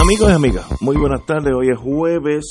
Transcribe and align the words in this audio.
Amigos 0.00 0.30
y 0.30 0.32
amigas, 0.32 0.66
muy 0.80 0.96
buenas 0.96 1.24
tardes. 1.26 1.52
Hoy 1.54 1.70
es 1.70 1.78
jueves, 1.78 2.44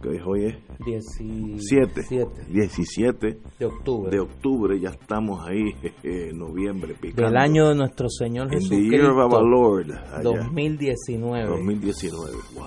que 0.00 0.08
hoy 0.24 0.46
es 0.46 0.56
17 0.84 2.02
17 2.48 3.38
de 3.58 3.66
octubre. 3.66 4.10
de 4.10 4.20
octubre, 4.20 4.80
ya 4.80 4.90
estamos 4.90 5.46
ahí, 5.46 5.74
en 6.02 6.38
noviembre, 6.38 6.94
picando. 7.00 7.28
Del 7.28 7.36
año 7.36 7.68
de 7.68 7.74
nuestro 7.74 8.08
Señor 8.08 8.54
In 8.54 8.68
the 8.68 8.82
year 8.82 9.04
of 9.10 9.16
our 9.16 9.30
Jesucristo, 9.30 9.42
Lord, 9.42 9.90
allá, 10.14 10.22
2019. 10.22 11.48
2019, 11.48 12.32
wow. 12.54 12.66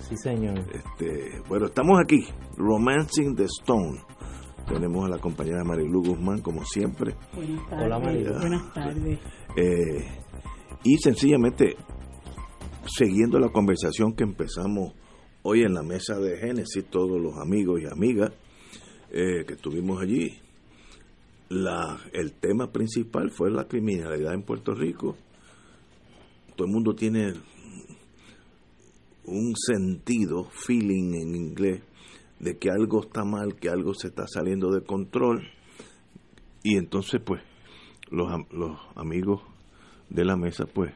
Sí, 0.00 0.16
señor. 0.16 0.58
Este, 0.58 1.40
bueno, 1.48 1.66
estamos 1.66 1.98
aquí, 2.02 2.26
Romancing 2.56 3.36
the 3.36 3.44
Stone. 3.44 4.00
Tenemos 4.68 5.06
a 5.06 5.08
la 5.08 5.18
compañera 5.18 5.64
Marilu 5.64 6.02
Guzmán, 6.02 6.40
como 6.40 6.64
siempre. 6.64 7.14
Buenas 7.34 7.68
tardes. 7.68 7.86
Hola, 7.86 7.98
María. 7.98 8.30
Buenas 8.38 8.74
tardes. 8.74 9.18
Eh, 9.56 10.20
y 10.84 10.96
sencillamente, 10.98 11.76
siguiendo 12.96 13.38
la 13.38 13.50
conversación 13.50 14.14
que 14.14 14.24
empezamos 14.24 14.92
hoy 15.42 15.62
en 15.62 15.74
la 15.74 15.82
mesa 15.82 16.18
de 16.18 16.38
Génesis, 16.38 16.84
todos 16.90 17.20
los 17.20 17.36
amigos 17.38 17.80
y 17.80 17.86
amigas 17.86 18.32
eh, 19.10 19.44
que 19.46 19.54
estuvimos 19.54 20.00
allí, 20.02 20.38
el 22.12 22.32
tema 22.34 22.70
principal 22.70 23.30
fue 23.30 23.50
la 23.50 23.66
criminalidad 23.66 24.34
en 24.34 24.42
Puerto 24.42 24.72
Rico. 24.72 25.16
Todo 26.54 26.66
el 26.66 26.72
mundo 26.72 26.94
tiene 26.94 27.32
un 29.24 29.54
sentido, 29.56 30.44
feeling 30.50 31.14
en 31.14 31.34
inglés, 31.34 31.82
de 32.38 32.56
que 32.56 32.70
algo 32.70 33.00
está 33.00 33.24
mal, 33.24 33.56
que 33.56 33.68
algo 33.68 33.94
se 33.94 34.08
está 34.08 34.26
saliendo 34.26 34.70
de 34.70 34.82
control. 34.82 35.42
Y 36.62 36.76
entonces, 36.76 37.20
pues, 37.24 37.42
los, 38.10 38.30
los 38.52 38.78
amigos 38.94 39.42
de 40.08 40.24
la 40.24 40.36
mesa, 40.36 40.66
pues, 40.66 40.92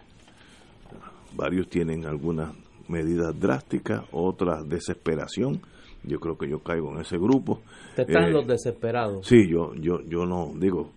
varios 1.37 1.69
tienen 1.69 2.07
algunas 2.07 2.55
medidas 2.89 3.39
drásticas, 3.39 4.03
otras 4.13 4.69
desesperación. 4.69 5.61
Yo 6.03 6.21
creo 6.21 6.37
que 6.37 6.49
yo 6.49 6.59
caigo 6.59 6.93
en 6.93 7.01
ese 7.01 7.17
grupo. 7.17 7.61
Te 7.97 8.03
están 8.03 8.25
Eh, 8.25 8.31
los 8.33 8.47
desesperados. 8.47 9.27
Sí, 9.27 9.49
yo, 9.49 9.75
yo, 9.75 10.01
yo 10.07 10.27
no 10.27 10.53
digo 10.59 10.91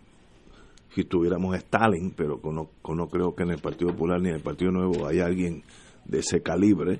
si 0.94 1.04
tuviéramos 1.06 1.56
Stalin, 1.56 2.12
pero 2.16 2.40
no, 2.44 2.70
no 2.94 3.08
creo 3.08 3.34
que 3.36 3.44
en 3.44 3.52
el 3.52 3.60
Partido 3.62 3.92
Popular 3.92 4.20
ni 4.20 4.30
en 4.30 4.36
el 4.36 4.42
Partido 4.42 4.72
Nuevo 4.72 5.06
haya 5.08 5.26
alguien 5.26 5.64
de 6.06 6.20
ese 6.20 6.42
calibre 6.42 7.00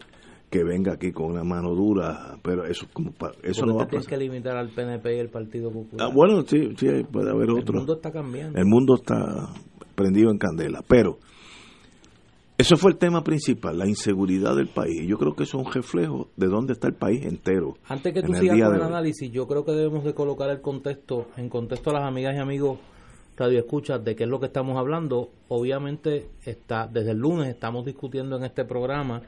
que 0.50 0.64
venga 0.64 0.94
aquí 0.94 1.12
con 1.12 1.32
una 1.32 1.44
mano 1.44 1.74
dura, 1.76 2.38
pero 2.44 2.66
eso 2.66 2.88
como 2.94 3.12
pa- 3.12 3.34
eso 3.44 3.66
no 3.66 3.76
va 3.76 3.84
a 3.84 3.88
pasar. 3.88 4.06
que 4.08 4.18
limitar 4.18 4.56
al 4.56 4.70
PNP 4.70 5.16
y 5.18 5.20
el 5.20 5.30
Partido 5.30 5.70
Popular. 5.72 6.08
Ah, 6.08 6.14
bueno, 6.14 6.44
sí, 6.44 6.74
sí, 6.78 6.88
puede 7.12 7.30
haber 7.32 7.50
el 7.50 7.60
otro. 7.60 7.80
mundo 7.80 7.96
está 7.96 8.12
cambiando. 8.12 8.58
El 8.58 8.66
mundo 8.66 8.96
está 8.96 9.50
prendido 9.96 10.32
en 10.32 10.38
candela, 10.38 10.82
pero 10.88 11.18
eso 12.58 12.78
fue 12.78 12.92
el 12.92 12.98
tema 12.98 13.24
principal, 13.24 13.78
la 13.78 13.88
inseguridad 13.88 14.56
del 14.56 14.68
país. 14.68 15.08
Yo 15.08 15.18
creo 15.18 15.36
que 15.36 15.44
eso 15.44 15.60
es 15.60 15.68
un 15.68 15.74
reflejo 15.74 16.30
de 16.36 16.48
dónde 16.48 16.74
está 16.74 16.88
el 16.88 16.96
país 16.96 17.26
entero. 17.26 17.76
Antes 17.88 18.14
que 18.14 18.22
tú 18.22 18.34
sigas 18.34 18.60
con 18.60 18.76
el 18.76 18.82
análisis, 18.82 19.32
yo 19.32 19.48
creo 19.48 19.64
que 19.64 19.74
debemos 19.74 20.04
de 20.04 20.14
colocar 20.14 20.50
el 20.50 20.62
contexto, 20.62 21.28
en 21.38 21.50
contexto 21.50 21.92
a 21.92 22.00
las 22.00 22.08
amigas 22.08 22.36
y 22.36 22.40
amigos 22.40 22.80
radio 23.38 23.60
escuchas 23.60 24.04
de 24.04 24.16
qué 24.16 24.24
es 24.24 24.30
lo 24.30 24.40
que 24.40 24.48
estamos 24.48 24.78
hablando. 24.78 25.30
Obviamente 25.48 26.32
está 26.44 26.88
desde 26.88 27.12
el 27.12 27.20
lunes 27.20 27.48
estamos 27.48 27.86
discutiendo 27.86 28.36
en 28.36 28.44
este 28.44 28.66
programa 28.66 29.22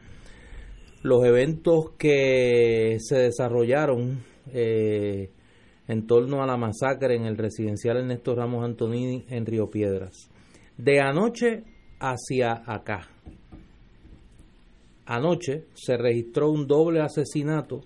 los 1.03 1.23
eventos 1.23 1.91
que 1.97 2.97
se 2.99 3.17
desarrollaron 3.17 4.23
eh, 4.51 5.31
en 5.87 6.07
torno 6.07 6.41
a 6.41 6.47
la 6.47 6.57
masacre 6.57 7.15
en 7.15 7.25
el 7.25 7.37
residencial 7.37 7.97
Ernesto 7.97 8.35
Ramos 8.35 8.65
Antonini 8.65 9.25
en 9.29 9.45
Río 9.45 9.69
Piedras. 9.69 10.29
De 10.77 10.99
anoche 10.99 11.63
hacia 11.99 12.63
acá. 12.65 13.07
Anoche 15.11 15.63
se 15.73 15.97
registró 15.97 16.51
un 16.51 16.67
doble 16.67 17.01
asesinato 17.01 17.81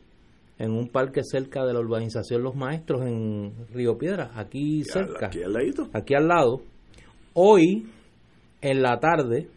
en 0.60 0.72
un 0.72 0.90
parque 0.90 1.22
cerca 1.24 1.66
de 1.66 1.74
la 1.74 1.80
urbanización 1.80 2.44
Los 2.44 2.56
Maestros 2.56 3.02
en 3.08 3.54
Río 3.74 3.98
Piedras, 3.98 4.32
aquí 4.36 4.84
cerca, 4.84 5.28
Aquí 5.28 5.42
al 5.42 5.54
ladito. 5.54 5.90
aquí 5.94 6.14
al 6.16 6.28
lado. 6.28 6.62
Hoy, 7.34 7.88
en 8.62 8.82
la 8.82 9.00
tarde, 9.00 9.48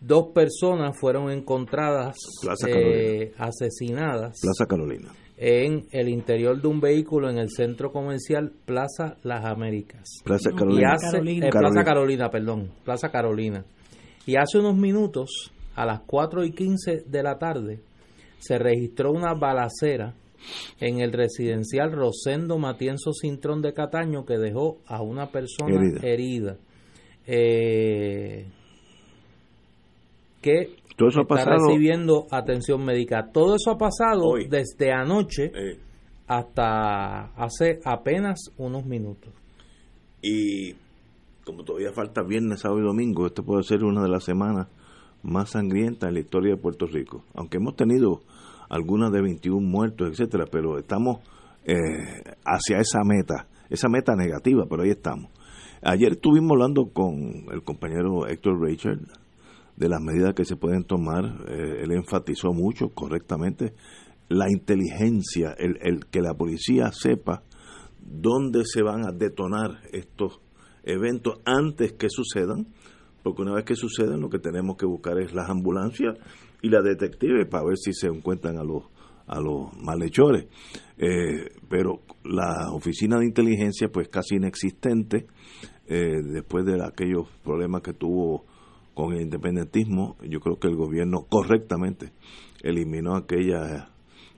dos 0.00 0.28
personas 0.34 0.98
fueron 0.98 1.30
encontradas 1.30 2.16
Plaza 2.42 2.66
eh, 2.68 3.32
asesinadas 3.38 4.40
Plaza 4.42 4.66
Carolina. 4.68 5.12
en 5.36 5.86
el 5.92 6.08
interior 6.08 6.60
de 6.60 6.66
un 6.68 6.80
vehículo 6.80 7.30
en 7.30 7.38
el 7.38 7.50
centro 7.50 7.92
comercial 7.92 8.52
Plaza 8.66 9.16
Las 9.22 9.44
Américas. 9.44 10.02
Plaza 10.24 10.50
Y 10.52 10.56
Carolina. 10.56 10.92
hace, 10.94 11.10
Carolina. 11.12 11.46
eh, 11.46 11.50
Plaza. 11.50 11.84
Carolina, 11.84 12.30
perdón, 12.30 12.70
Plaza 12.84 13.10
Carolina. 13.10 13.64
Y 14.26 14.36
hace 14.36 14.58
unos 14.58 14.76
minutos, 14.76 15.50
a 15.74 15.86
las 15.86 16.00
4 16.06 16.44
y 16.44 16.52
15 16.52 17.04
de 17.06 17.22
la 17.22 17.38
tarde, 17.38 17.80
se 18.38 18.58
registró 18.58 19.12
una 19.12 19.34
balacera 19.34 20.14
en 20.80 21.00
el 21.00 21.12
residencial 21.12 21.92
Rosendo 21.92 22.58
Matienzo 22.58 23.12
Cintrón 23.12 23.62
de 23.62 23.72
Cataño 23.72 24.24
que 24.24 24.38
dejó 24.38 24.78
a 24.86 25.00
una 25.02 25.30
persona 25.30 25.76
Herida. 25.76 26.00
herida. 26.02 26.56
Eh, 27.26 28.46
que 30.40 30.74
Todo 30.96 31.08
eso 31.08 31.20
ha 31.20 31.22
está 31.22 31.34
pasado. 31.36 31.68
recibiendo 31.68 32.26
atención 32.30 32.84
médica. 32.84 33.28
Todo 33.32 33.54
eso 33.56 33.70
ha 33.70 33.78
pasado 33.78 34.24
Hoy. 34.30 34.48
desde 34.48 34.90
anoche 34.92 35.52
eh, 35.54 35.78
hasta 36.26 37.26
hace 37.36 37.78
apenas 37.84 38.50
unos 38.58 38.84
minutos. 38.84 39.32
y 40.22 40.74
como 41.44 41.64
todavía 41.64 41.92
falta 41.92 42.22
viernes, 42.22 42.60
sábado 42.60 42.80
y 42.80 42.84
domingo, 42.84 43.26
este 43.26 43.42
puede 43.42 43.64
ser 43.64 43.82
una 43.82 44.02
de 44.02 44.08
las 44.08 44.22
semanas 44.24 44.68
más 45.22 45.50
sangrientas 45.50 46.08
en 46.08 46.14
la 46.14 46.20
historia 46.20 46.54
de 46.54 46.60
Puerto 46.60 46.86
Rico. 46.86 47.24
Aunque 47.34 47.58
hemos 47.58 47.76
tenido 47.76 48.22
algunas 48.68 49.12
de 49.12 49.22
21 49.22 49.60
muertos, 49.60 50.08
etcétera, 50.10 50.44
pero 50.50 50.78
estamos 50.78 51.18
eh, 51.64 51.76
hacia 52.44 52.78
esa 52.78 53.00
meta, 53.04 53.46
esa 53.70 53.88
meta 53.88 54.14
negativa, 54.16 54.64
pero 54.68 54.82
ahí 54.82 54.90
estamos. 54.90 55.30
Ayer 55.82 56.12
estuvimos 56.12 56.52
hablando 56.52 56.86
con 56.92 57.46
el 57.52 57.62
compañero 57.64 58.26
Héctor 58.26 58.60
Richard 58.60 59.00
de 59.76 59.88
las 59.88 60.00
medidas 60.00 60.34
que 60.34 60.44
se 60.44 60.56
pueden 60.56 60.84
tomar. 60.84 61.24
eh, 61.48 61.82
él 61.82 61.92
enfatizó 61.92 62.52
mucho, 62.52 62.88
correctamente, 62.88 63.74
la 64.28 64.46
inteligencia, 64.50 65.54
el, 65.58 65.78
el 65.82 66.06
que 66.06 66.20
la 66.20 66.34
policía 66.34 66.90
sepa 66.92 67.42
dónde 68.00 68.62
se 68.64 68.82
van 68.82 69.04
a 69.06 69.12
detonar 69.12 69.80
estos 69.92 70.40
eventos 70.84 71.40
antes 71.44 71.92
que 71.92 72.08
sucedan, 72.08 72.66
porque 73.22 73.42
una 73.42 73.54
vez 73.54 73.64
que 73.64 73.74
sucedan 73.74 74.20
lo 74.20 74.28
que 74.28 74.38
tenemos 74.38 74.76
que 74.76 74.86
buscar 74.86 75.18
es 75.20 75.32
las 75.32 75.48
ambulancias 75.48 76.16
y 76.60 76.68
las 76.68 76.84
detectives 76.84 77.46
para 77.48 77.64
ver 77.64 77.76
si 77.76 77.92
se 77.92 78.08
encuentran 78.08 78.58
a 78.58 78.64
los 78.64 78.84
a 79.26 79.40
los 79.40 79.72
malhechores. 79.80 80.46
Eh, 80.98 81.48
pero 81.68 82.00
la 82.24 82.72
oficina 82.72 83.18
de 83.18 83.26
inteligencia 83.26 83.88
pues 83.88 84.08
casi 84.08 84.36
inexistente 84.36 85.26
eh, 85.86 86.22
después 86.22 86.64
de 86.64 86.82
aquellos 86.84 87.28
problemas 87.42 87.82
que 87.82 87.92
tuvo 87.92 88.44
con 88.94 89.14
el 89.14 89.22
independentismo, 89.22 90.16
yo 90.28 90.40
creo 90.40 90.58
que 90.58 90.68
el 90.68 90.76
gobierno 90.76 91.26
correctamente 91.28 92.12
eliminó 92.62 93.16
aquella 93.16 93.88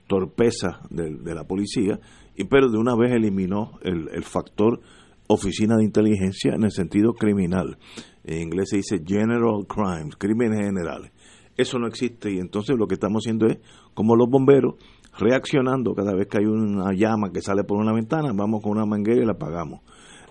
torpeza 0.07 0.79
de, 0.89 1.15
de 1.15 1.35
la 1.35 1.43
policía, 1.43 1.99
y 2.35 2.45
pero 2.45 2.69
de 2.69 2.77
una 2.77 2.95
vez 2.95 3.11
eliminó 3.11 3.79
el, 3.81 4.09
el 4.13 4.23
factor 4.23 4.79
oficina 5.27 5.75
de 5.77 5.83
inteligencia 5.83 6.53
en 6.53 6.63
el 6.63 6.71
sentido 6.71 7.13
criminal. 7.13 7.77
En 8.25 8.41
inglés 8.41 8.69
se 8.69 8.77
dice 8.77 9.03
general 9.05 9.65
crimes, 9.67 10.15
crímenes 10.17 10.65
generales. 10.65 11.11
Eso 11.55 11.79
no 11.79 11.87
existe 11.87 12.31
y 12.31 12.39
entonces 12.39 12.75
lo 12.77 12.87
que 12.87 12.95
estamos 12.95 13.21
haciendo 13.23 13.45
es, 13.47 13.59
como 13.93 14.15
los 14.15 14.27
bomberos, 14.29 14.75
reaccionando 15.17 15.93
cada 15.93 16.13
vez 16.13 16.27
que 16.27 16.39
hay 16.39 16.45
una 16.45 16.91
llama 16.93 17.31
que 17.31 17.41
sale 17.41 17.63
por 17.63 17.77
una 17.77 17.93
ventana, 17.93 18.31
vamos 18.33 18.61
con 18.61 18.73
una 18.73 18.85
manguera 18.85 19.21
y 19.21 19.25
la 19.25 19.33
apagamos. 19.33 19.81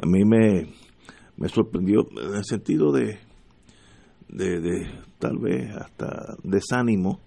A 0.02 0.06
mí 0.06 0.25
me, 0.25 0.67
me 1.37 1.49
sorprendió 1.49 2.06
en 2.11 2.35
el 2.35 2.44
sentido 2.44 2.93
de, 2.93 3.19
de, 4.29 4.61
de 4.61 4.87
tal 5.19 5.38
vez 5.38 5.70
hasta 5.75 6.37
desánimo 6.43 7.20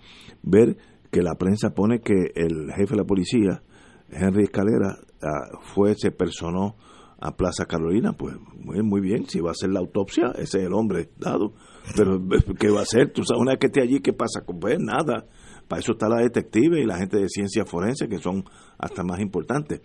ver 0.43 0.77
que 1.09 1.21
la 1.21 1.35
prensa 1.35 1.73
pone 1.73 2.01
que 2.01 2.31
el 2.35 2.71
jefe 2.73 2.93
de 2.93 2.97
la 2.97 3.05
policía, 3.05 3.63
Henry 4.09 4.43
Escalera, 4.43 4.97
ah, 5.23 5.57
fue, 5.61 5.95
se 5.95 6.11
personó 6.11 6.75
a 7.19 7.35
Plaza 7.35 7.65
Carolina, 7.65 8.13
pues 8.13 8.35
muy, 8.63 9.01
bien, 9.01 9.27
si 9.27 9.39
va 9.39 9.49
a 9.49 9.51
hacer 9.51 9.71
la 9.71 9.79
autopsia, 9.79 10.31
ese 10.35 10.59
es 10.59 10.65
el 10.65 10.73
hombre 10.73 11.09
dado, 11.17 11.53
pero 11.95 12.21
¿qué 12.59 12.69
va 12.69 12.79
a 12.79 12.83
hacer? 12.83 13.11
Tú 13.11 13.23
sabes, 13.23 13.41
una 13.41 13.51
vez 13.51 13.59
que 13.59 13.67
esté 13.67 13.81
allí, 13.81 13.99
¿qué 14.01 14.13
pasa? 14.13 14.41
Pues 14.45 14.77
nada, 14.79 15.25
para 15.67 15.79
eso 15.79 15.93
está 15.93 16.07
la 16.07 16.21
detective 16.21 16.79
y 16.79 16.85
la 16.85 16.97
gente 16.97 17.17
de 17.17 17.27
ciencia 17.27 17.65
forense, 17.65 18.07
que 18.07 18.19
son 18.19 18.43
hasta 18.77 19.03
más 19.03 19.19
importantes. 19.19 19.81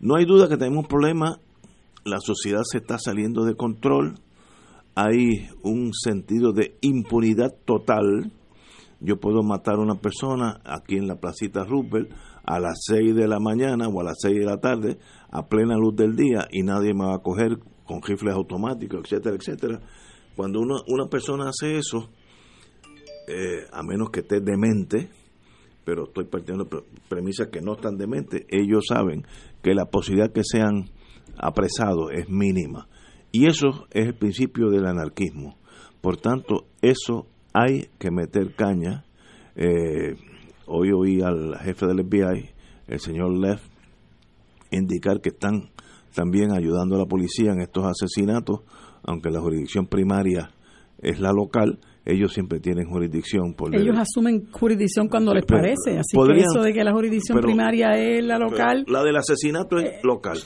No 0.00 0.16
hay 0.16 0.26
duda 0.26 0.48
que 0.48 0.56
tenemos 0.56 0.84
un 0.84 0.88
problema, 0.88 1.40
la 2.04 2.18
sociedad 2.20 2.62
se 2.70 2.78
está 2.78 2.98
saliendo 2.98 3.44
de 3.44 3.54
control, 3.54 4.20
hay 4.94 5.48
un 5.62 5.92
sentido 5.94 6.52
de 6.52 6.76
impunidad 6.82 7.54
total. 7.64 8.32
Yo 9.00 9.18
puedo 9.18 9.42
matar 9.42 9.74
a 9.74 9.82
una 9.82 10.00
persona 10.00 10.60
aquí 10.64 10.96
en 10.96 11.06
la 11.06 11.16
placita 11.16 11.64
Rupert 11.64 12.10
a 12.46 12.60
las 12.60 12.84
6 12.86 13.14
de 13.14 13.28
la 13.28 13.40
mañana 13.40 13.88
o 13.88 14.00
a 14.00 14.04
las 14.04 14.18
6 14.20 14.38
de 14.38 14.44
la 14.44 14.58
tarde 14.58 14.98
a 15.30 15.46
plena 15.48 15.76
luz 15.76 15.96
del 15.96 16.14
día 16.14 16.46
y 16.50 16.62
nadie 16.62 16.94
me 16.94 17.04
va 17.04 17.16
a 17.16 17.22
coger 17.22 17.58
con 17.84 18.02
rifles 18.02 18.34
automáticos, 18.34 19.00
etcétera, 19.04 19.36
etcétera. 19.36 19.80
Cuando 20.36 20.60
uno, 20.60 20.76
una 20.88 21.08
persona 21.08 21.48
hace 21.48 21.78
eso, 21.78 22.10
eh, 23.28 23.66
a 23.72 23.82
menos 23.82 24.10
que 24.10 24.20
esté 24.20 24.40
demente, 24.40 25.08
pero 25.84 26.04
estoy 26.04 26.24
partiendo 26.24 26.64
de 26.64 26.82
premisas 27.08 27.48
que 27.48 27.60
no 27.60 27.74
están 27.74 27.96
demente, 27.96 28.46
ellos 28.48 28.84
saben 28.88 29.24
que 29.62 29.74
la 29.74 29.86
posibilidad 29.86 30.32
que 30.32 30.42
sean 30.44 30.90
apresados 31.38 32.12
es 32.12 32.28
mínima. 32.28 32.88
Y 33.32 33.46
eso 33.46 33.86
es 33.90 34.06
el 34.06 34.14
principio 34.14 34.70
del 34.70 34.86
anarquismo. 34.86 35.58
Por 36.00 36.16
tanto, 36.16 36.66
eso 36.82 37.26
hay 37.52 37.88
que 37.98 38.10
meter 38.10 38.54
caña. 38.54 39.04
Eh, 39.54 40.16
hoy 40.66 40.92
oí 40.92 41.22
al 41.22 41.56
jefe 41.58 41.86
del 41.86 42.04
FBI, 42.04 42.50
el 42.88 43.00
señor 43.00 43.36
Leff, 43.36 43.62
indicar 44.70 45.20
que 45.20 45.30
están 45.30 45.70
también 46.14 46.52
ayudando 46.52 46.96
a 46.96 46.98
la 46.98 47.06
policía 47.06 47.52
en 47.52 47.60
estos 47.60 47.84
asesinatos, 47.84 48.60
aunque 49.04 49.30
la 49.30 49.40
jurisdicción 49.40 49.86
primaria 49.86 50.50
es 51.00 51.20
la 51.20 51.32
local, 51.32 51.78
ellos 52.04 52.32
siempre 52.32 52.60
tienen 52.60 52.88
jurisdicción. 52.88 53.54
Por 53.54 53.74
ellos 53.74 53.96
asumen 53.98 54.50
jurisdicción 54.50 55.08
cuando 55.08 55.34
les 55.34 55.44
parece, 55.44 55.98
así 55.98 56.16
que 56.16 56.38
eso 56.38 56.62
de 56.62 56.72
que 56.72 56.82
la 56.82 56.92
jurisdicción 56.92 57.40
primaria 57.40 57.90
es 57.90 58.24
la 58.24 58.38
local. 58.38 58.84
La 58.88 59.02
del 59.02 59.16
asesinato 59.16 59.78
es 59.78 59.84
eh, 59.84 60.00
local. 60.02 60.38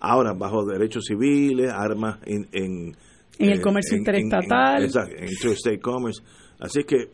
Ahora, 0.00 0.34
bajo 0.34 0.64
derechos 0.66 1.04
civiles, 1.06 1.72
armas 1.72 2.18
en... 2.26 2.48
En, 2.52 2.96
en 3.38 3.50
el 3.50 3.60
comercio 3.60 3.96
interestatal. 3.96 4.84
exacto, 4.84 5.14
en 5.16 5.28
interstate 5.28 5.78
commerce. 5.78 6.22
Así 6.58 6.84
que, 6.84 7.10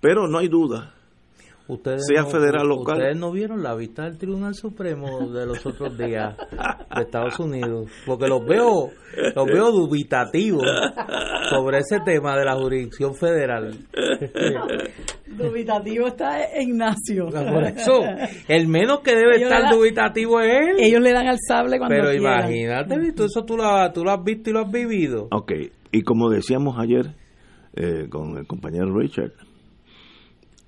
pero 0.00 0.26
no 0.28 0.38
hay 0.38 0.48
duda 0.48 0.97
Ustedes 1.68 2.06
sea 2.06 2.22
no, 2.22 2.30
federal 2.30 2.66
local. 2.66 2.96
Ustedes 2.96 3.18
no 3.18 3.30
vieron 3.30 3.62
la 3.62 3.74
vista 3.74 4.04
del 4.04 4.16
Tribunal 4.16 4.54
Supremo 4.54 5.28
de 5.28 5.44
los 5.44 5.64
otros 5.66 5.98
días 5.98 6.34
de 6.96 7.02
Estados 7.02 7.38
Unidos, 7.38 7.90
porque 8.06 8.26
los 8.26 8.42
veo, 8.46 8.88
los 9.36 9.46
veo 9.46 9.70
dubitativos 9.70 10.64
sobre 11.50 11.78
ese 11.80 12.00
tema 12.06 12.38
de 12.38 12.44
la 12.46 12.54
jurisdicción 12.54 13.14
federal. 13.14 13.70
Dubitativo 15.26 16.06
está 16.06 16.38
Ignacio. 16.58 17.26
Por 17.26 17.62
eso, 17.64 18.00
el 18.48 18.66
menos 18.66 19.00
que 19.00 19.14
debe 19.14 19.36
estar 19.36 19.70
dubitativo 19.70 20.40
es 20.40 20.70
él. 20.70 20.76
Ellos 20.78 21.02
le 21.02 21.12
dan 21.12 21.28
al 21.28 21.38
sable 21.46 21.78
cuando 21.78 21.94
Pero 21.94 22.14
imagínate, 22.14 22.94
eso 23.24 23.44
tú 23.44 23.58
lo, 23.58 23.92
tú 23.92 24.04
lo 24.04 24.12
has 24.12 24.24
visto 24.24 24.48
y 24.48 24.52
lo 24.54 24.60
has 24.60 24.72
vivido. 24.72 25.28
Ok, 25.30 25.52
y 25.92 26.00
como 26.00 26.30
decíamos 26.30 26.78
ayer 26.78 27.14
eh, 27.74 28.08
con 28.08 28.38
el 28.38 28.46
compañero 28.46 28.92
Richard, 28.98 29.32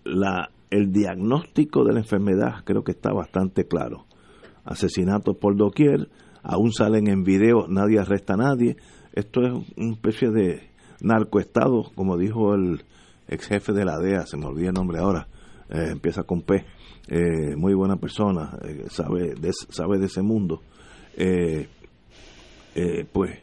la 0.05 0.51
el 0.71 0.93
diagnóstico 0.93 1.85
de 1.85 1.93
la 1.93 2.01
enfermedad 2.01 2.65
creo 2.65 2.85
que 2.85 2.93
está 2.93 3.13
bastante 3.13 3.67
claro. 3.67 4.07
Asesinatos 4.65 5.37
por 5.37 5.57
doquier, 5.57 6.09
aún 6.43 6.73
salen 6.73 7.09
en 7.09 7.25
video, 7.25 7.67
nadie 7.69 7.99
arresta 7.99 8.35
a 8.35 8.39
nadie. 8.39 8.77
Esto 9.13 9.43
es 9.43 9.53
una 9.77 9.93
especie 9.93 10.31
de 10.31 10.71
narcoestado, 11.01 11.91
como 11.95 12.17
dijo 12.17 12.55
el 12.55 12.85
ex 13.29 13.47
jefe 13.47 13.73
de 13.73 13.85
la 13.85 13.99
DEA, 13.99 14.27
se 14.27 14.37
me 14.37 14.47
olvida 14.47 14.69
el 14.69 14.75
nombre 14.75 14.99
ahora, 14.99 15.29
eh, 15.69 15.89
empieza 15.91 16.25
con 16.25 16.43
P, 16.43 16.65
eh, 17.09 17.57
muy 17.57 17.75
buena 17.75 17.97
persona, 17.97 18.59
eh, 18.65 18.87
sabe, 18.91 19.35
de, 19.35 19.53
sabe 19.53 19.99
de 19.99 20.07
ese 20.07 20.23
mundo. 20.23 20.63
pues, 23.13 23.39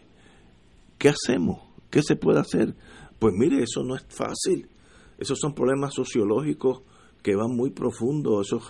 ¿qué 0.98 1.10
hacemos? 1.10 1.62
¿Qué 1.90 2.02
se 2.02 2.16
puede 2.16 2.40
hacer? 2.40 2.76
Pues 3.20 3.34
mire, 3.38 3.64
eso 3.64 3.84
no 3.84 3.96
es 3.96 4.06
fácil. 4.10 4.70
Esos 5.18 5.40
son 5.40 5.54
problemas 5.54 5.94
sociológicos 5.94 6.84
que 7.28 7.36
van 7.36 7.54
muy 7.54 7.72
profundo. 7.72 8.40
Eso 8.40 8.62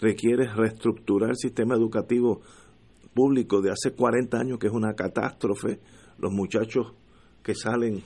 requiere 0.00 0.46
reestructurar 0.46 1.30
el 1.30 1.36
sistema 1.36 1.74
educativo 1.74 2.42
público 3.12 3.60
de 3.60 3.72
hace 3.72 3.92
40 3.92 4.38
años, 4.38 4.60
que 4.60 4.68
es 4.68 4.72
una 4.72 4.94
catástrofe. 4.94 5.80
Los 6.18 6.32
muchachos 6.32 6.94
que 7.42 7.56
salen, 7.56 8.04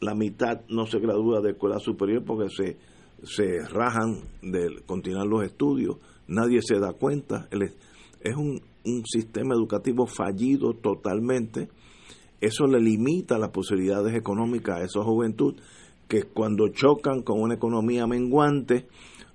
la 0.00 0.14
mitad 0.14 0.62
no 0.70 0.86
se 0.86 0.98
gradúa 0.98 1.42
de 1.42 1.50
escuela 1.50 1.78
superior 1.78 2.24
porque 2.24 2.48
se, 2.48 2.78
se 3.22 3.68
rajan 3.68 4.22
de 4.40 4.80
continuar 4.86 5.26
los 5.26 5.44
estudios. 5.44 5.98
Nadie 6.26 6.60
se 6.62 6.78
da 6.78 6.94
cuenta. 6.94 7.50
Es 8.22 8.34
un, 8.34 8.62
un 8.86 9.04
sistema 9.04 9.54
educativo 9.54 10.06
fallido 10.06 10.72
totalmente. 10.72 11.68
Eso 12.40 12.66
le 12.66 12.80
limita 12.80 13.36
las 13.36 13.50
posibilidades 13.50 14.14
económicas 14.14 14.80
a 14.80 14.84
esa 14.84 15.02
juventud 15.02 15.54
que 16.08 16.22
cuando 16.22 16.68
chocan 16.68 17.22
con 17.22 17.40
una 17.40 17.54
economía 17.54 18.06
menguante, 18.06 18.86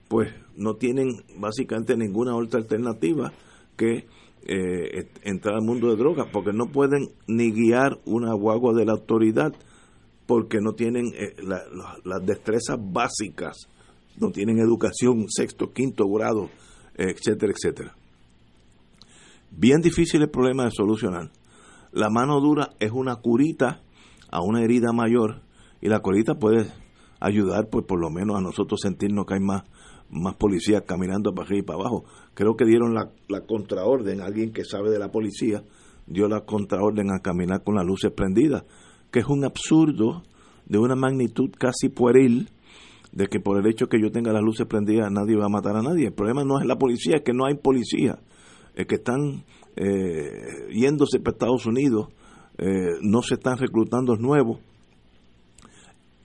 pues 0.08 0.34
no 0.56 0.76
tienen 0.76 1.24
básicamente 1.38 1.96
ninguna 1.96 2.36
otra 2.36 2.60
alternativa 2.60 3.32
que 3.76 4.08
eh, 4.44 5.10
entrar 5.24 5.56
al 5.56 5.64
mundo 5.64 5.90
de 5.90 5.98
drogas, 5.98 6.28
porque 6.32 6.52
no 6.54 6.68
pueden 6.72 7.10
ni 7.28 7.52
guiar 7.52 8.00
una 8.06 8.34
guagua 8.34 8.74
de 8.74 8.86
la 8.86 8.94
autoridad, 8.94 9.54
porque 10.26 10.60
no 10.62 10.74
tienen 10.74 11.14
eh, 11.14 11.36
las 12.04 12.26
destrezas 12.26 12.78
básicas, 12.80 13.68
no 14.18 14.32
tienen 14.32 14.60
educación 14.60 15.26
sexto, 15.30 15.72
quinto 15.72 16.06
grado, 16.08 16.50
etcétera, 16.96 17.54
etcétera. 17.54 17.96
Bien 19.52 19.82
difícil 19.82 20.22
el 20.22 20.30
problema 20.30 20.66
de 20.66 20.72
solucionar. 20.72 21.30
La 21.92 22.10
mano 22.10 22.40
dura 22.40 22.70
es 22.80 22.92
una 22.92 23.18
curita 23.18 23.82
a 24.30 24.42
una 24.42 24.64
herida 24.64 24.94
mayor 24.94 25.42
y 25.82 25.90
la 25.90 26.00
colita 26.00 26.36
puede 26.36 26.68
ayudar 27.20 27.70
pues 27.70 27.86
por 27.86 28.00
lo 28.00 28.10
menos 28.10 28.38
a 28.38 28.42
nosotros 28.42 28.80
sentirnos 28.82 29.26
que 29.26 29.36
hay 29.36 29.40
más 29.40 29.64
más 30.12 30.36
policías 30.36 30.84
caminando 30.86 31.34
para 31.34 31.48
arriba 31.48 31.60
y 31.60 31.66
para 31.66 31.80
abajo. 31.80 32.04
Creo 32.34 32.56
que 32.56 32.66
dieron 32.66 32.94
la, 32.94 33.12
la 33.30 33.46
contraorden, 33.46 34.22
alguien 34.22 34.52
que 34.52 34.66
sabe 34.66 34.90
de 34.90 35.00
la 35.00 35.10
policía 35.10 35.64
dio 36.06 36.28
la 36.28 36.42
contraorden 36.42 37.12
a 37.12 37.20
caminar 37.20 37.64
con 37.64 37.76
las 37.76 37.86
luces 37.86 38.12
prendidas, 38.12 38.66
que 39.10 39.20
es 39.20 39.28
un 39.28 39.46
absurdo 39.46 40.24
de 40.66 40.78
una 40.78 40.96
magnitud 40.96 41.50
casi 41.58 41.90
pueril 41.90 42.50
de 43.14 43.28
que 43.28 43.40
por 43.40 43.58
el 43.58 43.70
hecho 43.70 43.88
que 43.88 44.02
yo 44.02 44.12
tenga 44.12 44.32
las 44.32 44.42
luces 44.42 44.68
prendidas 44.68 45.12
nadie 45.12 45.38
va 45.38 45.46
a 45.46 45.50
matar 45.50 45.76
a 45.76 45.82
nadie. 45.82 46.08
El 46.08 46.14
problema 46.14 46.44
no 46.44 46.60
es 46.60 46.66
la 46.66 46.78
policía, 46.78 47.18
es 47.18 47.24
que 47.24 47.34
no 47.34 47.46
hay 47.46 47.56
policía. 47.56 48.20
Es 48.76 48.88
que 48.88 48.96
están 48.96 49.44
eh, 49.76 50.68
yéndose 50.74 51.20
para 51.20 51.34
Estados 51.34 51.66
Unidos, 51.66 52.10
eh, 52.58 53.00
no 53.02 53.22
se 53.22 53.36
están 53.36 53.58
reclutando 53.58 54.16
nuevos 54.16 54.60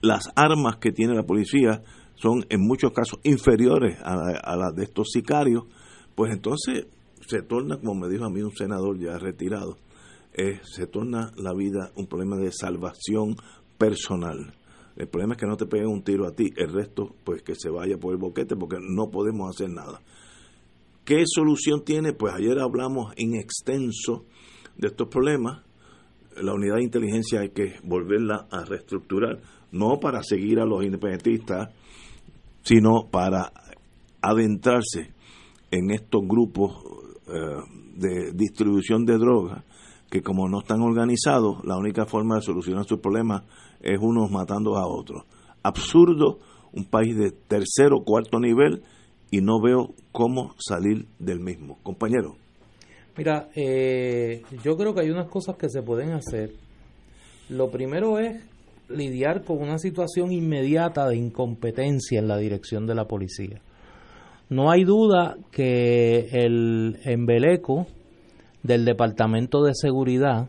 las 0.01 0.29
armas 0.35 0.77
que 0.77 0.91
tiene 0.91 1.15
la 1.15 1.23
policía 1.23 1.83
son 2.15 2.45
en 2.49 2.61
muchos 2.61 2.91
casos 2.91 3.19
inferiores 3.23 3.97
a, 4.03 4.55
las 4.55 4.75
de 4.75 4.83
estos 4.83 5.09
sicarios, 5.11 5.63
pues 6.15 6.33
entonces 6.33 6.87
se 7.27 7.41
torna, 7.41 7.77
como 7.77 7.95
me 7.95 8.09
dijo 8.09 8.25
a 8.25 8.29
mí 8.29 8.41
un 8.41 8.51
senador 8.51 8.99
ya 8.99 9.17
retirado, 9.17 9.77
eh, 10.33 10.59
se 10.63 10.87
torna 10.87 11.31
la 11.35 11.53
vida 11.53 11.91
un 11.95 12.07
problema 12.07 12.37
de 12.37 12.51
salvación 12.51 13.35
personal. 13.77 14.53
El 14.95 15.07
problema 15.07 15.35
es 15.35 15.39
que 15.39 15.47
no 15.47 15.57
te 15.57 15.67
peguen 15.67 15.87
un 15.87 16.03
tiro 16.03 16.27
a 16.27 16.31
ti, 16.31 16.51
el 16.55 16.73
resto 16.73 17.15
pues 17.23 17.43
que 17.43 17.53
se 17.55 17.69
vaya 17.69 17.97
por 17.97 18.13
el 18.13 18.19
boquete 18.19 18.55
porque 18.55 18.77
no 18.81 19.09
podemos 19.11 19.49
hacer 19.49 19.69
nada. 19.69 20.01
¿Qué 21.05 21.23
solución 21.25 21.85
tiene? 21.85 22.13
Pues 22.13 22.33
ayer 22.33 22.59
hablamos 22.59 23.13
en 23.15 23.35
extenso 23.35 24.25
de 24.75 24.87
estos 24.87 25.07
problemas. 25.07 25.63
La 26.35 26.53
unidad 26.53 26.75
de 26.75 26.83
inteligencia 26.83 27.41
hay 27.41 27.49
que 27.49 27.75
volverla 27.83 28.47
a 28.51 28.65
reestructurar 28.65 29.39
no 29.71 29.99
para 29.99 30.23
seguir 30.23 30.59
a 30.59 30.65
los 30.65 30.83
independentistas, 30.83 31.69
sino 32.63 33.07
para 33.09 33.51
adentrarse 34.21 35.11
en 35.71 35.91
estos 35.91 36.21
grupos 36.27 36.83
eh, 37.27 37.61
de 37.95 38.31
distribución 38.33 39.05
de 39.05 39.17
drogas 39.17 39.63
que 40.09 40.21
como 40.21 40.47
no 40.47 40.59
están 40.59 40.81
organizados, 40.81 41.63
la 41.65 41.77
única 41.77 42.05
forma 42.05 42.35
de 42.35 42.41
solucionar 42.41 42.85
sus 42.85 42.99
problemas 42.99 43.43
es 43.81 43.99
unos 43.99 44.31
matando 44.31 44.77
a 44.77 44.87
otros. 44.87 45.23
Absurdo, 45.63 46.39
un 46.73 46.85
país 46.85 47.17
de 47.17 47.31
tercer 47.31 47.91
o 47.91 48.03
cuarto 48.03 48.39
nivel 48.39 48.83
y 49.31 49.41
no 49.41 49.61
veo 49.61 49.93
cómo 50.11 50.55
salir 50.57 51.05
del 51.19 51.39
mismo. 51.39 51.77
Compañero. 51.83 52.35
Mira, 53.17 53.49
eh, 53.55 54.43
yo 54.63 54.77
creo 54.77 54.93
que 54.93 55.01
hay 55.01 55.09
unas 55.09 55.27
cosas 55.27 55.57
que 55.57 55.69
se 55.69 55.81
pueden 55.81 56.11
hacer. 56.11 56.51
Lo 57.49 57.69
primero 57.69 58.19
es 58.19 58.41
lidiar 58.89 59.43
con 59.43 59.61
una 59.61 59.77
situación 59.77 60.31
inmediata 60.31 61.07
de 61.07 61.17
incompetencia 61.17 62.19
en 62.19 62.27
la 62.27 62.37
dirección 62.37 62.87
de 62.87 62.95
la 62.95 63.05
policía. 63.05 63.61
No 64.49 64.71
hay 64.71 64.83
duda 64.83 65.35
que 65.51 66.29
el 66.31 66.97
embeleco 67.03 67.87
del 68.63 68.85
Departamento 68.85 69.63
de 69.63 69.73
Seguridad 69.73 70.47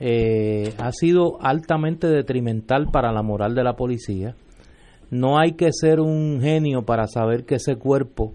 eh, 0.00 0.74
ha 0.78 0.92
sido 0.92 1.38
altamente 1.40 2.06
detrimental 2.08 2.86
para 2.90 3.12
la 3.12 3.22
moral 3.22 3.54
de 3.54 3.64
la 3.64 3.76
policía. 3.76 4.34
No 5.10 5.38
hay 5.38 5.52
que 5.52 5.68
ser 5.72 6.00
un 6.00 6.40
genio 6.40 6.82
para 6.84 7.06
saber 7.06 7.44
que 7.44 7.56
ese 7.56 7.76
cuerpo 7.76 8.34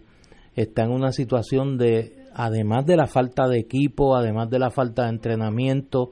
está 0.55 0.83
en 0.83 0.91
una 0.91 1.11
situación 1.11 1.77
de, 1.77 2.13
además 2.33 2.85
de 2.85 2.97
la 2.97 3.07
falta 3.07 3.47
de 3.47 3.59
equipo, 3.59 4.15
además 4.15 4.49
de 4.49 4.59
la 4.59 4.69
falta 4.71 5.03
de 5.03 5.09
entrenamiento, 5.09 6.11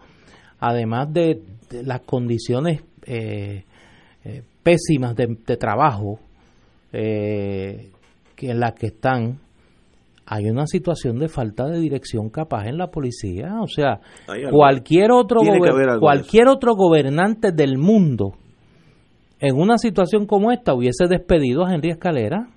además 0.59 1.11
de, 1.13 1.41
las 1.83 2.01
condiciones 2.01 2.81
eh, 3.05 3.63
eh, 4.23 4.43
pésimas 4.63 5.15
de, 5.15 5.27
trabajo 5.57 6.19
que 6.91 7.91
en 8.39 8.59
las 8.59 8.73
que 8.73 8.87
están, 8.87 9.39
hay 10.25 10.49
una 10.49 10.65
situación 10.65 11.19
de 11.19 11.27
falta 11.27 11.67
de 11.67 11.79
dirección 11.79 12.29
capaz 12.29 12.67
en 12.67 12.77
la 12.77 12.87
policía. 12.87 13.61
O 13.61 13.67
sea, 13.67 13.99
cualquier 14.51 15.11
otro, 15.11 15.41
cualquier 15.99 16.47
otro 16.47 16.75
gobernante 16.75 17.51
del 17.51 17.77
mundo 17.77 18.33
en 19.39 19.55
una 19.57 19.77
situación 19.77 20.25
como 20.25 20.51
esta 20.51 20.73
hubiese 20.73 21.07
despedido 21.07 21.65
a 21.65 21.73
Henry 21.73 21.91
Escalera. 21.91 22.49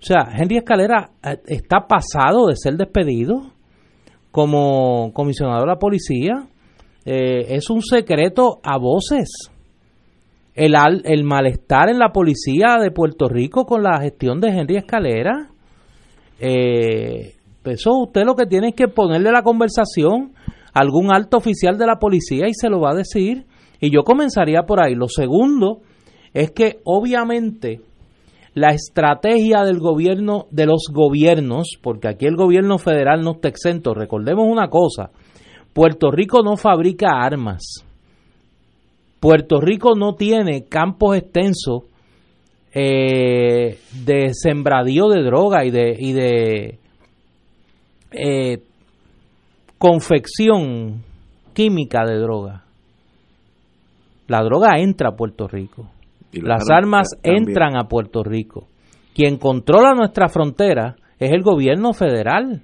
O 0.00 0.02
sea, 0.02 0.28
Henry 0.36 0.56
Escalera 0.56 1.10
eh, 1.22 1.38
está 1.46 1.86
pasado 1.86 2.46
de 2.46 2.56
ser 2.56 2.76
despedido 2.76 3.52
como 4.30 5.12
comisionado 5.12 5.60
de 5.60 5.66
la 5.66 5.78
policía. 5.78 6.46
Eh, 7.12 7.56
es 7.56 7.70
un 7.70 7.82
secreto 7.82 8.60
a 8.62 8.78
voces. 8.78 9.50
El, 10.54 10.74
el 11.04 11.24
malestar 11.24 11.88
en 11.88 11.98
la 11.98 12.12
policía 12.12 12.76
de 12.80 12.92
Puerto 12.92 13.28
Rico 13.28 13.64
con 13.66 13.82
la 13.82 14.00
gestión 14.00 14.40
de 14.40 14.50
Henry 14.50 14.76
Escalera 14.76 15.48
eh, 16.38 17.34
eso 17.64 17.98
usted 17.98 18.22
lo 18.24 18.34
que 18.34 18.46
tiene 18.46 18.68
es 18.68 18.74
que 18.74 18.88
ponerle 18.88 19.32
la 19.32 19.42
conversación 19.42 20.32
a 20.72 20.80
algún 20.80 21.12
alto 21.12 21.36
oficial 21.36 21.76
de 21.76 21.86
la 21.86 21.96
policía 21.96 22.46
y 22.48 22.54
se 22.54 22.70
lo 22.70 22.80
va 22.80 22.92
a 22.92 22.96
decir. 22.96 23.44
Y 23.80 23.90
yo 23.90 24.02
comenzaría 24.02 24.62
por 24.62 24.80
ahí. 24.80 24.94
Lo 24.94 25.08
segundo 25.08 25.80
es 26.32 26.52
que 26.52 26.78
obviamente 26.84 27.80
la 28.54 28.68
estrategia 28.68 29.64
del 29.64 29.78
gobierno, 29.78 30.46
de 30.50 30.66
los 30.66 30.84
gobiernos, 30.92 31.78
porque 31.82 32.08
aquí 32.08 32.26
el 32.26 32.36
gobierno 32.36 32.78
federal 32.78 33.22
no 33.22 33.32
está 33.32 33.48
exento, 33.48 33.94
recordemos 33.94 34.46
una 34.48 34.68
cosa, 34.68 35.10
Puerto 35.72 36.10
Rico 36.10 36.42
no 36.42 36.56
fabrica 36.56 37.20
armas. 37.20 37.84
Puerto 39.20 39.60
Rico 39.60 39.94
no 39.94 40.14
tiene 40.14 40.64
campos 40.64 41.16
extensos 41.16 41.84
eh, 42.72 43.78
de 44.04 44.30
sembradío 44.32 45.08
de 45.08 45.22
droga 45.22 45.64
y 45.64 45.70
de, 45.70 45.96
y 45.98 46.12
de 46.12 46.78
eh, 48.12 48.62
confección 49.78 51.02
química 51.52 52.04
de 52.06 52.18
droga. 52.18 52.64
La 54.28 54.42
droga 54.42 54.78
entra 54.78 55.10
a 55.10 55.16
Puerto 55.16 55.48
Rico. 55.48 55.90
Las 56.32 56.70
armas 56.70 57.08
entran 57.22 57.76
a 57.76 57.88
Puerto 57.88 58.22
Rico. 58.22 58.68
Quien 59.14 59.38
controla 59.38 59.92
nuestra 59.92 60.28
frontera 60.28 60.96
es 61.18 61.32
el 61.32 61.42
gobierno 61.42 61.92
federal. 61.92 62.62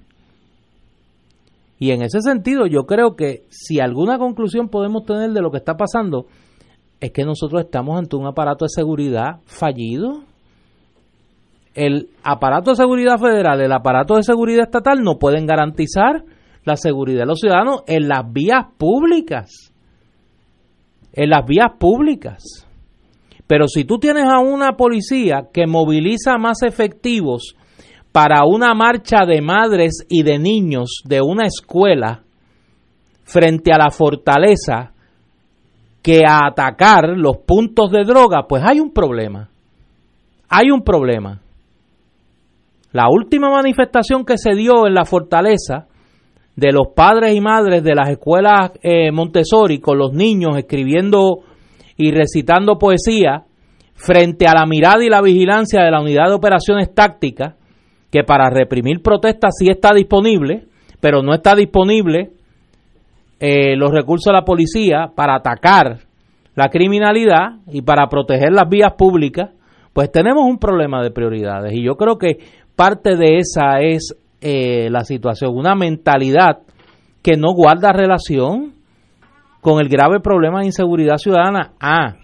Y 1.79 1.91
en 1.91 2.01
ese 2.01 2.21
sentido 2.21 2.65
yo 2.65 2.85
creo 2.85 3.15
que 3.15 3.43
si 3.49 3.79
alguna 3.79 4.17
conclusión 4.17 4.69
podemos 4.69 5.03
tener 5.05 5.31
de 5.31 5.41
lo 5.41 5.51
que 5.51 5.57
está 5.57 5.75
pasando, 5.75 6.25
es 6.99 7.11
que 7.11 7.23
nosotros 7.23 7.63
estamos 7.63 7.97
ante 7.97 8.15
un 8.15 8.25
aparato 8.25 8.65
de 8.65 8.69
seguridad 8.69 9.39
fallido. 9.45 10.23
El 11.75 12.09
aparato 12.23 12.71
de 12.71 12.77
seguridad 12.77 13.19
federal, 13.19 13.61
el 13.61 13.71
aparato 13.71 14.15
de 14.15 14.23
seguridad 14.23 14.63
estatal 14.63 15.03
no 15.03 15.19
pueden 15.19 15.45
garantizar 15.45 16.23
la 16.63 16.75
seguridad 16.75 17.21
de 17.21 17.25
los 17.27 17.39
ciudadanos 17.39 17.83
en 17.85 18.07
las 18.07 18.31
vías 18.31 18.65
públicas. 18.77 19.71
En 21.13 21.29
las 21.29 21.45
vías 21.45 21.71
públicas. 21.79 22.67
Pero 23.45 23.67
si 23.67 23.85
tú 23.85 23.99
tienes 23.99 24.25
a 24.25 24.39
una 24.39 24.73
policía 24.73 25.49
que 25.53 25.67
moviliza 25.67 26.37
más 26.37 26.63
efectivos 26.63 27.55
para 28.17 28.45
una 28.47 28.73
marcha 28.73 29.27
de 29.27 29.41
madres 29.41 30.03
y 30.09 30.23
de 30.23 30.39
niños 30.39 31.03
de 31.05 31.21
una 31.21 31.45
escuela 31.45 32.23
frente 33.23 33.71
a 33.71 33.77
la 33.77 33.91
fortaleza, 33.91 34.91
que 36.01 36.23
a 36.27 36.47
atacar 36.47 37.09
los 37.09 37.37
puntos 37.45 37.91
de 37.91 38.03
droga, 38.03 38.47
pues 38.49 38.63
hay 38.65 38.79
un 38.79 38.91
problema. 38.91 39.51
Hay 40.49 40.71
un 40.71 40.81
problema. 40.81 41.39
La 42.91 43.07
última 43.07 43.51
manifestación 43.51 44.25
que 44.25 44.39
se 44.39 44.55
dio 44.55 44.87
en 44.87 44.95
la 44.95 45.05
fortaleza 45.05 45.85
de 46.55 46.71
los 46.71 46.87
padres 46.95 47.35
y 47.35 47.39
madres 47.39 47.83
de 47.83 47.93
las 47.93 48.09
escuelas 48.09 48.71
eh, 48.81 49.11
Montessori 49.11 49.77
con 49.77 49.99
los 49.99 50.11
niños 50.11 50.57
escribiendo 50.57 51.41
y 51.95 52.09
recitando 52.09 52.79
poesía 52.79 53.43
frente 53.93 54.47
a 54.47 54.55
la 54.55 54.65
mirada 54.65 55.05
y 55.05 55.09
la 55.09 55.21
vigilancia 55.21 55.83
de 55.83 55.91
la 55.91 56.01
unidad 56.01 56.29
de 56.29 56.33
operaciones 56.33 56.95
tácticas, 56.95 57.56
que 58.11 58.23
para 58.23 58.49
reprimir 58.49 59.01
protestas 59.01 59.55
sí 59.57 59.69
está 59.69 59.93
disponible, 59.93 60.65
pero 60.99 61.21
no 61.21 61.33
está 61.33 61.55
disponible 61.55 62.31
eh, 63.39 63.75
los 63.75 63.91
recursos 63.91 64.31
de 64.31 64.33
la 64.33 64.45
policía 64.45 65.11
para 65.15 65.35
atacar 65.35 65.99
la 66.55 66.69
criminalidad 66.69 67.59
y 67.67 67.81
para 67.81 68.07
proteger 68.07 68.51
las 68.51 68.67
vías 68.67 68.93
públicas, 68.97 69.51
pues 69.93 70.11
tenemos 70.11 70.43
un 70.43 70.57
problema 70.57 71.03
de 71.03 71.11
prioridades. 71.11 71.73
Y 71.73 71.83
yo 71.83 71.95
creo 71.95 72.17
que 72.17 72.39
parte 72.75 73.15
de 73.15 73.37
esa 73.37 73.79
es 73.79 74.15
eh, 74.41 74.89
la 74.89 75.03
situación, 75.03 75.55
una 75.55 75.75
mentalidad 75.75 76.59
que 77.21 77.35
no 77.37 77.53
guarda 77.53 77.93
relación 77.93 78.73
con 79.61 79.79
el 79.79 79.89
grave 79.89 80.19
problema 80.19 80.61
de 80.61 80.67
inseguridad 80.67 81.17
ciudadana. 81.17 81.73
Ah, 81.79 82.15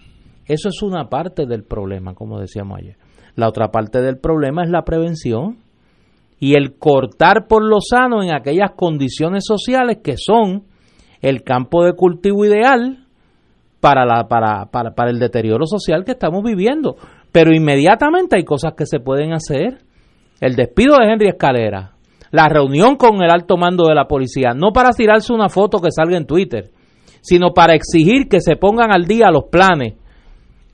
eso 0.46 0.68
es 0.68 0.82
una 0.82 1.08
parte 1.08 1.46
del 1.46 1.62
problema, 1.62 2.14
como 2.14 2.40
decíamos 2.40 2.78
ayer. 2.78 2.96
La 3.36 3.48
otra 3.48 3.68
parte 3.68 4.00
del 4.00 4.18
problema 4.18 4.62
es 4.62 4.70
la 4.70 4.82
prevención 4.82 5.58
y 6.38 6.54
el 6.54 6.76
cortar 6.78 7.46
por 7.48 7.64
lo 7.64 7.78
sano 7.80 8.22
en 8.22 8.34
aquellas 8.34 8.72
condiciones 8.76 9.44
sociales 9.46 9.98
que 10.02 10.14
son 10.16 10.64
el 11.20 11.42
campo 11.42 11.84
de 11.84 11.94
cultivo 11.94 12.44
ideal 12.44 13.06
para, 13.80 14.04
la, 14.04 14.28
para, 14.28 14.66
para, 14.66 14.94
para 14.94 15.10
el 15.10 15.18
deterioro 15.18 15.66
social 15.66 16.04
que 16.04 16.12
estamos 16.12 16.42
viviendo. 16.42 16.96
Pero 17.32 17.54
inmediatamente 17.54 18.36
hay 18.36 18.44
cosas 18.44 18.74
que 18.76 18.86
se 18.86 19.00
pueden 19.00 19.32
hacer. 19.32 19.78
El 20.40 20.56
despido 20.56 20.96
de 20.98 21.10
Henry 21.10 21.28
Escalera, 21.28 21.92
la 22.30 22.48
reunión 22.48 22.96
con 22.96 23.22
el 23.22 23.30
alto 23.30 23.56
mando 23.56 23.86
de 23.86 23.94
la 23.94 24.06
policía, 24.06 24.52
no 24.54 24.72
para 24.72 24.90
tirarse 24.90 25.32
una 25.32 25.48
foto 25.48 25.78
que 25.78 25.90
salga 25.90 26.16
en 26.16 26.26
Twitter, 26.26 26.70
sino 27.20 27.54
para 27.54 27.74
exigir 27.74 28.28
que 28.28 28.40
se 28.40 28.56
pongan 28.56 28.92
al 28.92 29.04
día 29.04 29.30
los 29.30 29.44
planes 29.44 29.94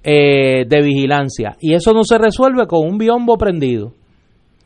eh, 0.02 0.64
de 0.67 0.83
vigilancia. 0.83 1.57
Y 1.61 1.75
eso 1.75 1.93
no 1.93 2.02
se 2.05 2.19
resuelve 2.19 2.67
con 2.67 2.88
un 2.88 2.99
biombo 2.99 3.37
prendido. 3.37 3.93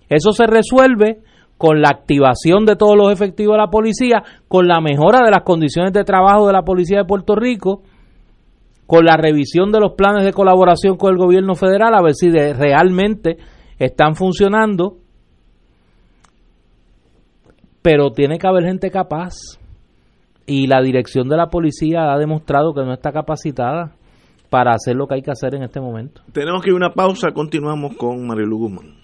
Eso 0.08 0.32
se 0.32 0.46
resuelve 0.46 1.20
con 1.56 1.80
la 1.80 1.88
activación 1.88 2.64
de 2.66 2.76
todos 2.76 2.96
los 2.96 3.12
efectivos 3.12 3.54
de 3.54 3.62
la 3.62 3.70
policía, 3.70 4.22
con 4.48 4.66
la 4.66 4.80
mejora 4.80 5.20
de 5.24 5.30
las 5.30 5.42
condiciones 5.42 5.92
de 5.92 6.04
trabajo 6.04 6.46
de 6.46 6.52
la 6.52 6.62
policía 6.62 6.98
de 6.98 7.04
Puerto 7.04 7.36
Rico, 7.36 7.82
con 8.86 9.04
la 9.04 9.16
revisión 9.16 9.72
de 9.72 9.80
los 9.80 9.92
planes 9.92 10.24
de 10.24 10.32
colaboración 10.32 10.96
con 10.96 11.12
el 11.12 11.18
gobierno 11.18 11.54
federal, 11.54 11.94
a 11.94 12.02
ver 12.02 12.14
si 12.14 12.28
realmente 12.30 13.38
están 13.78 14.14
funcionando. 14.14 14.96
Pero 17.82 18.10
tiene 18.10 18.38
que 18.38 18.46
haber 18.46 18.64
gente 18.64 18.90
capaz. 18.90 19.34
Y 20.46 20.66
la 20.66 20.82
dirección 20.82 21.28
de 21.28 21.38
la 21.38 21.46
policía 21.46 22.12
ha 22.12 22.18
demostrado 22.18 22.74
que 22.74 22.82
no 22.82 22.92
está 22.92 23.12
capacitada 23.12 23.92
para 24.50 24.72
hacer 24.72 24.94
lo 24.94 25.06
que 25.06 25.14
hay 25.14 25.22
que 25.22 25.30
hacer 25.30 25.54
en 25.54 25.62
este 25.62 25.80
momento. 25.80 26.20
Tenemos 26.32 26.62
que 26.62 26.68
ir 26.68 26.74
a 26.74 26.76
una 26.76 26.92
pausa, 26.92 27.32
continuamos 27.32 27.96
con 27.96 28.26
Marilu 28.26 28.58
Guzmán. 28.58 29.03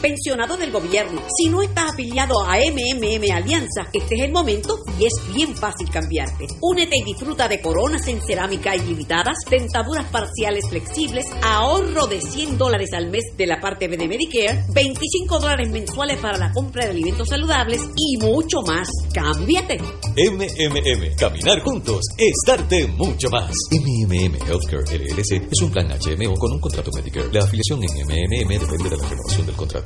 pensionado 0.00 0.56
del 0.56 0.70
gobierno. 0.70 1.22
Si 1.36 1.48
no 1.48 1.62
estás 1.62 1.92
afiliado 1.92 2.40
a 2.44 2.56
MMM 2.58 3.32
Alianza, 3.32 3.88
este 3.92 4.14
es 4.14 4.22
el 4.22 4.32
momento 4.32 4.78
y 4.98 5.06
es 5.06 5.12
bien 5.34 5.54
fácil 5.54 5.90
cambiarte. 5.90 6.46
Únete 6.60 6.96
y 6.96 7.04
disfruta 7.04 7.48
de 7.48 7.60
coronas 7.60 8.06
en 8.08 8.20
cerámica 8.20 8.74
ilimitadas, 8.74 9.36
dentaduras 9.48 10.06
parciales 10.06 10.68
flexibles, 10.68 11.26
ahorro 11.42 12.06
de 12.06 12.20
100 12.20 12.58
dólares 12.58 12.90
al 12.92 13.10
mes 13.10 13.24
de 13.36 13.46
la 13.46 13.60
parte 13.60 13.88
B 13.88 13.96
de 13.96 14.08
Medicare, 14.08 14.64
25 14.72 15.38
dólares 15.38 15.70
mensuales 15.70 16.18
para 16.18 16.38
la 16.38 16.52
compra 16.52 16.84
de 16.84 16.90
alimentos 16.90 17.28
saludables 17.28 17.82
y 17.96 18.16
mucho 18.18 18.62
más. 18.62 18.88
¡Cámbiate! 19.12 19.78
MMM, 19.78 21.16
caminar 21.16 21.60
juntos 21.60 22.00
es 22.18 22.34
darte 22.46 22.86
mucho 22.86 23.28
más. 23.30 23.52
MMM 23.70 24.36
Healthcare 24.46 24.84
LLC 24.84 25.48
es 25.50 25.62
un 25.62 25.70
plan 25.70 25.88
HMO 25.88 26.34
con 26.34 26.52
un 26.52 26.60
contrato 26.60 26.90
Medicare. 26.94 27.28
La 27.32 27.44
afiliación 27.44 27.82
en 27.82 27.90
MMM 28.06 28.60
depende 28.60 28.90
de 28.90 28.96
la 28.96 29.08
renovación 29.08 29.46
del 29.46 29.56
contrato. 29.56 29.85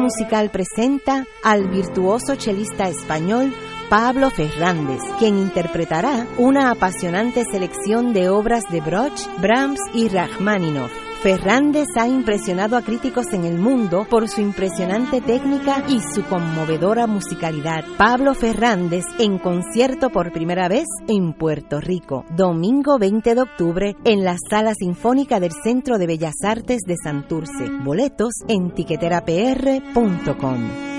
Musical 0.01 0.49
presenta 0.49 1.27
al 1.43 1.69
virtuoso 1.69 2.35
chelista 2.35 2.89
español 2.89 3.53
Pablo 3.87 4.31
Fernández, 4.31 4.99
quien 5.19 5.37
interpretará 5.37 6.25
una 6.39 6.71
apasionante 6.71 7.43
selección 7.45 8.11
de 8.11 8.29
obras 8.29 8.63
de 8.71 8.81
Broch, 8.81 9.19
Brahms 9.39 9.79
y 9.93 10.07
Rachmaninoff. 10.09 11.10
Fernández 11.21 11.87
ha 11.97 12.07
impresionado 12.07 12.75
a 12.75 12.81
críticos 12.81 13.31
en 13.33 13.45
el 13.45 13.59
mundo 13.59 14.07
por 14.09 14.27
su 14.27 14.41
impresionante 14.41 15.21
técnica 15.21 15.83
y 15.87 15.99
su 15.99 16.23
conmovedora 16.23 17.05
musicalidad. 17.05 17.83
Pablo 17.97 18.33
Fernández 18.33 19.05
en 19.19 19.37
concierto 19.37 20.09
por 20.09 20.31
primera 20.31 20.67
vez 20.67 20.87
en 21.07 21.33
Puerto 21.33 21.79
Rico, 21.79 22.25
domingo 22.35 22.97
20 22.97 23.35
de 23.35 23.41
octubre 23.41 23.95
en 24.03 24.23
la 24.23 24.35
Sala 24.49 24.73
Sinfónica 24.73 25.39
del 25.39 25.51
Centro 25.63 25.99
de 25.99 26.07
Bellas 26.07 26.41
Artes 26.43 26.81
de 26.87 26.95
Santurce. 27.01 27.69
Boletos 27.83 28.33
en 28.47 28.73
tiqueterapr.com. 28.73 30.90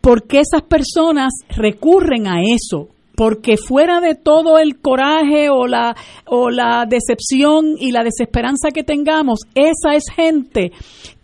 ¿por 0.00 0.26
qué 0.26 0.40
esas 0.40 0.62
personas 0.62 1.32
recurren 1.50 2.26
a 2.26 2.42
eso? 2.42 2.88
Porque 3.14 3.56
fuera 3.56 4.00
de 4.00 4.14
todo 4.14 4.58
el 4.58 4.78
coraje 4.80 5.50
o 5.50 5.66
la, 5.66 5.96
o 6.26 6.50
la 6.50 6.86
decepción 6.86 7.76
y 7.78 7.92
la 7.92 8.04
desesperanza 8.04 8.70
que 8.70 8.84
tengamos, 8.84 9.40
esa 9.54 9.94
es 9.94 10.04
gente 10.14 10.72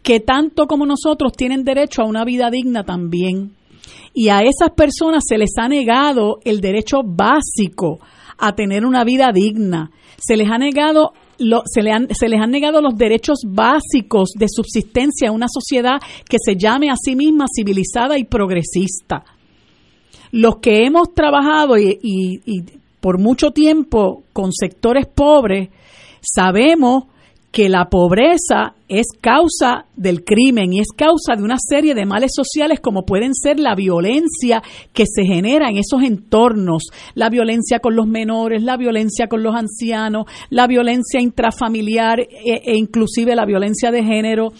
que 0.02 0.20
tanto 0.20 0.66
como 0.66 0.86
nosotros 0.86 1.32
tienen 1.36 1.64
derecho 1.64 2.02
a 2.02 2.06
una 2.06 2.24
vida 2.24 2.50
digna 2.50 2.84
también. 2.84 3.52
Y 4.14 4.28
a 4.28 4.42
esas 4.42 4.70
personas 4.76 5.24
se 5.26 5.38
les 5.38 5.50
ha 5.58 5.68
negado 5.68 6.38
el 6.44 6.60
derecho 6.60 7.02
básico 7.04 8.00
a 8.38 8.54
tener 8.54 8.84
una 8.84 9.04
vida 9.04 9.30
digna. 9.32 9.90
Se 10.18 10.36
les 10.36 10.50
ha 10.50 10.58
negado 10.58 11.12
se, 11.66 11.82
le 11.82 11.92
han, 11.92 12.08
se 12.10 12.28
les 12.28 12.40
han 12.40 12.50
negado 12.50 12.80
los 12.80 12.96
derechos 12.96 13.38
básicos 13.46 14.30
de 14.36 14.46
subsistencia 14.48 15.28
a 15.28 15.32
una 15.32 15.46
sociedad 15.48 16.00
que 16.28 16.38
se 16.44 16.56
llame 16.56 16.90
a 16.90 16.96
sí 16.96 17.14
misma 17.14 17.44
civilizada 17.54 18.18
y 18.18 18.24
progresista 18.24 19.24
los 20.30 20.56
que 20.56 20.84
hemos 20.84 21.14
trabajado 21.14 21.78
y, 21.78 22.40
por 23.00 23.18
mucho 23.18 23.50
tiempo 23.50 24.22
con 24.32 24.52
sectores 24.52 25.06
pobres, 25.06 25.68
sabemos 26.20 27.04
que 27.50 27.68
la 27.68 27.86
pobreza 27.86 28.74
es 28.88 29.06
causa 29.20 29.86
del 29.96 30.22
crimen 30.22 30.72
y 30.72 30.80
es 30.80 30.88
causa 30.94 31.34
de 31.34 31.42
una 31.42 31.56
serie 31.58 31.94
de 31.94 32.04
males 32.04 32.32
sociales 32.34 32.78
como 32.80 33.04
pueden 33.04 33.34
ser 33.34 33.58
la 33.58 33.74
violencia 33.74 34.62
que 34.92 35.04
se 35.06 35.24
genera 35.24 35.70
en 35.70 35.78
esos 35.78 36.02
entornos, 36.02 36.84
la 37.14 37.30
violencia 37.30 37.80
con 37.80 37.96
los 37.96 38.06
menores, 38.06 38.62
la 38.62 38.76
violencia 38.76 39.28
con 39.28 39.42
los 39.42 39.54
ancianos, 39.54 40.26
la 40.50 40.66
violencia 40.66 41.20
intrafamiliar 41.20 42.20
e, 42.20 42.28
e 42.64 42.76
inclusive 42.76 43.34
la 43.34 43.46
violencia 43.46 43.90
de 43.90 44.04
género. 44.04 44.52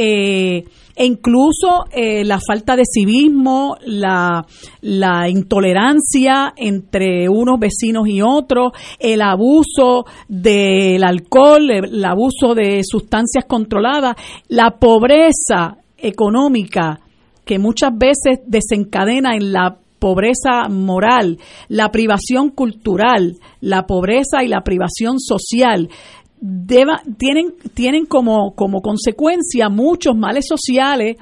Eh, 0.00 0.62
e 0.94 1.04
incluso 1.04 1.86
eh, 1.90 2.24
la 2.24 2.38
falta 2.38 2.76
de 2.76 2.84
civismo, 2.84 3.76
la, 3.84 4.46
la 4.82 5.28
intolerancia 5.28 6.52
entre 6.56 7.28
unos 7.28 7.58
vecinos 7.58 8.06
y 8.06 8.22
otros, 8.22 8.72
el 9.00 9.22
abuso 9.22 10.04
del 10.28 11.02
alcohol, 11.02 11.70
el 11.70 12.04
abuso 12.04 12.54
de 12.54 12.82
sustancias 12.84 13.44
controladas, 13.48 14.14
la 14.46 14.78
pobreza 14.78 15.78
económica 15.96 17.00
que 17.44 17.58
muchas 17.58 17.90
veces 17.98 18.38
desencadena 18.46 19.34
en 19.34 19.52
la 19.52 19.78
pobreza 19.98 20.68
moral, 20.68 21.38
la 21.68 21.90
privación 21.90 22.50
cultural, 22.50 23.36
la 23.60 23.86
pobreza 23.86 24.44
y 24.44 24.48
la 24.48 24.62
privación 24.62 25.18
social 25.18 25.88
tienen, 27.16 27.54
tienen 27.74 28.06
como, 28.06 28.54
como 28.54 28.80
consecuencia 28.80 29.68
muchos 29.68 30.16
males 30.16 30.46
sociales 30.46 31.16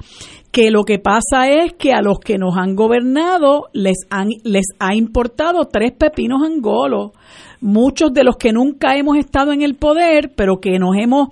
que 0.51 0.71
lo 0.71 0.83
que 0.83 0.97
pasa 0.97 1.49
es 1.49 1.73
que 1.73 1.93
a 1.93 2.01
los 2.01 2.19
que 2.19 2.37
nos 2.37 2.57
han 2.57 2.75
gobernado 2.75 3.65
les, 3.73 3.97
han, 4.09 4.29
les 4.43 4.65
ha 4.79 4.95
importado 4.95 5.65
tres 5.65 5.91
pepinos 5.91 6.41
angolos. 6.43 7.11
Muchos 7.59 8.13
de 8.13 8.23
los 8.23 8.37
que 8.37 8.53
nunca 8.53 8.95
hemos 8.95 9.17
estado 9.17 9.51
en 9.51 9.61
el 9.61 9.75
poder, 9.75 10.33
pero 10.35 10.59
que 10.59 10.79
nos 10.79 10.95
hemos, 10.97 11.27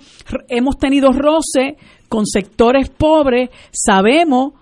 hemos 0.48 0.78
tenido 0.78 1.10
roce 1.12 1.76
con 2.08 2.26
sectores 2.26 2.88
pobres, 2.88 3.50
sabemos 3.72 4.52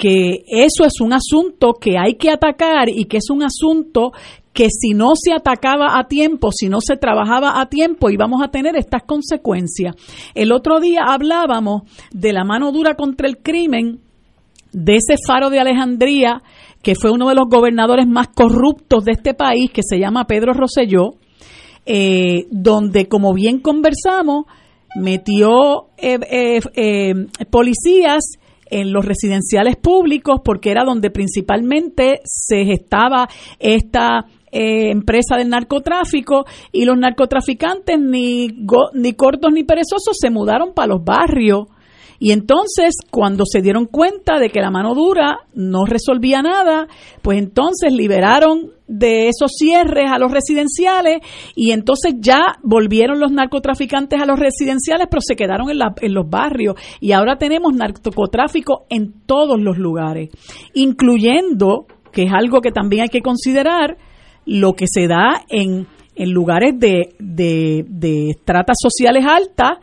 que 0.00 0.44
eso 0.46 0.86
es 0.86 0.98
un 1.02 1.12
asunto 1.12 1.74
que 1.74 1.98
hay 1.98 2.14
que 2.14 2.30
atacar 2.30 2.88
y 2.88 3.04
que 3.04 3.18
es 3.18 3.28
un 3.28 3.42
asunto 3.42 4.12
que 4.54 4.68
si 4.70 4.94
no 4.94 5.10
se 5.14 5.34
atacaba 5.34 5.98
a 5.98 6.08
tiempo, 6.08 6.52
si 6.52 6.70
no 6.70 6.80
se 6.80 6.96
trabajaba 6.96 7.60
a 7.60 7.66
tiempo, 7.66 8.08
íbamos 8.08 8.42
a 8.42 8.48
tener 8.48 8.76
estas 8.76 9.02
consecuencias. 9.02 9.94
El 10.34 10.52
otro 10.52 10.80
día 10.80 11.02
hablábamos 11.06 11.82
de 12.12 12.32
la 12.32 12.44
mano 12.44 12.72
dura 12.72 12.94
contra 12.94 13.28
el 13.28 13.42
crimen, 13.42 14.00
de 14.72 14.96
ese 14.96 15.16
faro 15.26 15.50
de 15.50 15.60
Alejandría, 15.60 16.42
que 16.82 16.94
fue 16.94 17.10
uno 17.10 17.28
de 17.28 17.34
los 17.34 17.50
gobernadores 17.50 18.06
más 18.06 18.28
corruptos 18.28 19.04
de 19.04 19.12
este 19.12 19.34
país, 19.34 19.70
que 19.70 19.82
se 19.82 19.98
llama 19.98 20.26
Pedro 20.26 20.54
Rosselló, 20.54 21.16
eh, 21.84 22.46
donde, 22.50 23.06
como 23.06 23.34
bien 23.34 23.60
conversamos, 23.60 24.46
metió 24.96 25.88
eh, 25.98 26.18
eh, 26.74 27.14
policías 27.50 28.38
en 28.70 28.92
los 28.92 29.04
residenciales 29.04 29.76
públicos 29.76 30.40
porque 30.44 30.70
era 30.70 30.84
donde 30.84 31.10
principalmente 31.10 32.20
se 32.24 32.64
gestaba 32.64 33.28
esta 33.58 34.26
empresa 34.52 35.36
del 35.36 35.48
narcotráfico 35.48 36.44
y 36.72 36.84
los 36.84 36.98
narcotraficantes 36.98 38.00
ni, 38.00 38.48
ni 38.94 39.12
cortos 39.12 39.52
ni 39.52 39.64
perezosos 39.64 40.16
se 40.20 40.30
mudaron 40.30 40.74
para 40.74 40.88
los 40.88 41.04
barrios 41.04 41.68
y 42.22 42.32
entonces, 42.32 42.96
cuando 43.10 43.44
se 43.50 43.62
dieron 43.62 43.86
cuenta 43.86 44.38
de 44.38 44.50
que 44.50 44.60
la 44.60 44.70
mano 44.70 44.94
dura 44.94 45.38
no 45.54 45.86
resolvía 45.86 46.42
nada, 46.42 46.86
pues 47.22 47.38
entonces 47.38 47.94
liberaron 47.94 48.72
de 48.86 49.28
esos 49.28 49.52
cierres 49.56 50.12
a 50.12 50.18
los 50.18 50.30
residenciales 50.30 51.22
y 51.54 51.70
entonces 51.70 52.16
ya 52.20 52.58
volvieron 52.62 53.20
los 53.20 53.32
narcotraficantes 53.32 54.20
a 54.20 54.26
los 54.26 54.38
residenciales, 54.38 55.06
pero 55.10 55.22
se 55.22 55.34
quedaron 55.34 55.70
en, 55.70 56.14
los 56.14 56.28
barrios. 56.28 56.74
Y 57.00 57.12
ahora 57.12 57.38
tenemos 57.38 57.72
narcotráfico 57.72 58.84
en 58.90 59.14
todos 59.24 59.58
los 59.58 59.78
lugares, 59.78 60.28
incluyendo, 60.74 61.86
que 62.12 62.24
es 62.24 62.32
algo 62.34 62.60
que 62.60 62.70
también 62.70 63.04
hay 63.04 63.08
que 63.08 63.22
considerar, 63.22 63.96
lo 64.44 64.74
que 64.74 64.84
se 64.86 65.06
da 65.06 65.42
en, 65.48 65.86
en 66.16 66.30
lugares 66.32 66.78
de, 66.78 67.14
de, 67.18 67.86
de 67.88 68.28
estratas 68.28 68.76
sociales 68.78 69.24
altas, 69.26 69.78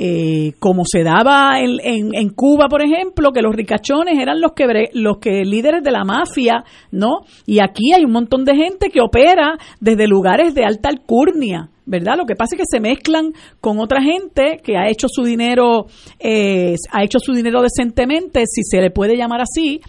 eh, 0.00 0.52
como 0.60 0.84
se 0.84 1.02
daba 1.02 1.58
en, 1.58 2.14
en, 2.14 2.28
Cuba, 2.30 2.68
por 2.68 2.82
ejemplo, 2.82 3.32
que 3.32 3.42
los 3.42 3.52
ricachones 3.52 4.16
eran 4.16 4.40
los 4.40 4.52
que 4.52 4.64
los 4.92 5.18
que 5.18 5.42
líderes 5.44 5.82
de 5.82 5.90
la 5.90 6.04
mafia, 6.04 6.62
¿no? 6.92 7.22
Y 7.46 7.58
aquí 7.58 7.92
hay 7.92 8.04
un 8.04 8.12
montón 8.12 8.44
de 8.44 8.54
gente 8.54 8.90
que 8.90 9.00
opera 9.00 9.58
desde 9.80 10.06
lugares 10.06 10.54
de 10.54 10.64
alta 10.64 10.88
alcurnia. 10.88 11.70
¿verdad? 11.84 12.18
Lo 12.18 12.26
que 12.26 12.36
pasa 12.36 12.54
es 12.54 12.58
que 12.58 12.66
se 12.70 12.80
mezclan 12.80 13.32
con 13.62 13.80
otra 13.80 14.02
gente 14.02 14.58
que 14.62 14.76
ha 14.76 14.90
hecho 14.90 15.08
su 15.08 15.24
dinero, 15.24 15.86
eh, 16.20 16.76
ha 16.92 17.02
hecho 17.02 17.18
su 17.18 17.32
dinero 17.32 17.62
decentemente, 17.62 18.44
si 18.46 18.62
se 18.62 18.82
le 18.82 18.90
puede 18.90 19.16
llamar 19.16 19.40
así, 19.40 19.80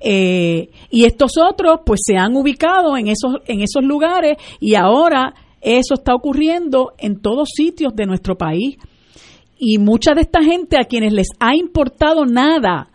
eh, 0.00 0.70
y 0.90 1.04
estos 1.04 1.32
otros, 1.36 1.80
pues 1.84 2.00
se 2.04 2.16
han 2.16 2.34
ubicado 2.36 2.96
en 2.96 3.08
esos, 3.08 3.34
en 3.46 3.60
esos 3.60 3.84
lugares 3.84 4.38
y 4.60 4.76
ahora 4.76 5.34
eso 5.60 5.92
está 5.92 6.14
ocurriendo 6.14 6.94
en 6.96 7.20
todos 7.20 7.50
sitios 7.54 7.94
de 7.94 8.06
nuestro 8.06 8.36
país 8.36 8.78
y 9.64 9.78
mucha 9.78 10.12
de 10.12 10.22
esta 10.22 10.42
gente 10.42 10.76
a 10.76 10.86
quienes 10.86 11.12
les 11.12 11.28
ha 11.38 11.54
importado 11.54 12.26
nada 12.26 12.88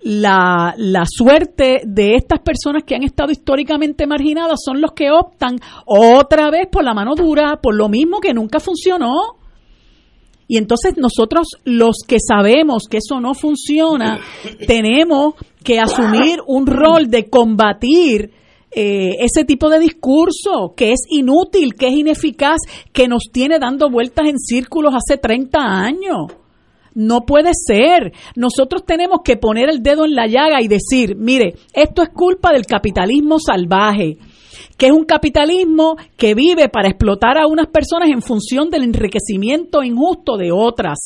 la, 0.00 0.74
la, 0.76 1.04
suerte 1.06 1.82
de 1.86 2.16
estas 2.16 2.40
personas 2.40 2.82
que 2.82 2.96
han 2.96 3.04
estado 3.04 3.30
históricamente 3.30 4.04
marginadas 4.04 4.58
son 4.64 4.80
los 4.80 4.94
que 4.94 5.12
optan 5.12 5.60
otra 5.86 6.50
vez 6.50 6.66
por 6.72 6.82
la 6.82 6.92
mano 6.92 7.14
dura, 7.14 7.60
por 7.62 7.76
lo 7.76 7.88
mismo 7.88 8.18
que 8.18 8.34
nunca 8.34 8.58
funcionó. 8.58 9.36
Y 10.48 10.56
entonces 10.56 10.94
nosotros 10.96 11.46
los 11.64 11.98
que 12.04 12.16
sabemos 12.18 12.88
que 12.90 12.96
eso 12.96 13.20
no 13.20 13.34
funciona, 13.34 14.18
tenemos 14.66 15.34
que 15.62 15.78
asumir 15.78 16.40
un 16.48 16.66
rol 16.66 17.10
de 17.10 17.30
combatir 17.30 18.32
eh, 18.70 19.16
ese 19.20 19.44
tipo 19.44 19.70
de 19.70 19.78
discurso 19.78 20.74
que 20.76 20.92
es 20.92 21.00
inútil, 21.08 21.74
que 21.74 21.88
es 21.88 21.94
ineficaz, 21.94 22.58
que 22.92 23.08
nos 23.08 23.24
tiene 23.32 23.58
dando 23.58 23.90
vueltas 23.90 24.26
en 24.26 24.38
círculos 24.38 24.94
hace 24.94 25.18
30 25.18 25.58
años. 25.58 26.32
No 26.94 27.24
puede 27.24 27.50
ser. 27.54 28.12
Nosotros 28.34 28.84
tenemos 28.84 29.20
que 29.24 29.36
poner 29.36 29.70
el 29.70 29.82
dedo 29.82 30.04
en 30.04 30.14
la 30.14 30.26
llaga 30.26 30.60
y 30.60 30.68
decir, 30.68 31.16
mire, 31.16 31.54
esto 31.72 32.02
es 32.02 32.08
culpa 32.08 32.52
del 32.52 32.66
capitalismo 32.66 33.38
salvaje 33.38 34.18
que 34.78 34.86
es 34.86 34.92
un 34.92 35.04
capitalismo 35.04 35.96
que 36.16 36.34
vive 36.34 36.68
para 36.68 36.88
explotar 36.88 37.36
a 37.36 37.48
unas 37.48 37.66
personas 37.66 38.08
en 38.10 38.22
función 38.22 38.70
del 38.70 38.84
enriquecimiento 38.84 39.82
injusto 39.82 40.36
de 40.36 40.52
otras, 40.52 40.98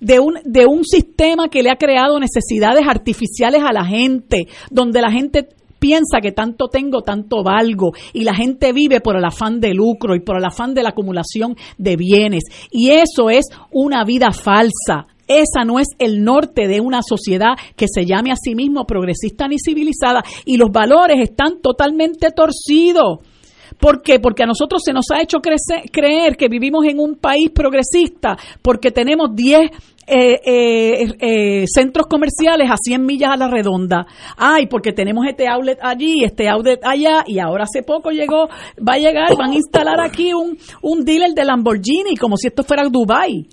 de 0.00 0.18
un, 0.18 0.34
de 0.44 0.66
un 0.66 0.84
sistema 0.84 1.48
que 1.48 1.62
le 1.62 1.70
ha 1.70 1.76
creado 1.76 2.18
necesidades 2.18 2.86
artificiales 2.88 3.62
a 3.64 3.72
la 3.72 3.84
gente, 3.84 4.48
donde 4.70 5.00
la 5.00 5.12
gente 5.12 5.48
piensa 5.84 6.22
que 6.22 6.32
tanto 6.32 6.68
tengo, 6.68 7.02
tanto 7.02 7.42
valgo. 7.42 7.92
Y 8.14 8.24
la 8.24 8.34
gente 8.34 8.72
vive 8.72 9.02
por 9.02 9.18
el 9.18 9.24
afán 9.26 9.60
de 9.60 9.74
lucro 9.74 10.14
y 10.14 10.20
por 10.20 10.38
el 10.38 10.44
afán 10.46 10.72
de 10.72 10.82
la 10.82 10.90
acumulación 10.90 11.56
de 11.76 11.96
bienes. 11.96 12.44
Y 12.70 12.88
eso 12.88 13.28
es 13.28 13.44
una 13.70 14.02
vida 14.02 14.32
falsa. 14.32 15.08
Esa 15.28 15.64
no 15.66 15.78
es 15.78 15.88
el 15.98 16.24
norte 16.24 16.68
de 16.68 16.80
una 16.80 17.02
sociedad 17.02 17.52
que 17.76 17.84
se 17.86 18.06
llame 18.06 18.32
a 18.32 18.36
sí 18.36 18.54
mismo 18.54 18.86
progresista 18.86 19.46
ni 19.46 19.56
civilizada. 19.58 20.22
Y 20.46 20.56
los 20.56 20.70
valores 20.72 21.20
están 21.20 21.60
totalmente 21.60 22.28
torcidos. 22.30 23.18
¿Por 23.78 24.02
qué? 24.02 24.18
Porque 24.18 24.42
a 24.42 24.46
nosotros 24.46 24.82
se 24.84 24.92
nos 24.92 25.06
ha 25.12 25.20
hecho 25.20 25.38
creer 25.40 26.36
que 26.36 26.48
vivimos 26.48 26.84
en 26.86 26.98
un 26.98 27.16
país 27.16 27.50
progresista 27.50 28.36
porque 28.62 28.90
tenemos 28.90 29.34
10 29.34 29.70
eh, 30.06 30.38
eh, 30.44 31.14
eh, 31.18 31.64
centros 31.66 32.06
comerciales 32.06 32.70
a 32.70 32.76
100 32.76 33.04
millas 33.04 33.30
a 33.32 33.36
la 33.36 33.48
redonda. 33.48 34.06
Ay, 34.36 34.66
porque 34.66 34.92
tenemos 34.92 35.26
este 35.26 35.48
outlet 35.48 35.78
allí, 35.80 36.24
este 36.24 36.48
outlet 36.48 36.80
allá, 36.84 37.24
y 37.26 37.38
ahora 37.38 37.64
hace 37.64 37.82
poco 37.82 38.10
llegó, 38.10 38.48
va 38.86 38.94
a 38.94 38.98
llegar, 38.98 39.34
van 39.36 39.52
a 39.52 39.54
instalar 39.54 40.00
aquí 40.00 40.34
un, 40.34 40.58
un 40.82 41.04
dealer 41.04 41.32
de 41.32 41.44
Lamborghini, 41.44 42.16
como 42.16 42.36
si 42.36 42.48
esto 42.48 42.62
fuera 42.64 42.84
Dubai. 42.88 43.46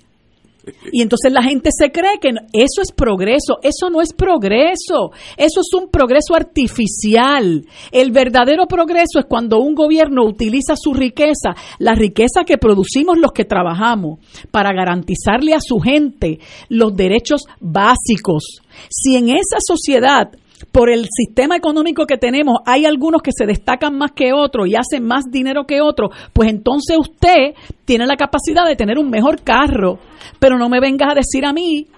Y 0.92 1.02
entonces 1.02 1.32
la 1.32 1.42
gente 1.42 1.70
se 1.76 1.90
cree 1.90 2.18
que 2.20 2.30
eso 2.52 2.82
es 2.82 2.92
progreso. 2.92 3.58
Eso 3.62 3.90
no 3.90 4.00
es 4.00 4.12
progreso. 4.12 5.10
Eso 5.36 5.60
es 5.60 5.74
un 5.74 5.90
progreso 5.90 6.34
artificial. 6.34 7.64
El 7.90 8.12
verdadero 8.12 8.66
progreso 8.66 9.18
es 9.18 9.26
cuando 9.26 9.58
un 9.58 9.74
gobierno 9.74 10.24
utiliza 10.24 10.74
su 10.76 10.94
riqueza, 10.94 11.54
la 11.78 11.94
riqueza 11.94 12.44
que 12.44 12.58
producimos 12.58 13.18
los 13.18 13.32
que 13.32 13.44
trabajamos, 13.44 14.20
para 14.50 14.72
garantizarle 14.72 15.54
a 15.54 15.60
su 15.60 15.78
gente 15.80 16.38
los 16.68 16.94
derechos 16.94 17.42
básicos. 17.60 18.60
Si 18.88 19.16
en 19.16 19.30
esa 19.30 19.58
sociedad 19.60 20.30
por 20.70 20.90
el 20.90 21.06
sistema 21.10 21.56
económico 21.56 22.06
que 22.06 22.16
tenemos, 22.16 22.58
hay 22.66 22.84
algunos 22.84 23.22
que 23.22 23.32
se 23.36 23.46
destacan 23.46 23.96
más 23.96 24.12
que 24.12 24.32
otros 24.32 24.68
y 24.68 24.76
hacen 24.76 25.04
más 25.04 25.24
dinero 25.30 25.64
que 25.66 25.80
otros, 25.80 26.10
pues 26.32 26.50
entonces 26.50 26.96
usted 26.98 27.54
tiene 27.84 28.06
la 28.06 28.16
capacidad 28.16 28.66
de 28.66 28.76
tener 28.76 28.98
un 28.98 29.10
mejor 29.10 29.42
carro, 29.42 29.98
pero 30.38 30.58
no 30.58 30.68
me 30.68 30.80
vengas 30.80 31.12
a 31.12 31.14
decir 31.14 31.44
a 31.44 31.52
mí 31.52 31.88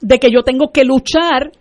de 0.00 0.18
que 0.18 0.30
yo 0.30 0.42
tengo 0.42 0.70
que 0.72 0.84
luchar 0.84 1.52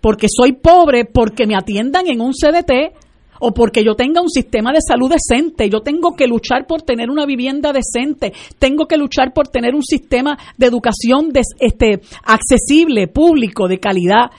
porque 0.00 0.26
soy 0.28 0.52
pobre, 0.52 1.06
porque 1.06 1.46
me 1.46 1.56
atiendan 1.56 2.06
en 2.06 2.20
un 2.20 2.32
CDT 2.32 2.94
o 3.40 3.52
porque 3.52 3.84
yo 3.84 3.94
tenga 3.94 4.20
un 4.20 4.28
sistema 4.28 4.72
de 4.72 4.80
salud 4.86 5.10
decente, 5.10 5.68
yo 5.68 5.80
tengo 5.80 6.14
que 6.16 6.26
luchar 6.26 6.66
por 6.66 6.82
tener 6.82 7.10
una 7.10 7.26
vivienda 7.26 7.72
decente, 7.72 8.32
tengo 8.58 8.86
que 8.86 8.96
luchar 8.96 9.32
por 9.32 9.48
tener 9.48 9.74
un 9.74 9.82
sistema 9.82 10.38
de 10.56 10.66
educación 10.66 11.30
este, 11.58 12.00
accesible, 12.24 13.08
público, 13.08 13.68
de 13.68 13.78
calidad. 13.78 14.30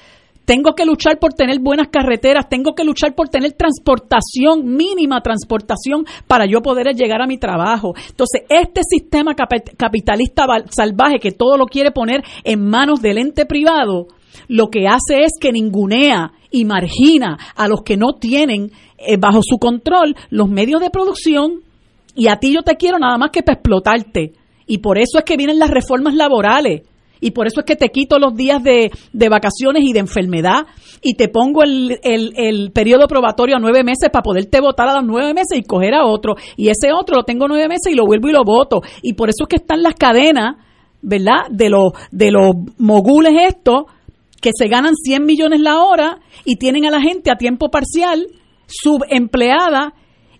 Tengo 0.45 0.73
que 0.73 0.85
luchar 0.85 1.19
por 1.19 1.33
tener 1.33 1.59
buenas 1.59 1.87
carreteras, 1.89 2.47
tengo 2.49 2.73
que 2.73 2.83
luchar 2.83 3.15
por 3.15 3.29
tener 3.29 3.53
transportación, 3.53 4.75
mínima 4.75 5.21
transportación 5.21 6.05
para 6.27 6.45
yo 6.45 6.61
poder 6.61 6.95
llegar 6.95 7.21
a 7.21 7.27
mi 7.27 7.37
trabajo. 7.37 7.93
Entonces, 8.09 8.43
este 8.49 8.81
sistema 8.87 9.33
capitalista 9.35 10.45
salvaje 10.69 11.19
que 11.19 11.31
todo 11.31 11.57
lo 11.57 11.65
quiere 11.65 11.91
poner 11.91 12.23
en 12.43 12.63
manos 12.63 13.01
del 13.01 13.17
ente 13.17 13.45
privado, 13.45 14.07
lo 14.47 14.67
que 14.67 14.87
hace 14.87 15.23
es 15.23 15.31
que 15.39 15.51
ningunea 15.51 16.33
y 16.51 16.65
margina 16.65 17.37
a 17.55 17.67
los 17.67 17.81
que 17.81 17.97
no 17.97 18.13
tienen 18.19 18.71
eh, 18.97 19.17
bajo 19.17 19.39
su 19.41 19.57
control 19.57 20.15
los 20.29 20.49
medios 20.49 20.81
de 20.81 20.89
producción 20.89 21.61
y 22.15 22.27
a 22.27 22.37
ti 22.37 22.53
yo 22.53 22.61
te 22.61 22.75
quiero 22.75 22.99
nada 22.99 23.17
más 23.17 23.31
que 23.31 23.43
para 23.43 23.55
explotarte. 23.55 24.33
Y 24.67 24.79
por 24.79 24.97
eso 24.97 25.19
es 25.19 25.25
que 25.25 25.37
vienen 25.37 25.59
las 25.59 25.69
reformas 25.69 26.15
laborales 26.15 26.83
y 27.25 27.31
por 27.31 27.47
eso 27.47 27.61
es 27.61 27.65
que 27.65 27.75
te 27.75 27.89
quito 27.89 28.19
los 28.19 28.35
días 28.35 28.61
de, 28.61 28.91
vacaciones 29.27 29.83
y 29.83 29.93
de 29.93 29.99
enfermedad 29.99 30.67
y 31.01 31.15
te 31.15 31.27
pongo 31.27 31.63
el, 31.63 31.99
el, 32.03 32.71
periodo 32.71 33.07
probatorio 33.07 33.55
a 33.55 33.59
nueve 33.59 33.83
meses 33.83 34.11
para 34.11 34.21
poderte 34.21 34.61
votar 34.61 34.89
a 34.89 34.97
los 34.97 35.05
nueve 35.05 35.33
meses 35.33 35.57
y 35.57 35.63
coger 35.63 35.95
a 35.95 36.05
otro. 36.05 36.35
Y 36.55 36.69
ese 36.69 36.93
otro 36.93 37.15
lo 37.15 37.23
tengo 37.23 37.47
nueve 37.47 37.67
meses 37.67 37.91
y 37.91 37.95
lo 37.95 38.05
vuelvo 38.05 38.29
y 38.29 38.31
lo 38.31 38.43
voto. 38.43 38.81
Y 39.01 39.13
por 39.13 39.29
eso 39.29 39.45
es 39.45 39.47
que 39.47 39.55
están 39.55 39.81
las 39.81 39.95
cadenas, 39.95 40.57
¿verdad? 41.01 41.49
De 41.49 41.71
los, 41.71 41.93
de 42.11 42.29
los 42.29 42.53
mogules 42.77 43.33
estos 43.47 43.85
que 44.39 44.51
se 44.55 44.67
ganan 44.67 44.93
100 44.93 45.25
millones 45.25 45.61
la 45.61 45.79
hora 45.79 46.19
y 46.43 46.57
tienen 46.57 46.85
a 46.85 46.91
la 46.91 47.01
gente 47.01 47.31
a 47.31 47.37
tiempo 47.37 47.71
parcial, 47.71 48.27
subempleada 48.67 49.95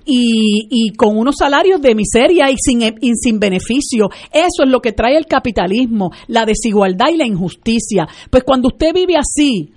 y, 0.06 0.92
con 0.98 1.18
unos 1.18 1.36
salarios 1.38 1.82
de 1.82 1.96
miseria 1.96 2.50
y 2.52 2.56
sin, 2.58 2.82
sin 3.16 3.40
beneficio. 3.40 4.10
Eso 4.32 4.64
es 4.64 4.70
lo 4.70 4.80
que 4.80 4.94
trae 4.94 5.18
el 5.18 5.26
capitalismo, 5.26 6.12
la 6.28 6.46
desigualdad 6.46 7.08
y 7.14 7.18
la 7.18 7.26
injusticia. 7.26 8.08
Pues 8.30 8.44
cuando 8.44 8.68
usted 8.68 8.94
vive 8.94 9.16
así, 9.18 9.72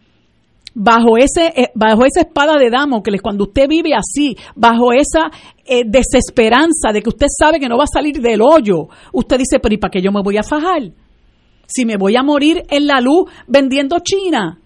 bajo 0.75 1.17
ese 1.17 1.47
eh, 1.57 1.71
bajo 1.75 2.05
esa 2.05 2.21
espada 2.21 2.57
de 2.59 2.71
Damocles, 2.71 3.21
cuando 3.23 3.45
usted 3.45 3.69
vive 3.69 3.91
así, 3.95 4.37
bajo 4.55 4.93
esa 4.93 5.31
eh, 5.65 5.83
desesperanza 5.87 6.93
de 6.93 7.03
que 7.03 7.09
usted 7.09 7.27
sabe 7.29 7.59
que 7.59 7.69
no 7.69 7.79
va 7.79 7.85
a 7.85 7.93
salir 7.93 8.21
del 8.21 8.41
hoyo, 8.43 8.89
usted 9.13 9.39
dice, 9.39 9.59
pero 9.61 9.75
¿y 9.75 9.79
para 9.79 9.91
qué 9.91 10.01
yo 10.01 10.13
me 10.13 10.23
voy 10.23 10.37
a 10.37 10.43
fajar? 10.43 10.83
Si 11.67 11.85
me 11.85 11.97
voy 11.97 12.17
a 12.17 12.23
morir 12.23 12.63
en 12.71 12.87
la 12.87 13.01
luz 13.01 13.31
vendiendo 13.47 13.99
China 13.99 14.59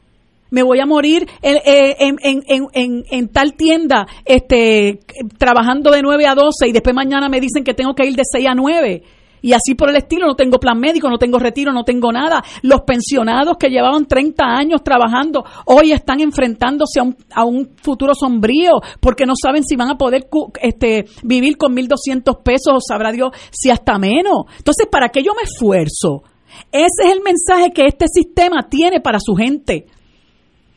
me 0.52 0.62
voy 0.62 0.78
a 0.80 0.86
morir 0.86 1.26
eh, 1.40 1.96
en, 1.98 3.28
tal 3.28 3.54
tienda 3.54 4.06
este, 4.24 5.00
trabajando 5.38 5.90
de 5.90 6.02
9 6.02 6.26
a 6.26 6.34
12 6.34 6.68
y 6.68 6.72
después 6.72 6.94
mañana 6.94 7.28
me 7.28 7.40
dicen 7.40 7.64
que 7.64 7.74
tengo 7.74 7.94
que 7.94 8.06
ir 8.06 8.14
de 8.14 8.22
6 8.30 8.46
a 8.48 8.54
9. 8.54 9.02
y 9.40 9.54
así 9.54 9.74
por 9.74 9.88
el 9.88 9.96
estilo, 9.96 10.26
no 10.26 10.36
tengo 10.36 10.58
plan 10.58 10.78
médico, 10.78 11.08
no 11.08 11.16
tengo 11.16 11.38
retiro, 11.38 11.72
no 11.72 11.84
tengo 11.84 12.12
nada. 12.12 12.42
Los 12.60 12.82
pensionados 12.82 13.56
que 13.58 13.70
llevaban 13.70 14.06
30 14.06 14.44
años 14.44 14.84
trabajando 14.84 15.42
hoy 15.64 15.92
están 15.92 16.20
enfrentándose 16.20 17.00
a 17.00 17.02
un, 17.02 17.16
a 17.34 17.44
un 17.44 17.70
futuro 17.82 18.14
sombrío 18.14 18.72
porque 19.00 19.24
no 19.24 19.32
saben 19.34 19.64
si 19.64 19.74
van 19.74 19.90
a 19.90 19.96
poder 19.96 20.28
este, 20.60 21.06
vivir 21.22 21.56
con 21.56 21.74
1.200 21.74 22.42
pesos 22.42 22.74
o 22.74 22.80
sabrá 22.86 23.10
Dios 23.10 23.30
si 23.50 23.70
hasta 23.70 23.98
menos. 23.98 24.44
Entonces, 24.58 24.86
¿para 24.90 25.08
qué 25.08 25.22
yo 25.22 25.32
me 25.34 25.44
esfuerzo? 25.44 26.24
Ese 26.70 27.04
es 27.06 27.12
el 27.12 27.22
mensaje 27.22 27.70
que 27.72 27.86
este 27.86 28.04
sistema 28.12 28.68
tiene 28.68 29.00
para 29.00 29.18
su 29.18 29.34
gente. 29.34 29.86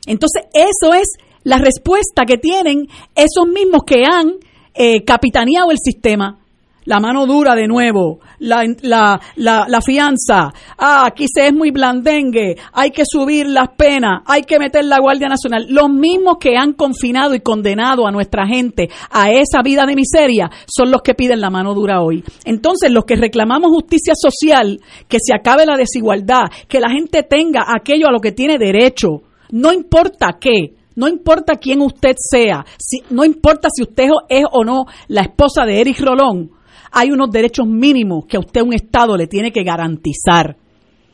Entonces, 0.05 0.43
eso 0.53 0.93
es 0.93 1.07
la 1.43 1.57
respuesta 1.57 2.23
que 2.25 2.37
tienen 2.37 2.87
esos 3.15 3.47
mismos 3.47 3.81
que 3.85 4.03
han 4.05 4.33
eh, 4.73 5.03
capitaneado 5.03 5.71
el 5.71 5.77
sistema 5.77 6.39
la 6.85 6.99
mano 6.99 7.25
dura 7.25 7.55
de 7.55 7.67
nuevo, 7.67 8.19
la, 8.39 8.63
la, 8.83 9.19
la, 9.35 9.81
fianza, 9.81 10.53
ah, 10.77 11.05
aquí 11.05 11.25
se 11.27 11.47
es 11.47 11.53
muy 11.53 11.71
blandengue, 11.71 12.55
hay 12.71 12.91
que 12.91 13.03
subir 13.05 13.47
las 13.47 13.69
penas, 13.69 14.21
hay 14.25 14.43
que 14.43 14.59
meter 14.59 14.85
la 14.85 14.99
Guardia 14.99 15.27
Nacional. 15.27 15.65
Los 15.69 15.89
mismos 15.89 16.37
que 16.39 16.55
han 16.55 16.73
confinado 16.73 17.33
y 17.33 17.39
condenado 17.39 18.07
a 18.07 18.11
nuestra 18.11 18.45
gente 18.47 18.89
a 19.09 19.31
esa 19.31 19.61
vida 19.63 19.85
de 19.85 19.95
miseria 19.95 20.49
son 20.67 20.91
los 20.91 21.01
que 21.01 21.15
piden 21.15 21.41
la 21.41 21.49
mano 21.49 21.73
dura 21.73 22.01
hoy. 22.01 22.23
Entonces, 22.45 22.91
los 22.91 23.05
que 23.05 23.15
reclamamos 23.15 23.71
justicia 23.71 24.13
social, 24.15 24.79
que 25.07 25.17
se 25.19 25.33
acabe 25.33 25.65
la 25.65 25.75
desigualdad, 25.75 26.43
que 26.67 26.79
la 26.79 26.89
gente 26.89 27.23
tenga 27.23 27.65
aquello 27.67 28.07
a 28.07 28.11
lo 28.11 28.19
que 28.19 28.31
tiene 28.31 28.59
derecho, 28.59 29.23
no 29.55 29.71
importa 29.71 30.37
qué, 30.37 30.75
no 30.95 31.07
importa 31.07 31.55
quién 31.55 31.81
usted 31.81 32.15
sea, 32.17 32.65
si, 32.77 33.01
no 33.09 33.23
importa 33.23 33.69
si 33.73 33.83
usted 33.83 34.09
es 34.27 34.43
o 34.51 34.65
no 34.65 34.83
la 35.07 35.21
esposa 35.21 35.65
de 35.65 35.79
Eric 35.79 36.01
Rolón, 36.01 36.51
hay 36.91 37.11
unos 37.11 37.31
derechos 37.31 37.65
mínimos 37.65 38.25
que 38.25 38.35
a 38.35 38.41
usted 38.41 38.61
un 38.61 38.73
Estado 38.73 39.15
le 39.15 39.27
tiene 39.27 39.53
que 39.53 39.63
garantizar. 39.63 40.57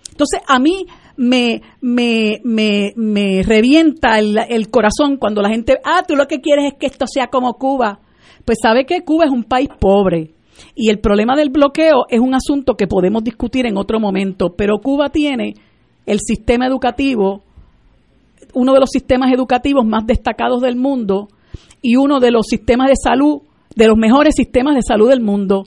Entonces, 0.10 0.42
a 0.48 0.58
mí 0.58 0.88
me, 1.18 1.62
me, 1.82 2.42
me, 2.44 2.94
me 2.96 3.44
revienta 3.44 4.18
el, 4.18 4.36
el, 4.50 4.72
corazón 4.72 5.18
cuando 5.18 5.44
la 5.44 5.50
gente, 5.50 5.78
ah, 5.84 6.02
tú 6.08 6.16
lo 6.16 6.26
que 6.26 6.42
quieres 6.42 6.74
es 6.74 6.80
que 6.80 6.88
esto 6.88 7.06
sea 7.06 7.28
como 7.28 7.54
Cuba. 7.54 8.00
Pues 8.44 8.58
sabe 8.60 8.88
que 8.88 9.04
Cuba 9.04 9.26
es 9.26 9.32
un 9.32 9.44
país 9.44 9.70
pobre. 9.80 10.34
Y 10.74 10.90
el 10.90 11.00
problema 11.00 11.36
del 11.36 11.52
bloqueo 11.52 12.06
es 12.10 12.20
un 12.20 12.34
asunto 12.34 12.74
que 12.74 12.88
podemos 12.88 13.24
discutir 13.24 13.68
en 13.68 13.78
otro 13.78 14.00
momento, 14.00 14.56
pero 14.58 14.80
Cuba 14.80 15.10
tiene 15.10 15.54
el 16.08 16.20
sistema 16.20 16.66
educativo, 16.66 17.44
uno 18.54 18.74
de 18.74 18.80
los 18.80 18.90
sistemas 18.90 19.32
educativos 19.34 19.86
más 19.86 20.06
destacados 20.06 20.62
del 20.62 20.76
mundo 20.76 21.28
y 21.82 21.96
uno 21.96 22.20
de 22.20 22.32
los 22.32 22.46
sistemas 22.48 22.90
de 22.90 22.96
salud, 23.02 23.42
de 23.76 23.88
los 23.88 23.98
mejores 23.98 24.36
sistemas 24.36 24.76
de 24.76 24.82
salud 24.82 25.10
del 25.10 25.22
mundo. 25.22 25.66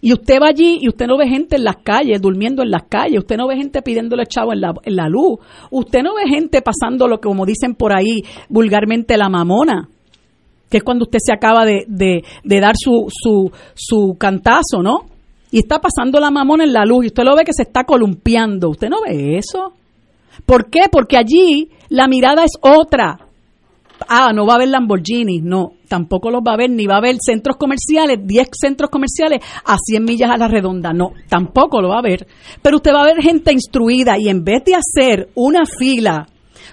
Y 0.00 0.12
usted 0.12 0.38
va 0.40 0.48
allí 0.48 0.80
y 0.82 0.88
usted 0.88 1.06
no 1.06 1.16
ve 1.16 1.28
gente 1.28 1.56
en 1.56 1.64
las 1.64 1.76
calles, 1.76 2.20
durmiendo 2.20 2.62
en 2.62 2.70
las 2.70 2.82
calles, 2.84 3.20
usted 3.20 3.38
no 3.38 3.48
ve 3.48 3.56
gente 3.56 3.80
pidiéndole 3.80 4.26
chavo 4.26 4.52
en 4.52 4.60
la, 4.60 4.74
en 4.82 4.96
la 4.96 5.08
luz, 5.08 5.38
usted 5.70 6.02
no 6.02 6.14
ve 6.14 6.28
gente 6.28 6.60
pasando 6.60 7.08
lo 7.08 7.18
que, 7.18 7.28
como 7.28 7.46
dicen 7.46 7.74
por 7.74 7.96
ahí 7.96 8.22
vulgarmente, 8.50 9.16
la 9.16 9.30
mamona, 9.30 9.88
que 10.68 10.78
es 10.78 10.82
cuando 10.84 11.04
usted 11.04 11.20
se 11.24 11.32
acaba 11.32 11.64
de, 11.64 11.84
de, 11.88 12.22
de 12.42 12.60
dar 12.60 12.74
su, 12.76 13.06
su, 13.08 13.50
su 13.74 14.16
cantazo, 14.18 14.82
¿no? 14.82 15.06
Y 15.50 15.58
está 15.58 15.80
pasando 15.80 16.18
la 16.20 16.30
mamona 16.30 16.64
en 16.64 16.72
la 16.72 16.84
luz 16.84 17.04
y 17.04 17.06
usted 17.06 17.22
lo 17.22 17.36
ve 17.36 17.44
que 17.44 17.52
se 17.52 17.62
está 17.62 17.84
columpiando. 17.84 18.70
¿Usted 18.70 18.88
no 18.88 18.96
ve 19.06 19.38
eso? 19.38 19.72
¿Por 20.44 20.68
qué? 20.68 20.82
Porque 20.90 21.16
allí 21.16 21.70
la 21.94 22.08
mirada 22.08 22.44
es 22.44 22.52
otra 22.60 23.18
ah, 24.08 24.32
no 24.34 24.46
va 24.46 24.54
a 24.54 24.56
haber 24.56 24.68
Lamborghini, 24.68 25.40
no, 25.40 25.74
tampoco 25.88 26.30
los 26.30 26.40
va 26.40 26.52
a 26.52 26.54
haber, 26.54 26.70
ni 26.70 26.86
va 26.86 26.94
a 26.94 26.98
haber 26.98 27.16
centros 27.24 27.56
comerciales, 27.56 28.18
10 28.22 28.48
centros 28.52 28.90
comerciales 28.90 29.40
a 29.64 29.76
100 29.78 30.04
millas 30.04 30.30
a 30.30 30.36
la 30.36 30.48
redonda, 30.48 30.92
no, 30.92 31.12
tampoco 31.28 31.80
lo 31.80 31.90
va 31.90 31.96
a 31.96 32.00
haber. 32.00 32.26
Pero 32.62 32.76
usted 32.76 32.92
va 32.92 33.02
a 33.02 33.06
ver 33.06 33.22
gente 33.22 33.52
instruida 33.52 34.16
y 34.18 34.28
en 34.28 34.44
vez 34.44 34.64
de 34.64 34.74
hacer 34.74 35.28
una 35.34 35.64
fila 35.66 36.26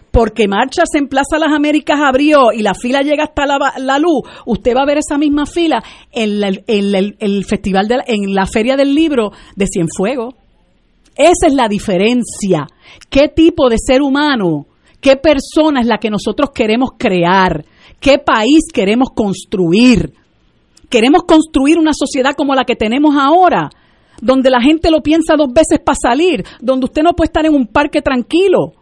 porque 0.09 0.47
Marchas 0.47 0.89
en 0.95 1.07
Plaza 1.07 1.39
Las 1.39 1.53
Américas 1.53 1.99
abrió 2.01 2.51
y 2.53 2.63
la 2.63 2.73
fila 2.73 3.01
llega 3.01 3.23
hasta 3.23 3.45
la, 3.45 3.99
luz, 3.99 4.23
usted 4.45 4.75
va 4.75 4.81
a 4.81 4.85
ver 4.85 4.97
esa 4.97 5.17
misma 5.17 5.45
fila 5.45 5.81
en, 6.11 6.43
el, 6.43 7.45
festival, 7.45 7.87
de 7.87 7.99
en 8.07 8.33
la 8.33 8.45
Feria 8.45 8.75
del 8.75 8.93
Libro 8.93 9.31
de 9.55 9.67
Cienfuegos. 9.67 10.35
Esa 11.15 11.47
es 11.47 11.53
la 11.53 11.69
diferencia. 11.69 12.67
¿Qué 13.09 13.29
tipo 13.29 13.69
de 13.69 13.77
ser 13.77 14.01
humano 14.01 14.65
qué 15.01 15.17
persona 15.17 15.81
es 15.81 15.87
la 15.87 15.97
que 15.97 16.09
nosotros 16.09 16.51
queremos 16.53 16.91
crear, 16.97 17.65
qué 17.99 18.19
país 18.19 18.61
queremos 18.73 19.09
construir. 19.13 20.13
Queremos 20.89 21.23
construir 21.23 21.77
una 21.77 21.93
sociedad 21.93 22.33
como 22.35 22.53
la 22.53 22.65
que 22.65 22.75
tenemos 22.75 23.15
ahora, 23.17 23.69
donde 24.21 24.49
la 24.49 24.61
gente 24.61 24.91
lo 24.91 25.01
piensa 25.01 25.35
dos 25.35 25.51
veces 25.51 25.79
para 25.83 25.97
salir, 26.01 26.43
donde 26.59 26.85
usted 26.85 27.01
no 27.01 27.13
puede 27.13 27.27
estar 27.27 27.45
en 27.45 27.55
un 27.55 27.65
parque 27.65 28.01
tranquilo. 28.01 28.73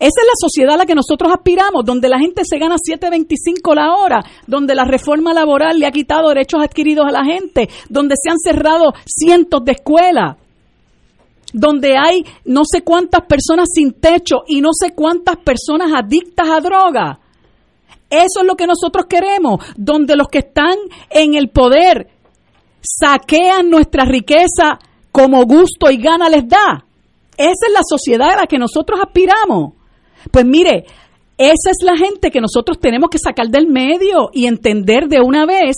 Esa 0.00 0.20
es 0.20 0.26
la 0.26 0.34
sociedad 0.36 0.74
a 0.74 0.78
la 0.78 0.86
que 0.86 0.96
nosotros 0.96 1.32
aspiramos, 1.32 1.84
donde 1.84 2.08
la 2.08 2.18
gente 2.18 2.42
se 2.44 2.58
gana 2.58 2.74
7.25 2.74 3.74
la 3.74 3.94
hora, 3.94 4.22
donde 4.46 4.74
la 4.74 4.84
reforma 4.84 5.32
laboral 5.32 5.78
le 5.78 5.86
ha 5.86 5.92
quitado 5.92 6.28
derechos 6.28 6.60
adquiridos 6.62 7.06
a 7.06 7.12
la 7.12 7.24
gente, 7.24 7.70
donde 7.88 8.16
se 8.20 8.28
han 8.28 8.38
cerrado 8.38 8.92
cientos 9.06 9.64
de 9.64 9.72
escuelas 9.72 10.36
donde 11.54 11.96
hay 11.96 12.26
no 12.44 12.62
sé 12.64 12.82
cuántas 12.82 13.22
personas 13.22 13.68
sin 13.72 13.92
techo 13.92 14.42
y 14.46 14.60
no 14.60 14.70
sé 14.72 14.92
cuántas 14.92 15.36
personas 15.36 15.92
adictas 15.94 16.48
a 16.50 16.60
droga. 16.60 17.20
Eso 18.10 18.40
es 18.40 18.46
lo 18.46 18.56
que 18.56 18.66
nosotros 18.66 19.06
queremos, 19.08 19.64
donde 19.76 20.16
los 20.16 20.28
que 20.28 20.40
están 20.40 20.74
en 21.10 21.34
el 21.34 21.48
poder 21.48 22.08
saquean 22.80 23.70
nuestra 23.70 24.04
riqueza 24.04 24.78
como 25.12 25.44
gusto 25.46 25.90
y 25.90 25.96
gana 25.96 26.28
les 26.28 26.46
da. 26.46 26.84
Esa 27.36 27.66
es 27.66 27.72
la 27.72 27.82
sociedad 27.88 28.32
a 28.32 28.42
la 28.42 28.46
que 28.46 28.58
nosotros 28.58 29.00
aspiramos. 29.00 29.74
Pues 30.30 30.44
mire, 30.44 30.84
esa 31.38 31.70
es 31.70 31.78
la 31.82 31.96
gente 31.96 32.30
que 32.32 32.40
nosotros 32.40 32.78
tenemos 32.80 33.10
que 33.10 33.18
sacar 33.18 33.48
del 33.48 33.68
medio 33.68 34.30
y 34.32 34.46
entender 34.46 35.06
de 35.08 35.20
una 35.20 35.46
vez 35.46 35.76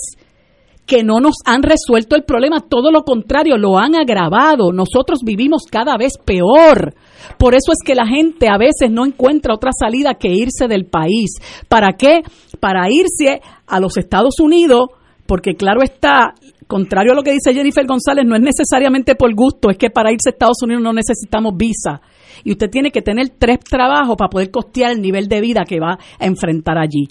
que 0.87 1.03
no 1.03 1.19
nos 1.19 1.35
han 1.45 1.61
resuelto 1.63 2.15
el 2.15 2.23
problema, 2.23 2.61
todo 2.61 2.91
lo 2.91 3.03
contrario, 3.03 3.57
lo 3.57 3.77
han 3.77 3.93
agravado. 3.93 4.71
Nosotros 4.71 5.19
vivimos 5.23 5.63
cada 5.69 5.97
vez 5.97 6.13
peor. 6.23 6.95
Por 7.37 7.53
eso 7.53 7.73
es 7.73 7.79
que 7.85 7.93
la 7.93 8.07
gente 8.07 8.47
a 8.47 8.57
veces 8.57 8.89
no 8.89 9.05
encuentra 9.05 9.53
otra 9.53 9.71
salida 9.77 10.15
que 10.15 10.29
irse 10.29 10.67
del 10.69 10.85
país. 10.85 11.31
¿Para 11.67 11.93
qué? 11.93 12.21
Para 12.61 12.89
irse 12.89 13.41
a 13.67 13.79
los 13.81 13.97
Estados 13.97 14.39
Unidos, 14.39 14.87
porque 15.25 15.55
claro 15.55 15.83
está, 15.83 16.33
contrario 16.67 17.11
a 17.11 17.15
lo 17.15 17.23
que 17.23 17.33
dice 17.33 17.53
Jennifer 17.53 17.85
González, 17.85 18.25
no 18.25 18.37
es 18.37 18.41
necesariamente 18.41 19.15
por 19.15 19.35
gusto, 19.35 19.69
es 19.69 19.77
que 19.77 19.89
para 19.89 20.11
irse 20.11 20.29
a 20.29 20.31
Estados 20.31 20.61
Unidos 20.63 20.81
no 20.81 20.93
necesitamos 20.93 21.53
visa. 21.57 21.99
Y 22.45 22.51
usted 22.51 22.69
tiene 22.69 22.91
que 22.91 23.01
tener 23.01 23.29
tres 23.37 23.59
trabajos 23.59 24.15
para 24.15 24.29
poder 24.29 24.51
costear 24.51 24.91
el 24.91 25.01
nivel 25.01 25.27
de 25.27 25.41
vida 25.41 25.65
que 25.67 25.81
va 25.81 25.97
a 26.17 26.25
enfrentar 26.25 26.77
allí. 26.77 27.09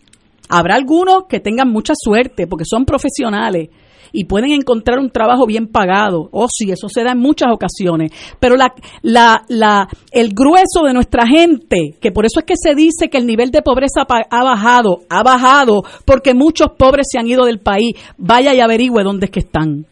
Habrá 0.48 0.76
algunos 0.76 1.24
que 1.28 1.40
tengan 1.40 1.70
mucha 1.70 1.94
suerte 1.96 2.46
porque 2.46 2.64
son 2.64 2.84
profesionales 2.84 3.68
y 4.12 4.24
pueden 4.24 4.52
encontrar 4.52 4.98
un 4.98 5.10
trabajo 5.10 5.46
bien 5.46 5.66
pagado. 5.66 6.28
Oh, 6.32 6.46
sí, 6.48 6.70
eso 6.70 6.88
se 6.88 7.02
da 7.02 7.12
en 7.12 7.18
muchas 7.18 7.52
ocasiones. 7.52 8.12
Pero 8.40 8.56
la, 8.56 8.72
la, 9.02 9.44
la, 9.48 9.88
el 10.10 10.30
grueso 10.30 10.84
de 10.84 10.94
nuestra 10.94 11.26
gente, 11.26 11.96
que 12.00 12.12
por 12.12 12.24
eso 12.24 12.40
es 12.40 12.46
que 12.46 12.54
se 12.56 12.74
dice 12.74 13.08
que 13.10 13.18
el 13.18 13.26
nivel 13.26 13.50
de 13.50 13.62
pobreza 13.62 14.06
ha 14.08 14.44
bajado, 14.44 15.00
ha 15.08 15.22
bajado 15.22 15.82
porque 16.04 16.34
muchos 16.34 16.68
pobres 16.78 17.08
se 17.10 17.18
han 17.18 17.26
ido 17.26 17.44
del 17.44 17.58
país. 17.58 17.94
Vaya 18.16 18.54
y 18.54 18.60
averigüe 18.60 19.02
dónde 19.02 19.26
es 19.26 19.32
que 19.32 19.40
están 19.40 19.86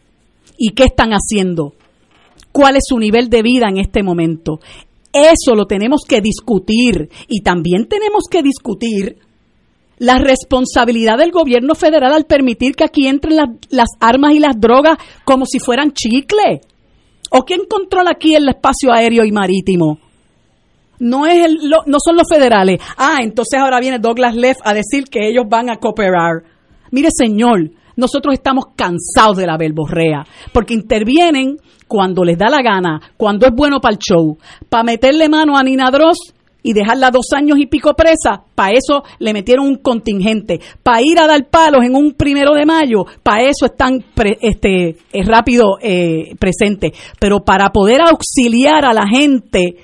y 0.57 0.71
qué 0.71 0.85
están 0.85 1.11
haciendo. 1.11 1.73
¿Cuál 2.51 2.77
es 2.77 2.83
su 2.87 2.97
nivel 2.97 3.29
de 3.29 3.41
vida 3.41 3.67
en 3.69 3.77
este 3.77 4.01
momento? 4.01 4.59
Eso 5.11 5.55
lo 5.55 5.65
tenemos 5.65 6.01
que 6.07 6.19
discutir 6.19 7.09
y 7.27 7.41
también 7.41 7.87
tenemos 7.87 8.23
que 8.29 8.41
discutir 8.41 9.17
la 9.97 10.17
responsabilidad 10.17 11.17
del 11.17 11.31
gobierno 11.31 11.75
federal 11.75 12.13
al 12.13 12.25
permitir 12.25 12.75
que 12.75 12.83
aquí 12.83 13.07
entren 13.07 13.37
las, 13.69 13.89
armas 13.99 14.33
y 14.33 14.39
las 14.39 14.59
drogas 14.59 14.97
como 15.23 15.45
si 15.45 15.59
fueran 15.59 15.91
chicle. 15.91 16.61
¿O 17.31 17.43
quién 17.43 17.61
controla 17.69 18.11
aquí 18.11 18.35
el 18.35 18.47
espacio 18.49 18.93
aéreo 18.93 19.25
y 19.25 19.31
marítimo? 19.31 19.99
No, 20.99 21.25
es 21.25 21.45
el, 21.45 21.69
no 21.69 21.97
son 21.99 22.15
los 22.15 22.27
federales. 22.29 22.79
Ah, 22.97 23.17
entonces 23.21 23.59
ahora 23.59 23.79
viene 23.79 23.99
Douglas 23.99 24.35
Leff 24.35 24.57
a 24.63 24.73
decir 24.73 25.05
que 25.05 25.27
ellos 25.27 25.45
van 25.49 25.69
a 25.69 25.77
cooperar. 25.77 26.43
Mire, 26.91 27.09
señor, 27.11 27.71
nosotros 27.95 28.33
estamos 28.33 28.65
cansados 28.75 29.37
de 29.37 29.47
la 29.47 29.57
verborrea, 29.57 30.25
porque 30.53 30.73
intervienen 30.73 31.57
cuando 31.87 32.23
les 32.23 32.37
da 32.37 32.49
la 32.49 32.61
gana, 32.61 33.01
cuando 33.17 33.45
es 33.45 33.53
bueno 33.53 33.79
para 33.79 33.93
el 33.93 33.99
show, 33.99 34.37
para 34.69 34.83
meterle 34.83 35.29
mano 35.29 35.57
a 35.57 35.63
Nina 35.63 35.91
Dross 35.91 36.34
y 36.65 36.73
dejarla 36.73 37.11
dos 37.11 37.27
años 37.35 37.59
y 37.59 37.67
pico 37.67 37.93
presa, 37.93 38.41
para 38.55 38.73
eso 38.73 39.03
le 39.19 39.33
metieron 39.33 39.67
un 39.67 39.75
contingente. 39.75 40.59
Para 40.81 41.03
ir 41.03 41.19
a 41.19 41.27
dar 41.27 41.47
palos 41.47 41.85
en 41.85 41.95
un 41.95 42.13
primero 42.13 42.55
de 42.55 42.65
mayo, 42.65 43.05
para 43.21 43.43
eso 43.43 43.67
están 43.67 44.03
este, 44.41 44.97
eh, 45.13 45.23
rápido 45.23 45.77
eh, 45.79 46.33
presentes. 46.39 46.93
Pero 47.19 47.41
para 47.41 47.69
poder 47.69 48.01
auxiliar 48.01 48.83
a 48.83 48.93
la 48.95 49.07
gente 49.07 49.75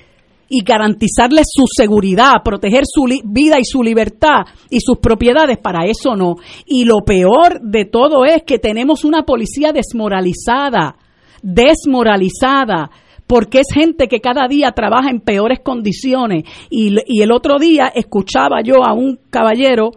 y 0.48 0.64
garantizarles 0.64 1.46
su 1.52 1.66
seguridad, 1.72 2.42
proteger 2.44 2.82
su 2.84 3.04
vida 3.26 3.60
y 3.60 3.64
su 3.64 3.80
libertad 3.84 4.40
y 4.68 4.80
sus 4.80 4.98
propiedades, 4.98 5.58
para 5.58 5.86
eso 5.86 6.16
no. 6.16 6.34
Y 6.66 6.84
lo 6.84 7.04
peor 7.06 7.60
de 7.62 7.84
todo 7.84 8.24
es 8.24 8.42
que 8.42 8.58
tenemos 8.58 9.04
una 9.04 9.22
policía 9.22 9.70
desmoralizada 9.70 10.96
desmoralizada, 11.42 12.88
porque 13.32 13.60
es 13.60 13.68
gente 13.72 14.08
que 14.08 14.20
cada 14.20 14.46
día 14.46 14.72
trabaja 14.72 15.08
en 15.08 15.20
peores 15.20 15.60
condiciones. 15.60 16.44
Y, 16.68 16.94
el 17.22 17.32
otro 17.32 17.58
día 17.58 17.90
escuchaba 17.94 18.60
yo 18.62 18.84
a 18.84 18.92
un 18.92 19.18
caballero 19.30 19.92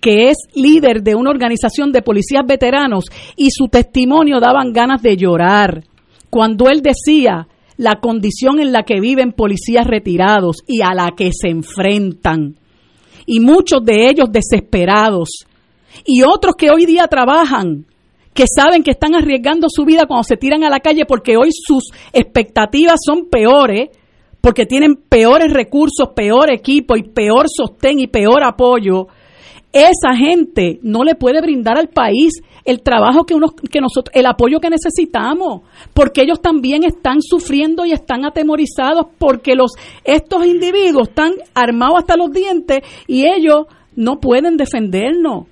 que 0.00 0.30
es 0.30 0.38
líder 0.54 1.02
de 1.02 1.14
una 1.14 1.28
organización 1.28 1.92
de 1.92 2.00
policías 2.00 2.42
veteranos 2.46 3.04
y 3.36 3.50
su 3.50 3.68
testimonio 3.68 4.40
daban 4.40 4.72
ganas 4.72 5.02
de 5.02 5.18
llorar 5.18 5.84
cuando 6.30 6.70
él 6.70 6.80
decía 6.80 7.48
la 7.76 8.00
condición 8.00 8.60
en 8.60 8.72
la 8.72 8.84
que 8.84 8.98
viven 8.98 9.32
policías 9.32 9.86
retirados 9.86 10.56
y 10.66 10.80
a 10.80 10.94
la 10.94 11.10
que 11.14 11.32
se 11.38 11.50
enfrentan. 11.50 12.56
Y 13.26 13.40
muchos 13.40 13.84
de 13.84 14.08
ellos 14.08 14.32
desesperados. 14.32 15.44
Y 16.06 16.22
otros 16.22 16.54
que 16.56 16.70
hoy 16.70 16.86
día 16.86 17.08
trabajan, 17.08 17.84
que 18.34 18.44
saben 18.46 18.82
que 18.82 18.92
están 18.92 19.14
arriesgando 19.14 19.68
su 19.68 19.84
vida 19.84 20.06
cuando 20.06 20.24
se 20.24 20.36
tiran 20.36 20.64
a 20.64 20.70
la 20.70 20.80
calle 20.80 21.04
porque 21.06 21.36
hoy 21.36 21.50
sus 21.52 21.90
expectativas 22.12 23.00
son 23.04 23.28
peores, 23.28 23.90
porque 24.40 24.66
tienen 24.66 24.96
peores 24.96 25.52
recursos, 25.52 26.10
peor 26.14 26.52
equipo 26.52 26.96
y 26.96 27.02
peor 27.02 27.46
sostén 27.48 28.00
y 28.00 28.06
peor 28.06 28.42
apoyo 28.44 29.08
esa 29.72 30.16
gente 30.16 30.80
no 30.82 31.04
le 31.04 31.14
puede 31.14 31.40
brindar 31.40 31.78
al 31.78 31.88
país 31.88 32.42
el 32.64 32.82
trabajo 32.82 33.24
que, 33.24 33.34
uno, 33.34 33.48
que 33.70 33.80
nosotros, 33.80 34.12
el 34.14 34.26
apoyo 34.26 34.58
que 34.60 34.68
necesitamos, 34.68 35.62
porque 35.94 36.22
ellos 36.22 36.40
también 36.42 36.84
están 36.84 37.22
sufriendo 37.22 37.86
y 37.86 37.92
están 37.92 38.24
atemorizados 38.24 39.06
porque 39.18 39.54
los, 39.54 39.72
estos 40.04 40.44
individuos 40.44 41.08
están 41.08 41.32
armados 41.54 41.98
hasta 41.98 42.16
los 42.16 42.32
dientes 42.32 42.80
y 43.06 43.26
ellos 43.26 43.66
no 43.94 44.18
pueden 44.20 44.56
defendernos. 44.56 45.46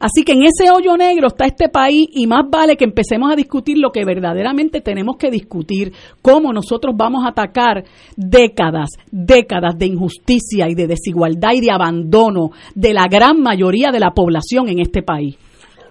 Así 0.00 0.22
que 0.22 0.32
en 0.32 0.42
ese 0.44 0.70
hoyo 0.70 0.96
negro 0.96 1.26
está 1.26 1.46
este 1.46 1.68
país 1.68 2.08
y 2.12 2.26
más 2.26 2.48
vale 2.48 2.76
que 2.76 2.84
empecemos 2.84 3.32
a 3.32 3.36
discutir 3.36 3.78
lo 3.78 3.90
que 3.90 4.04
verdaderamente 4.04 4.80
tenemos 4.80 5.16
que 5.16 5.30
discutir, 5.30 5.92
cómo 6.22 6.52
nosotros 6.52 6.94
vamos 6.96 7.24
a 7.24 7.30
atacar 7.30 7.84
décadas, 8.16 8.90
décadas 9.10 9.76
de 9.76 9.86
injusticia 9.86 10.68
y 10.68 10.74
de 10.74 10.86
desigualdad 10.86 11.50
y 11.54 11.60
de 11.60 11.72
abandono 11.72 12.50
de 12.74 12.94
la 12.94 13.06
gran 13.10 13.40
mayoría 13.40 13.90
de 13.90 14.00
la 14.00 14.12
población 14.12 14.68
en 14.68 14.78
este 14.78 15.02
país. 15.02 15.36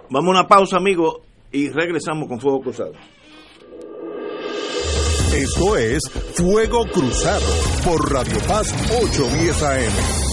Vamos 0.10 0.30
a 0.30 0.40
una 0.40 0.48
pausa, 0.48 0.78
amigos, 0.78 1.18
y 1.52 1.70
regresamos 1.70 2.30
con 2.30 2.40
Fuego 2.40 2.62
Cruzado. 2.62 2.94
Esto 5.36 5.76
es 5.76 6.02
Fuego 6.36 6.86
Cruzado 6.86 7.46
por 7.84 8.12
Radio 8.12 8.38
Paz 8.48 8.74
810 9.04 9.64
AM. 9.64 10.27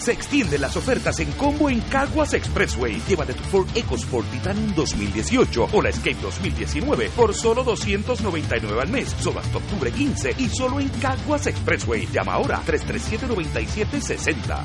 Se 0.00 0.12
extienden 0.12 0.62
las 0.62 0.76
ofertas 0.78 1.20
en 1.20 1.30
combo 1.32 1.68
en 1.68 1.80
Caguas 1.82 2.32
Expressway. 2.32 3.02
Llévate 3.06 3.34
tu 3.34 3.42
Ford 3.44 3.68
EcoSport 3.74 4.26
Titanium 4.30 4.74
2018 4.74 5.68
o 5.72 5.82
la 5.82 5.90
Escape 5.90 6.16
2019 6.22 7.10
por 7.14 7.34
solo 7.34 7.62
299 7.62 8.80
al 8.80 8.88
mes, 8.88 9.14
solo 9.20 9.40
hasta 9.40 9.58
octubre 9.58 9.92
15 9.92 10.36
y 10.38 10.48
solo 10.48 10.80
en 10.80 10.88
Caguas 10.88 11.46
Expressway. 11.46 12.08
Llama 12.10 12.32
ahora 12.32 12.62
337-9760. 12.66 14.64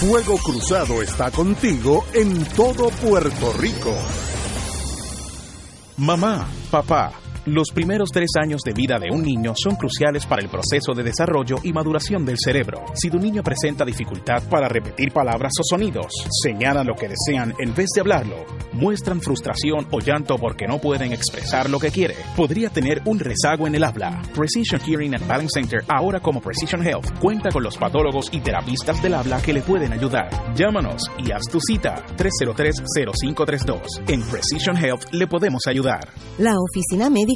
Fuego 0.00 0.36
Cruzado 0.38 1.00
está 1.00 1.30
contigo 1.30 2.04
en 2.12 2.44
todo 2.56 2.90
Puerto 2.90 3.52
Rico. 3.52 3.94
Mamá, 5.96 6.48
papá. 6.72 7.12
Los 7.46 7.70
primeros 7.70 8.10
tres 8.10 8.30
años 8.42 8.62
de 8.62 8.72
vida 8.72 8.98
de 8.98 9.14
un 9.14 9.22
niño 9.22 9.52
son 9.54 9.76
cruciales 9.76 10.26
para 10.26 10.42
el 10.42 10.48
proceso 10.48 10.94
de 10.94 11.04
desarrollo 11.04 11.58
y 11.62 11.72
maduración 11.72 12.26
del 12.26 12.38
cerebro. 12.44 12.84
Si 12.94 13.08
tu 13.08 13.20
niño 13.20 13.44
presenta 13.44 13.84
dificultad 13.84 14.42
para 14.50 14.68
repetir 14.68 15.12
palabras 15.12 15.52
o 15.60 15.62
sonidos, 15.62 16.12
señala 16.42 16.82
lo 16.82 16.96
que 16.96 17.08
desean 17.08 17.54
en 17.60 17.72
vez 17.72 17.86
de 17.94 18.00
hablarlo, 18.00 18.44
muestran 18.72 19.20
frustración 19.20 19.86
o 19.92 20.00
llanto 20.00 20.34
porque 20.38 20.66
no 20.66 20.80
pueden 20.80 21.12
expresar 21.12 21.70
lo 21.70 21.78
que 21.78 21.92
quiere, 21.92 22.16
podría 22.36 22.68
tener 22.68 23.00
un 23.04 23.20
rezago 23.20 23.68
en 23.68 23.76
el 23.76 23.84
habla. 23.84 24.20
Precision 24.34 24.80
Hearing 24.80 25.14
and 25.14 25.28
Balance 25.28 25.60
Center, 25.60 25.84
ahora 25.86 26.18
como 26.18 26.40
Precision 26.40 26.84
Health, 26.84 27.16
cuenta 27.20 27.50
con 27.50 27.62
los 27.62 27.78
patólogos 27.78 28.28
y 28.32 28.40
terapistas 28.40 29.00
del 29.00 29.14
habla 29.14 29.40
que 29.40 29.52
le 29.52 29.62
pueden 29.62 29.92
ayudar. 29.92 30.30
Llámanos 30.56 31.00
y 31.24 31.30
haz 31.30 31.44
tu 31.48 31.60
cita 31.60 32.04
303-0532. 32.16 33.82
En 34.08 34.20
Precision 34.22 34.76
Health 34.76 35.12
le 35.12 35.28
podemos 35.28 35.62
ayudar. 35.68 36.08
La 36.38 36.54
oficina 36.58 37.08
médica 37.08 37.35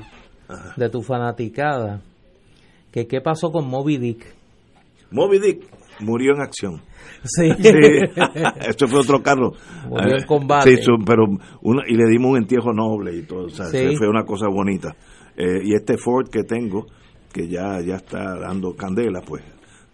de 0.76 0.90
tu 0.90 1.02
fanaticada 1.02 2.02
que 2.92 3.08
qué 3.08 3.22
pasó 3.22 3.52
con 3.52 3.68
Moby 3.70 3.98
Dick. 3.98 4.26
Moby 5.12 5.40
Dick 5.40 5.64
murió 6.00 6.34
en 6.34 6.42
acción. 6.42 6.82
Sí. 7.24 7.50
Esto 8.68 8.88
fue 8.88 9.00
otro 9.02 9.22
carro. 9.22 9.52
Murió 9.88 10.16
en 10.16 10.24
Eh, 10.24 10.26
combate. 10.26 10.78
Sí, 10.78 10.84
pero 11.06 11.24
una- 11.62 11.84
y 11.88 11.96
le 11.96 12.08
dimos 12.10 12.32
un 12.32 12.38
entierro 12.38 12.74
noble 12.74 13.16
y 13.16 13.22
todo. 13.24 13.46
O 13.46 13.50
sea, 13.50 13.68
Sí. 13.68 13.96
fue 13.98 14.08
una 14.10 14.24
cosa 14.26 14.48
bonita. 14.50 14.96
Eh, 15.38 15.60
y 15.64 15.74
este 15.76 15.98
Ford 15.98 16.28
que 16.30 16.44
tengo, 16.44 16.88
que 17.32 17.48
ya, 17.48 17.80
ya 17.82 17.96
está 17.96 18.38
dando 18.40 18.76
candela, 18.76 19.22
pues 19.22 19.44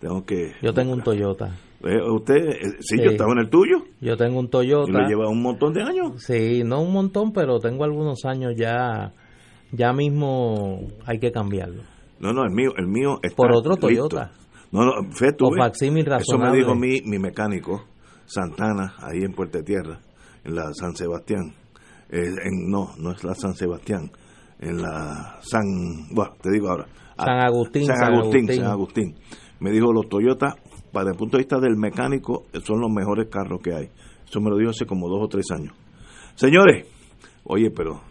tengo 0.07 0.25
que... 0.25 0.53
Yo 0.61 0.73
tengo 0.73 0.93
un 0.93 1.01
Toyota. 1.01 1.55
Eh, 1.83 2.01
¿Usted? 2.11 2.35
eh, 2.35 2.59
sí, 2.79 2.97
Sí. 2.97 3.03
yo 3.03 3.11
estaba 3.11 3.31
en 3.33 3.39
el 3.39 3.49
tuyo. 3.49 3.83
Yo 4.01 4.17
tengo 4.17 4.39
un 4.39 4.49
Toyota. 4.49 4.89
Y 4.89 4.93
lo 4.93 5.07
lleva 5.07 5.29
un 5.29 5.41
montón 5.41 5.73
de 5.73 5.83
años. 5.83 6.23
Sí, 6.23 6.63
no 6.63 6.81
un 6.81 6.91
montón, 6.93 7.31
pero 7.33 7.59
tengo 7.59 7.83
algunos 7.83 8.25
años 8.25 8.53
ya. 8.57 9.13
Ya 9.71 9.91
mismo 9.91 10.79
hay 11.05 11.19
que 11.19 11.31
cambiarlo. 11.31 11.83
No, 12.19 12.31
no, 12.31 12.43
el 12.45 12.51
mío, 12.51 12.71
el 12.77 12.87
mío 12.87 13.19
está 13.21 13.35
Por 13.35 13.51
otro 13.51 13.73
listo. 13.73 13.87
Toyota. 13.87 14.31
No, 14.71 14.85
no, 14.85 15.11
fe, 15.11 15.33
tú 15.37 15.49
facsímil 15.57 16.05
Eso 16.07 16.37
me 16.37 16.51
dijo 16.55 16.73
mi, 16.75 17.01
mi 17.05 17.19
mecánico, 17.19 17.83
Santana, 18.25 18.95
ahí 18.99 19.23
en 19.23 19.33
Puerto 19.33 19.61
Tierra, 19.63 19.99
en 20.43 20.55
la 20.55 20.73
San 20.73 20.95
Sebastián. 20.95 21.53
Eh, 22.09 22.19
en, 22.21 22.69
no, 22.69 22.89
no 22.97 23.11
es 23.11 23.23
la 23.23 23.33
San 23.35 23.53
Sebastián, 23.53 24.09
en 24.59 24.81
la 24.81 25.37
San, 25.41 25.63
bueno, 26.11 26.33
te 26.41 26.49
digo 26.51 26.69
ahora. 26.69 26.85
Ah, 27.17 27.25
San 27.25 27.39
Agustín, 27.39 27.85
San 27.85 27.97
San 27.97 28.13
Agustín, 28.13 28.39
Agustín. 28.41 28.55
San 28.61 28.71
Agustín. 28.71 29.15
Me 29.59 29.71
dijo, 29.71 29.91
los 29.91 30.07
Toyota, 30.07 30.55
para 30.91 31.11
el 31.11 31.17
punto 31.17 31.37
de 31.37 31.43
vista 31.43 31.59
del 31.59 31.75
mecánico, 31.77 32.45
son 32.63 32.79
los 32.79 32.91
mejores 32.91 33.27
carros 33.29 33.59
que 33.61 33.73
hay. 33.73 33.89
Eso 34.27 34.39
me 34.41 34.49
lo 34.49 34.57
dijo 34.57 34.71
hace 34.71 34.85
como 34.85 35.07
dos 35.09 35.23
o 35.23 35.27
tres 35.27 35.45
años. 35.51 35.73
Señores, 36.35 36.85
oye, 37.45 37.71
pero, 37.71 38.01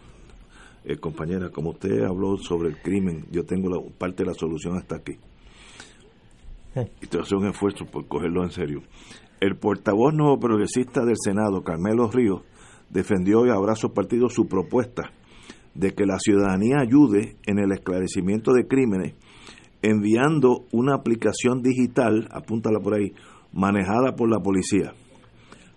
eh, 0.83 0.97
compañera, 0.97 1.49
como 1.49 1.71
usted 1.71 2.03
habló 2.03 2.37
sobre 2.37 2.69
el 2.69 2.81
crimen, 2.81 3.25
yo 3.31 3.45
tengo 3.45 3.69
la, 3.69 3.81
parte 3.97 4.23
de 4.23 4.29
la 4.29 4.33
solución 4.33 4.75
hasta 4.77 4.97
aquí. 4.97 5.17
Y 7.01 7.07
te 7.07 7.19
hacer 7.19 7.37
un 7.37 7.47
esfuerzo 7.47 7.85
por 7.85 8.07
cogerlo 8.07 8.43
en 8.43 8.51
serio. 8.51 8.83
El 9.39 9.55
portavoz 9.55 10.13
nuevo 10.13 10.39
progresista 10.39 11.03
del 11.05 11.15
Senado, 11.17 11.63
Carmelo 11.63 12.09
Ríos, 12.11 12.43
defendió 12.89 13.45
y 13.45 13.49
abrazó 13.49 13.93
partido 13.93 14.29
su 14.29 14.47
propuesta 14.47 15.11
de 15.73 15.93
que 15.93 16.05
la 16.05 16.17
ciudadanía 16.19 16.77
ayude 16.79 17.37
en 17.45 17.59
el 17.59 17.71
esclarecimiento 17.71 18.51
de 18.51 18.67
crímenes 18.67 19.13
enviando 19.81 20.65
una 20.71 20.95
aplicación 20.95 21.61
digital, 21.61 22.27
apúntala 22.31 22.79
por 22.79 22.95
ahí, 22.95 23.13
manejada 23.53 24.15
por 24.15 24.29
la 24.29 24.39
policía. 24.39 24.93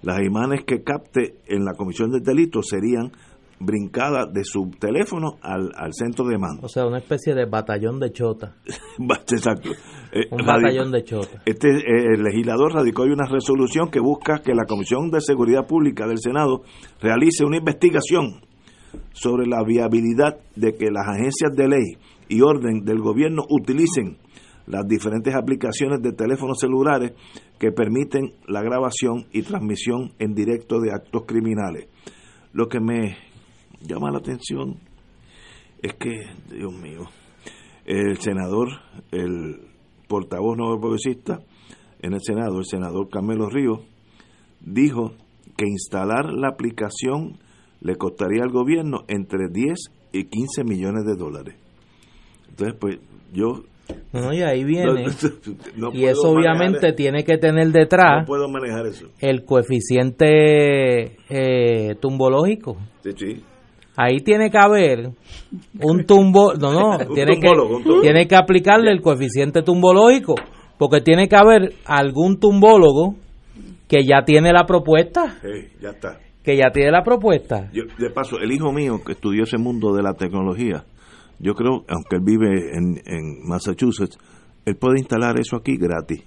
Las 0.02 0.20
imágenes 0.20 0.64
que 0.64 0.82
capte 0.82 1.36
en 1.46 1.64
la 1.64 1.74
comisión 1.74 2.10
del 2.10 2.22
delito 2.22 2.62
serían 2.62 3.12
brincadas 3.60 4.32
de 4.32 4.42
su 4.42 4.70
teléfono 4.78 5.36
al, 5.42 5.70
al 5.76 5.92
centro 5.92 6.26
de 6.26 6.38
mando. 6.38 6.62
O 6.64 6.68
sea, 6.68 6.86
una 6.86 6.98
especie 6.98 7.34
de 7.34 7.44
batallón 7.44 8.00
de 8.00 8.10
chota. 8.10 8.56
Exacto. 9.30 9.70
Eh, 10.12 10.26
Un 10.30 10.46
batallón 10.46 10.90
de 10.90 11.04
chota. 11.04 11.42
Este 11.44 11.68
eh, 11.68 12.14
el 12.14 12.22
legislador 12.22 12.72
radicó 12.72 13.02
hoy 13.02 13.10
una 13.10 13.26
resolución 13.26 13.90
que 13.90 14.00
busca 14.00 14.40
que 14.42 14.54
la 14.54 14.64
Comisión 14.64 15.10
de 15.10 15.20
Seguridad 15.20 15.66
Pública 15.66 16.06
del 16.06 16.18
Senado 16.18 16.62
realice 17.00 17.44
una 17.44 17.58
investigación 17.58 18.40
sobre 19.12 19.46
la 19.46 19.62
viabilidad 19.62 20.38
de 20.56 20.74
que 20.74 20.90
las 20.90 21.06
agencias 21.06 21.54
de 21.54 21.68
ley 21.68 21.96
y 22.30 22.42
orden 22.42 22.84
del 22.84 23.00
gobierno 23.00 23.44
utilicen 23.50 24.16
las 24.66 24.86
diferentes 24.86 25.34
aplicaciones 25.34 26.00
de 26.00 26.12
teléfonos 26.12 26.58
celulares 26.60 27.12
que 27.58 27.72
permiten 27.72 28.32
la 28.46 28.62
grabación 28.62 29.26
y 29.32 29.42
transmisión 29.42 30.12
en 30.20 30.32
directo 30.32 30.80
de 30.80 30.92
actos 30.92 31.24
criminales. 31.26 31.88
Lo 32.52 32.68
que 32.68 32.78
me 32.80 33.16
llama 33.80 34.12
la 34.12 34.18
atención 34.18 34.76
es 35.82 35.94
que, 35.94 36.26
Dios 36.48 36.72
mío, 36.72 37.00
el 37.84 38.16
senador, 38.18 38.68
el 39.10 39.62
portavoz 40.06 40.56
no 40.56 40.78
progresista 40.78 41.40
en 42.00 42.14
el 42.14 42.20
Senado, 42.22 42.58
el 42.60 42.64
senador 42.64 43.08
Carmelo 43.08 43.48
Ríos, 43.48 43.80
dijo 44.60 45.14
que 45.56 45.66
instalar 45.66 46.32
la 46.32 46.48
aplicación 46.48 47.38
le 47.80 47.96
costaría 47.96 48.44
al 48.44 48.50
gobierno 48.50 49.00
entre 49.08 49.48
10 49.48 49.78
y 50.12 50.24
15 50.26 50.64
millones 50.64 51.04
de 51.06 51.16
dólares. 51.16 51.69
Entonces, 52.60 52.76
pues 52.78 52.98
yo... 53.32 53.62
No, 54.12 54.32
y 54.32 54.40
ahí 54.42 54.62
viene. 54.62 55.06
no 55.76 55.90
y 55.92 56.04
eso 56.04 56.30
obviamente 56.30 56.78
manejar- 56.78 56.94
tiene 56.94 57.24
que 57.24 57.38
tener 57.38 57.68
detrás 57.72 58.20
No 58.20 58.26
puedo 58.26 58.48
manejar 58.48 58.86
eso. 58.86 59.06
el 59.18 59.44
coeficiente 59.44 61.16
eh, 61.28 61.94
tumbológico. 62.00 62.76
Sí, 63.02 63.10
sí. 63.16 63.42
Ahí 63.96 64.18
tiene 64.18 64.48
que 64.50 64.58
haber 64.58 65.10
un 65.82 66.04
tumbo, 66.06 66.54
no, 66.54 66.72
no, 66.72 66.98
tiene 67.14 67.40
que, 67.40 67.48
tiene 68.00 68.28
que 68.28 68.36
aplicarle 68.36 68.92
el 68.92 69.00
coeficiente 69.02 69.62
tumbológico, 69.62 70.36
porque 70.78 71.00
tiene 71.00 71.28
que 71.28 71.36
haber 71.36 71.74
algún 71.84 72.38
tumbólogo 72.38 73.16
que 73.88 74.04
ya 74.04 74.22
tiene 74.24 74.52
la 74.52 74.64
propuesta, 74.66 75.38
Sí, 75.42 75.68
ya 75.82 75.90
está. 75.90 76.20
que 76.44 76.56
ya 76.56 76.70
tiene 76.72 76.92
la 76.92 77.02
propuesta. 77.02 77.68
Yo, 77.72 77.82
de 77.98 78.10
paso, 78.10 78.38
el 78.38 78.52
hijo 78.52 78.72
mío 78.72 79.00
que 79.04 79.12
estudió 79.12 79.42
ese 79.42 79.58
mundo 79.58 79.92
de 79.94 80.02
la 80.04 80.14
tecnología, 80.14 80.84
yo 81.40 81.54
creo, 81.54 81.84
aunque 81.88 82.16
él 82.16 82.22
vive 82.24 82.76
en, 82.76 83.00
en 83.06 83.46
Massachusetts, 83.48 84.18
él 84.66 84.76
puede 84.76 84.98
instalar 85.00 85.38
eso 85.40 85.56
aquí 85.56 85.76
gratis, 85.76 86.22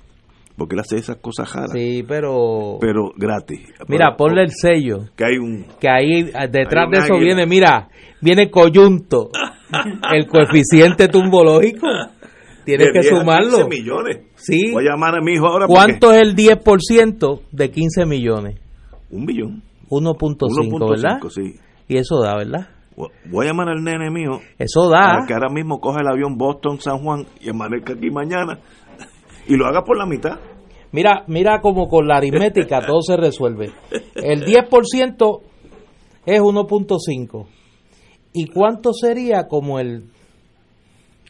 porque 0.57 0.75
él 0.75 0.79
hace 0.81 0.97
esas 0.97 1.17
cosas 1.17 1.51
raras, 1.53 1.71
Sí, 1.71 2.03
pero 2.07 2.77
pero 2.81 3.11
gratis. 3.15 3.61
mira, 3.87 4.15
ponle 4.17 4.43
el 4.43 4.51
sello, 4.51 5.05
Que 5.15 5.25
hay 5.25 5.37
un... 5.37 5.65
que 5.79 5.87
ahí 5.89 6.21
eh, 6.33 6.47
detrás 6.51 6.89
de 6.91 6.97
eso 6.97 7.13
águila. 7.13 7.19
viene, 7.35 7.45
mira, 7.45 7.89
viene 8.21 8.49
coyunto, 8.49 9.29
el 10.13 10.27
coeficiente 10.27 11.07
tumbológico, 11.07 11.87
tienes 12.65 12.87
de 12.87 12.93
que 12.93 12.99
10 13.01 13.13
a 13.13 13.19
sumarlo. 13.19 13.57
15 13.57 13.69
millones. 13.69 14.17
Sí. 14.35 14.71
Voy 14.71 14.87
a 14.87 14.91
llamar 14.91 15.15
a 15.15 15.21
mi 15.21 15.33
hijo 15.33 15.47
ahora 15.47 15.67
¿Cuánto 15.67 16.11
es 16.11 16.21
el 16.21 16.35
10% 16.35 17.41
de 17.51 17.71
15 17.71 18.05
millones? 18.05 18.59
Un 19.11 19.25
billón. 19.25 19.61
1.5, 19.89 20.37
1.5, 20.37 20.89
¿verdad? 20.89 21.19
sí. 21.29 21.55
Y 21.87 21.97
eso 21.97 22.19
da, 22.21 22.35
¿verdad? 22.37 22.67
Voy 22.95 23.45
a 23.45 23.49
llamar 23.49 23.69
al 23.69 23.83
nene 23.83 24.11
mío 24.11 24.39
Eso 24.57 24.89
da. 24.89 24.99
para 25.01 25.25
que 25.25 25.33
ahora 25.33 25.49
mismo 25.49 25.79
coja 25.79 26.01
el 26.01 26.07
avión 26.07 26.37
Boston-San 26.37 26.99
Juan 26.99 27.25
y 27.41 27.49
amanezca 27.49 27.93
aquí 27.93 28.11
mañana 28.11 28.59
y 29.47 29.55
lo 29.55 29.65
haga 29.65 29.83
por 29.83 29.97
la 29.97 30.05
mitad. 30.05 30.39
Mira, 30.91 31.23
mira 31.27 31.59
como 31.61 31.87
con 31.87 32.07
la 32.07 32.17
aritmética 32.17 32.79
todo 32.87 33.01
se 33.01 33.17
resuelve. 33.17 33.71
El 34.15 34.45
10% 34.45 35.41
es 36.25 36.39
1.5. 36.39 37.47
¿Y 38.33 38.47
cuánto 38.47 38.93
sería 38.93 39.47
como 39.47 39.79
el 39.79 40.09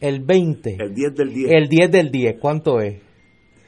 el 0.00 0.20
20? 0.20 0.76
El 0.80 0.94
10 0.94 1.14
del 1.14 1.32
10. 1.32 1.52
El 1.52 1.68
10 1.68 1.90
del 1.90 2.10
10, 2.10 2.40
¿cuánto 2.40 2.80
es? 2.80 3.00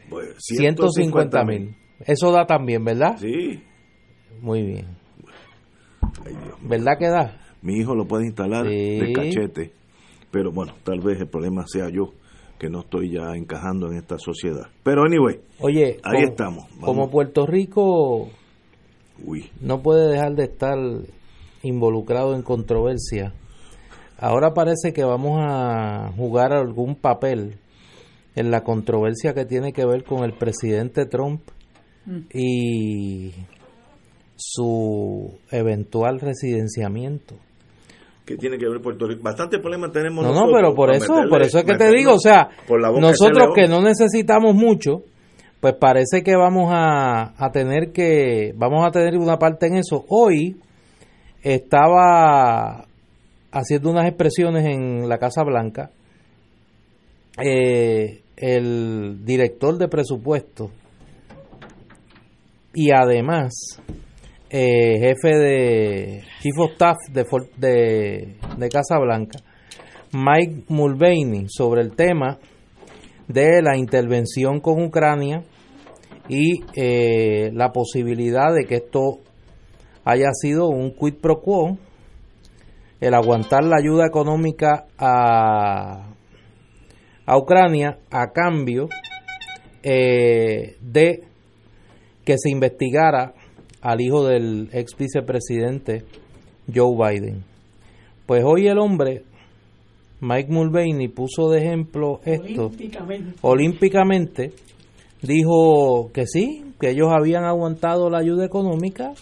Pues, 0.08 0.34
150 0.38 1.44
mil. 1.44 1.76
Eso 2.00 2.30
da 2.30 2.44
también, 2.46 2.84
¿verdad? 2.84 3.16
Sí. 3.18 3.62
Muy 4.40 4.62
bien. 4.62 4.86
Ay, 6.24 6.34
Dios 6.34 6.60
mío. 6.60 6.68
¿Verdad 6.68 6.92
que 6.98 7.08
da? 7.08 7.45
Mi 7.66 7.78
hijo 7.80 7.94
lo 7.96 8.06
puede 8.06 8.26
instalar 8.26 8.66
Sí. 8.68 8.98
de 9.00 9.12
cachete, 9.12 9.72
pero 10.30 10.52
bueno, 10.52 10.74
tal 10.84 11.00
vez 11.00 11.20
el 11.20 11.26
problema 11.26 11.64
sea 11.66 11.88
yo, 11.90 12.12
que 12.60 12.70
no 12.70 12.80
estoy 12.80 13.10
ya 13.12 13.34
encajando 13.34 13.90
en 13.90 13.98
esta 13.98 14.18
sociedad. 14.18 14.68
Pero 14.84 15.02
anyway, 15.02 15.40
Oye, 15.58 15.98
ahí 16.04 16.14
como- 16.22 16.28
estamos. 16.28 16.64
Vamos. 16.74 16.84
Como 16.86 17.10
Puerto 17.10 17.44
Rico 17.44 18.28
Uy, 19.24 19.50
no 19.60 19.82
puede 19.82 20.10
dejar 20.12 20.34
de 20.36 20.44
estar 20.44 20.78
involucrado 21.62 22.34
en 22.36 22.42
controversia. 22.42 23.32
Ahora 24.18 24.54
parece 24.54 24.92
que 24.92 25.04
vamos 25.04 25.40
a 25.42 26.12
jugar 26.16 26.52
algún 26.52 26.94
papel 26.94 27.56
en 28.36 28.50
la 28.50 28.62
controversia 28.62 29.34
que 29.34 29.44
tiene 29.44 29.72
que 29.72 29.84
ver 29.84 30.04
con 30.04 30.22
el 30.22 30.32
presidente 30.34 31.04
Trump 31.06 31.40
Mm. 32.06 32.20
y 32.32 33.32
su 34.36 35.38
eventual 35.50 36.20
residenciamiento. 36.20 37.34
¿Qué 38.26 38.36
tiene 38.36 38.58
que 38.58 38.68
ver 38.68 38.82
Puerto 38.82 39.06
Rico? 39.06 39.22
Bastante 39.22 39.58
problemas 39.60 39.92
tenemos 39.92 40.24
No, 40.24 40.32
no, 40.34 40.52
pero 40.52 40.74
por 40.74 40.90
eso, 40.92 41.14
meterle- 41.14 41.28
por 41.30 41.42
eso 41.42 41.58
es 41.60 41.64
que 41.64 41.74
te 41.76 41.90
digo, 41.90 42.14
o 42.14 42.18
sea, 42.18 42.48
nosotros 43.00 43.54
que 43.54 43.68
no 43.68 43.80
necesitamos 43.80 44.54
mucho, 44.54 45.02
pues 45.60 45.74
parece 45.74 46.22
que 46.24 46.34
vamos 46.36 46.70
a, 46.72 47.32
a 47.42 47.50
tener 47.52 47.92
que, 47.92 48.52
vamos 48.56 48.84
a 48.84 48.90
tener 48.90 49.16
una 49.16 49.38
parte 49.38 49.68
en 49.68 49.76
eso. 49.76 50.04
Hoy 50.08 50.56
estaba 51.42 52.84
haciendo 53.52 53.90
unas 53.90 54.06
expresiones 54.08 54.66
en 54.66 55.08
la 55.08 55.18
Casa 55.18 55.42
Blanca 55.44 55.90
eh, 57.42 58.22
el 58.36 59.24
director 59.24 59.78
de 59.78 59.88
presupuesto 59.88 60.70
y 62.74 62.90
además 62.90 63.80
eh, 64.50 64.98
jefe 65.00 65.36
de 65.36 66.22
Chief 66.40 66.58
of 66.58 66.72
Staff 66.72 66.96
de, 67.56 68.36
de 68.56 68.68
Casa 68.68 68.98
Blanca, 68.98 69.38
Mike 70.12 70.64
Mulvaney, 70.68 71.46
sobre 71.48 71.82
el 71.82 71.94
tema 71.94 72.38
de 73.28 73.60
la 73.62 73.76
intervención 73.76 74.60
con 74.60 74.82
Ucrania 74.82 75.42
y 76.28 76.60
eh, 76.74 77.50
la 77.52 77.72
posibilidad 77.72 78.54
de 78.54 78.64
que 78.64 78.76
esto 78.76 79.18
haya 80.04 80.30
sido 80.32 80.68
un 80.68 80.92
quid 80.92 81.14
pro 81.14 81.40
quo, 81.40 81.78
el 83.00 83.14
aguantar 83.14 83.64
la 83.64 83.76
ayuda 83.76 84.06
económica 84.06 84.86
a, 84.98 86.14
a 87.26 87.36
Ucrania 87.36 87.98
a 88.10 88.30
cambio 88.32 88.88
eh, 89.82 90.76
de 90.80 91.24
que 92.24 92.36
se 92.38 92.50
investigara 92.50 93.34
al 93.80 94.00
hijo 94.00 94.24
del 94.26 94.68
ex 94.72 94.96
vicepresidente 94.96 96.04
Joe 96.72 96.96
Biden. 96.96 97.44
Pues 98.26 98.42
hoy 98.44 98.66
el 98.66 98.78
hombre, 98.78 99.22
Mike 100.20 100.50
Mulvaney, 100.50 101.08
puso 101.08 101.50
de 101.50 101.60
ejemplo 101.60 102.20
esto 102.24 102.66
Olímpicamente. 102.66 103.38
olímpicamente, 103.42 104.52
dijo 105.22 106.10
que 106.12 106.26
sí, 106.26 106.74
que 106.80 106.90
ellos 106.90 107.08
habían 107.10 107.44
aguantado 107.44 108.10
la 108.10 108.18
ayuda 108.18 108.44
económica 108.44 109.12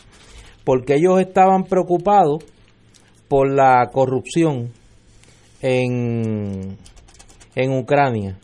porque 0.64 0.94
ellos 0.94 1.20
estaban 1.20 1.64
preocupados 1.64 2.42
por 3.28 3.52
la 3.52 3.90
corrupción 3.92 4.70
en, 5.60 6.76
en 7.54 7.78
Ucrania 7.78 8.38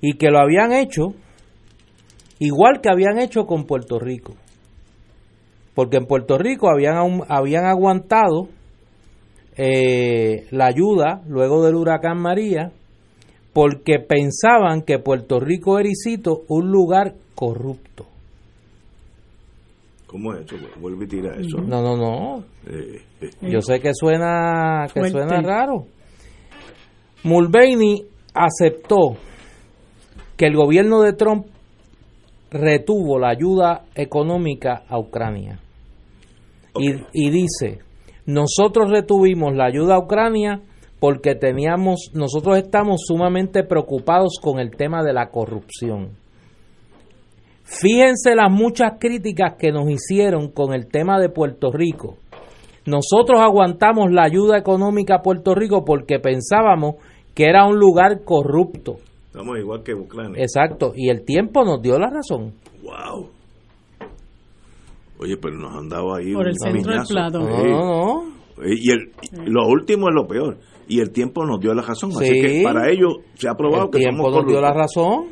y 0.00 0.14
que 0.14 0.30
lo 0.30 0.38
habían 0.38 0.72
hecho 0.72 1.14
igual 2.38 2.80
que 2.80 2.90
habían 2.90 3.18
hecho 3.18 3.46
con 3.46 3.64
Puerto 3.64 3.98
Rico. 3.98 4.34
Porque 5.74 5.96
en 5.96 6.06
Puerto 6.06 6.38
Rico 6.38 6.68
habían, 6.70 7.22
habían 7.28 7.64
aguantado 7.64 8.48
eh, 9.56 10.46
la 10.50 10.66
ayuda 10.66 11.22
luego 11.26 11.64
del 11.64 11.76
huracán 11.76 12.18
María 12.18 12.72
porque 13.52 13.98
pensaban 13.98 14.82
que 14.82 14.98
Puerto 14.98 15.38
Rico 15.38 15.78
era, 15.78 15.88
y 15.88 15.94
cito, 15.94 16.42
un 16.48 16.70
lugar 16.70 17.14
corrupto. 17.34 18.06
¿Cómo 20.06 20.34
es 20.34 20.40
eso? 20.44 20.56
Vuelve 20.78 21.06
y 21.06 21.08
tira 21.08 21.34
eso. 21.36 21.58
No, 21.58 21.82
no, 21.82 21.96
no. 21.96 22.44
Eh, 22.66 23.00
eh. 23.20 23.30
Yo 23.42 23.60
sé 23.62 23.80
que 23.80 23.94
suena 23.94 24.86
que 24.92 25.00
Fuerte. 25.00 25.18
suena 25.18 25.40
raro. 25.40 25.86
Mulvaney 27.24 28.04
aceptó 28.34 29.16
que 30.36 30.46
el 30.46 30.56
gobierno 30.56 31.00
de 31.02 31.12
Trump 31.14 31.46
retuvo 32.52 33.18
la 33.18 33.30
ayuda 33.30 33.84
económica 33.94 34.84
a 34.88 34.98
Ucrania. 34.98 35.58
Y, 36.78 36.92
y 37.12 37.30
dice, 37.30 37.80
nosotros 38.26 38.90
retuvimos 38.90 39.54
la 39.54 39.66
ayuda 39.66 39.96
a 39.96 39.98
Ucrania 39.98 40.60
porque 41.00 41.34
teníamos, 41.34 42.10
nosotros 42.14 42.58
estamos 42.58 43.02
sumamente 43.06 43.64
preocupados 43.64 44.38
con 44.40 44.60
el 44.60 44.70
tema 44.70 45.02
de 45.02 45.12
la 45.12 45.30
corrupción. 45.30 46.10
Fíjense 47.64 48.34
las 48.36 48.52
muchas 48.52 48.94
críticas 49.00 49.54
que 49.58 49.72
nos 49.72 49.90
hicieron 49.90 50.50
con 50.50 50.74
el 50.74 50.86
tema 50.86 51.18
de 51.18 51.30
Puerto 51.30 51.72
Rico. 51.72 52.18
Nosotros 52.84 53.40
aguantamos 53.40 54.12
la 54.12 54.24
ayuda 54.24 54.58
económica 54.58 55.16
a 55.16 55.22
Puerto 55.22 55.54
Rico 55.54 55.84
porque 55.84 56.18
pensábamos 56.18 56.96
que 57.34 57.46
era 57.46 57.66
un 57.66 57.78
lugar 57.78 58.24
corrupto. 58.24 58.96
Estamos 59.32 59.58
igual 59.58 59.82
que 59.82 59.94
Ucrania. 59.94 60.42
Exacto, 60.42 60.92
y 60.94 61.08
el 61.08 61.24
tiempo 61.24 61.64
nos 61.64 61.80
dio 61.80 61.98
la 61.98 62.10
razón. 62.10 62.52
Wow. 62.82 63.30
Oye, 65.18 65.36
pero 65.36 65.56
nos 65.56 65.74
han 65.74 65.88
dado 65.88 66.14
ahí 66.14 66.32
Por 66.34 66.42
un 66.42 66.48
el 66.48 66.54
centro 66.58 66.92
del 66.92 67.02
plato. 67.08 67.38
No, 67.38 67.64
no. 67.64 68.22
Y 68.66 68.90
el, 68.90 69.10
y 69.46 69.50
lo 69.50 69.66
último 69.68 70.08
es 70.08 70.14
lo 70.14 70.26
peor. 70.26 70.58
Y 70.88 71.00
el 71.00 71.10
tiempo 71.12 71.46
nos 71.46 71.60
dio 71.60 71.72
la 71.74 71.82
razón. 71.82 72.10
Así 72.10 72.26
Sí. 72.26 72.40
que 72.40 72.60
para 72.62 72.90
ellos 72.90 73.14
se 73.34 73.48
ha 73.48 73.54
probado 73.54 73.84
El 73.84 73.90
que 73.90 73.98
tiempo 74.00 74.24
somos 74.24 74.42
nos 74.42 74.46
dio 74.52 74.60
la 74.60 74.72
corruptos. 74.72 74.94
razón. 74.96 75.24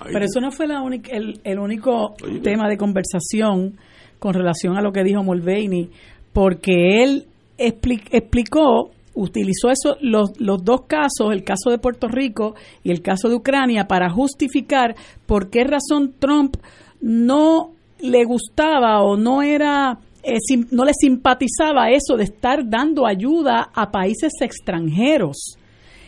Ay, 0.00 0.10
Pero 0.12 0.24
eso 0.24 0.40
no 0.40 0.50
fue 0.52 0.66
la 0.66 0.82
única, 0.82 1.10
el, 1.16 1.40
el 1.42 1.58
único 1.58 2.14
Oye. 2.24 2.40
tema 2.40 2.68
de 2.68 2.76
conversación 2.76 3.76
con 4.18 4.34
relación 4.34 4.76
a 4.76 4.82
lo 4.82 4.92
que 4.92 5.02
dijo 5.02 5.22
Mulvaney, 5.22 5.90
porque 6.32 7.02
él 7.02 7.24
expli- 7.58 8.06
explicó, 8.12 8.90
utilizó 9.20 9.68
eso, 9.70 9.96
los, 10.00 10.30
los 10.40 10.64
dos 10.64 10.82
casos, 10.86 11.32
el 11.32 11.44
caso 11.44 11.70
de 11.70 11.78
Puerto 11.78 12.08
Rico 12.08 12.54
y 12.82 12.90
el 12.90 13.02
caso 13.02 13.28
de 13.28 13.34
Ucrania, 13.36 13.86
para 13.86 14.10
justificar 14.10 14.94
por 15.26 15.50
qué 15.50 15.64
razón 15.64 16.14
Trump 16.18 16.56
no 17.00 17.72
le 18.00 18.24
gustaba 18.24 19.02
o 19.02 19.16
no 19.16 19.42
era 19.42 19.98
eh, 20.22 20.36
sim- 20.46 20.66
no 20.70 20.84
le 20.84 20.92
simpatizaba 20.94 21.90
eso 21.90 22.16
de 22.16 22.24
estar 22.24 22.68
dando 22.68 23.06
ayuda 23.06 23.70
a 23.74 23.90
países 23.90 24.32
extranjeros. 24.40 25.56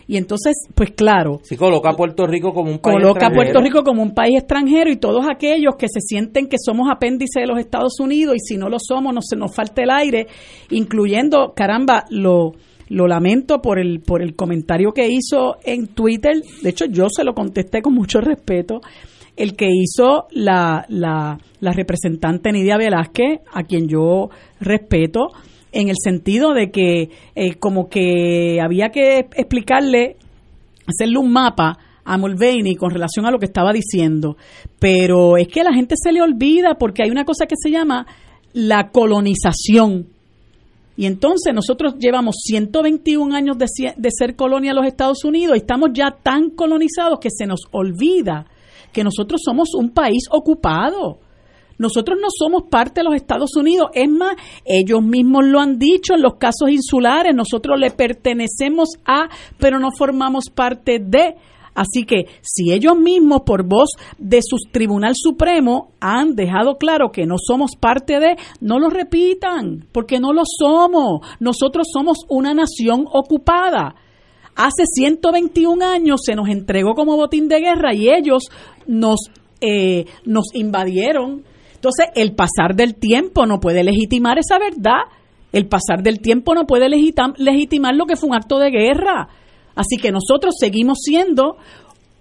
Y 0.08 0.16
entonces, 0.16 0.54
pues 0.74 0.90
claro, 0.90 1.40
Si 1.44 1.56
coloca 1.56 1.90
a 1.90 1.96
Puerto 1.96 2.26
Rico 2.26 2.52
como 2.52 2.70
un 2.72 2.80
país 2.80 2.96
coloca 2.96 3.08
a 3.26 3.28
extranjero. 3.28 3.34
Puerto 3.36 3.60
Rico 3.62 3.84
como 3.84 4.02
un 4.02 4.12
país 4.12 4.36
extranjero 4.36 4.90
y 4.90 4.96
todos 4.96 5.24
aquellos 5.30 5.76
que 5.78 5.86
se 5.88 6.00
sienten 6.00 6.48
que 6.48 6.56
somos 6.62 6.88
apéndice 6.90 7.40
de 7.40 7.46
los 7.46 7.58
Estados 7.58 7.98
Unidos 8.00 8.34
y 8.36 8.40
si 8.40 8.56
no 8.58 8.68
lo 8.68 8.78
somos 8.80 9.14
nos, 9.14 9.24
se 9.28 9.36
nos 9.36 9.54
falta 9.54 9.80
el 9.82 9.90
aire, 9.90 10.26
incluyendo, 10.70 11.52
caramba, 11.54 12.04
lo, 12.10 12.52
lo 12.93 13.07
lamento 13.07 13.62
por 13.62 13.78
el, 13.78 14.01
por 14.01 14.22
el 14.22 14.36
comentario 14.36 14.93
que 14.93 15.09
hizo 15.09 15.57
en 15.64 15.88
Twitter, 15.88 16.43
de 16.62 16.68
hecho 16.68 16.84
yo 16.84 17.09
se 17.09 17.24
lo 17.24 17.34
contesté 17.34 17.80
con 17.80 17.95
mucho 17.95 18.20
respeto, 18.20 18.80
el 19.34 19.57
que 19.57 19.66
hizo 19.70 20.26
la, 20.30 20.84
la, 20.88 21.38
la 21.61 21.72
representante 21.72 22.53
Nidia 22.53 22.76
Velázquez, 22.76 23.40
a 23.51 23.62
quien 23.62 23.88
yo 23.88 24.28
respeto, 24.61 25.28
en 25.72 25.88
el 25.88 25.97
sentido 25.99 26.53
de 26.53 26.70
que 26.70 27.09
eh, 27.34 27.55
como 27.55 27.88
que 27.88 28.61
había 28.61 28.90
que 28.90 29.20
explicarle 29.20 30.16
hacerle 30.86 31.18
un 31.18 31.32
mapa 31.32 31.78
a 32.05 32.18
Mulvaney 32.18 32.74
con 32.74 32.90
relación 32.90 33.24
a 33.24 33.30
lo 33.30 33.38
que 33.38 33.47
estaba 33.47 33.72
diciendo. 33.72 34.36
Pero 34.78 35.38
es 35.38 35.49
que 35.49 35.62
a 35.62 35.64
la 35.64 35.72
gente 35.72 35.95
se 35.97 36.12
le 36.12 36.20
olvida 36.20 36.74
porque 36.78 37.03
hay 37.05 37.11
una 37.11 37.24
cosa 37.24 37.47
que 37.47 37.55
se 37.57 37.70
llama 37.70 38.07
la 38.53 38.90
colonización. 38.90 40.09
Y 40.97 41.07
entonces 41.07 41.55
nosotros 41.55 41.95
llevamos 41.99 42.36
121 42.45 43.34
años 43.34 43.57
de, 43.57 44.11
ser 44.11 44.36
colonia 44.36 44.72
de 44.72 44.76
los 44.76 44.86
Estados 44.86 45.24
Unidos 45.24 45.57
y 45.57 45.61
estamos 45.61 45.90
ya 45.95 46.11
tan 46.22 46.51
colonizados 46.51 47.18
que 47.18 47.30
se 47.30 47.47
nos 47.47 47.61
olvida 47.70 48.47
que 48.93 49.03
nosotros 49.03 49.40
somos 49.43 49.74
un 49.74 49.90
país 49.90 50.24
ocupado. 50.30 51.18
Nosotros 51.78 52.18
no 52.20 52.28
somos 52.30 52.64
parte 52.70 53.01
de 53.01 53.05
los 53.05 53.14
Estados 53.14 53.57
Unidos. 53.57 53.88
Es 53.95 54.09
más, 54.09 54.36
ellos 54.64 55.03
mismos 55.03 55.45
lo 55.47 55.61
han 55.61 55.78
dicho 55.78 56.14
en 56.14 56.22
los 56.22 56.34
casos 56.34 56.68
insulares. 56.70 57.34
Nosotros 57.34 57.80
le 57.80 57.90
pertenecemos 57.90 58.90
a, 59.07 59.30
pero 59.59 59.80
no 59.80 59.90
formamos 59.97 60.45
parte 60.55 60.99
de. 61.01 61.36
Así 61.74 62.04
que 62.04 62.26
si 62.42 62.72
ellos 62.72 62.96
mismos, 62.96 63.42
por 63.46 63.66
voz 63.66 63.90
de 64.18 64.40
su 64.42 64.56
Tribunal 64.70 65.14
Supremo, 65.14 65.92
han 66.00 66.34
dejado 66.34 66.76
claro 66.76 67.10
que 67.10 67.26
no 67.26 67.36
somos 67.38 67.76
parte 67.80 68.20
de, 68.20 68.36
no 68.60 68.78
lo 68.78 68.90
repitan, 68.90 69.86
porque 69.92 70.20
no 70.20 70.32
lo 70.32 70.42
somos. 70.44 71.26
Nosotros 71.40 71.86
somos 71.92 72.18
una 72.28 72.52
nación 72.52 73.06
ocupada. 73.10 73.94
Hace 74.54 74.84
121 74.84 75.82
años 75.84 76.20
se 76.24 76.34
nos 76.34 76.48
entregó 76.48 76.94
como 76.94 77.16
botín 77.16 77.48
de 77.48 77.60
guerra 77.60 77.94
y 77.94 78.10
ellos 78.10 78.44
nos, 78.86 79.30
eh, 79.60 80.04
nos 80.26 80.54
invadieron. 80.54 81.42
Entonces, 81.74 82.06
el 82.14 82.34
pasar 82.34 82.76
del 82.76 82.96
tiempo 82.96 83.46
no 83.46 83.60
puede 83.60 83.82
legitimar 83.82 84.38
esa 84.38 84.58
verdad. 84.58 85.04
El 85.52 85.68
pasar 85.68 86.02
del 86.02 86.20
tiempo 86.20 86.54
no 86.54 86.66
puede 86.66 86.88
legitimar 86.88 87.94
lo 87.94 88.06
que 88.06 88.16
fue 88.16 88.28
un 88.28 88.36
acto 88.36 88.58
de 88.58 88.70
guerra. 88.70 89.28
Así 89.74 89.96
que 89.96 90.12
nosotros 90.12 90.54
seguimos 90.58 90.98
siendo 91.02 91.56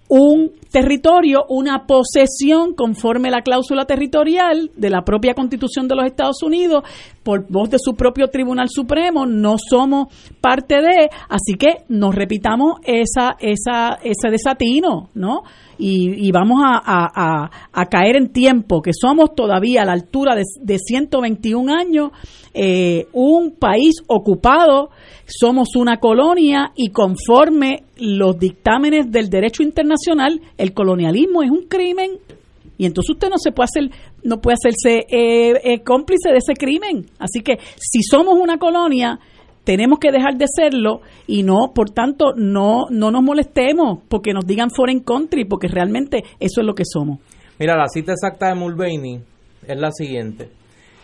un 0.08 0.52
territorio, 0.70 1.46
una 1.48 1.86
posesión 1.86 2.74
conforme 2.74 3.30
la 3.30 3.40
cláusula 3.40 3.86
territorial 3.86 4.70
de 4.76 4.90
la 4.90 5.04
propia 5.04 5.32
Constitución 5.32 5.88
de 5.88 5.94
los 5.94 6.04
Estados 6.04 6.42
Unidos, 6.42 6.84
por 7.22 7.46
voz 7.48 7.70
de 7.70 7.78
su 7.78 7.94
propio 7.94 8.28
Tribunal 8.28 8.68
Supremo, 8.68 9.26
no 9.26 9.56
somos 9.58 10.08
parte 10.40 10.76
de, 10.76 11.08
así 11.28 11.54
que 11.58 11.84
nos 11.88 12.14
repitamos 12.14 12.80
esa, 12.84 13.36
esa, 13.38 13.98
ese 14.02 14.30
desatino, 14.30 15.10
¿no? 15.14 15.42
Y, 15.78 16.30
vamos 16.30 16.60
a, 16.64 17.50
a, 17.72 17.86
caer 17.86 18.14
en 18.14 18.28
tiempo, 18.28 18.80
que 18.82 18.92
somos 18.92 19.34
todavía 19.34 19.82
a 19.82 19.84
la 19.84 19.92
altura 19.92 20.36
de, 20.36 20.44
de 20.60 20.78
121 20.78 21.74
años, 21.74 22.12
eh, 22.54 23.08
un 23.12 23.56
país 23.58 23.96
ocupado, 24.06 24.90
somos 25.26 25.74
una 25.74 25.96
colonia 25.96 26.70
y 26.76 26.90
conforme 26.90 27.82
los 27.96 28.38
dictámenes 28.38 29.10
del 29.10 29.28
derecho 29.28 29.64
internacional, 29.64 30.40
el 30.56 30.72
colonialismo 30.72 31.42
es 31.42 31.50
un 31.50 31.66
crimen 31.66 32.12
y 32.78 32.86
entonces 32.86 33.10
usted 33.14 33.28
no 33.28 33.38
se 33.38 33.52
puede 33.52 33.66
hacer 33.66 33.90
no 34.24 34.40
puede 34.40 34.54
hacerse 34.54 35.06
eh, 35.08 35.60
eh, 35.64 35.82
cómplice 35.82 36.30
de 36.30 36.38
ese 36.38 36.54
crimen. 36.54 37.06
Así 37.18 37.42
que 37.42 37.58
si 37.76 38.02
somos 38.02 38.38
una 38.38 38.58
colonia, 38.58 39.18
tenemos 39.64 39.98
que 39.98 40.10
dejar 40.10 40.36
de 40.36 40.46
serlo 40.48 41.00
y 41.26 41.42
no, 41.42 41.72
por 41.74 41.90
tanto, 41.90 42.32
no, 42.36 42.86
no 42.90 43.10
nos 43.10 43.22
molestemos 43.22 44.00
porque 44.08 44.32
nos 44.32 44.46
digan 44.46 44.70
foreign 44.70 45.00
country, 45.00 45.44
porque 45.44 45.68
realmente 45.68 46.22
eso 46.40 46.60
es 46.60 46.66
lo 46.66 46.74
que 46.74 46.84
somos. 46.84 47.18
Mira, 47.58 47.76
la 47.76 47.88
cita 47.88 48.12
exacta 48.12 48.48
de 48.48 48.54
Mulvaney 48.54 49.20
es 49.66 49.78
la 49.78 49.90
siguiente. 49.92 50.50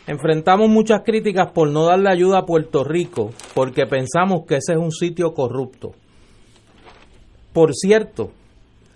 Enfrentamos 0.06 0.68
muchas 0.70 1.02
críticas 1.04 1.52
por 1.52 1.70
no 1.70 1.84
darle 1.84 2.10
ayuda 2.10 2.38
a 2.38 2.46
Puerto 2.46 2.82
Rico 2.82 3.30
porque 3.54 3.86
pensamos 3.86 4.46
que 4.46 4.56
ese 4.56 4.72
es 4.72 4.78
un 4.78 4.90
sitio 4.90 5.34
corrupto. 5.34 5.92
Por 7.52 7.74
cierto, 7.74 8.30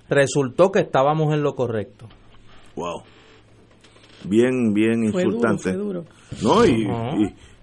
resultó 0.09 0.73
que 0.73 0.81
estábamos 0.81 1.35
en 1.35 1.43
lo 1.43 1.55
correcto. 1.55 2.07
Wow 2.77 3.03
bien, 4.25 4.73
bien 4.73 5.05
insultante. 5.05 5.75
No, 6.43 6.67
y, 6.67 6.87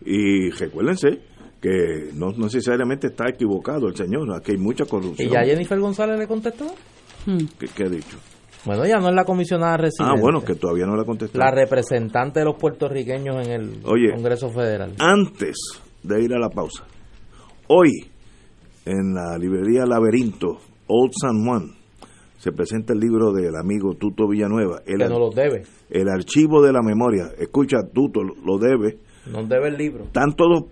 y, 0.05 0.49
recuérdense 0.51 1.21
que 1.61 2.11
no 2.13 2.31
necesariamente 2.31 3.07
está 3.07 3.29
equivocado 3.29 3.87
el 3.87 3.95
señor, 3.95 4.33
aquí 4.35 4.53
hay 4.53 4.57
mucha 4.57 4.85
corrupción. 4.85 5.29
¿Y 5.29 5.31
ya 5.31 5.43
Jennifer 5.43 5.79
González 5.79 6.17
le 6.17 6.27
contestó? 6.27 6.65
Hmm. 7.25 7.45
¿Qué, 7.57 7.83
ha 7.83 7.89
dicho? 7.89 8.17
Bueno, 8.65 8.85
ya 8.85 8.97
no 8.97 9.09
es 9.09 9.15
la 9.15 9.25
comisionada 9.25 9.77
residente. 9.77 10.13
Ah, 10.17 10.21
bueno, 10.21 10.43
que 10.43 10.55
todavía 10.55 10.85
no 10.85 10.95
la 10.95 11.03
contestó. 11.03 11.37
La 11.37 11.51
representante 11.51 12.39
de 12.39 12.45
los 12.45 12.55
puertorriqueños 12.55 13.45
en 13.45 13.51
el 13.51 13.81
Congreso 13.81 14.49
Federal. 14.49 14.95
Antes 14.99 15.57
de 16.03 16.23
ir 16.23 16.33
a 16.33 16.39
la 16.39 16.49
pausa, 16.49 16.85
hoy 17.67 18.09
en 18.85 19.13
la 19.13 19.37
librería 19.37 19.85
Laberinto, 19.85 20.57
Old 20.87 21.11
San 21.19 21.45
Juan, 21.45 21.78
se 22.39 22.53
presenta 22.53 22.93
el 22.93 22.99
libro 22.99 23.33
del 23.33 23.55
amigo 23.55 23.95
Tuto 23.95 24.27
Villanueva. 24.27 24.81
El, 24.85 24.99
que 24.99 25.09
no 25.09 25.19
lo 25.19 25.29
debe. 25.29 25.63
El 25.89 26.07
archivo 26.07 26.61
de 26.63 26.71
la 26.71 26.81
memoria. 26.81 27.31
Escucha, 27.37 27.79
Tuto 27.93 28.21
lo 28.23 28.57
debe. 28.57 28.97
No 29.29 29.43
debe 29.43 29.67
el 29.67 29.77
libro. 29.77 30.05
Están 30.05 30.33
todos 30.35 30.63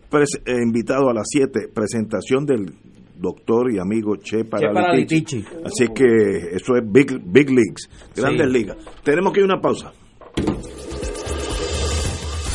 eh, 0.45 0.53
invitados 0.63 1.09
a 1.09 1.13
las 1.13 1.28
7, 1.30 1.68
presentación 1.74 2.45
del 2.45 2.74
doctor 3.18 3.72
y 3.72 3.80
amigo 3.80 4.15
Che 4.15 4.45
Paralitici. 4.45 5.43
Así 5.65 5.89
que 5.93 6.55
eso 6.55 6.78
es 6.78 6.84
Big, 6.89 7.20
big 7.26 7.49
Leagues, 7.49 7.89
grandes 8.15 8.47
ligas. 8.47 8.78
Tenemos 9.03 9.34
que 9.34 9.41
ir 9.41 9.43
a 9.43 9.53
una 9.53 9.61
pausa. 9.61 9.91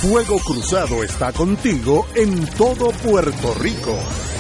Fuego 0.01 0.39
Cruzado 0.39 1.05
está 1.05 1.33
contigo 1.33 2.07
en 2.17 2.47
todo 2.57 2.91
Puerto 3.05 3.55
Rico. 3.61 4.32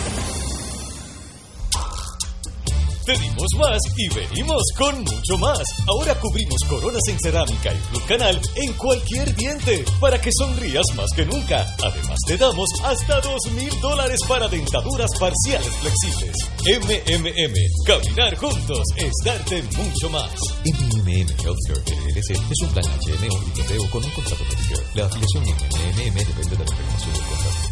Pedimos 3.05 3.48
más 3.59 3.80
y 3.96 4.09
venimos 4.14 4.62
con 4.78 5.00
mucho 5.03 5.38
más. 5.38 5.59
Ahora 5.88 6.14
cubrimos 6.20 6.61
coronas 6.68 7.03
en 7.09 7.18
cerámica 7.20 7.72
y 7.72 7.90
Blue 7.90 8.07
Canal 8.07 8.40
en 8.57 8.72
cualquier 8.74 9.34
diente 9.34 9.84
para 10.00 10.20
que 10.20 10.30
sonrías 10.32 10.86
más 10.94 11.11
que 11.14 11.26
nunca. 11.26 11.66
Además 11.82 12.18
te 12.26 12.36
damos 12.36 12.68
hasta 12.84 13.20
dos 13.20 13.50
mil 13.53 13.80
dólares 13.80 14.20
para 14.28 14.46
dentaduras 14.48 15.11
parciales 15.18 15.74
flexibles. 15.76 16.36
MMM, 16.64 17.57
caminar 17.86 18.36
juntos 18.36 18.82
es 18.96 19.12
darte 19.24 19.62
mucho 19.76 20.09
más. 20.11 20.30
MMM 20.64 21.28
Healthcare 21.42 21.82
LLC 22.07 22.30
es 22.30 22.62
un 22.62 22.68
plan 22.68 22.84
HMO 22.84 23.84
y 23.84 23.88
con 23.90 24.05
un 24.05 24.11
contrato 24.11 24.44
Medicare. 24.44 24.86
La 24.94 25.07
afiliación 25.07 25.44
MMM 25.44 26.14
depende 26.14 26.57
de 26.57 26.64
la 26.64 26.70
información 26.70 27.12
del 27.12 27.22
contrato. 27.22 27.71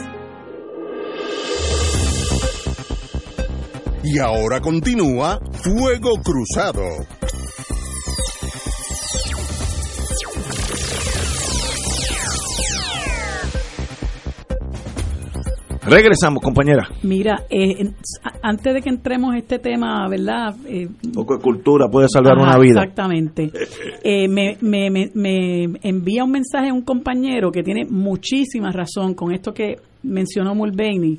Y 4.03 4.19
ahora 4.19 4.61
continúa 4.61 5.39
Fuego 5.53 6.11
Cruzado. 6.23 6.83
Regresamos, 15.87 16.43
compañera. 16.43 16.89
Mira, 17.03 17.45
eh, 17.51 17.93
antes 18.43 18.75
de 18.75 18.81
que 18.81 18.89
entremos 18.89 19.33
en 19.33 19.41
este 19.41 19.59
tema, 19.59 20.09
¿verdad? 20.09 20.55
Eh, 20.67 20.89
un 21.05 21.13
poco 21.13 21.37
de 21.37 21.43
cultura 21.43 21.89
puede 21.89 22.09
salvar 22.09 22.39
una 22.39 22.59
vida. 22.59 22.81
Exactamente. 22.83 23.51
Eh, 24.07 24.29
me, 24.29 24.59
me, 24.61 24.91
me, 25.15 25.65
envía 25.83 26.25
un 26.25 26.31
mensaje 26.31 26.69
a 26.69 26.75
un 26.75 26.83
compañero 26.83 27.51
que 27.51 27.63
tiene 27.63 27.87
muchísima 27.87 28.71
razón 28.71 29.15
con 29.15 29.33
esto 29.33 29.53
que 29.53 29.77
mencionó 30.03 30.55
Mulvaney. 30.55 31.19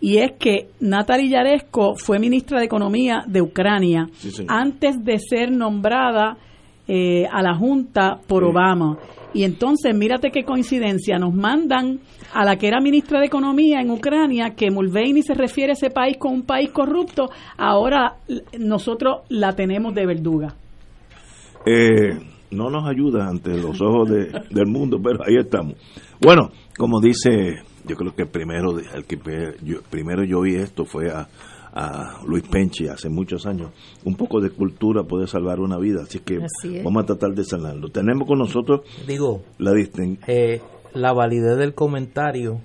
Y 0.00 0.18
es 0.18 0.32
que 0.38 0.68
Natalie 0.80 1.30
Yaresco 1.30 1.94
fue 1.96 2.18
ministra 2.18 2.58
de 2.58 2.66
Economía 2.66 3.24
de 3.26 3.40
Ucrania 3.40 4.08
antes 4.46 5.02
de 5.02 5.18
ser 5.18 5.50
nombrada 5.50 6.36
a 6.86 7.42
la 7.42 7.54
Junta 7.56 8.18
por 8.26 8.44
Obama. 8.44 8.98
Y 9.34 9.44
entonces, 9.44 9.94
mírate 9.94 10.30
qué 10.30 10.44
coincidencia, 10.44 11.18
nos 11.18 11.34
mandan 11.34 12.00
a 12.32 12.44
la 12.44 12.56
que 12.56 12.68
era 12.68 12.80
ministra 12.80 13.20
de 13.20 13.26
Economía 13.26 13.80
en 13.80 13.90
Ucrania, 13.90 14.54
que 14.56 14.70
Mulvaney 14.70 15.22
se 15.22 15.34
refiere 15.34 15.72
a 15.72 15.74
ese 15.74 15.90
país 15.90 16.16
como 16.18 16.34
un 16.34 16.42
país 16.42 16.70
corrupto, 16.70 17.28
ahora 17.56 18.16
nosotros 18.58 19.22
la 19.28 19.54
tenemos 19.54 19.94
de 19.94 20.06
verduga. 20.06 20.54
Eh, 21.66 22.18
no 22.50 22.70
nos 22.70 22.88
ayuda 22.88 23.28
ante 23.28 23.50
los 23.56 23.80
ojos 23.80 24.08
del 24.08 24.66
mundo, 24.66 24.98
pero 25.02 25.18
ahí 25.26 25.36
estamos. 25.36 25.74
Bueno, 26.20 26.50
como 26.76 27.00
dice, 27.00 27.62
yo 27.86 27.96
creo 27.96 28.14
que 28.14 28.24
primero, 28.26 28.78
el 28.78 29.04
que 29.04 29.18
primero 29.90 30.24
yo 30.24 30.40
vi 30.40 30.56
esto 30.56 30.84
fue 30.84 31.10
a, 31.10 31.28
a 31.78 32.20
Luis 32.26 32.42
Penchi 32.48 32.88
hace 32.88 33.08
muchos 33.08 33.46
años. 33.46 33.70
Un 34.04 34.16
poco 34.16 34.40
de 34.40 34.50
cultura 34.50 35.04
puede 35.04 35.28
salvar 35.28 35.60
una 35.60 35.78
vida, 35.78 36.02
así 36.02 36.18
que 36.18 36.38
Así 36.38 36.82
vamos 36.82 37.04
a 37.04 37.06
tratar 37.06 37.30
de 37.34 37.44
sanarlo. 37.44 37.88
Tenemos 37.88 38.26
con 38.26 38.38
nosotros 38.38 38.80
Digo, 39.06 39.42
la 39.58 39.72
eh, 40.26 40.60
la 40.94 41.12
validez 41.12 41.56
del 41.56 41.74
comentario 41.74 42.60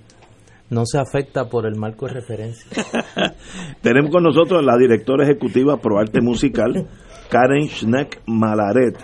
no 0.70 0.82
se 0.84 0.98
afecta 0.98 1.48
por 1.48 1.66
el 1.66 1.76
marco 1.76 2.06
de 2.06 2.14
referencia. 2.14 2.66
Tenemos 3.82 4.10
con 4.10 4.24
nosotros 4.24 4.58
a 4.60 4.62
la 4.62 4.76
directora 4.76 5.24
ejecutiva 5.24 5.76
Pro 5.76 5.98
Arte 5.98 6.20
Musical, 6.20 6.88
Karen 7.30 7.68
Schneck 7.68 8.22
Malaret, 8.26 8.96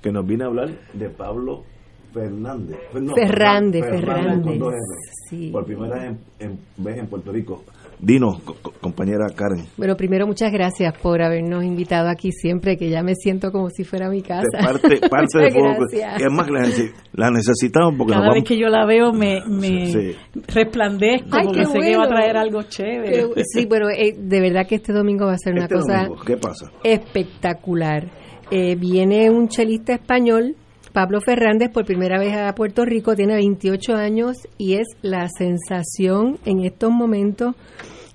que 0.00 0.12
nos 0.12 0.24
viene 0.24 0.44
a 0.44 0.46
hablar 0.46 0.68
de 0.92 1.10
Pablo 1.10 1.64
Fernández. 2.12 2.76
No, 2.94 3.14
Ferrande, 3.14 3.80
con 3.80 3.90
Ferrande. 3.90 4.58
dos 4.58 4.72
R. 4.72 4.80
Sí. 5.28 5.50
Por 5.50 5.64
primera 5.64 5.96
vez 5.96 6.04
en, 6.38 6.50
en- 6.50 6.58
vez 6.76 6.98
en 6.98 7.06
Puerto 7.08 7.32
Rico. 7.32 7.64
Dinos, 7.98 8.40
co- 8.42 8.56
co- 8.60 8.72
compañera 8.80 9.26
Karen. 9.34 9.64
Bueno, 9.76 9.96
primero 9.96 10.26
muchas 10.26 10.52
gracias 10.52 10.92
por 10.98 11.22
habernos 11.22 11.64
invitado 11.64 12.08
aquí 12.10 12.30
siempre, 12.30 12.76
que 12.76 12.90
ya 12.90 13.02
me 13.02 13.14
siento 13.14 13.50
como 13.52 13.70
si 13.70 13.84
fuera 13.84 14.08
mi 14.10 14.20
casa. 14.22 14.44
De 14.52 14.58
parte, 14.64 15.00
parte 15.10 15.38
de 15.38 15.50
fuego. 15.50 15.74
gracias. 15.78 16.20
Es 16.22 16.30
más, 16.32 16.46
que 16.46 16.52
la, 16.52 16.60
nece- 16.60 16.92
la 17.14 17.30
necesitamos 17.30 17.94
porque 17.96 18.12
Cada 18.12 18.26
nos 18.26 18.34
vez 18.34 18.44
que 18.44 18.58
yo 18.58 18.68
la 18.68 18.84
veo 18.86 19.12
me, 19.12 19.40
me 19.46 19.86
Sí. 19.86 20.14
resplandezco 20.48 21.28
Ay, 21.32 21.44
porque 21.46 21.60
qué 21.60 21.66
sé 21.66 21.72
que 21.80 21.96
va 21.96 22.02
a 22.04 22.06
bueno. 22.06 22.16
traer 22.16 22.36
algo 22.36 22.62
chévere. 22.64 23.24
Sí, 23.44 23.66
bueno, 23.66 23.88
eh, 23.88 24.14
de 24.16 24.40
verdad 24.40 24.66
que 24.66 24.74
este 24.74 24.92
domingo 24.92 25.26
va 25.26 25.32
a 25.32 25.38
ser 25.38 25.54
una 25.54 25.62
Este 25.62 25.74
cosa 25.76 25.96
domingo, 26.04 26.22
¿Qué 26.24 26.36
pasa? 26.36 26.70
espectacular. 26.84 28.04
Eh, 28.50 28.76
viene 28.76 29.30
un 29.30 29.48
chelista 29.48 29.94
español, 29.94 30.54
Pablo 30.96 31.20
Fernández, 31.20 31.68
por 31.68 31.84
primera 31.84 32.18
vez 32.18 32.34
a 32.34 32.54
Puerto 32.54 32.86
Rico, 32.86 33.14
tiene 33.14 33.34
28 33.34 33.96
años 33.96 34.48
y 34.56 34.76
es 34.76 34.86
la 35.02 35.28
sensación 35.28 36.38
en 36.46 36.64
estos 36.64 36.90
momentos 36.90 37.54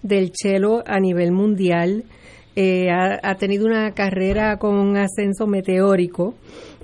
del 0.02 0.32
chelo 0.32 0.82
a 0.88 1.00
nivel 1.00 1.32
mundial. 1.32 2.06
Eh, 2.56 2.90
ha, 2.90 3.36
tenido 3.36 3.68
una 3.68 3.92
carrera 3.92 4.58
con 4.58 4.74
un 4.78 4.98
ascenso 4.98 5.46
meteórico 5.46 6.34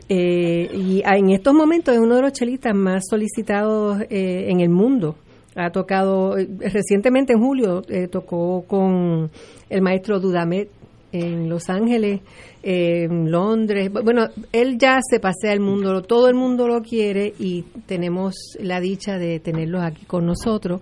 eh, 0.08 0.70
y 0.72 1.02
en 1.04 1.32
estos 1.32 1.56
momentos 1.56 1.96
es 1.96 2.00
uno 2.00 2.18
de 2.18 2.22
los 2.22 2.32
chelistas 2.32 2.76
más 2.76 3.06
solicitados 3.10 4.00
eh, 4.02 4.52
en 4.52 4.60
el 4.60 4.70
mundo. 4.70 5.16
Ha 5.56 5.72
tocado, 5.72 6.36
recientemente 6.60 7.34
en 7.34 7.40
julio, 7.40 7.82
tocó 8.12 8.66
con 8.68 9.32
el 9.68 9.82
maestro 9.82 10.20
Dudamet 10.20 10.70
en 11.12 11.50
Los 11.50 11.70
Ángeles, 11.70 12.22
en 12.64 13.32
Londres. 13.32 13.92
Bu- 13.92 14.04
Bueno, 14.04 14.28
él 14.52 14.78
ya 14.78 15.00
se 15.02 15.20
pasea 15.20 15.54
el 15.54 15.60
mundo, 15.60 16.02
todo 16.04 16.28
el 16.28 16.36
mundo 16.36 16.68
lo 16.68 16.82
quiere 16.82 17.34
y 17.40 17.64
tenemos 17.86 18.36
la 18.60 18.80
dicha 18.80 19.18
de 19.18 19.40
tenerlos 19.40 19.82
aquí 19.84 20.06
con 20.06 20.26
nosotros. 20.26 20.82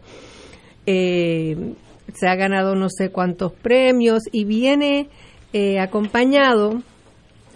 Eh, 0.86 1.73
se 2.13 2.28
ha 2.28 2.36
ganado 2.36 2.76
no 2.76 2.88
sé 2.89 3.09
cuántos 3.09 3.51
premios 3.51 4.23
y 4.32 4.45
viene 4.45 5.09
eh, 5.53 5.80
acompañado 5.80 6.82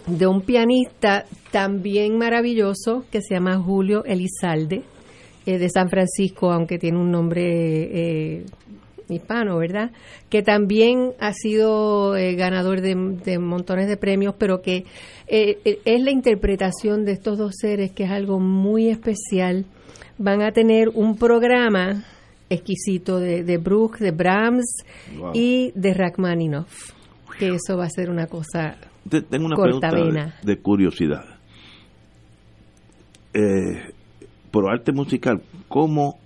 de 0.06 0.26
un 0.26 0.40
pianista 0.42 1.24
también 1.52 2.18
maravilloso 2.18 3.04
que 3.12 3.20
se 3.22 3.34
llama 3.34 3.56
Julio 3.58 4.04
Elizalde, 4.04 4.82
eh, 5.46 5.58
de 5.58 5.68
San 5.70 5.88
Francisco, 5.88 6.50
aunque 6.52 6.78
tiene 6.78 6.98
un 6.98 7.10
nombre 7.10 7.42
eh, 7.44 8.44
hispano, 9.12 9.58
¿verdad? 9.58 9.90
Que 10.28 10.42
también 10.42 11.12
ha 11.20 11.32
sido 11.32 12.16
eh, 12.16 12.34
ganador 12.34 12.80
de, 12.80 12.94
de 13.24 13.38
montones 13.38 13.88
de 13.88 13.96
premios, 13.96 14.34
pero 14.38 14.62
que 14.62 14.84
eh, 15.28 15.58
eh, 15.64 15.78
es 15.84 16.02
la 16.02 16.10
interpretación 16.10 17.04
de 17.04 17.12
estos 17.12 17.38
dos 17.38 17.52
seres, 17.60 17.92
que 17.92 18.04
es 18.04 18.10
algo 18.10 18.38
muy 18.40 18.88
especial. 18.88 19.64
Van 20.18 20.42
a 20.42 20.52
tener 20.52 20.88
un 20.90 21.16
programa 21.16 22.04
exquisito 22.50 23.18
de, 23.20 23.44
de 23.44 23.58
Bruch, 23.58 23.98
de 23.98 24.10
Brahms 24.10 24.84
Wow. 25.18 25.30
y 25.34 25.72
de 25.74 25.94
Rachmaninoff, 25.94 26.92
que 27.38 27.48
eso 27.54 27.76
va 27.76 27.84
a 27.84 27.90
ser 27.90 28.10
una 28.10 28.26
cosa 28.26 28.76
Te- 29.08 29.22
Tengo 29.22 29.46
una 29.46 29.56
corta 29.56 29.88
pregunta 29.90 30.34
de, 30.42 30.54
de 30.54 30.60
curiosidad. 30.60 31.24
Eh, 33.32 33.92
por 34.50 34.68
arte 34.70 34.92
musical, 34.92 35.40
¿cómo 35.68 36.18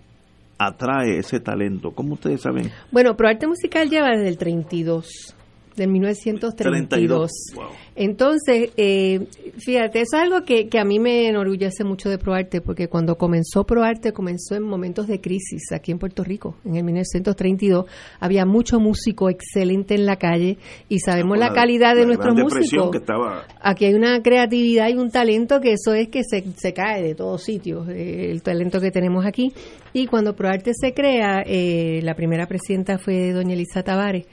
atrae 0.58 1.18
ese 1.18 1.40
talento? 1.40 1.92
¿Cómo 1.92 2.14
ustedes 2.14 2.42
saben? 2.42 2.70
Bueno, 2.90 3.16
ProArte 3.16 3.46
Musical 3.46 3.88
lleva 3.90 4.10
desde 4.10 4.28
el 4.28 4.38
32, 4.38 5.34
del 5.76 5.88
1932. 5.90 6.70
32. 6.90 7.30
Wow. 7.54 7.64
Entonces, 7.96 8.70
eh, 8.76 9.26
fíjate, 9.58 10.00
eso 10.00 10.16
es 10.16 10.22
algo 10.22 10.44
que, 10.44 10.68
que 10.68 10.78
a 10.78 10.84
mí 10.84 10.98
me 10.98 11.28
enorgullece 11.28 11.84
mucho 11.84 12.10
de 12.10 12.18
ProArte, 12.18 12.60
porque 12.60 12.88
cuando 12.88 13.16
comenzó 13.16 13.64
ProArte, 13.64 14.12
comenzó 14.12 14.56
en 14.56 14.64
momentos 14.64 15.06
de 15.06 15.20
crisis 15.20 15.70
aquí 15.72 15.92
en 15.92 15.98
Puerto 15.98 16.24
Rico. 16.24 16.56
En 16.64 16.76
el 16.76 16.84
1932 16.84 17.86
había 18.20 18.44
mucho 18.46 18.80
músico 18.80 19.30
excelente 19.30 19.94
en 19.94 20.06
la 20.06 20.16
calle 20.16 20.58
y 20.88 20.98
sabemos 20.98 21.38
la, 21.38 21.48
La- 21.48 21.54
calidad 21.54 21.94
de 21.94 22.00
la 22.02 22.06
nuestros 22.08 22.34
músicos. 22.34 22.90
que 22.90 22.98
estaba 22.98 23.46
Aquí 23.60 23.84
hay 23.84 23.94
una 23.94 24.20
creatividad 24.22 24.88
y 24.88 24.94
un 24.94 25.10
talento 25.10 25.60
que 25.60 25.72
eso 25.74 25.94
es 25.94 26.08
que 26.08 26.22
se, 26.24 26.42
se 26.56 26.72
cae 26.72 27.02
de 27.02 27.14
todos 27.14 27.42
sitios, 27.42 27.88
eh, 27.88 28.30
el 28.30 28.42
talento 28.42 28.80
que 28.80 28.90
tenemos 28.90 29.24
aquí. 29.24 29.52
Y 29.92 30.06
cuando 30.06 30.34
ProArte 30.34 30.72
se 30.74 30.92
crea, 30.92 31.42
eh, 31.46 32.00
la 32.02 32.14
primera 32.16 32.46
presidenta 32.46 32.98
fue 32.98 33.32
doña 33.32 33.54
Elisa 33.54 33.82
Tavares, 33.84 34.26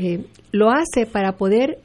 eh, 0.00 0.24
lo 0.52 0.70
hace 0.70 1.06
para 1.06 1.32
poder 1.32 1.80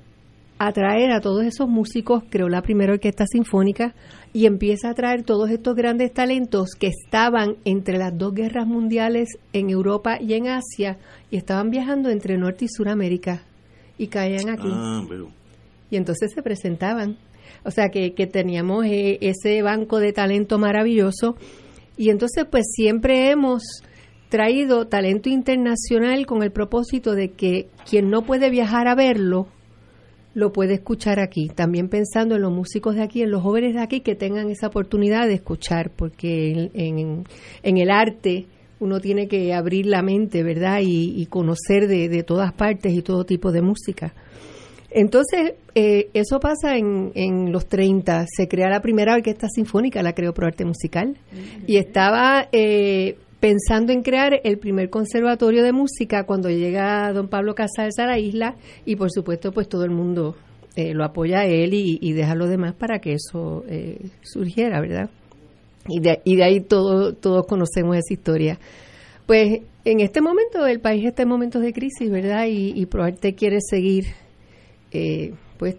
atraer 0.60 1.12
a 1.12 1.20
todos 1.20 1.44
esos 1.46 1.68
músicos, 1.68 2.24
creó 2.30 2.48
la 2.48 2.62
primera 2.62 2.94
orquesta 2.94 3.26
sinfónica 3.26 3.96
y 4.34 4.46
empieza 4.46 4.88
a 4.88 4.92
atraer 4.92 5.24
todos 5.24 5.50
estos 5.50 5.76
grandes 5.76 6.14
talentos 6.14 6.76
que 6.80 6.88
estaban 6.88 7.56
entre 7.66 7.98
las 7.98 8.16
dos 8.16 8.36
guerras 8.36 8.68
mundiales 8.68 9.30
en 9.52 9.72
Europa 9.72 10.20
y 10.22 10.34
en 10.34 10.48
Asia 10.48 11.00
y 11.32 11.38
estaban 11.38 11.72
viajando 11.72 12.12
entre 12.12 12.38
Norte 12.38 12.66
y 12.66 12.68
Suramérica 12.70 13.42
y 13.98 14.08
caían 14.08 14.50
aquí 14.50 14.70
Ah, 14.72 15.04
y 15.90 15.96
entonces 15.98 16.32
se 16.34 16.44
presentaban. 16.44 17.18
O 17.66 17.72
sea 17.72 17.90
que, 17.90 18.14
que 18.14 18.28
teníamos 18.28 18.86
eh, 18.86 19.18
ese 19.22 19.62
banco 19.64 20.00
de 20.00 20.14
talento 20.14 20.60
maravilloso 20.60 21.36
y 21.98 22.12
entonces 22.12 22.46
pues 22.50 22.66
siempre 22.76 23.32
hemos 23.32 23.64
traído 24.34 24.88
talento 24.88 25.30
internacional 25.30 26.26
con 26.26 26.42
el 26.42 26.52
propósito 26.52 27.14
de 27.14 27.30
que 27.34 27.68
quien 27.88 28.10
no 28.10 28.24
puede 28.24 28.50
viajar 28.50 28.88
a 28.88 28.96
verlo, 28.96 29.46
lo 30.34 30.52
puede 30.52 30.74
escuchar 30.74 31.20
aquí. 31.20 31.50
También 31.50 31.88
pensando 31.88 32.34
en 32.36 32.42
los 32.42 32.52
músicos 32.52 32.96
de 32.96 33.04
aquí, 33.04 33.22
en 33.22 33.30
los 33.30 33.44
jóvenes 33.44 33.76
de 33.76 33.82
aquí 33.82 34.00
que 34.00 34.16
tengan 34.16 34.50
esa 34.50 34.66
oportunidad 34.68 35.28
de 35.28 35.36
escuchar, 35.36 35.92
porque 35.96 36.52
en, 36.52 36.72
en- 36.74 37.24
en 37.62 37.78
el 37.78 37.92
arte 37.92 38.48
uno 38.80 39.00
tiene 39.00 39.28
que 39.28 39.54
abrir 39.54 39.86
la 39.86 40.02
mente, 40.02 40.42
¿verdad? 40.42 40.80
Y, 40.82 41.14
y 41.22 41.28
conocer 41.28 41.88
de, 41.88 42.10
de 42.10 42.24
todas 42.24 42.54
partes 42.54 42.92
y 42.94 43.04
todo 43.04 43.26
tipo 43.26 43.52
de 43.52 43.62
música. 43.62 44.16
Entonces, 44.90 45.54
eh, 45.76 46.10
eso 46.16 46.40
pasa 46.40 46.76
en, 46.78 47.12
en 47.14 47.52
los 47.52 47.68
30. 47.68 48.26
Se 48.28 48.48
crea 48.48 48.70
la 48.70 48.82
primera 48.82 49.14
orquesta 49.14 49.48
sinfónica, 49.48 50.02
la 50.02 50.14
creó 50.14 50.34
ProArte 50.34 50.66
Musical. 50.66 51.18
Y 51.68 51.78
estaba 51.78 52.48
eh, 52.52 53.18
pensando 53.44 53.92
en 53.92 54.04
crear 54.04 54.40
el 54.46 54.58
primer 54.58 54.90
conservatorio 54.90 55.64
de 55.64 55.74
música 55.74 56.24
cuando 56.26 56.50
llega 56.50 57.12
don 57.12 57.28
Pablo 57.28 57.56
Casals 57.56 58.00
a 58.00 58.06
la 58.06 58.18
isla. 58.18 58.56
Y 58.86 58.96
por 58.96 59.12
supuesto, 59.12 59.52
pues 59.52 59.68
todo 59.68 59.84
el 59.84 59.92
mundo 59.92 60.38
eh, 60.78 60.94
lo 60.94 61.04
apoya 61.04 61.40
a 61.40 61.46
él 61.46 61.74
y, 61.74 62.14
deja 62.14 62.32
a 62.32 62.36
los 62.36 62.48
demás 62.48 62.74
para 62.74 63.00
que 63.00 63.12
eso 63.12 63.66
eh, 63.68 64.00
surgiera, 64.22 64.80
¿verdad? 64.80 65.10
Y 65.90 66.00
de, 66.00 66.22
y 66.24 66.38
de 66.38 66.44
ahí 66.46 66.62
todo, 66.62 67.16
todos 67.16 67.46
conocemos 67.46 67.98
esa 67.98 68.14
historia. 68.14 68.60
Pues 69.26 69.60
en 69.84 70.00
este 70.00 70.22
momento 70.22 70.66
el 70.66 70.80
país 70.80 71.06
está 71.06 71.24
en 71.24 71.28
momentos 71.28 71.62
de 71.64 71.74
crisis, 71.74 72.10
¿verdad? 72.10 72.46
Y, 72.48 72.72
y 72.74 72.86
ProArte 72.86 73.36
quiere 73.36 73.58
seguir 73.60 74.06
eh, 74.94 75.34
pues 75.58 75.76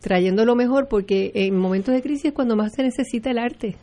trayendo 0.00 0.44
lo 0.44 0.56
mejor 0.56 0.88
porque 0.88 1.30
en 1.34 1.56
momentos 1.56 1.94
de 1.94 2.02
crisis 2.02 2.24
es 2.24 2.32
cuando 2.32 2.56
más 2.56 2.72
se 2.74 2.82
necesita 2.82 3.30
el 3.30 3.38
arte 3.38 3.76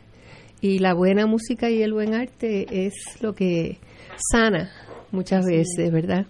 y 0.60 0.78
la 0.78 0.94
buena 0.94 1.26
música 1.26 1.70
y 1.70 1.82
el 1.82 1.92
buen 1.92 2.14
arte 2.14 2.86
es 2.86 2.94
lo 3.20 3.34
que 3.34 3.78
sana 4.32 4.70
muchas 5.10 5.46
veces, 5.46 5.90
¿verdad? 5.90 6.26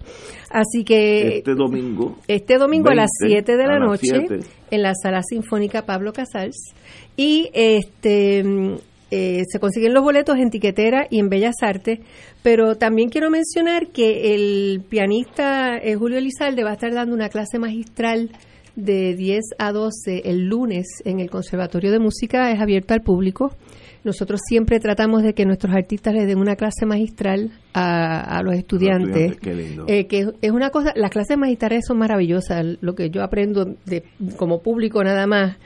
Así 0.51 0.85
que 0.85 1.39
Este 1.39 1.55
domingo. 1.55 2.17
este 2.29 2.59
domingo 2.59 2.91
a 2.91 2.95
las 2.95 3.11
20, 3.21 3.53
7 3.53 3.57
de 3.57 3.67
la 3.67 3.79
noche 3.79 4.27
7. 4.27 4.39
en 4.71 4.83
la 4.83 4.93
Sala 4.95 5.23
Sinfónica 5.23 5.85
Pablo 5.85 6.13
Casals 6.13 6.75
y 7.17 7.51
este 7.53 8.45
mm, 8.45 8.75
eh, 9.11 9.45
se 9.49 9.59
consiguen 9.59 9.95
los 9.95 10.05
boletos 10.05 10.37
en 10.37 10.51
Tiquetera 10.51 11.07
y 11.11 11.19
en 11.19 11.31
Bellas 11.31 11.57
Artes, 11.63 12.01
pero 12.43 12.77
también 12.77 13.09
quiero 13.09 13.31
mencionar 13.31 13.89
que 13.89 14.35
el 14.35 14.83
pianista 14.89 15.79
eh, 15.79 15.95
Julio 15.97 16.19
Elizalde 16.19 16.63
va 16.63 16.71
a 16.71 16.75
estar 16.75 16.93
dando 16.93 17.15
una 17.15 17.31
clase 17.31 17.59
magistral 17.59 18.31
de 18.77 19.15
10 19.17 19.41
a 19.59 19.73
12 19.73 20.23
el 20.27 20.45
lunes 20.47 20.87
en 21.05 21.21
el 21.21 21.31
Conservatorio 21.31 21.91
de 21.91 21.99
Música, 21.99 22.53
es 22.53 22.61
abierto 22.61 22.95
al 22.95 23.01
público. 23.01 23.51
Nosotros 24.05 24.41
siempre 24.49 24.81
tratamos 24.81 25.23
de 25.23 25.35
que 25.35 25.45
nuestros 25.45 25.75
artistas 25.75 26.15
les 26.15 26.27
den 26.27 26.39
una 26.39 26.57
clase 26.57 26.87
magistral 26.87 27.51
a, 27.75 28.21
a 28.39 28.43
los 28.43 28.55
estudiantes. 28.55 29.33
estudiantes, 29.33 29.41
qué 29.41 29.55
lindo. 29.55 29.85
Eh, 29.89 30.07
que 30.07 30.27
es 30.41 30.51
una 30.51 30.71
cosa, 30.71 30.93
las 30.97 31.11
clases 31.11 31.37
magistrales 31.37 31.85
son 31.87 31.99
maravillosas, 31.99 32.65
lo 32.81 32.95
que 32.95 33.11
yo 33.11 33.23
aprendo 33.23 33.77
de, 33.87 34.05
como 34.37 34.63
público 34.63 35.03
nada 35.03 35.27
más 35.27 35.57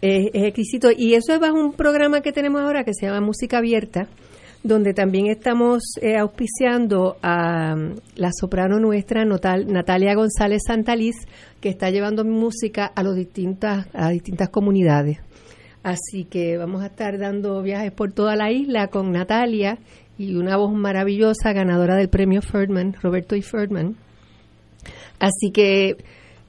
es, 0.00 0.30
es 0.32 0.44
exquisito 0.44 0.90
y 0.96 1.14
eso 1.14 1.32
es 1.34 1.40
bajo 1.40 1.54
un 1.56 1.72
programa 1.72 2.20
que 2.22 2.32
tenemos 2.32 2.60
ahora 2.62 2.84
que 2.84 2.92
se 2.94 3.06
llama 3.06 3.20
Música 3.20 3.58
Abierta, 3.58 4.08
donde 4.64 4.94
también 4.94 5.26
estamos 5.26 5.82
eh, 6.00 6.16
auspiciando 6.16 7.16
a 7.20 7.74
mm, 7.74 7.94
la 8.16 8.30
soprano 8.32 8.78
nuestra 8.78 9.24
Notal- 9.24 9.66
Natalia 9.66 10.14
González 10.14 10.62
Santaliz, 10.66 11.16
que 11.60 11.68
está 11.68 11.90
llevando 11.90 12.24
música 12.24 12.86
a, 12.86 13.02
los 13.02 13.16
distintas, 13.16 13.86
a 13.92 14.10
distintas 14.10 14.48
comunidades. 14.50 15.18
Así 15.82 16.24
que 16.24 16.56
vamos 16.58 16.82
a 16.82 16.86
estar 16.86 17.18
dando 17.18 17.60
viajes 17.62 17.92
por 17.92 18.12
toda 18.12 18.36
la 18.36 18.52
isla 18.52 18.88
con 18.88 19.10
Natalia 19.10 19.78
y 20.16 20.36
una 20.36 20.56
voz 20.56 20.72
maravillosa, 20.72 21.52
ganadora 21.52 21.96
del 21.96 22.08
premio 22.08 22.40
Ferdman, 22.42 22.94
Roberto 23.02 23.34
y 23.34 23.42
Ferdman. 23.42 23.96
Así 25.18 25.50
que 25.52 25.96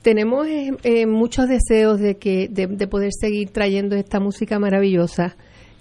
tenemos 0.04 0.48
eh, 0.48 0.72
eh, 0.84 1.06
muchos 1.06 1.48
deseos 1.48 2.00
de 2.00 2.18
que 2.18 2.48
de, 2.50 2.68
de 2.68 2.88
poder 2.88 3.12
seguir 3.12 3.50
trayendo 3.50 3.96
esta 3.96 4.20
música 4.20 4.60
maravillosa, 4.60 5.36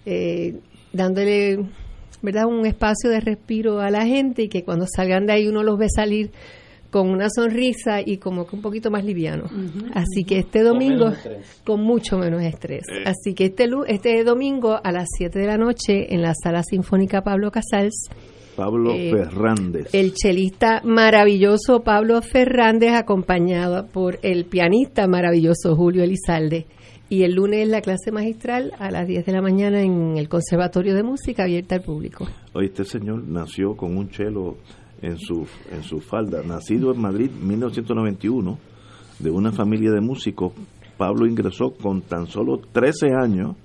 eh, 0.06 0.56
dándole 0.92 1.58
verdad 2.22 2.46
un 2.46 2.64
espacio 2.64 3.10
de 3.10 3.20
respiro 3.20 3.80
a 3.80 3.90
la 3.90 4.06
gente 4.06 4.42
y 4.42 4.48
que 4.48 4.62
cuando 4.62 4.86
salgan 4.86 5.26
de 5.26 5.32
ahí 5.32 5.48
uno 5.48 5.62
los 5.62 5.76
ve 5.76 5.88
salir 5.88 6.30
con 6.92 7.08
una 7.08 7.28
sonrisa 7.28 8.00
y 8.04 8.18
como 8.18 8.46
que 8.46 8.54
un 8.54 8.62
poquito 8.62 8.90
más 8.90 9.04
liviano. 9.04 9.44
Así 9.94 10.22
que 10.24 10.38
este 10.38 10.62
domingo 10.62 11.12
con 11.64 11.82
mucho 11.82 12.18
menos 12.18 12.42
estrés. 12.42 12.84
Eh. 12.88 13.02
Así 13.06 13.34
que 13.34 13.46
este 13.46 13.66
lu- 13.66 13.84
este 13.88 14.22
domingo 14.22 14.78
a 14.84 14.92
las 14.92 15.08
7 15.18 15.38
de 15.40 15.46
la 15.46 15.56
noche 15.56 16.14
en 16.14 16.22
la 16.22 16.34
Sala 16.34 16.62
Sinfónica 16.62 17.22
Pablo 17.22 17.50
Casals 17.50 18.08
Pablo 18.54 18.92
Eh, 18.92 19.10
Fernández. 19.10 19.88
el 19.94 20.12
chelista 20.12 20.82
maravilloso 20.84 21.80
Pablo 21.82 22.20
Fernández, 22.20 22.92
acompañado 22.92 23.86
por 23.86 24.18
el 24.22 24.44
pianista 24.44 25.06
maravilloso 25.08 25.74
Julio 25.74 26.04
Elizalde. 26.04 26.66
Y 27.08 27.24
el 27.24 27.34
lunes 27.34 27.66
la 27.68 27.80
clase 27.82 28.10
magistral 28.10 28.72
a 28.78 28.90
las 28.90 29.06
10 29.06 29.24
de 29.26 29.32
la 29.32 29.42
mañana 29.42 29.82
en 29.82 30.16
el 30.16 30.28
Conservatorio 30.28 30.94
de 30.94 31.02
Música 31.02 31.44
abierta 31.44 31.74
al 31.74 31.82
público. 31.82 32.26
Oye, 32.54 32.66
este 32.68 32.84
señor 32.84 33.22
nació 33.26 33.74
con 33.76 33.96
un 33.96 34.08
chelo 34.10 34.56
en 35.02 35.18
su, 35.18 35.46
en 35.70 35.82
su 35.82 36.00
falda. 36.00 36.42
Nacido 36.42 36.92
en 36.94 37.00
Madrid 37.00 37.28
en 37.30 37.46
1991, 37.48 38.58
de 39.18 39.30
una 39.30 39.52
familia 39.52 39.90
de 39.90 40.00
músicos, 40.00 40.52
Pablo 40.96 41.26
ingresó 41.26 41.72
con 41.74 42.00
tan 42.02 42.26
solo 42.26 42.58
13 42.72 43.08
años 43.20 43.56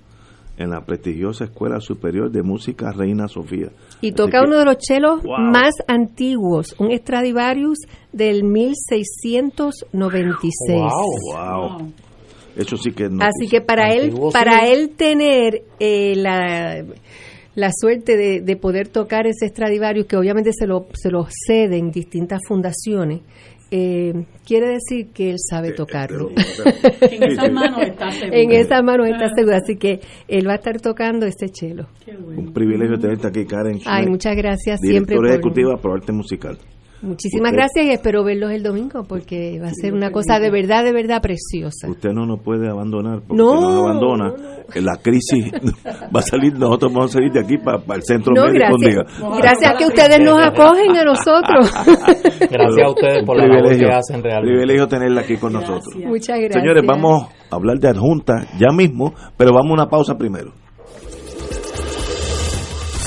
en 0.57 0.71
la 0.71 0.81
prestigiosa 0.81 1.43
Escuela 1.45 1.79
Superior 1.79 2.31
de 2.31 2.41
Música 2.41 2.91
Reina 2.91 3.27
Sofía. 3.27 3.69
Y 4.01 4.11
toca 4.13 4.39
que- 4.41 4.47
uno 4.47 4.57
de 4.57 4.65
los 4.65 4.77
chelos 4.79 5.21
Wow. 5.23 5.37
más 5.51 5.75
antiguos, 5.87 6.75
un 6.79 6.91
Stradivarius 6.97 7.77
del 8.11 8.43
1696. 8.43 10.81
Wow. 11.33 11.91
Eso 12.55 12.75
sí 12.77 12.91
que 12.91 13.03
es 13.05 13.11
Así 13.19 13.47
que 13.47 13.61
para 13.61 13.93
él, 13.93 14.11
para 14.33 14.67
él 14.67 14.89
tener 14.97 15.61
eh, 15.79 16.15
la, 16.15 16.83
la 17.57 17.71
suerte 17.73 18.15
de, 18.17 18.41
de 18.41 18.55
poder 18.55 18.87
tocar 18.87 19.25
ese 19.25 19.47
Stradivarius, 19.49 20.05
que 20.05 20.15
obviamente 20.15 20.51
se 20.53 20.67
lo, 20.67 20.85
se 20.93 21.09
lo 21.09 21.25
ceden 21.47 21.89
distintas 21.89 22.39
fundaciones, 22.47 23.21
eh, 23.71 24.13
quiere 24.45 24.67
decir 24.69 25.07
que 25.11 25.31
él 25.31 25.37
sabe 25.39 25.71
tocarlo. 25.73 26.29
En 27.01 27.23
esas 27.23 27.51
manos 27.51 27.81
está 27.81 28.11
seguro. 28.11 28.37
En 28.37 28.51
esas 28.51 28.83
manos 28.83 29.07
está 29.07 29.27
seguro. 29.35 29.55
Así 29.55 29.75
que 29.75 29.99
él 30.27 30.47
va 30.47 30.53
a 30.53 30.55
estar 30.57 30.79
tocando 30.79 31.25
este 31.25 31.49
chelo. 31.49 31.87
Un 32.37 32.53
privilegio 32.53 32.97
tenerte 32.99 33.27
aquí, 33.27 33.45
Karen. 33.45 33.79
Ay, 33.85 34.05
muchas 34.05 34.35
gracias 34.35 34.79
siempre 34.79 35.15
Directora 35.15 35.19
por- 35.19 35.29
ejecutiva 35.31 35.77
por 35.81 35.91
arte 35.99 36.11
musical. 36.13 36.57
Muchísimas 37.01 37.51
Usted- 37.51 37.57
gracias 37.57 37.85
y 37.85 37.89
espero 37.91 38.23
verlos 38.23 38.51
el 38.51 38.63
domingo 38.63 39.03
porque 39.03 39.59
va 39.61 39.67
a 39.67 39.73
ser 39.73 39.93
una 39.93 40.11
cosa 40.11 40.39
de 40.39 40.49
verdad, 40.49 40.83
de 40.83 40.93
verdad 40.93 41.21
preciosa. 41.21 41.87
Usted 41.89 42.09
no 42.11 42.25
nos 42.25 42.39
puede 42.41 42.67
abandonar 42.69 43.19
porque 43.27 43.35
No, 43.41 43.61
nos 43.61 43.83
abandona, 43.85 44.33
la 44.75 44.97
crisis 44.97 45.51
va 46.15 46.19
a 46.19 46.23
salir, 46.23 46.57
nosotros 46.57 46.91
vamos 46.91 47.11
a 47.11 47.13
salir 47.13 47.31
de 47.31 47.39
aquí 47.41 47.57
para, 47.57 47.77
el 47.95 48.03
centro 48.03 48.33
No, 48.33 48.45
médico. 48.47 48.65
gracias. 48.79 49.21
Gracias 49.37 49.73
que 49.77 49.85
ustedes 49.85 50.19
nos 50.21 50.39
acogen 50.41 50.97
a 50.97 51.03
nosotros. 51.03 51.71
Gracias 52.49 52.85
a 52.85 52.89
ustedes 52.89 53.23
por 53.25 53.37
la 53.37 53.43
labor 53.47 53.61
Privilegio, 53.61 53.87
que 53.89 53.93
hacen 53.93 54.23
realmente. 54.23 54.51
Privilegio 54.53 54.87
tenerla 54.87 55.21
aquí 55.21 55.37
con 55.37 55.53
nosotros. 55.53 55.93
Muchas 56.03 56.39
gracias. 56.39 56.61
Señores, 56.61 56.83
vamos 56.85 57.27
a 57.51 57.55
hablar 57.55 57.77
de 57.77 57.89
adjunta 57.89 58.33
ya 58.57 58.73
mismo, 58.75 59.13
pero 59.37 59.51
vamos 59.53 59.71
a 59.71 59.73
una 59.83 59.85
pausa 59.89 60.15
primero. 60.17 60.51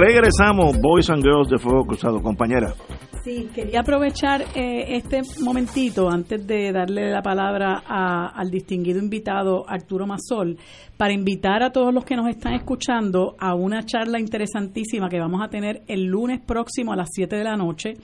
Regresamos, 0.00 0.78
Boys 0.78 1.08
and 1.08 1.22
Girls 1.22 1.48
de 1.48 1.56
Fuego 1.56 1.86
Cruzado, 1.86 2.20
compañera. 2.20 2.74
Sí, 3.24 3.48
quería 3.54 3.80
aprovechar 3.80 4.42
eh, 4.54 4.94
este 4.94 5.22
momentito 5.42 6.10
antes 6.10 6.46
de 6.46 6.70
darle 6.70 7.10
la 7.10 7.22
palabra 7.22 7.82
a- 7.88 8.28
al 8.38 8.50
distinguido 8.50 8.98
invitado 9.00 9.64
Arturo 9.66 10.06
Mazol 10.06 10.58
para 10.98 11.14
invitar 11.14 11.62
a 11.62 11.70
todos 11.72 11.94
los 11.94 12.04
que 12.04 12.14
nos 12.14 12.28
están 12.28 12.52
escuchando 12.52 13.34
a 13.40 13.54
una 13.54 13.84
charla 13.86 14.20
interesantísima 14.20 15.08
que 15.08 15.18
vamos 15.18 15.40
a 15.42 15.48
tener 15.48 15.80
el 15.88 16.04
lunes 16.04 16.40
próximo 16.46 16.92
a 16.92 16.96
las 16.96 17.08
7 17.12 17.34
de 17.34 17.44
la 17.44 17.56
noche 17.56 17.94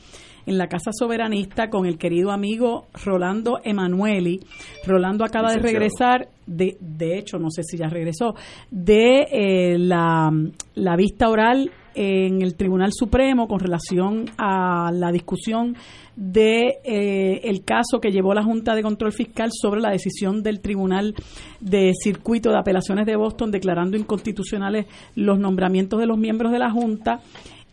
en 0.46 0.56
la 0.58 0.66
Casa 0.68 0.90
Soberanista 0.92 1.68
con 1.68 1.84
el 1.86 1.98
querido 1.98 2.30
amigo 2.32 2.86
Rolando 3.04 3.60
Emanueli. 3.62 4.40
Rolando 4.86 5.24
acaba 5.26 5.52
de 5.52 5.58
regresar, 5.58 6.28
de, 6.46 6.78
de 6.80 7.18
hecho, 7.18 7.38
no 7.38 7.50
sé 7.50 7.62
si 7.62 7.76
ya 7.76 7.86
regresó, 7.88 8.34
de 8.70 9.26
eh, 9.30 9.78
la, 9.78 10.30
la 10.74 10.96
vista 10.96 11.28
oral 11.28 11.70
en 11.94 12.42
el 12.42 12.54
Tribunal 12.56 12.90
Supremo 12.92 13.48
con 13.48 13.60
relación 13.60 14.26
a 14.38 14.90
la 14.92 15.12
discusión 15.12 15.76
de 16.16 16.78
eh, 16.84 17.40
el 17.44 17.64
caso 17.64 18.00
que 18.00 18.10
llevó 18.10 18.34
la 18.34 18.44
Junta 18.44 18.74
de 18.74 18.82
Control 18.82 19.12
Fiscal 19.12 19.50
sobre 19.52 19.80
la 19.80 19.90
decisión 19.90 20.42
del 20.42 20.60
Tribunal 20.60 21.14
de 21.60 21.92
Circuito 21.94 22.50
de 22.50 22.58
Apelaciones 22.58 23.06
de 23.06 23.16
Boston 23.16 23.50
declarando 23.50 23.96
inconstitucionales 23.96 24.86
los 25.14 25.38
nombramientos 25.38 25.98
de 26.00 26.06
los 26.06 26.18
miembros 26.18 26.52
de 26.52 26.58
la 26.58 26.70
Junta 26.70 27.20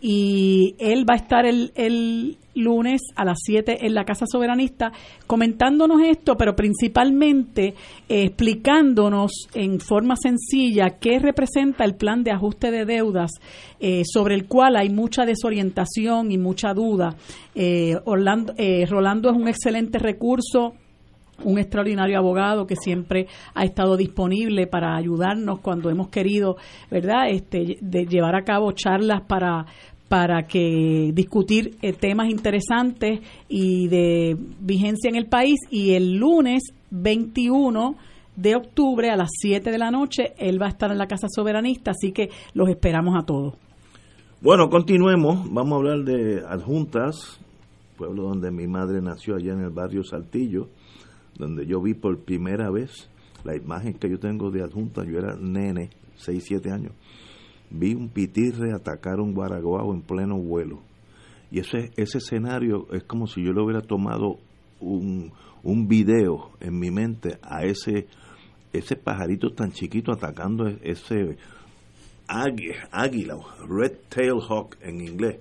y 0.02 0.76
él 0.80 1.10
va 1.10 1.14
a 1.14 1.18
estar 1.18 1.46
el, 1.46 1.72
el 1.76 2.38
lunes 2.56 3.02
a 3.16 3.26
las 3.26 3.40
7 3.44 3.86
en 3.86 3.94
la 3.94 4.06
Casa 4.06 4.26
Soberanista 4.30 4.92
comentándonos 5.28 6.02
esto, 6.02 6.36
pero 6.38 6.56
principalmente 6.56 7.74
eh, 8.08 8.24
explicándonos 8.24 9.48
en 9.54 9.80
forma 9.80 10.16
sencilla 10.16 10.98
qué 11.00 11.20
representa 11.20 11.84
el 11.84 11.96
plan 11.96 12.24
de 12.24 12.32
ajuste 12.32 12.72
de 12.72 12.86
deudas 12.86 13.32
eh, 13.80 14.04
sobre 14.06 14.36
el 14.36 14.46
cual 14.48 14.76
hay 14.76 14.90
mucha 14.90 15.26
desorientación 15.26 16.32
y 16.32 16.38
mucha 16.38 16.74
duda. 16.74 17.16
Eh, 17.56 17.98
Orlando, 18.06 18.54
eh, 18.58 18.86
Rolando 18.86 19.30
es 19.30 19.36
un 19.36 19.48
excelente 19.48 20.00
recurso 20.00 20.74
un 21.44 21.60
extraordinario 21.60 22.18
abogado 22.18 22.66
que 22.66 22.76
siempre 22.76 23.28
ha 23.54 23.64
estado 23.64 23.98
disponible 23.98 24.68
para 24.68 24.96
ayudarnos 24.96 25.60
cuando 25.60 25.90
hemos 25.90 26.10
querido, 26.10 26.58
¿verdad?, 26.90 27.30
este, 27.30 27.78
de 27.82 28.06
llevar 28.06 28.36
a 28.36 28.44
cabo 28.44 28.72
charlas 28.72 29.22
para 29.28 29.66
para 30.10 30.48
que 30.48 31.12
discutir 31.14 31.78
eh, 31.84 31.94
temas 31.94 32.30
interesantes 32.30 33.20
y 33.48 33.88
de 33.90 34.36
vigencia 34.60 35.08
en 35.08 35.16
el 35.16 35.28
país 35.28 35.60
y 35.70 35.94
el 35.94 36.16
lunes 36.16 36.64
21 36.90 37.96
de 38.36 38.56
octubre 38.56 39.12
a 39.12 39.16
las 39.16 39.30
7 39.40 39.70
de 39.70 39.78
la 39.78 39.92
noche 39.92 40.34
él 40.38 40.60
va 40.60 40.66
a 40.66 40.70
estar 40.70 40.92
en 40.92 40.98
la 40.98 41.08
Casa 41.08 41.28
Soberanista, 41.30 41.92
así 41.92 42.12
que 42.12 42.30
los 42.54 42.70
esperamos 42.70 43.16
a 43.16 43.26
todos. 43.26 43.54
Bueno, 44.42 44.70
continuemos. 44.70 45.52
Vamos 45.52 45.74
a 45.74 45.76
hablar 45.76 46.00
de 46.06 46.42
adjuntas, 46.48 47.40
pueblo 47.98 48.24
donde 48.24 48.52
mi 48.52 48.68
madre 48.68 49.02
nació, 49.02 49.36
allá 49.36 49.54
en 49.54 49.60
el 49.60 49.70
barrio 49.70 50.04
Saltillo, 50.04 50.70
donde 51.40 51.66
yo 51.66 51.82
vi 51.82 51.96
por 51.96 52.20
primera 52.20 52.70
vez 52.70 53.10
la 53.44 53.56
imagen 53.56 53.94
que 53.96 54.10
yo 54.10 54.20
tengo 54.20 54.52
de 54.52 54.62
adjunta. 54.62 55.04
Yo 55.06 55.18
era 55.18 55.36
nene, 55.36 55.90
6, 56.18 56.44
7 56.46 56.72
años. 56.72 56.92
Vi 57.72 57.96
un 57.96 58.10
pitirre 58.10 58.74
atacar 58.74 59.20
un 59.20 59.34
guaraguao 59.34 59.94
en 59.94 60.02
pleno 60.02 60.38
vuelo. 60.38 60.82
Y 61.50 61.60
ese, 61.60 61.92
ese 61.98 62.20
escenario 62.20 62.86
es 62.92 63.04
como 63.06 63.26
si 63.26 63.44
yo 63.44 63.52
le 63.54 63.64
hubiera 63.64 63.82
tomado 63.82 64.38
un, 64.80 65.32
un 65.64 65.88
video 65.88 66.52
en 66.60 66.78
mi 66.78 66.92
mente 66.92 67.40
a 67.42 67.64
ese, 67.64 68.08
ese 68.72 68.96
pajarito 68.96 69.50
tan 69.52 69.72
chiquito 69.72 70.12
atacando 70.12 70.68
e- 70.68 70.78
ese 70.84 71.38
águila, 72.28 73.38
red 73.68 73.94
tail 74.10 74.40
hawk 74.48 74.78
en 74.82 75.02
inglés, 75.02 75.38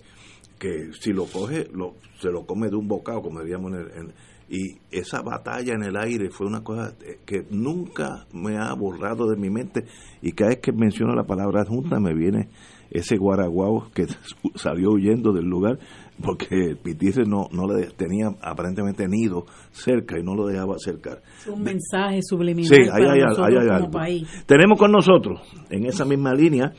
que 0.59 0.91
si 0.99 1.13
lo 1.13 1.27
coge, 1.27 1.69
lo, 1.73 1.95
se 2.21 2.31
lo 2.31 2.47
come 2.47 2.69
de 2.69 2.77
un 2.77 2.89
bocado, 2.89 3.23
como 3.23 3.41
diríamos 3.41 3.73
en 3.73 3.79
el- 3.79 3.91
en- 3.93 4.13
y 4.51 4.79
esa 4.91 5.21
batalla 5.23 5.75
en 5.75 5.83
el 5.83 5.97
aire 5.97 6.31
fue 6.31 6.47
una 6.47 6.63
cosa 6.63 6.95
eh, 7.05 7.19
que 7.27 7.45
nunca 7.51 8.27
me 8.33 8.57
ha 8.57 8.73
borrado 8.73 9.29
de 9.29 9.37
mi 9.37 9.51
mente 9.51 9.85
y 10.23 10.33
cada 10.33 10.51
vez 10.51 10.61
que 10.61 10.73
menciono 10.73 11.15
la 11.15 11.25
palabra 11.25 11.63
adjunta 11.63 12.01
me 12.01 12.15
viene 12.15 12.49
ese 12.91 13.17
guaraguao 13.19 13.91
que 13.95 14.07
salió 14.55 14.93
huyendo 14.93 15.33
del 15.33 15.45
lugar 15.45 15.79
porque 16.23 16.71
el 16.71 16.79
pitirre 16.79 17.25
no, 17.27 17.49
no 17.53 17.67
le 17.73 17.89
tenía 17.91 18.29
aparentemente 18.43 19.07
nido 19.07 19.45
cerca 19.71 20.19
y 20.19 20.23
no 20.23 20.35
lo 20.35 20.47
dejaba 20.47 20.75
acercar. 20.75 21.23
Es 21.39 21.47
un 21.47 21.63
mensaje 21.63 22.21
subliminal 22.23 22.69
Sí, 22.75 22.91
para 22.91 23.13
hay, 23.13 23.21
nosotros 23.21 23.47
ahí 23.47 23.55
hay 23.55 23.67
como 23.67 23.77
algo. 23.77 23.91
país. 23.91 24.45
Tenemos 24.47 24.79
con 24.79 24.91
nosotros, 24.91 25.41
en 25.71 25.87
esa 25.87 26.05
misma 26.05 26.35
línea, 26.35 26.73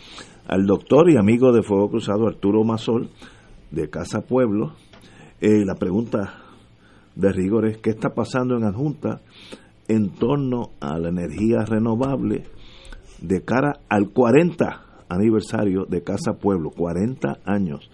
al 0.46 0.66
doctor 0.66 1.10
y 1.10 1.18
amigo 1.18 1.54
de 1.54 1.62
Fuego 1.62 1.90
Cruzado, 1.90 2.28
Arturo 2.28 2.64
Mazol, 2.66 3.12
de 3.72 3.90
Casa 3.90 4.22
Pueblo. 4.22 4.74
Eh, 5.40 5.64
la 5.66 5.76
pregunta 5.76 6.39
de 7.20 7.32
rigor 7.34 7.68
es, 7.68 7.78
¿qué 7.78 7.90
está 7.90 8.10
pasando 8.12 8.56
en 8.56 8.64
Adjunta 8.64 9.22
en 9.88 10.10
torno 10.10 10.72
a 10.80 10.98
la 10.98 11.10
energía 11.10 11.66
renovable 11.66 12.46
de 13.22 13.42
cara 13.42 13.82
al 13.90 14.12
40 14.12 15.06
aniversario 15.10 15.86
de 15.86 16.02
Casa 16.02 16.34
Pueblo? 16.34 16.72
40 16.72 17.40
años. 17.46 17.90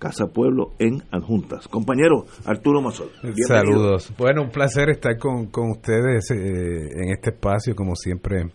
Casa 0.00 0.26
Pueblo 0.26 0.72
en 0.78 1.02
Adjuntas. 1.12 1.68
Compañero 1.68 2.26
Arturo 2.44 2.82
Mazol. 2.82 3.10
Saludos. 3.46 4.12
Bueno, 4.18 4.42
un 4.42 4.50
placer 4.50 4.90
estar 4.90 5.16
con, 5.16 5.46
con 5.46 5.70
ustedes 5.70 6.30
eh, 6.32 6.34
en 6.36 7.10
este 7.10 7.30
espacio, 7.30 7.74
como 7.74 7.94
siempre. 7.94 8.50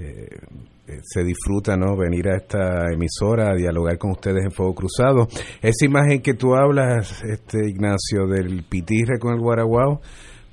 Eh, 0.00 0.28
eh, 0.86 1.00
se 1.02 1.22
disfruta, 1.22 1.76
¿no? 1.76 1.94
Venir 1.94 2.28
a 2.28 2.36
esta 2.36 2.90
emisora 2.90 3.50
a 3.50 3.54
dialogar 3.54 3.98
con 3.98 4.12
ustedes 4.12 4.44
en 4.44 4.50
Fuego 4.50 4.74
Cruzado. 4.74 5.28
Esa 5.60 5.84
imagen 5.84 6.22
que 6.22 6.34
tú 6.34 6.54
hablas, 6.54 7.22
este 7.22 7.68
Ignacio, 7.68 8.26
del 8.26 8.64
pitirre 8.64 9.18
con 9.18 9.34
el 9.34 9.40
guaraguao, 9.40 10.00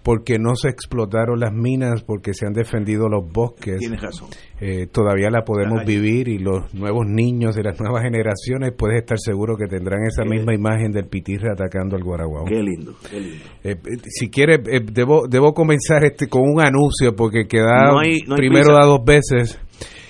porque 0.07 0.39
no 0.39 0.55
se 0.55 0.69
explotaron 0.69 1.37
las 1.41 1.51
minas, 1.51 2.01
porque 2.01 2.33
se 2.33 2.45
han 2.47 2.53
defendido 2.53 3.09
los 3.09 3.29
bosques. 3.29 3.77
Tienes 3.79 4.01
razón. 4.01 4.29
Eh, 4.61 4.87
todavía 4.89 5.29
la 5.29 5.43
podemos 5.43 5.83
vivir 5.85 6.29
y 6.29 6.37
los 6.39 6.73
nuevos 6.73 7.05
niños 7.05 7.55
de 7.55 7.63
las 7.63 7.77
nuevas 7.77 8.03
generaciones 8.03 8.71
puedes 8.77 8.99
estar 9.01 9.17
seguro 9.19 9.57
que 9.57 9.67
tendrán 9.67 10.03
esa 10.07 10.23
Qué- 10.23 10.29
misma 10.29 10.53
imagen 10.55 10.93
del 10.93 11.07
pitirre 11.07 11.51
atacando 11.51 11.97
al 11.97 12.03
guaraguao. 12.05 12.45
Qué 12.45 12.63
lindo, 12.63 12.95
qué 13.09 13.19
lindo. 13.19 13.43
Eh, 13.65 13.71
eh, 13.85 13.97
si 14.05 14.29
quiere, 14.29 14.55
eh, 14.71 14.79
debo, 14.81 15.27
debo 15.27 15.53
comenzar 15.53 16.05
este 16.05 16.27
con 16.27 16.43
un 16.43 16.61
anuncio 16.61 17.13
porque 17.13 17.45
queda 17.45 17.91
No 17.91 17.99
hay- 17.99 18.21
no 18.25 18.35
hay 18.35 18.37
primero 18.37 18.67
prisa. 18.67 18.79
da 18.79 18.85
dos 18.85 19.03
veces 19.03 19.59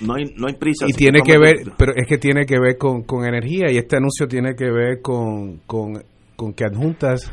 No 0.00 0.14
hay, 0.14 0.26
no 0.36 0.46
hay 0.46 0.54
prisa. 0.54 0.86
y 0.86 0.92
tiene 0.92 1.22
que 1.22 1.38
ver, 1.38 1.56
pero 1.76 1.92
es 1.96 2.06
que 2.06 2.18
tiene 2.18 2.46
que 2.46 2.60
ver 2.60 2.78
con, 2.78 3.02
con 3.02 3.26
energía 3.26 3.72
y 3.72 3.78
este 3.78 3.96
anuncio 3.96 4.28
tiene 4.28 4.54
que 4.54 4.70
ver 4.70 5.00
con, 5.02 5.58
con, 5.66 6.04
con 6.36 6.52
que 6.54 6.64
adjuntas 6.64 7.32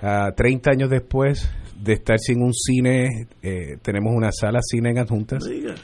a 0.00 0.30
30 0.34 0.70
años 0.70 0.88
después 0.88 1.50
de 1.82 1.92
estar 1.94 2.18
sin 2.18 2.42
un 2.42 2.52
cine, 2.52 3.26
eh, 3.42 3.76
tenemos 3.82 4.12
una 4.14 4.30
sala 4.32 4.60
cine 4.62 4.90
en 4.90 4.98
adjuntas, 4.98 5.44
Diga. 5.44 5.74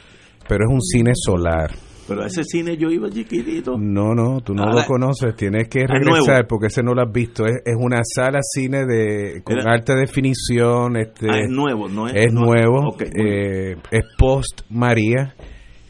pero 0.49 0.65
es 0.65 0.73
un 0.73 0.81
cine 0.81 1.13
solar. 1.15 1.71
Pero 2.09 2.23
a 2.25 2.27
ese 2.27 2.43
cine 2.43 2.77
yo 2.77 2.91
iba 2.91 3.09
chiquitito. 3.09 3.77
No, 3.79 4.13
no, 4.13 4.41
tú 4.41 4.55
no 4.55 4.65
Ah, 4.65 4.73
lo 4.75 4.85
conoces, 4.87 5.37
tienes 5.37 5.69
que 5.69 5.83
ah, 5.85 5.87
regresar 5.89 6.47
porque 6.49 6.67
ese 6.67 6.83
no 6.83 6.95
lo 6.95 7.03
has 7.03 7.13
visto. 7.13 7.47
Es, 7.47 7.63
es 7.65 7.77
una 7.79 8.01
sala 8.05 8.41
cine 8.43 8.85
de 8.85 9.41
con 9.45 9.59
Era- 9.61 9.73
alta 9.73 9.95
definición. 9.95 10.97
Este, 10.97 11.29
Ah, 11.31 11.39
es 11.39 11.49
nuevo, 11.49 11.89
no 11.89 12.09
es- 12.09 12.15
Es 12.17 12.33
no- 12.33 12.41
nuevo, 12.47 12.97
eh, 13.01 13.77
es 13.93 14.03
post 14.19 14.63
María. 14.69 15.35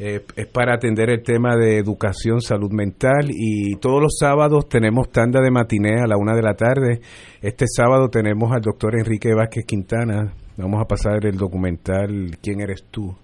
Eh, 0.05 0.24
es 0.34 0.46
para 0.48 0.74
atender 0.74 1.11
el 1.11 1.22
tema 1.22 1.57
de 1.57 1.78
educación, 1.78 2.40
salud 2.40 2.72
mental 2.72 3.28
y 3.30 3.76
todos 3.76 4.03
los 4.03 4.16
sábados 4.18 4.68
tenemos 4.68 5.12
tanda 5.12 5.40
de 5.40 5.53
matiné 5.53 6.00
a 6.00 6.09
la 6.09 6.16
una 6.16 6.34
de 6.34 6.42
la 6.42 6.55
tarde. 6.55 7.00
Este 7.40 7.66
sábado 7.68 8.09
tenemos 8.09 8.50
al 8.53 8.62
doctor 8.62 8.96
Enrique 8.98 9.32
Vázquez 9.32 9.64
Quintana. 9.64 10.34
Vamos 10.57 10.82
a 10.82 10.88
pasar 10.88 11.24
el 11.24 11.36
documental 11.36 12.36
¿Quién 12.42 12.61
eres 12.61 12.84
tú? 12.90 13.14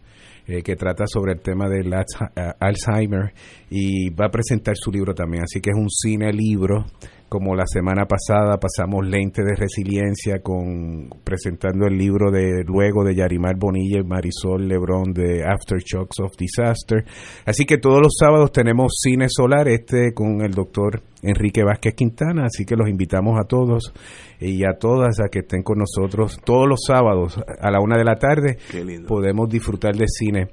eh, 0.48 0.62
que 0.62 0.76
trata 0.76 1.04
sobre 1.06 1.32
el 1.32 1.40
tema 1.40 1.68
del 1.68 1.92
eh, 1.92 2.52
Alzheimer 2.58 3.32
y 3.70 4.08
va 4.10 4.26
a 4.26 4.30
presentar 4.30 4.74
su 4.76 4.90
libro 4.90 5.14
también. 5.14 5.42
Así 5.42 5.60
que 5.60 5.70
es 5.70 5.76
un 5.76 5.90
cine 5.90 6.32
libro. 6.32 6.86
Como 7.28 7.54
la 7.54 7.66
semana 7.66 8.06
pasada 8.06 8.56
pasamos 8.56 9.06
Lente 9.06 9.42
de 9.42 9.54
Resiliencia 9.54 10.40
con 10.42 11.10
presentando 11.24 11.86
el 11.86 11.98
libro 11.98 12.30
de 12.30 12.64
luego 12.64 13.04
de 13.04 13.14
Yarimar 13.14 13.56
Bonilla 13.58 14.00
y 14.00 14.02
Marisol 14.02 14.66
Lebrón 14.66 15.12
de 15.12 15.44
Aftershocks 15.44 16.20
of 16.20 16.34
Disaster. 16.38 17.04
Así 17.44 17.66
que 17.66 17.76
todos 17.76 18.00
los 18.00 18.14
sábados 18.18 18.50
tenemos 18.50 18.94
cine 19.02 19.26
solar 19.28 19.68
este 19.68 20.14
con 20.14 20.40
el 20.40 20.52
doctor 20.52 21.02
Enrique 21.22 21.62
Vázquez 21.62 21.94
Quintana, 21.94 22.46
así 22.46 22.64
que 22.64 22.76
los 22.76 22.88
invitamos 22.88 23.38
a 23.38 23.46
todos 23.46 23.92
y 24.40 24.64
a 24.64 24.78
todas 24.78 25.20
a 25.20 25.28
que 25.28 25.40
estén 25.40 25.62
con 25.62 25.78
nosotros 25.78 26.38
todos 26.42 26.66
los 26.66 26.80
sábados 26.86 27.38
a 27.60 27.70
la 27.70 27.80
una 27.80 27.98
de 27.98 28.04
la 28.04 28.16
tarde. 28.16 28.56
Qué 28.70 28.82
lindo. 28.82 29.06
Podemos 29.06 29.50
disfrutar 29.50 29.94
de 29.94 30.06
cine. 30.08 30.48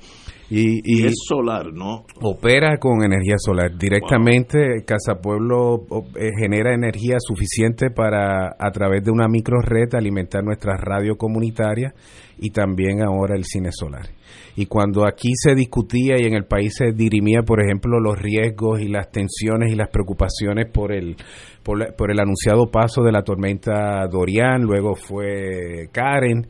Y, 0.50 0.82
Y 0.84 1.06
es 1.08 1.14
solar, 1.28 1.74
¿no? 1.74 2.06
Opera 2.22 2.78
con 2.78 3.04
energía 3.04 3.36
solar. 3.38 3.72
Directamente 3.78 4.84
Casa 4.86 5.16
Pueblo 5.22 5.74
o- 5.89 6.06
eh, 6.20 6.30
genera 6.39 6.74
energía 6.76 7.16
suficiente 7.20 7.89
para, 7.89 8.50
a 8.60 8.72
través 8.72 9.04
de 9.04 9.12
una 9.12 9.28
micro 9.28 9.60
red, 9.62 9.93
alimentar 9.96 10.43
nuestra 10.43 10.78
radio 10.78 11.16
comunitaria 11.18 11.93
y 12.38 12.52
también 12.52 13.02
ahora 13.02 13.36
el 13.36 13.43
cine 13.43 13.70
solar. 13.72 14.08
Y 14.56 14.68
cuando 14.68 15.06
aquí 15.08 15.32
se 15.36 15.56
discutía 15.56 16.16
y 16.20 16.26
en 16.28 16.36
el 16.36 16.46
país 16.46 16.74
se 16.78 16.91
dirimía, 16.93 17.41
por 17.41 17.62
ejemplo, 17.64 18.00
los 18.00 18.16
riesgos 18.18 18.80
y 18.82 18.88
las 18.88 19.10
tensiones 19.12 19.72
y 19.74 19.76
las 19.76 19.89
preocupaciones 19.89 20.68
por 20.72 20.93
el, 20.93 21.16
por, 21.64 21.80
la- 21.80 21.91
por 21.98 22.12
el 22.12 22.20
anunciado 22.20 22.68
paso 22.72 23.02
de 23.02 23.12
la 23.12 23.24
tormenta 23.24 24.06
Dorian, 24.12 24.62
luego 24.62 24.93
fue 24.96 25.89
Karen, 25.91 26.48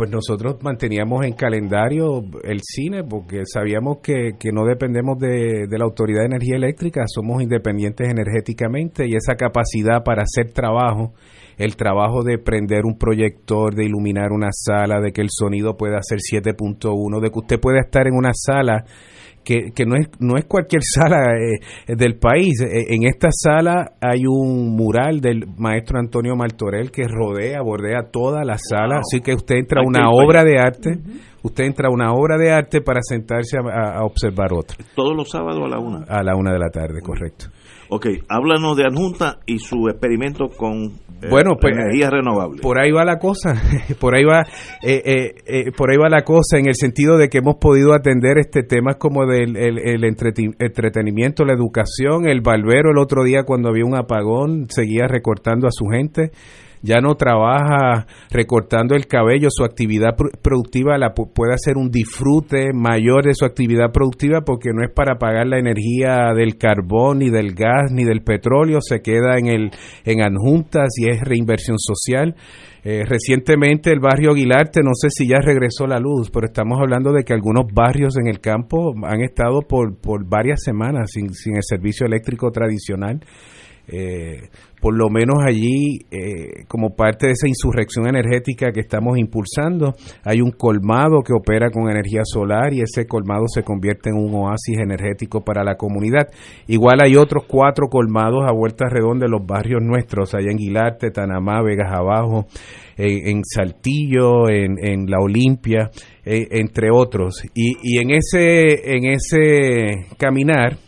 pues 0.00 0.10
nosotros 0.10 0.56
manteníamos 0.62 1.26
en 1.26 1.34
calendario 1.34 2.22
el 2.42 2.60
cine 2.62 3.04
porque 3.04 3.42
sabíamos 3.44 3.98
que, 4.02 4.30
que 4.38 4.50
no 4.50 4.64
dependemos 4.64 5.18
de, 5.18 5.66
de 5.68 5.78
la 5.78 5.84
Autoridad 5.84 6.20
de 6.20 6.36
Energía 6.36 6.56
Eléctrica, 6.56 7.02
somos 7.06 7.42
independientes 7.42 8.08
energéticamente 8.08 9.06
y 9.06 9.14
esa 9.14 9.34
capacidad 9.34 10.02
para 10.02 10.22
hacer 10.22 10.54
trabajo, 10.54 11.12
el 11.58 11.76
trabajo 11.76 12.22
de 12.22 12.38
prender 12.38 12.86
un 12.86 12.96
proyector, 12.96 13.74
de 13.74 13.84
iluminar 13.84 14.32
una 14.32 14.48
sala, 14.52 15.02
de 15.02 15.12
que 15.12 15.20
el 15.20 15.28
sonido 15.30 15.76
pueda 15.76 15.98
ser 16.00 16.20
7.1, 16.20 17.20
de 17.20 17.30
que 17.30 17.38
usted 17.38 17.60
pueda 17.60 17.80
estar 17.80 18.06
en 18.06 18.14
una 18.14 18.30
sala 18.32 18.86
que, 19.50 19.72
que 19.74 19.84
no, 19.84 19.96
es, 19.96 20.08
no 20.20 20.36
es 20.36 20.44
cualquier 20.44 20.82
sala 20.94 21.24
eh, 21.36 21.94
del 21.96 22.18
país. 22.18 22.60
Eh, 22.62 22.86
En 22.94 23.02
esta 23.04 23.28
sala 23.32 23.92
hay 24.00 24.22
un 24.26 24.76
mural 24.76 25.20
del 25.20 25.44
maestro 25.56 25.98
Antonio 25.98 26.36
Martorell 26.36 26.90
que 26.92 27.02
rodea, 27.08 27.60
bordea 27.62 28.10
toda 28.12 28.44
la 28.44 28.56
sala, 28.58 29.00
así 29.00 29.20
que 29.20 29.34
usted 29.34 29.56
entra 29.56 29.80
a 29.80 29.84
una 29.84 30.08
país. 30.08 30.20
obra 30.24 30.44
de 30.44 30.58
arte, 30.58 30.90
usted 31.42 31.64
entra 31.64 31.88
a 31.88 31.92
una 31.92 32.12
obra 32.12 32.36
de 32.38 32.52
arte 32.52 32.80
para 32.80 33.00
sentarse 33.02 33.56
a, 33.58 33.98
a 33.98 34.04
observar 34.04 34.52
otra. 34.52 34.76
Todos 34.94 35.16
los 35.16 35.28
sábados 35.28 35.62
a 35.64 35.68
la 35.68 35.78
una. 35.80 36.04
A 36.08 36.22
la 36.22 36.36
una 36.36 36.52
de 36.52 36.58
la 36.58 36.70
tarde, 36.70 37.00
correcto. 37.02 37.46
Ok, 37.92 38.06
háblanos 38.28 38.76
de 38.76 38.84
Adjunta 38.84 39.40
y 39.46 39.58
su 39.58 39.88
experimento 39.88 40.46
con 40.56 40.76
eh, 41.22 41.28
Bueno, 41.28 41.56
pues 41.60 41.74
energía 41.74 42.08
renovable. 42.08 42.62
Por 42.62 42.78
ahí 42.78 42.92
va 42.92 43.04
la 43.04 43.18
cosa, 43.18 43.60
por 44.00 44.14
ahí 44.14 44.22
va, 44.22 44.42
eh, 44.80 45.02
eh, 45.04 45.34
eh, 45.44 45.72
por 45.76 45.90
ahí 45.90 45.96
va 45.96 46.08
la 46.08 46.22
cosa 46.22 46.56
en 46.58 46.68
el 46.68 46.76
sentido 46.76 47.18
de 47.18 47.28
que 47.28 47.38
hemos 47.38 47.56
podido 47.56 47.92
atender 47.92 48.38
este 48.38 48.62
temas 48.62 48.94
como 48.94 49.26
del 49.26 49.56
el, 49.56 49.78
el 49.78 50.04
entretenimiento, 50.04 51.44
la 51.44 51.54
educación, 51.54 52.28
el 52.28 52.42
barbero 52.42 52.92
el 52.92 52.98
otro 52.98 53.24
día 53.24 53.42
cuando 53.42 53.70
había 53.70 53.84
un 53.84 53.96
apagón 53.96 54.66
seguía 54.68 55.08
recortando 55.08 55.66
a 55.66 55.72
su 55.72 55.86
gente. 55.86 56.30
Ya 56.82 57.00
no 57.00 57.14
trabaja 57.14 58.06
recortando 58.30 58.94
el 58.94 59.06
cabello, 59.06 59.48
su 59.50 59.64
actividad 59.64 60.16
pr- 60.16 60.38
productiva 60.40 60.96
la 60.96 61.14
pu- 61.14 61.30
puede 61.32 61.52
hacer 61.52 61.76
un 61.76 61.90
disfrute 61.90 62.72
mayor 62.72 63.24
de 63.24 63.34
su 63.34 63.44
actividad 63.44 63.92
productiva 63.92 64.40
porque 64.40 64.70
no 64.74 64.82
es 64.82 64.90
para 64.90 65.16
pagar 65.18 65.46
la 65.46 65.58
energía 65.58 66.32
del 66.34 66.56
carbón, 66.56 67.18
ni 67.18 67.28
del 67.30 67.54
gas, 67.54 67.92
ni 67.92 68.04
del 68.04 68.22
petróleo, 68.22 68.78
se 68.80 69.00
queda 69.02 69.36
en 69.38 69.46
el 69.46 69.70
en 70.06 70.22
adjuntas 70.22 70.88
y 70.96 71.10
es 71.10 71.20
reinversión 71.20 71.76
social. 71.78 72.34
Eh, 72.82 73.04
recientemente 73.06 73.92
el 73.92 74.00
barrio 74.00 74.30
Aguilarte, 74.30 74.80
no 74.82 74.92
sé 74.94 75.08
si 75.10 75.28
ya 75.28 75.36
regresó 75.44 75.86
la 75.86 75.98
luz, 76.00 76.30
pero 76.30 76.46
estamos 76.46 76.78
hablando 76.80 77.12
de 77.12 77.24
que 77.24 77.34
algunos 77.34 77.66
barrios 77.74 78.16
en 78.16 78.26
el 78.26 78.40
campo 78.40 78.94
han 79.04 79.20
estado 79.20 79.60
por, 79.68 79.98
por 80.00 80.26
varias 80.26 80.62
semanas 80.64 81.10
sin, 81.12 81.28
sin 81.34 81.56
el 81.56 81.62
servicio 81.62 82.06
eléctrico 82.06 82.50
tradicional. 82.50 83.20
Eh, 83.92 84.48
por 84.80 84.96
lo 84.96 85.10
menos 85.10 85.36
allí, 85.46 86.06
eh, 86.10 86.64
como 86.66 86.94
parte 86.94 87.26
de 87.26 87.32
esa 87.32 87.46
insurrección 87.46 88.06
energética 88.06 88.72
que 88.72 88.80
estamos 88.80 89.18
impulsando, 89.18 89.94
hay 90.24 90.40
un 90.40 90.52
colmado 90.52 91.20
que 91.22 91.34
opera 91.34 91.70
con 91.70 91.90
energía 91.90 92.22
solar 92.24 92.72
y 92.72 92.80
ese 92.80 93.06
colmado 93.06 93.44
se 93.48 93.62
convierte 93.62 94.08
en 94.08 94.16
un 94.16 94.34
oasis 94.34 94.78
energético 94.78 95.44
para 95.44 95.64
la 95.64 95.74
comunidad. 95.74 96.28
Igual 96.66 97.00
hay 97.02 97.16
otros 97.16 97.44
cuatro 97.46 97.88
colmados 97.88 98.44
a 98.48 98.52
vueltas 98.52 98.90
redondas 98.90 99.28
de 99.28 99.36
los 99.36 99.46
barrios 99.46 99.82
nuestros, 99.82 100.34
allá 100.34 100.50
en 100.50 100.56
Guilarte, 100.56 101.10
Tanamá, 101.10 101.62
Vegas 101.62 101.92
Abajo, 101.92 102.46
en, 102.96 103.28
en 103.28 103.42
Saltillo, 103.44 104.48
en, 104.48 104.76
en 104.82 105.10
La 105.10 105.18
Olimpia, 105.20 105.90
eh, 106.24 106.46
entre 106.52 106.90
otros. 106.90 107.42
Y, 107.54 107.76
y 107.82 107.98
en 107.98 108.12
ese, 108.12 108.96
en 108.96 109.04
ese 109.04 110.06
caminar, 110.16 110.78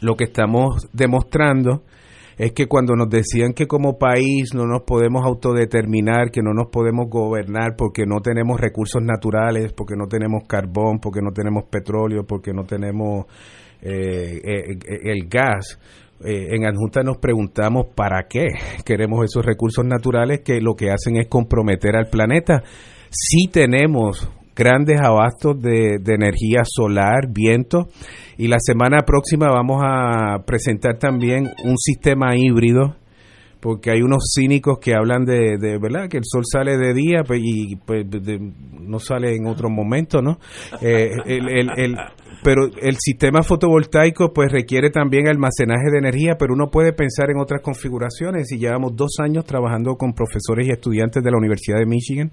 lo 0.00 0.16
que 0.16 0.24
estamos 0.24 0.88
demostrando 0.92 1.82
es 2.36 2.52
que 2.52 2.66
cuando 2.66 2.94
nos 2.96 3.08
decían 3.08 3.52
que 3.52 3.66
como 3.66 3.98
país 3.98 4.54
no 4.54 4.66
nos 4.66 4.82
podemos 4.82 5.24
autodeterminar, 5.24 6.30
que 6.30 6.42
no 6.42 6.52
nos 6.52 6.68
podemos 6.70 7.08
gobernar 7.08 7.76
porque 7.76 8.04
no 8.06 8.20
tenemos 8.20 8.60
recursos 8.60 9.02
naturales, 9.02 9.72
porque 9.72 9.94
no 9.96 10.06
tenemos 10.06 10.44
carbón, 10.46 10.98
porque 11.00 11.20
no 11.22 11.32
tenemos 11.32 11.64
petróleo, 11.70 12.24
porque 12.26 12.52
no 12.52 12.64
tenemos 12.64 13.26
eh, 13.82 14.40
eh, 14.42 14.78
el 15.04 15.28
gas, 15.28 15.78
eh, 16.24 16.54
en 16.54 16.64
Adjunta 16.64 17.02
nos 17.02 17.18
preguntamos 17.18 17.86
para 17.94 18.26
qué 18.28 18.46
queremos 18.84 19.24
esos 19.24 19.44
recursos 19.44 19.84
naturales 19.84 20.40
que 20.40 20.60
lo 20.60 20.74
que 20.74 20.90
hacen 20.90 21.16
es 21.16 21.26
comprometer 21.28 21.96
al 21.96 22.08
planeta. 22.08 22.62
Sí 23.10 23.48
tenemos 23.52 24.30
grandes 24.54 25.00
abastos 25.00 25.60
de, 25.60 25.98
de 26.00 26.14
energía 26.14 26.62
solar, 26.64 27.28
viento, 27.32 27.88
y 28.38 28.48
la 28.48 28.58
semana 28.60 29.02
próxima 29.02 29.48
vamos 29.50 29.82
a 29.84 30.44
presentar 30.46 30.98
también 30.98 31.50
un 31.64 31.76
sistema 31.78 32.36
híbrido 32.36 32.96
porque 33.60 33.90
hay 33.90 34.02
unos 34.02 34.24
cínicos 34.38 34.78
que 34.78 34.94
hablan 34.94 35.24
de, 35.24 35.56
de 35.58 35.78
verdad 35.78 36.06
que 36.10 36.18
el 36.18 36.24
sol 36.26 36.42
sale 36.44 36.76
de 36.76 36.92
día 36.92 37.22
pues, 37.26 37.40
y 37.42 37.76
pues, 37.76 38.04
de- 38.10 38.38
no 38.78 38.98
sale 38.98 39.34
en 39.34 39.46
otro 39.46 39.70
momento 39.70 40.20
no 40.20 40.36
Eh, 40.82 41.08
el- 41.24 41.48
el- 41.48 41.70
el- 41.78 41.96
pero 42.42 42.66
el 42.82 42.96
sistema 42.98 43.42
fotovoltaico 43.42 44.34
pues 44.34 44.52
requiere 44.52 44.90
también 44.90 45.28
almacenaje 45.28 45.90
de 45.90 45.96
energía 45.98 46.36
pero 46.38 46.52
uno 46.52 46.66
puede 46.70 46.92
pensar 46.92 47.30
en 47.30 47.38
otras 47.40 47.62
configuraciones. 47.62 48.52
Y 48.52 48.58
llevamos 48.58 48.94
dos 48.94 49.16
años 49.22 49.46
trabajando 49.46 49.94
con 49.94 50.12
profesores 50.12 50.66
y 50.68 50.70
estudiantes 50.70 51.22
de 51.22 51.30
la 51.30 51.38
Universidad 51.38 51.78
de 51.78 51.86
Michigan 51.86 52.30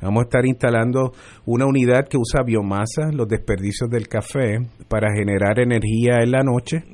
Vamos 0.00 0.22
a 0.22 0.24
estar 0.24 0.46
instalando 0.46 1.12
una 1.46 1.66
unidad 1.66 2.06
que 2.08 2.18
usa 2.18 2.42
biomasa, 2.42 3.10
los 3.12 3.28
desperdicios 3.28 3.88
del 3.90 4.08
café, 4.08 4.58
para 4.88 5.14
generar 5.14 5.58
energía 5.60 6.18
en 6.22 6.30
la 6.30 6.42
noche. 6.42 6.84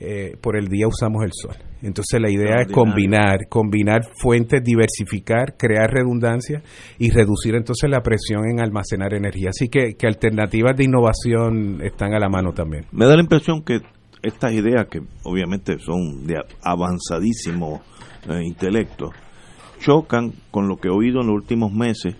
Eh, 0.00 0.36
por 0.40 0.56
el 0.56 0.68
día 0.68 0.86
usamos 0.88 1.24
el 1.24 1.30
sol. 1.32 1.56
Entonces 1.80 2.20
la 2.20 2.30
idea 2.30 2.62
es 2.62 2.72
combinar, 2.72 3.46
combinar 3.48 4.02
fuentes, 4.20 4.62
diversificar, 4.64 5.56
crear 5.56 5.90
redundancia 5.90 6.62
y 6.98 7.10
reducir 7.10 7.54
entonces 7.54 7.88
la 7.88 8.00
presión 8.00 8.48
en 8.48 8.60
almacenar 8.60 9.14
energía. 9.14 9.50
Así 9.50 9.68
que, 9.68 9.94
que 9.94 10.06
alternativas 10.06 10.76
de 10.76 10.84
innovación 10.84 11.80
están 11.82 12.14
a 12.14 12.18
la 12.18 12.28
mano 12.28 12.52
también. 12.52 12.86
Me 12.90 13.06
da 13.06 13.14
la 13.14 13.22
impresión 13.22 13.62
que 13.62 13.80
estas 14.22 14.52
ideas, 14.52 14.86
que 14.90 15.00
obviamente 15.22 15.78
son 15.78 16.26
de 16.26 16.36
avanzadísimo 16.62 17.82
eh, 18.28 18.40
intelecto, 18.42 19.10
chocan 19.84 20.32
con 20.50 20.68
lo 20.68 20.76
que 20.76 20.88
he 20.88 20.90
oído 20.90 21.20
en 21.20 21.26
los 21.26 21.36
últimos 21.36 21.72
meses, 21.72 22.16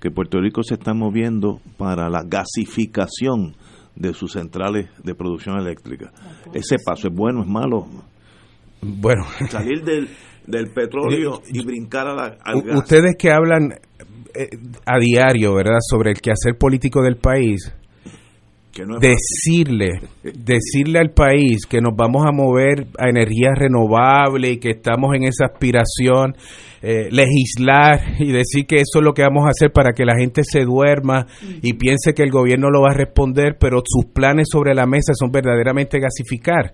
que 0.00 0.10
Puerto 0.10 0.40
Rico 0.40 0.62
se 0.62 0.74
está 0.74 0.94
moviendo 0.94 1.60
para 1.76 2.08
la 2.08 2.22
gasificación 2.26 3.54
de 3.94 4.14
sus 4.14 4.32
centrales 4.32 4.88
de 5.04 5.14
producción 5.14 5.58
eléctrica. 5.58 6.10
Ese 6.54 6.76
paso 6.84 7.08
es 7.08 7.14
bueno, 7.14 7.42
es 7.42 7.48
malo. 7.48 7.86
Bueno, 8.80 9.24
Salir 9.50 9.82
del, 9.84 10.08
del 10.46 10.72
petróleo 10.72 11.42
y 11.52 11.64
brincar 11.64 12.06
a 12.08 12.14
la- 12.14 12.36
al 12.42 12.62
gas. 12.62 12.78
Ustedes 12.78 13.14
que 13.18 13.30
hablan 13.30 13.74
eh, 14.34 14.48
a 14.86 14.98
diario, 14.98 15.54
¿verdad?, 15.54 15.78
sobre 15.88 16.10
el 16.12 16.20
quehacer 16.20 16.56
político 16.58 17.02
del 17.02 17.16
país, 17.16 17.72
no 18.86 18.98
decirle, 18.98 20.00
decirle 20.22 20.98
al 20.98 21.10
país 21.10 21.66
que 21.66 21.80
nos 21.80 21.94
vamos 21.94 22.24
a 22.26 22.32
mover 22.32 22.86
a 22.98 23.08
energías 23.08 23.52
renovables 23.56 24.52
y 24.52 24.56
que 24.58 24.70
estamos 24.70 25.14
en 25.14 25.24
esa 25.24 25.46
aspiración, 25.46 26.34
eh, 26.80 27.08
legislar 27.10 28.00
y 28.18 28.32
decir 28.32 28.66
que 28.66 28.76
eso 28.76 28.98
es 28.98 29.04
lo 29.04 29.12
que 29.12 29.22
vamos 29.22 29.44
a 29.46 29.50
hacer 29.50 29.72
para 29.72 29.92
que 29.92 30.04
la 30.04 30.16
gente 30.18 30.42
se 30.44 30.64
duerma 30.64 31.26
y 31.62 31.74
piense 31.74 32.14
que 32.14 32.22
el 32.22 32.30
gobierno 32.30 32.70
lo 32.70 32.82
va 32.82 32.90
a 32.92 32.96
responder, 32.96 33.56
pero 33.60 33.82
sus 33.84 34.10
planes 34.12 34.48
sobre 34.50 34.74
la 34.74 34.86
mesa 34.86 35.12
son 35.14 35.30
verdaderamente 35.30 36.00
gasificar. 36.00 36.72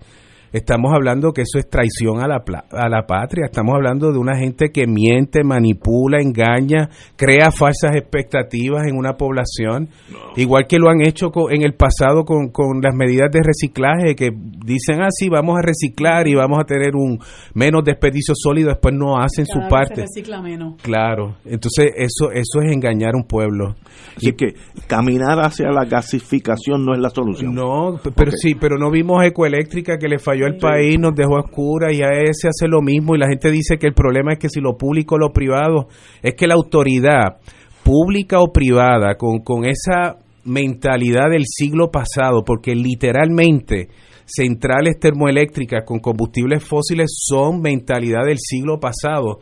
Estamos 0.52 0.92
hablando 0.94 1.32
que 1.32 1.42
eso 1.42 1.58
es 1.58 1.68
traición 1.68 2.20
a 2.22 2.26
la, 2.28 2.40
pla- 2.44 2.64
a 2.70 2.88
la 2.88 3.06
patria. 3.06 3.44
Estamos 3.46 3.74
hablando 3.74 4.12
de 4.12 4.18
una 4.18 4.36
gente 4.36 4.70
que 4.72 4.86
miente, 4.86 5.44
manipula, 5.44 6.18
engaña, 6.22 6.88
crea 7.16 7.50
falsas 7.50 7.94
expectativas 7.96 8.86
en 8.86 8.96
una 8.96 9.14
población. 9.16 9.88
Igual 10.36 10.66
que 10.66 10.78
lo 10.78 10.88
han 10.88 11.02
hecho 11.02 11.30
en 11.50 11.62
el 11.62 11.74
pasado 11.74 12.24
con, 12.24 12.48
con 12.50 12.80
las 12.82 12.94
medidas 12.94 13.30
de 13.30 13.40
reciclaje, 13.42 14.14
que 14.16 14.30
dicen, 14.64 15.02
ah, 15.02 15.08
sí, 15.10 15.28
vamos 15.28 15.56
a 15.58 15.62
reciclar 15.66 16.26
y 16.28 16.34
vamos 16.34 16.58
a 16.60 16.64
tener 16.64 16.94
un 16.94 17.18
menos 17.54 17.84
desperdicio 17.84 18.34
sólido, 18.36 18.70
después 18.70 18.94
no 18.94 19.18
hacen 19.18 19.44
su 19.46 19.58
vez 19.58 19.68
parte. 19.68 19.94
Se 19.96 20.00
recicla 20.02 20.40
menos. 20.40 20.80
Claro, 20.82 21.36
entonces 21.44 21.92
eso 21.96 22.30
eso 22.32 22.60
es 22.62 22.72
engañar 22.74 23.14
a 23.14 23.18
un 23.18 23.24
pueblo. 23.24 23.74
Así 24.16 24.32
que 24.32 24.54
caminar 24.86 25.38
hacia 25.40 25.70
la 25.70 25.84
gasificación 25.84 26.84
no 26.84 26.94
es 26.94 27.00
la 27.00 27.10
solución. 27.10 27.54
No, 27.54 27.98
pero 28.14 28.30
sí, 28.32 28.54
pero 28.54 28.78
no 28.78 28.90
vimos 28.90 29.24
Ecoeléctrica 29.24 29.98
que 29.98 30.08
le 30.08 30.18
falló 30.18 30.38
al 30.47 30.56
país, 30.56 30.98
nos 30.98 31.15
dejó 31.15 31.36
a 31.36 31.40
oscura 31.40 31.93
y 31.93 32.02
a 32.02 32.10
ese 32.23 32.48
hace 32.48 32.69
lo 32.69 32.82
mismo 32.82 33.15
y 33.15 33.19
la 33.19 33.28
gente 33.28 33.51
dice 33.51 33.78
que 33.78 33.86
el 33.86 33.94
problema 33.94 34.32
es 34.32 34.39
que 34.39 34.48
si 34.48 34.60
lo 34.60 34.77
público 34.77 35.15
o 35.16 35.19
lo 35.19 35.32
privado, 35.32 35.89
es 36.23 36.35
que 36.35 36.47
la 36.47 36.55
autoridad 36.55 37.39
pública 37.82 38.40
o 38.40 38.52
privada 38.52 39.15
con, 39.16 39.39
con 39.40 39.65
esa 39.65 40.16
mentalidad 40.44 41.31
del 41.31 41.44
siglo 41.47 41.90
pasado, 41.90 42.43
porque 42.44 42.74
literalmente 42.74 43.89
centrales 44.27 44.98
termoeléctricas 44.98 45.85
con 45.85 46.01
combustibles 46.01 46.65
fósiles 46.65 47.10
son 47.15 47.60
mentalidad 47.60 48.24
del 48.27 48.39
siglo 48.39 48.78
pasado. 48.78 49.40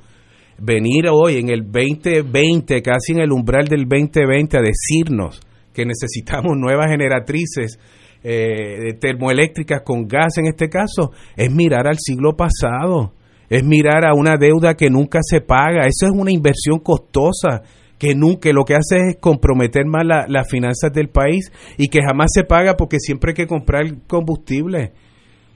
Venir 0.59 1.07
hoy 1.13 1.39
en 1.39 1.51
el 1.51 1.63
2020, 1.65 2.81
casi 2.83 3.13
en 3.13 3.21
el 3.21 3.33
umbral 3.33 3.67
del 3.67 3.85
2020, 3.89 4.59
a 4.59 4.63
decirnos 4.63 5.41
que 5.73 5.85
necesitamos 5.85 6.53
nuevas 6.57 6.91
generatrices 6.91 7.79
eh, 8.29 8.95
termoeléctricas 9.01 9.83
con 9.83 10.09
gas 10.09 10.39
en 10.39 10.47
este 10.47 10.69
caso, 10.69 11.13
es 11.37 11.49
mirar 11.53 11.87
al 11.87 11.99
siglo 11.99 12.37
pasado, 12.37 13.13
es 13.49 13.63
mirar 13.63 14.05
a 14.05 14.15
una 14.15 14.37
deuda 14.37 14.75
que 14.75 14.91
nunca 14.91 15.21
se 15.23 15.41
paga, 15.41 15.87
eso 15.87 16.07
es 16.07 16.13
una 16.13 16.33
inversión 16.33 16.81
costosa 16.81 17.63
que 17.99 18.15
nunca 18.15 18.51
lo 18.53 18.65
que 18.65 18.75
hace 18.75 18.97
es 19.11 19.17
comprometer 19.21 19.87
más 19.87 20.05
las 20.29 20.49
finanzas 20.51 20.93
del 20.93 21.09
país 21.09 21.53
y 21.79 21.87
que 21.89 22.01
jamás 22.03 22.31
se 22.35 22.43
paga 22.43 22.75
porque 22.77 22.99
siempre 22.99 23.31
hay 23.31 23.35
que 23.35 23.47
comprar 23.47 23.85
combustible. 24.07 24.93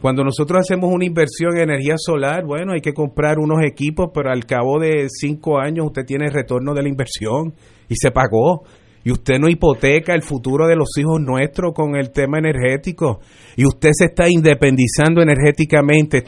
Cuando 0.01 0.25
nosotros 0.25 0.61
hacemos 0.61 0.91
una 0.91 1.05
inversión 1.05 1.57
en 1.57 1.65
energía 1.65 1.97
solar, 1.99 2.47
bueno, 2.47 2.73
hay 2.73 2.81
que 2.81 2.95
comprar 2.95 3.39
unos 3.39 3.59
equipos, 3.63 4.11
pero 4.15 4.31
al 4.31 4.47
cabo 4.47 4.79
de 4.79 5.09
cinco 5.11 5.59
años 5.59 5.87
usted 5.87 6.07
tiene 6.07 6.31
retorno 6.31 6.73
de 6.73 6.83
la 6.83 6.89
inversión 6.89 7.53
y 7.89 7.97
se 7.97 8.11
pagó. 8.11 8.63
Y 9.03 9.13
usted 9.13 9.39
no 9.39 9.49
hipoteca 9.49 10.15
el 10.15 10.23
futuro 10.23 10.67
de 10.67 10.77
los 10.77 10.89
hijos 10.99 11.21
nuestros 11.21 11.73
con 11.75 11.97
el 11.97 12.11
tema 12.11 12.39
energético. 12.39 13.21
Y 13.57 13.67
usted 13.67 13.91
se 13.93 14.07
está 14.07 14.29
independizando 14.29 15.23
energéticamente. 15.23 16.23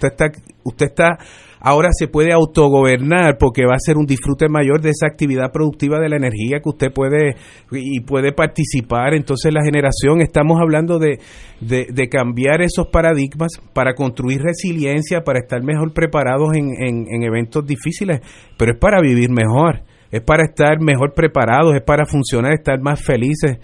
Usted 0.65 0.87
está, 0.87 1.19
ahora 1.61 1.91
se 1.93 2.09
puede 2.09 2.33
autogobernar 2.33 3.37
porque 3.39 3.67
va 3.67 3.75
a 3.75 3.79
ser 3.79 3.97
un 3.97 4.07
disfrute 4.07 4.49
mayor 4.49 4.81
de 4.81 4.91
esa 4.91 5.07
actividad 5.07 5.53
productiva 5.53 6.01
de 6.01 6.09
la 6.09 6.17
energía 6.17 6.61
que 6.61 6.69
usted 6.69 6.93
puede 6.93 7.37
y 7.71 8.01
puede 8.01 8.33
participar. 8.33 9.15
Entonces 9.15 9.53
la 9.53 9.63
generación, 9.63 10.23
estamos 10.23 10.59
hablando 10.61 10.99
de, 10.99 11.19
de, 11.61 12.09
cambiar 12.09 12.63
esos 12.63 12.89
paradigmas 12.89 13.53
para 13.73 13.95
construir 13.95 14.41
resiliencia, 14.41 15.23
para 15.23 15.41
estar 15.41 15.63
mejor 15.63 15.93
preparados 15.93 16.55
en, 16.55 16.73
en, 16.81 17.23
eventos 17.23 17.65
difíciles, 17.65 18.21
pero 18.59 18.73
es 18.73 18.79
para 18.79 19.01
vivir 19.01 19.31
mejor, 19.31 19.83
es 20.13 20.21
para 20.21 20.45
estar 20.45 20.79
mejor 20.79 21.15
preparados, 21.15 21.75
es 21.75 21.83
para 21.83 22.05
funcionar, 22.05 22.53
estar 22.53 22.79
más 22.81 23.03
felices. 23.03 23.59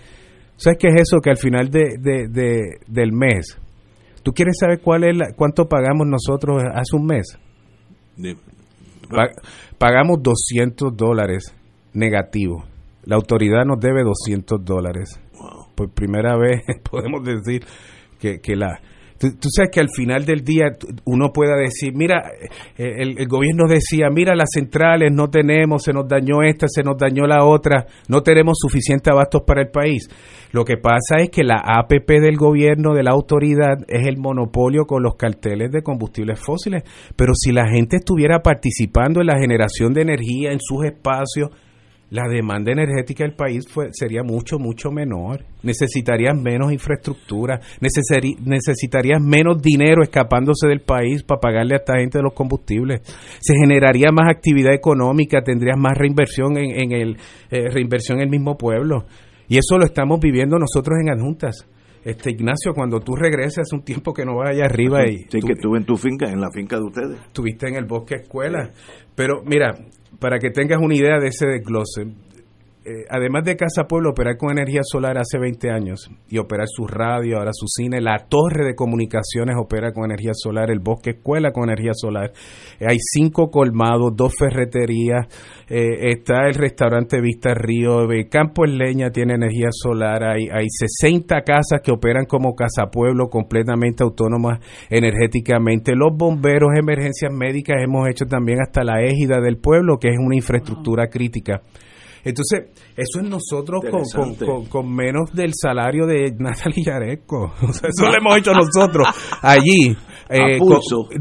¿Sabes 0.57 0.79
qué 0.81 0.89
es 0.89 1.03
eso? 1.03 1.19
Que 1.23 1.31
al 1.31 1.37
final 1.37 1.70
de, 1.70 1.99
de, 2.01 2.79
del 2.87 3.12
mes, 3.12 3.59
¿tú 4.23 4.33
quieres 4.33 4.57
saber 4.59 4.81
cuál 4.81 5.05
es 5.05 5.15
cuánto 5.37 5.66
pagamos 5.69 6.07
nosotros 6.07 6.62
hace 6.75 6.97
un 6.97 7.07
mes? 7.07 7.39
pagamos 9.77 10.23
200 10.23 10.97
dólares 10.97 11.55
negativos. 11.93 12.65
La 13.05 13.16
autoridad 13.16 13.65
nos 13.65 13.79
debe 13.79 14.03
200 14.03 14.65
dólares. 14.65 15.20
Por 15.75 15.91
primera 15.91 16.37
vez 16.37 16.62
podemos 16.91 17.23
decir 17.25 17.62
que, 18.19 18.41
que 18.41 18.57
la... 18.57 18.81
Tú, 19.19 19.49
sabes 19.51 19.70
que 19.73 19.81
al 19.81 19.89
final 19.90 20.24
del 20.24 20.43
día 20.43 20.77
uno 21.05 21.32
pueda 21.32 21.57
decir, 21.57 21.93
mira, 21.93 22.31
eh, 22.77 23.03
el, 23.03 23.19
el, 23.19 23.27
gobierno 23.27 23.66
decía, 23.69 24.09
mira, 24.11 24.36
las 24.36 24.51
centrales 24.55 25.12
no 25.12 25.28
tenemos, 25.28 25.82
se 25.82 25.93
nos 25.93 26.07
dañó 26.07 26.43
esta, 26.43 26.66
se 26.69 26.85
nos 26.85 26.97
dañó 26.97 27.27
la 27.27 27.45
otra, 27.45 27.86
no 28.09 28.23
tenemos 28.23 28.59
suficientes 28.61 29.12
abastos 29.12 29.43
para 29.45 29.62
el 29.62 29.70
país. 29.70 30.09
Lo 30.53 30.65
que 30.65 30.77
pasa 30.77 31.19
es 31.19 31.31
que 31.31 31.45
la 31.45 31.57
APP 31.57 32.09
del 32.09 32.36
gobierno, 32.36 32.95
de 32.95 33.03
la 33.03 33.11
autoridad, 33.11 33.78
es 33.89 34.07
el 34.07 34.16
monopolio 34.19 34.86
con 34.86 35.03
los 35.03 35.16
carteles 35.16 35.70
de 35.70 35.82
combustibles 35.82 36.40
fósiles. 36.40 36.85
Pero 37.16 37.32
si 37.35 37.53
la 37.53 37.69
gente 37.69 37.97
estuviera 37.97 38.40
participando 38.40 39.20
en 39.20 39.27
la 39.27 39.39
generación 39.39 39.93
de 39.93 40.03
energía 40.03 40.53
en 40.53 40.61
sus 40.61 40.85
espacios, 40.85 41.51
la 42.10 42.26
demanda 42.26 42.72
energética 42.72 43.24
del 43.24 43.35
país 43.35 43.64
sería 43.93 44.22
mucho, 44.22 44.59
mucho 44.59 44.90
menor. 44.90 45.44
Necesitarías 45.62 46.35
menos 46.35 46.72
infraestructura, 46.72 47.60
necesitarías 47.80 49.20
menos 49.20 49.60
dinero 49.60 50.02
escapándose 50.02 50.68
del 50.68 50.80
país 50.80 51.22
para 51.22 51.40
pagarle 51.40 51.74
a 51.74 51.78
esta 51.78 51.98
gente 51.98 52.18
de 52.18 52.24
los 52.24 52.32
combustibles. 52.32 53.02
Se 53.40 53.55
generaría 53.55 54.10
más 54.10 54.30
actividad 54.30 54.72
económica, 54.72 55.43
tendrías 55.43 55.76
más 55.78 55.98
reinversión 55.98 56.56
en, 56.56 56.93
el 56.93 57.16
eh, 57.51 57.68
reinversión 57.70 58.18
en 58.18 58.24
el 58.24 58.30
mismo 58.30 58.56
pueblo. 58.56 59.05
Y 59.48 59.59
eso 59.59 59.76
lo 59.76 59.85
estamos 59.85 60.18
viviendo 60.20 60.59
nosotros 60.59 60.98
en 61.01 61.10
adjuntas. 61.10 61.66
Este 62.05 62.30
Ignacio, 62.30 62.72
cuando 62.74 63.01
tú 63.01 63.16
regreses 63.16 63.70
un 63.72 63.82
tiempo 63.82 64.14
que 64.14 64.24
no 64.24 64.36
vas 64.36 64.51
allá 64.51 64.64
arriba 64.64 65.06
y 65.06 65.18
sí 65.28 65.40
que 65.44 65.52
estuve 65.52 65.78
en 65.78 65.85
tu 65.85 65.97
finca, 65.97 66.30
en 66.30 66.40
la 66.40 66.51
finca 66.51 66.76
de 66.76 66.85
ustedes. 66.85 67.20
Estuviste 67.26 67.68
en 67.68 67.74
el 67.74 67.85
bosque 67.85 68.14
escuela. 68.16 68.70
Pero 69.14 69.43
mira, 69.44 69.74
para 70.18 70.39
que 70.39 70.51
tengas 70.51 70.80
una 70.80 70.94
idea 70.94 71.18
de 71.18 71.28
ese 71.28 71.47
desglose, 71.47 72.06
eh, 72.89 73.05
además 73.10 73.44
de 73.44 73.56
Casa 73.56 73.86
Pueblo 73.86 74.10
operar 74.10 74.39
con 74.39 74.51
energía 74.51 74.81
solar 74.82 75.19
hace 75.19 75.39
20 75.39 75.70
años 75.70 76.10
y 76.31 76.39
operar 76.39 76.66
su 76.69 76.86
radio, 76.86 77.36
ahora 77.36 77.51
su 77.52 77.66
cine, 77.69 78.01
la 78.01 78.16
torre 78.31 78.65
de 78.65 78.74
comunicaciones 78.74 79.56
opera 79.60 79.93
con 79.93 80.06
energía 80.06 80.32
solar, 80.32 80.70
el 80.70 80.78
bosque 80.81 81.10
escuela 81.10 81.52
con 81.52 81.65
energía 81.65 81.93
solar. 81.93 82.32
Eh, 82.81 82.86
hay 82.89 82.97
cinco 82.98 83.51
colmados, 83.51 84.16
dos 84.16 84.32
ferreterías, 84.39 85.27
eh, 85.69 86.12
está 86.12 86.47
el 86.47 86.55
restaurante 86.55 87.20
Vista 87.20 87.52
Río, 87.52 88.06
Campo 88.31 88.65
en 88.65 88.78
Leña 88.78 89.10
tiene 89.10 89.35
energía 89.35 89.69
solar, 89.70 90.24
hay, 90.24 90.48
hay 90.51 90.66
60 90.70 91.43
casas 91.43 91.82
que 91.85 91.93
operan 91.93 92.24
como 92.24 92.55
Casa 92.55 92.86
Pueblo 92.90 93.28
completamente 93.28 94.02
autónomas 94.02 94.60
energéticamente. 94.89 95.94
Los 95.94 96.16
bomberos, 96.16 96.70
emergencias 96.74 97.32
médicas, 97.35 97.77
hemos 97.85 98.09
hecho 98.09 98.24
también 98.24 98.60
hasta 98.62 98.82
la 98.82 99.02
égida 99.02 99.43
del 99.43 99.59
pueblo, 99.59 99.98
que 99.98 100.09
es 100.09 100.16
una 100.19 100.36
infraestructura 100.36 101.09
crítica. 101.09 101.60
Entonces, 102.24 102.70
eso 102.97 103.20
es 103.20 103.28
nosotros 103.28 103.82
con, 104.69 104.95
menos 104.95 105.31
del 105.32 105.53
salario 105.55 106.07
de 106.07 106.35
Natalie 106.39 106.85
Yaresco. 106.85 107.53
eso 107.62 108.07
lo 108.07 108.16
hemos 108.16 108.39
hecho 108.39 108.53
nosotros 108.53 109.07
allí. 109.43 109.97
Eh, 110.31 110.59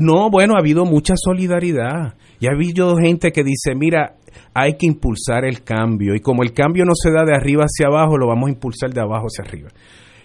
no, 0.02 0.30
bueno, 0.30 0.56
ha 0.56 0.60
habido 0.60 0.84
mucha 0.84 1.14
solidaridad. 1.16 2.16
Y 2.42 2.48
ha 2.48 2.52
habido 2.52 2.98
gente 2.98 3.32
que 3.32 3.42
dice, 3.42 3.74
mira, 3.74 4.18
hay 4.54 4.74
que 4.74 4.86
impulsar 4.86 5.46
el 5.46 5.64
cambio. 5.64 6.14
Y 6.14 6.20
como 6.20 6.44
el 6.44 6.52
cambio 6.52 6.84
no 6.84 6.92
se 6.94 7.10
da 7.12 7.24
de 7.24 7.34
arriba 7.34 7.64
hacia 7.64 7.88
abajo, 7.88 8.18
lo 8.18 8.28
vamos 8.28 8.50
a 8.50 8.52
impulsar 8.52 8.94
de 8.94 9.00
abajo 9.00 9.28
hacia 9.28 9.46
arriba. 9.46 9.70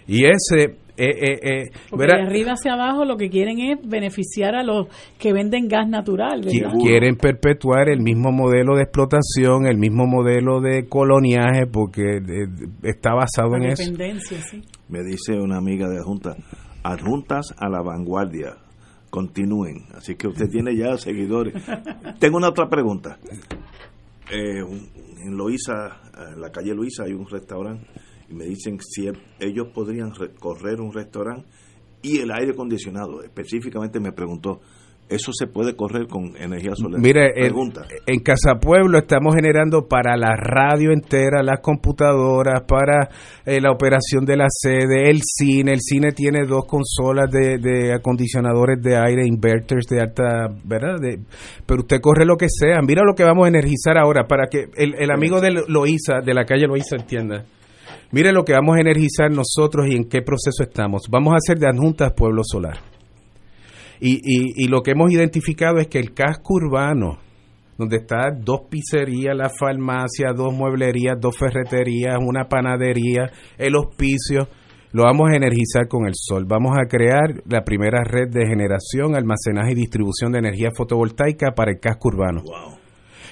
Y 0.05 0.25
ese 0.25 0.75
eh, 0.95 1.09
eh, 1.09 1.39
eh 1.41 1.71
Porque 1.89 2.05
de 2.05 2.13
arriba 2.13 2.51
hacia 2.51 2.73
abajo 2.73 3.03
lo 3.05 3.17
que 3.17 3.29
quieren 3.29 3.59
es 3.59 3.77
beneficiar 3.87 4.55
a 4.55 4.63
los 4.63 4.87
que 5.17 5.33
venden 5.33 5.67
gas 5.67 5.87
natural. 5.87 6.41
Quieren 6.81 7.15
perpetuar 7.15 7.89
el 7.89 8.01
mismo 8.01 8.31
modelo 8.31 8.75
de 8.75 8.83
explotación, 8.83 9.65
el 9.65 9.77
mismo 9.77 10.05
modelo 10.05 10.61
de 10.61 10.87
coloniaje, 10.87 11.65
porque 11.65 12.17
eh, 12.17 12.47
está 12.83 13.13
basado 13.13 13.55
en 13.55 13.63
eso. 13.63 13.91
Me 14.89 15.03
dice 15.03 15.33
una 15.33 15.57
amiga 15.57 15.87
de 15.89 15.97
adjunta, 15.97 16.35
adjuntas 16.83 17.53
a 17.57 17.69
la 17.69 17.81
vanguardia, 17.81 18.57
continúen. 19.09 19.85
Así 19.95 20.15
que 20.15 20.27
usted 20.27 20.47
tiene 20.49 20.75
ya 20.75 20.97
seguidores. 20.97 21.55
Tengo 22.19 22.37
una 22.37 22.49
otra 22.49 22.69
pregunta. 22.69 23.17
en 24.29 25.37
Loíza, 25.37 26.01
en 26.33 26.39
la 26.39 26.51
calle 26.51 26.75
Luisa, 26.75 27.03
hay 27.05 27.13
un 27.13 27.27
restaurante 27.27 27.87
me 28.33 28.45
dicen 28.45 28.79
si 28.81 29.07
ellos 29.39 29.67
podrían 29.73 30.11
correr 30.39 30.81
un 30.81 30.93
restaurante 30.93 31.47
y 32.03 32.19
el 32.19 32.31
aire 32.31 32.51
acondicionado. 32.51 33.23
Específicamente 33.23 33.99
me 33.99 34.11
preguntó, 34.11 34.59
¿eso 35.09 35.31
se 35.33 35.47
puede 35.47 35.75
correr 35.75 36.07
con 36.07 36.35
energía 36.37 36.75
solar? 36.75 36.99
Mire, 36.99 37.31
en, 37.35 38.19
Casa 38.19 38.55
Pueblo 38.59 38.99
estamos 38.99 39.35
generando 39.35 39.87
para 39.87 40.17
la 40.17 40.35
radio 40.35 40.91
entera, 40.91 41.41
las 41.41 41.61
computadoras, 41.61 42.63
para 42.67 43.09
eh, 43.45 43.61
la 43.61 43.71
operación 43.71 44.25
de 44.25 44.37
la 44.37 44.47
sede, 44.49 45.09
el 45.09 45.21
cine. 45.23 45.73
El 45.73 45.81
cine 45.81 46.11
tiene 46.11 46.45
dos 46.45 46.65
consolas 46.67 47.31
de, 47.31 47.93
acondicionadores 47.93 48.81
de 48.81 48.97
aire, 48.97 49.25
inverters 49.25 49.87
de 49.87 50.01
alta, 50.01 50.49
¿verdad? 50.63 50.95
pero 51.65 51.81
usted 51.81 52.01
corre 52.01 52.25
lo 52.25 52.35
que 52.35 52.47
sea. 52.49 52.81
Mira 52.85 53.03
lo 53.05 53.15
que 53.15 53.23
vamos 53.23 53.45
a 53.45 53.49
energizar 53.49 53.97
ahora 53.97 54.25
para 54.27 54.47
que 54.47 54.65
el, 54.75 54.95
el 54.99 55.11
amigo 55.11 55.39
de 55.39 55.51
Loíza, 55.67 56.19
de 56.23 56.33
la 56.33 56.43
calle 56.43 56.67
Loíza, 56.67 56.97
entienda. 56.97 57.45
Mire 58.13 58.31
lo 58.31 58.45
que 58.45 58.53
vamos 58.53 58.77
a 58.77 58.79
energizar 58.79 59.31
nosotros 59.31 59.87
y 59.89 59.95
en 59.95 60.03
qué 60.03 60.21
proceso 60.21 60.61
estamos. 60.61 61.07
Vamos 61.09 61.33
a 61.33 61.37
hacer 61.37 61.57
de 61.57 61.67
adjuntas 61.67 62.13
Pueblo 62.15 62.43
Solar. 62.45 62.77
Y, 63.99 64.19
y, 64.23 64.67
lo 64.67 64.81
que 64.81 64.91
hemos 64.91 65.11
identificado 65.11 65.79
es 65.79 65.87
que 65.87 65.97
el 65.97 66.13
casco 66.13 66.53
urbano, 66.53 67.17
donde 67.75 67.97
están 67.97 68.41
dos 68.43 68.67
pizzerías, 68.69 69.35
la 69.35 69.49
farmacia, 69.49 70.31
dos 70.35 70.53
mueblerías, 70.53 71.15
dos 71.19 71.35
ferreterías, 71.35 72.17
una 72.21 72.47
panadería, 72.47 73.31
el 73.57 73.75
hospicio, 73.75 74.47
lo 74.91 75.05
vamos 75.05 75.31
a 75.31 75.35
energizar 75.35 75.87
con 75.87 76.05
el 76.05 76.13
sol. 76.13 76.45
Vamos 76.47 76.77
a 76.77 76.87
crear 76.87 77.41
la 77.49 77.63
primera 77.63 78.03
red 78.03 78.29
de 78.29 78.45
generación, 78.45 79.15
almacenaje 79.15 79.71
y 79.71 79.75
distribución 79.75 80.33
de 80.33 80.39
energía 80.39 80.69
fotovoltaica 80.75 81.53
para 81.55 81.71
el 81.71 81.79
casco 81.79 82.09
urbano. 82.09 82.43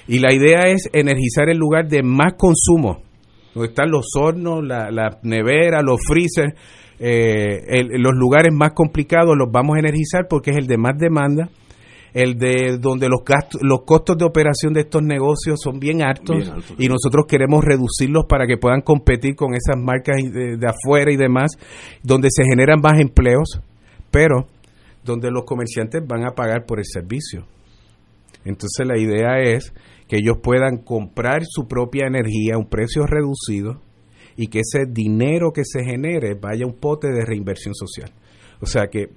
Y 0.07 0.17
la 0.17 0.33
idea 0.33 0.61
es 0.69 0.89
energizar 0.91 1.49
el 1.49 1.57
lugar 1.57 1.87
de 1.87 2.01
más 2.01 2.33
consumo 2.33 3.10
donde 3.53 3.69
están 3.69 3.91
los 3.91 4.05
hornos, 4.17 4.63
la, 4.63 4.91
la 4.91 5.19
nevera, 5.23 5.81
los 5.81 5.99
freezers, 6.07 6.53
eh, 6.99 7.83
los 7.97 8.13
lugares 8.13 8.53
más 8.53 8.73
complicados 8.73 9.35
los 9.35 9.51
vamos 9.51 9.75
a 9.75 9.79
energizar 9.79 10.27
porque 10.29 10.51
es 10.51 10.57
el 10.57 10.67
de 10.67 10.77
más 10.77 10.97
demanda, 10.97 11.49
el 12.13 12.35
de 12.37 12.77
donde 12.77 13.07
los 13.09 13.23
gastos, 13.25 13.61
los 13.63 13.83
costos 13.85 14.17
de 14.17 14.25
operación 14.25 14.73
de 14.73 14.81
estos 14.81 15.01
negocios 15.01 15.59
son 15.61 15.79
bien 15.79 16.03
altos, 16.03 16.37
Bien 16.37 16.49
altos, 16.51 16.75
y 16.77 16.87
nosotros 16.87 17.25
queremos 17.27 17.63
reducirlos 17.63 18.25
para 18.27 18.45
que 18.45 18.57
puedan 18.57 18.81
competir 18.81 19.35
con 19.35 19.53
esas 19.53 19.77
marcas 19.81 20.17
de, 20.17 20.57
de 20.57 20.67
afuera 20.67 21.11
y 21.11 21.17
demás, 21.17 21.51
donde 22.03 22.29
se 22.31 22.43
generan 22.43 22.79
más 22.81 22.99
empleos, 22.99 23.61
pero 24.11 24.47
donde 25.03 25.31
los 25.31 25.43
comerciantes 25.45 26.05
van 26.05 26.25
a 26.25 26.35
pagar 26.35 26.65
por 26.65 26.79
el 26.79 26.85
servicio. 26.85 27.45
Entonces 28.45 28.85
la 28.85 28.97
idea 28.97 29.39
es 29.39 29.73
que 30.11 30.17
ellos 30.17 30.39
puedan 30.43 30.79
comprar 30.79 31.43
su 31.47 31.69
propia 31.69 32.05
energía 32.05 32.55
a 32.55 32.57
un 32.57 32.67
precio 32.67 33.05
reducido 33.05 33.81
y 34.35 34.47
que 34.47 34.59
ese 34.59 34.85
dinero 34.85 35.53
que 35.53 35.63
se 35.63 35.85
genere 35.85 36.33
vaya 36.33 36.65
a 36.65 36.67
un 36.67 36.77
pote 36.77 37.07
de 37.07 37.23
reinversión 37.23 37.73
social. 37.73 38.11
O 38.59 38.65
sea 38.65 38.88
que 38.88 39.07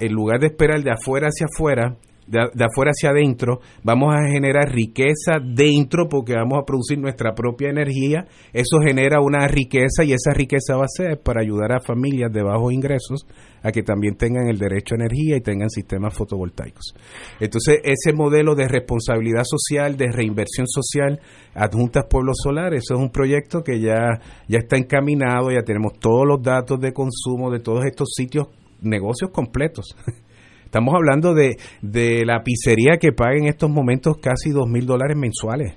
en 0.00 0.12
lugar 0.14 0.40
de 0.40 0.46
esperar 0.46 0.82
de 0.82 0.92
afuera 0.92 1.28
hacia 1.28 1.44
afuera, 1.44 1.98
de, 2.30 2.64
afuera 2.64 2.92
hacia 2.92 3.10
adentro, 3.10 3.60
vamos 3.82 4.14
a 4.14 4.30
generar 4.30 4.72
riqueza 4.72 5.40
dentro 5.42 6.08
porque 6.08 6.34
vamos 6.34 6.58
a 6.60 6.64
producir 6.64 6.98
nuestra 6.98 7.34
propia 7.34 7.70
energía. 7.70 8.26
Eso 8.52 8.78
genera 8.84 9.20
una 9.20 9.48
riqueza 9.48 10.04
y 10.04 10.12
esa 10.12 10.32
riqueza 10.32 10.76
va 10.76 10.84
a 10.84 10.88
ser 10.88 11.20
para 11.20 11.42
ayudar 11.42 11.72
a 11.72 11.80
familias 11.80 12.32
de 12.32 12.42
bajos 12.42 12.72
ingresos 12.72 13.26
a 13.62 13.72
que 13.72 13.82
también 13.82 14.16
tengan 14.16 14.48
el 14.48 14.58
derecho 14.58 14.94
a 14.94 14.98
energía 14.98 15.36
y 15.36 15.40
tengan 15.40 15.68
sistemas 15.68 16.14
fotovoltaicos. 16.14 16.94
Entonces, 17.40 17.80
ese 17.84 18.12
modelo 18.12 18.54
de 18.54 18.68
responsabilidad 18.68 19.42
social, 19.44 19.96
de 19.96 20.10
reinversión 20.12 20.66
social, 20.66 21.20
adjuntas 21.54 22.04
pueblos 22.08 22.36
solares, 22.42 22.84
eso 22.84 22.94
es 22.94 23.00
un 23.00 23.10
proyecto 23.10 23.62
que 23.62 23.80
ya, 23.80 24.20
ya 24.48 24.58
está 24.58 24.76
encaminado, 24.76 25.50
ya 25.50 25.62
tenemos 25.62 25.98
todos 25.98 26.26
los 26.26 26.42
datos 26.42 26.80
de 26.80 26.92
consumo 26.92 27.50
de 27.50 27.58
todos 27.58 27.84
estos 27.84 28.10
sitios, 28.14 28.48
negocios 28.80 29.30
completos. 29.30 29.96
Estamos 30.70 30.94
hablando 30.94 31.34
de, 31.34 31.56
de 31.82 32.24
la 32.24 32.44
pizzería 32.44 32.96
que 33.00 33.10
paga 33.12 33.36
en 33.36 33.46
estos 33.48 33.68
momentos 33.68 34.18
casi 34.18 34.50
dos 34.50 34.68
mil 34.68 34.86
dólares 34.86 35.16
mensuales. 35.16 35.74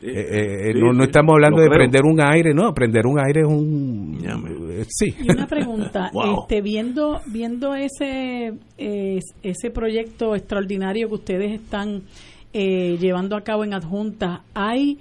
Sí, 0.00 0.06
Eh, 0.10 0.68
eh, 0.68 0.72
sí, 0.74 0.78
no, 0.80 0.92
no 0.92 1.04
estamos 1.04 1.32
hablando 1.32 1.62
de 1.62 1.68
creo. 1.68 1.78
prender 1.78 2.02
un 2.04 2.20
aire, 2.20 2.52
no, 2.52 2.74
prender 2.74 3.06
un 3.06 3.18
aire 3.18 3.40
es 3.40 3.46
un... 3.46 4.18
eh, 4.70 4.84
sí. 4.86 5.14
Y 5.18 5.32
una 5.32 5.46
pregunta, 5.46 6.10
Wow. 6.12 6.42
este, 6.42 6.60
viendo 6.60 7.20
viendo 7.32 7.74
ese 7.74 8.52
eh, 8.76 9.18
ese 9.42 9.70
proyecto 9.70 10.34
extraordinario 10.34 11.08
que 11.08 11.14
ustedes 11.14 11.52
están 11.52 12.02
eh, 12.52 12.98
llevando 13.00 13.36
a 13.36 13.40
cabo 13.40 13.64
en 13.64 13.72
adjunta, 13.72 14.42
¿hay 14.52 14.98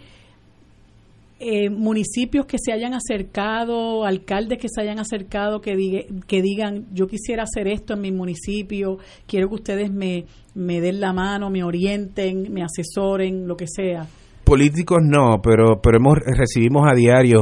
eh, 1.43 1.69
municipios 1.69 2.45
que 2.45 2.57
se 2.63 2.71
hayan 2.73 2.93
acercado, 2.93 4.05
alcaldes 4.05 4.57
que 4.59 4.67
se 4.69 4.81
hayan 4.81 4.99
acercado 4.99 5.61
que, 5.61 5.75
diga- 5.75 6.05
que 6.27 6.41
digan, 6.41 6.85
yo 6.93 7.07
quisiera 7.07 7.43
hacer 7.43 7.67
esto 7.67 7.93
en 7.93 8.01
mi 8.01 8.11
municipio, 8.11 8.97
quiero 9.27 9.49
que 9.49 9.55
ustedes 9.55 9.91
me, 9.91 10.25
me 10.55 10.81
den 10.81 10.99
la 10.99 11.13
mano, 11.13 11.49
me 11.49 11.63
orienten, 11.63 12.51
me 12.53 12.63
asesoren, 12.63 13.47
lo 13.47 13.55
que 13.57 13.65
sea? 13.67 14.07
Políticos 14.43 14.99
no, 15.01 15.39
pero 15.41 15.79
pero 15.81 15.97
hemos 15.97 16.17
recibimos 16.19 16.83
a 16.85 16.93
diario 16.93 17.39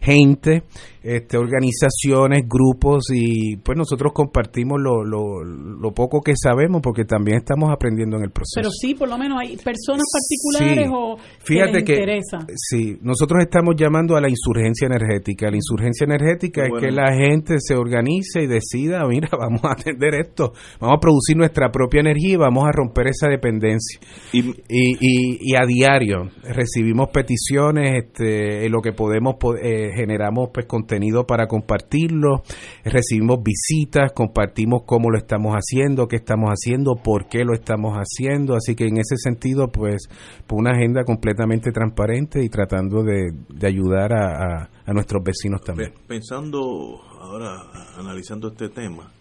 gente, 0.00 0.64
este, 1.02 1.36
organizaciones, 1.38 2.42
grupos 2.48 3.04
y 3.12 3.56
pues 3.56 3.76
nosotros 3.76 4.12
compartimos 4.12 4.80
lo, 4.80 5.04
lo, 5.04 5.42
lo 5.44 5.92
poco 5.92 6.20
que 6.20 6.32
sabemos 6.36 6.80
porque 6.82 7.04
también 7.04 7.38
estamos 7.38 7.70
aprendiendo 7.72 8.16
en 8.16 8.24
el 8.24 8.30
proceso. 8.30 8.52
Pero 8.56 8.70
sí, 8.70 8.94
por 8.94 9.08
lo 9.08 9.16
menos 9.18 9.38
hay 9.40 9.56
personas 9.56 10.04
particulares 10.12 10.86
Sí. 10.86 10.92
o 10.94 11.16
Fíjate 11.44 11.72
que 11.72 11.76
les 11.78 11.84
que 11.84 11.92
interesa. 11.94 12.38
sí, 12.54 12.98
nosotros 13.02 13.42
estamos 13.42 13.74
llamando 13.76 14.16
a 14.16 14.20
la 14.20 14.28
insurgencia 14.28 14.86
energética. 14.86 15.50
La 15.50 15.56
insurgencia 15.56 16.04
energética 16.04 16.64
es 16.64 16.70
que 16.80 16.90
la 16.90 17.12
gente 17.14 17.56
se 17.58 17.74
organice 17.74 18.42
y 18.42 18.46
decida, 18.46 19.04
mira, 19.08 19.28
vamos 19.38 19.62
a 19.64 19.72
atender 19.72 20.14
esto, 20.14 20.52
vamos 20.80 20.96
a 20.96 21.00
producir 21.00 21.36
nuestra 21.36 21.70
propia 21.70 22.00
energía 22.00 22.34
y 22.34 22.36
vamos 22.36 22.64
a 22.66 22.72
romper 22.72 23.08
esa 23.08 23.28
dependencia. 23.28 24.00
Y, 24.32 24.40
y, 24.68 25.52
y 25.52 25.56
a 25.56 25.64
diario 25.66 26.28
recibimos 26.42 27.08
peticiones, 27.10 28.04
este, 28.04 28.66
en 28.66 28.72
lo 28.72 28.80
que 28.80 28.92
podemos 28.92 29.36
po- 29.38 29.56
eh, 29.56 29.90
generamos 29.94 30.50
pues 30.52 30.66
contenido 30.90 31.24
para 31.24 31.46
compartirlo, 31.46 32.42
recibimos 32.84 33.38
visitas, 33.44 34.12
compartimos 34.12 34.82
cómo 34.84 35.10
lo 35.10 35.18
estamos 35.18 35.54
haciendo, 35.54 36.08
qué 36.08 36.16
estamos 36.16 36.50
haciendo, 36.50 36.94
por 36.96 37.28
qué 37.28 37.44
lo 37.44 37.54
estamos 37.54 37.94
haciendo, 37.96 38.54
así 38.56 38.74
que 38.74 38.86
en 38.88 38.96
ese 38.98 39.16
sentido 39.16 39.68
pues, 39.68 40.08
pues 40.48 40.58
una 40.58 40.72
agenda 40.72 41.04
completamente 41.04 41.70
transparente 41.70 42.42
y 42.42 42.48
tratando 42.48 43.04
de, 43.04 43.30
de 43.48 43.66
ayudar 43.68 44.12
a, 44.12 44.64
a- 44.86 44.92
nuestros 44.92 45.22
vecinos 45.22 45.60
también. 45.62 45.92
Pe- 45.92 45.98
Pensando 46.08 47.00
ahora, 47.20 47.62
analizando 47.96 48.48
este 48.48 48.68
tema, 48.68 49.12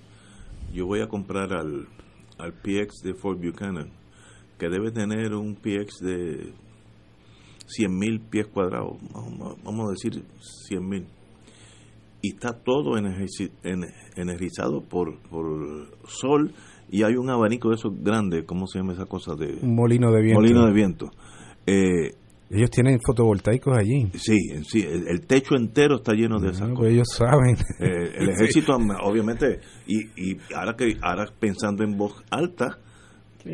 yo 0.73 0.87
voy 0.87 1.01
a 1.01 1.07
comprar 1.07 1.53
al, 1.53 1.87
al 2.39 2.53
PX 2.53 3.03
de 3.03 3.13
Fort 3.13 3.39
Buchanan, 3.39 3.91
que 4.57 4.67
debe 4.69 4.89
tener 4.91 5.35
un 5.35 5.53
PX 5.53 5.99
de 6.01 6.53
100.000 7.79 8.29
pies 8.31 8.47
cuadrados, 8.47 8.97
vamos 9.63 9.87
a 9.87 9.91
decir 9.91 10.23
100.000, 10.71 11.05
y 12.21 12.33
está 12.35 12.53
todo 12.53 12.97
energizado 14.15 14.81
por, 14.81 15.19
por 15.29 15.87
sol 16.07 16.53
y 16.89 17.03
hay 17.03 17.15
un 17.15 17.29
abanico 17.29 17.69
de 17.69 17.75
esos 17.75 17.93
grandes, 18.01 18.43
¿cómo 18.45 18.67
se 18.67 18.79
llama 18.79 18.93
esa 18.93 19.05
cosa? 19.05 19.35
de 19.35 19.59
Un 19.61 19.75
molino 19.75 20.11
de 20.11 20.21
viento. 20.21 20.41
Molino 20.41 20.65
de 20.65 20.73
viento. 20.73 21.11
Eh, 21.65 22.13
Ellos 22.49 22.71
tienen 22.71 22.99
fotovoltaicos 23.05 23.77
allí. 23.77 24.09
Sí, 24.15 24.37
sí, 24.67 24.81
el, 24.81 25.07
el 25.07 25.21
techo 25.27 25.55
entero 25.55 25.97
está 25.97 26.13
lleno 26.13 26.39
de 26.39 26.49
esas 26.49 26.63
Ah, 26.63 26.73
cosas. 26.73 26.77
pues 26.79 26.93
ellos 26.93 27.07
saben. 27.15 27.55
Eh, 27.79 28.11
el 28.17 28.25
Sí. 28.25 28.31
ejército, 28.31 28.75
obviamente, 29.03 29.59
y, 29.85 29.99
y 30.31 30.37
ahora 30.55 30.75
que 30.75 30.97
ahora 31.01 31.25
pensando 31.39 31.83
en 31.83 31.95
voz 31.95 32.13
alta, 32.31 32.79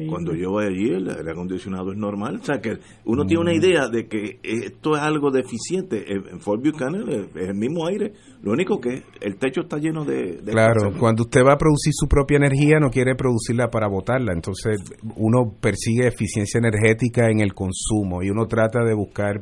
cuando 0.09 0.33
yo 0.33 0.51
voy 0.51 0.65
allí, 0.65 0.89
el 0.89 1.09
aire 1.09 1.31
acondicionado 1.31 1.91
es 1.91 1.97
normal. 1.97 2.39
O 2.41 2.43
sea, 2.43 2.59
que 2.59 2.77
uno 3.05 3.25
tiene 3.25 3.41
una 3.41 3.51
Mm. 3.51 3.55
idea 3.55 3.87
de 3.87 4.07
que 4.07 4.39
esto 4.43 4.95
es 4.95 5.01
algo 5.01 5.31
deficiente. 5.31 6.03
En 6.11 6.39
Fort 6.39 6.63
Buchanan 6.63 7.07
es 7.09 7.27
el 7.35 7.55
mismo 7.55 7.85
aire, 7.87 8.13
lo 8.41 8.51
único 8.51 8.79
que 8.79 9.03
el 9.21 9.37
techo 9.37 9.61
está 9.61 9.77
lleno 9.77 10.03
de... 10.05 10.41
de 10.41 10.51
Claro, 10.51 10.91
cuando 10.99 11.23
usted 11.23 11.41
va 11.41 11.53
a 11.53 11.57
producir 11.57 11.93
su 11.93 12.07
propia 12.07 12.37
energía 12.37 12.79
no 12.79 12.89
quiere 12.89 13.15
producirla 13.15 13.69
para 13.69 13.87
botarla, 13.87 14.33
entonces 14.33 14.77
uno 15.15 15.53
persigue 15.59 16.07
eficiencia 16.07 16.57
energética 16.59 17.29
en 17.29 17.39
el 17.41 17.53
consumo 17.53 18.23
y 18.23 18.29
uno 18.29 18.45
trata 18.47 18.83
de 18.83 18.93
buscar 18.93 19.41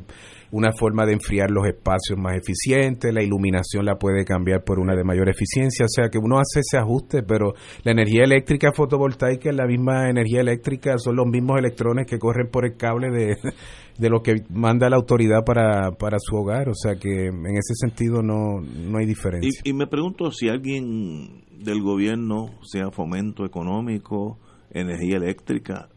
una 0.54 0.70
forma 0.72 1.04
de 1.04 1.14
enfriar 1.14 1.50
los 1.50 1.66
espacios 1.66 2.16
más 2.16 2.36
eficiente, 2.36 3.12
la 3.12 3.24
iluminación 3.24 3.84
la 3.84 3.96
puede 3.96 4.24
cambiar 4.24 4.62
por 4.62 4.78
una 4.78 4.94
de 4.94 5.02
mayor 5.02 5.28
eficiencia, 5.28 5.84
o 5.84 5.88
sea 5.88 6.08
que 6.10 6.18
uno 6.18 6.38
hace 6.38 6.60
ese 6.60 6.78
ajuste, 6.78 7.24
pero 7.24 7.54
la 7.82 7.90
energía 7.90 8.22
eléctrica 8.22 8.70
fotovoltaica 8.72 9.50
es 9.50 9.56
la 9.56 9.66
misma 9.66 10.08
energía 10.08 10.40
eléctrica, 10.42 10.96
son 10.98 11.16
los 11.16 11.26
mismos 11.26 11.58
electrones 11.58 12.06
que 12.06 12.20
corren 12.20 12.52
por 12.52 12.64
el 12.66 12.76
cable 12.76 13.10
de, 13.10 13.36
de 13.98 14.08
lo 14.08 14.22
que 14.22 14.44
manda 14.48 14.88
la 14.88 14.94
autoridad 14.94 15.44
para, 15.44 15.90
para 15.98 16.18
su 16.20 16.36
hogar, 16.36 16.68
o 16.68 16.74
sea 16.74 16.94
que 17.00 17.26
en 17.26 17.56
ese 17.56 17.74
sentido 17.74 18.22
no, 18.22 18.60
no 18.60 18.98
hay 18.98 19.06
diferencia. 19.06 19.60
Y, 19.64 19.70
y 19.70 19.72
me 19.72 19.88
pregunto 19.88 20.30
si 20.30 20.48
alguien 20.48 21.42
del 21.64 21.82
gobierno, 21.82 22.50
sea 22.62 22.92
fomento 22.92 23.44
económico, 23.44 24.38
energía 24.70 25.16
eléctrica, 25.16 25.88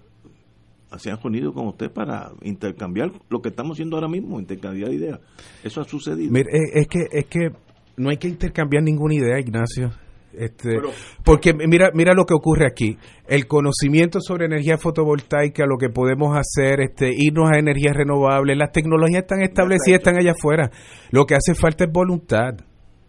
se 0.98 1.12
han 1.12 1.20
unido 1.24 1.54
con 1.54 1.68
usted 1.68 1.92
para 1.92 2.32
intercambiar 2.44 3.12
lo 3.30 3.42
que 3.42 3.50
estamos 3.50 3.76
haciendo 3.76 3.98
ahora 3.98 4.08
mismo, 4.08 4.40
intercambiar 4.40 4.92
ideas. 4.94 5.20
Eso 5.64 5.82
ha 5.82 5.84
sucedido. 5.84 6.32
Mira, 6.32 6.50
es, 6.52 6.72
es 6.82 6.88
que 6.88 7.06
es 7.12 7.26
que 7.26 7.50
no 7.98 8.10
hay 8.10 8.18
que 8.18 8.28
intercambiar 8.28 8.84
ninguna 8.84 9.16
idea, 9.16 9.40
Ignacio. 9.40 9.92
Este, 10.34 10.70
Pero- 10.70 10.92
porque 11.26 11.52
mira 11.54 11.90
mira 11.96 12.14
lo 12.14 12.26
que 12.26 12.36
ocurre 12.36 12.68
aquí. 12.68 12.96
El 13.28 13.48
conocimiento 13.48 14.20
sobre 14.22 14.46
energía 14.46 14.78
fotovoltaica, 14.78 15.66
lo 15.66 15.78
que 15.78 15.90
podemos 15.90 16.38
hacer, 16.38 16.80
este, 16.82 17.12
irnos 17.12 17.50
a 17.52 17.58
energías 17.58 17.96
renovables, 17.96 18.56
las 18.56 18.72
tecnologías 18.72 19.24
están 19.24 19.42
establecidas, 19.42 20.00
están 20.00 20.18
allá 20.18 20.34
afuera. 20.38 20.70
Lo 21.12 21.26
que 21.26 21.34
hace 21.36 21.56
falta 21.56 21.86
es 21.86 21.92
voluntad. 21.92 22.54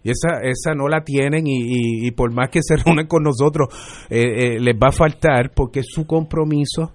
Y 0.03 0.11
esa, 0.11 0.41
esa 0.43 0.75
no 0.75 0.89
la 0.89 1.03
tienen 1.05 1.47
y, 1.47 1.57
y- 1.67 2.07
y 2.07 2.11
por 2.13 2.33
más 2.33 2.49
que 2.51 2.61
se 2.63 2.77
reúnen 2.77 3.07
con 3.09 3.25
nosotros, 3.25 3.69
eh, 4.09 4.55
eh, 4.57 4.61
les 4.61 4.75
va 4.77 4.89
a 4.89 4.93
faltar 4.93 5.53
porque 5.55 5.83
su 5.83 6.07
compromiso 6.07 6.93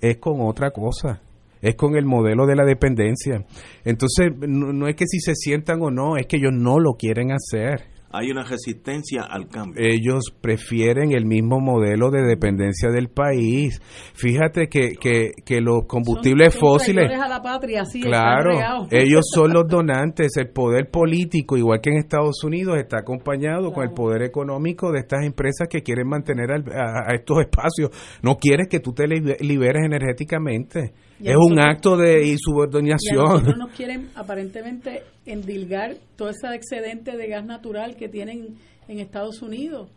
es 0.00 0.18
con 0.18 0.40
otra 0.40 0.70
cosa, 0.70 1.20
es 1.60 1.74
con 1.74 1.96
el 1.96 2.04
modelo 2.04 2.46
de 2.46 2.56
la 2.56 2.64
dependencia. 2.64 3.44
Entonces, 3.84 4.32
no, 4.38 4.72
no 4.72 4.88
es 4.88 4.96
que 4.96 5.06
si 5.06 5.20
se 5.20 5.34
sientan 5.34 5.82
o 5.82 5.90
no, 5.90 6.16
es 6.16 6.26
que 6.26 6.36
ellos 6.36 6.52
no 6.52 6.78
lo 6.78 6.94
quieren 6.94 7.32
hacer. 7.32 7.97
Hay 8.10 8.30
una 8.30 8.42
resistencia 8.42 9.22
al 9.22 9.48
cambio. 9.48 9.74
Ellos 9.84 10.32
prefieren 10.40 11.12
el 11.12 11.26
mismo 11.26 11.60
modelo 11.60 12.10
de 12.10 12.22
dependencia 12.22 12.88
del 12.90 13.08
país. 13.08 13.80
Fíjate 14.14 14.68
que, 14.68 14.92
que, 14.98 15.32
que 15.44 15.60
los 15.60 15.84
combustibles 15.86 16.54
Son- 16.54 16.60
son 16.60 16.68
fósiles... 16.78 17.10
a 17.20 17.28
la 17.28 17.42
patria, 17.42 17.84
sí, 17.84 18.00
Claro, 18.00 18.86
ellos 18.90 19.26
son 19.34 19.52
los 19.52 19.68
donantes, 19.68 20.36
el 20.38 20.48
poder 20.50 20.90
político, 20.90 21.56
igual 21.58 21.80
que 21.82 21.90
en 21.90 21.98
Estados 21.98 22.42
Unidos, 22.44 22.78
está 22.78 22.98
acompañado 23.00 23.72
con 23.72 23.84
el 23.84 23.92
poder 23.92 24.22
económico 24.22 24.90
de 24.90 25.00
estas 25.00 25.24
empresas 25.26 25.68
que 25.68 25.82
quieren 25.82 26.08
mantener 26.08 26.50
al- 26.50 26.64
a, 26.72 27.10
a 27.10 27.14
estos 27.14 27.40
espacios. 27.40 27.90
No 28.22 28.36
quieres 28.36 28.68
que 28.68 28.80
tú 28.80 28.92
te 28.94 29.04
libe- 29.04 29.36
liberes 29.40 29.84
energéticamente. 29.84 30.92
Es 31.20 31.36
un 31.36 31.58
acto 31.60 31.96
de 31.96 32.26
Y 32.26 32.30
a 32.30 32.32
insubordinación. 32.32 33.58
nos 33.58 33.72
quieren 33.72 34.08
aparentemente 34.14 35.02
endilgar 35.26 35.96
todo 36.16 36.30
ese 36.30 36.54
excedente 36.54 37.16
de 37.16 37.28
gas 37.28 37.44
natural 37.44 37.96
que 37.96 38.08
tienen 38.08 38.56
en 38.88 38.98
Estados 39.00 39.42
Unidos. 39.42 39.90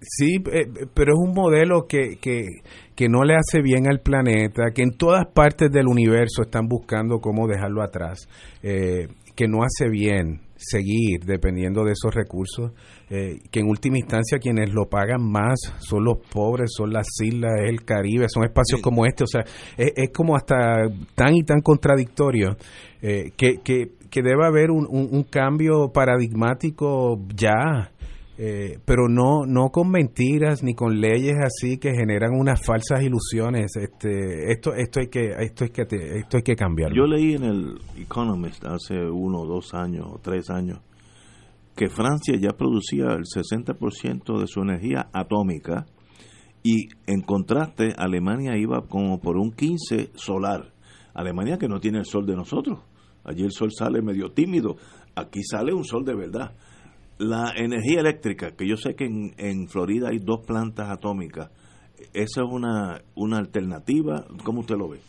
Sí, 0.00 0.36
eh, 0.52 0.66
pero 0.94 1.12
es 1.12 1.28
un 1.28 1.34
modelo 1.34 1.86
que, 1.86 2.16
que, 2.20 2.44
que 2.94 3.08
no 3.08 3.24
le 3.24 3.34
hace 3.34 3.62
bien 3.62 3.88
al 3.88 4.00
planeta, 4.00 4.70
que 4.74 4.82
en 4.82 4.96
todas 4.96 5.26
partes 5.32 5.70
del 5.70 5.86
universo 5.86 6.42
están 6.42 6.68
buscando 6.68 7.18
cómo 7.18 7.46
dejarlo 7.46 7.82
atrás, 7.82 8.28
eh, 8.62 9.08
que 9.34 9.48
no 9.48 9.62
hace 9.62 9.88
bien 9.90 10.40
seguir 10.60 11.24
dependiendo 11.24 11.84
de 11.84 11.92
esos 11.92 12.14
recursos, 12.14 12.72
eh, 13.08 13.40
que 13.50 13.60
en 13.60 13.68
última 13.68 13.98
instancia 13.98 14.38
quienes 14.38 14.72
lo 14.72 14.88
pagan 14.88 15.22
más 15.22 15.58
son 15.78 16.04
los 16.04 16.18
pobres, 16.18 16.70
son 16.76 16.92
las 16.92 17.06
islas, 17.22 17.52
es 17.62 17.70
el 17.70 17.84
Caribe, 17.84 18.26
son 18.28 18.44
espacios 18.44 18.80
como 18.82 19.06
este, 19.06 19.24
o 19.24 19.26
sea, 19.26 19.42
es, 19.76 19.92
es 19.96 20.10
como 20.12 20.36
hasta 20.36 20.88
tan 21.14 21.34
y 21.34 21.42
tan 21.42 21.60
contradictorio 21.60 22.56
eh, 23.00 23.32
que, 23.36 23.60
que, 23.64 23.92
que 24.10 24.22
debe 24.22 24.44
haber 24.44 24.70
un, 24.70 24.86
un, 24.88 25.08
un 25.10 25.22
cambio 25.24 25.90
paradigmático 25.92 27.18
ya. 27.34 27.90
Eh, 28.42 28.78
pero 28.86 29.06
no 29.06 29.44
no 29.46 29.68
con 29.68 29.90
mentiras 29.90 30.62
ni 30.62 30.72
con 30.72 30.98
leyes 30.98 31.36
así 31.44 31.76
que 31.76 31.90
generan 31.90 32.30
unas 32.32 32.64
falsas 32.64 33.02
ilusiones 33.02 33.76
este 33.76 34.50
esto 34.50 34.72
esto 34.72 35.00
hay 35.00 35.08
que 35.08 35.26
esto 35.40 35.64
hay 35.64 35.70
que 35.70 35.82
esto 35.82 36.36
hay 36.38 36.42
que 36.42 36.56
cambiarlo 36.56 36.96
Yo 36.96 37.06
leí 37.06 37.34
en 37.34 37.44
el 37.44 37.78
Economist 37.98 38.64
hace 38.64 38.94
uno, 38.94 39.44
dos 39.44 39.74
años 39.74 40.06
o 40.10 40.20
tres 40.22 40.48
años 40.48 40.78
que 41.76 41.90
Francia 41.90 42.34
ya 42.40 42.56
producía 42.56 43.08
el 43.12 43.24
60% 43.24 44.40
de 44.40 44.46
su 44.46 44.62
energía 44.62 45.10
atómica 45.12 45.84
y 46.62 46.88
en 47.06 47.20
contraste 47.20 47.94
Alemania 47.96 48.56
iba 48.56 48.86
como 48.86 49.20
por 49.20 49.36
un 49.36 49.52
15 49.52 50.12
solar. 50.14 50.72
Alemania 51.14 51.58
que 51.58 51.68
no 51.68 51.80
tiene 51.80 51.98
el 51.98 52.06
sol 52.06 52.26
de 52.26 52.36
nosotros. 52.36 52.78
Allí 53.24 53.44
el 53.44 53.52
sol 53.52 53.70
sale 53.72 54.02
medio 54.02 54.32
tímido. 54.32 54.76
Aquí 55.14 55.42
sale 55.42 55.72
un 55.72 55.84
sol 55.84 56.04
de 56.04 56.14
verdad. 56.14 56.52
La 57.20 57.52
energía 57.54 58.00
eléctrica, 58.00 58.52
que 58.56 58.66
yo 58.66 58.76
sé 58.76 58.94
que 58.94 59.04
en, 59.04 59.34
en 59.36 59.68
Florida 59.68 60.08
hay 60.08 60.18
dos 60.18 60.40
plantas 60.46 60.88
atómicas, 60.88 61.50
¿esa 62.14 62.40
es 62.42 62.48
una, 62.50 63.02
una 63.14 63.36
alternativa? 63.36 64.24
¿Cómo 64.42 64.60
usted 64.60 64.76
lo 64.76 64.88
ve? 64.88 65.00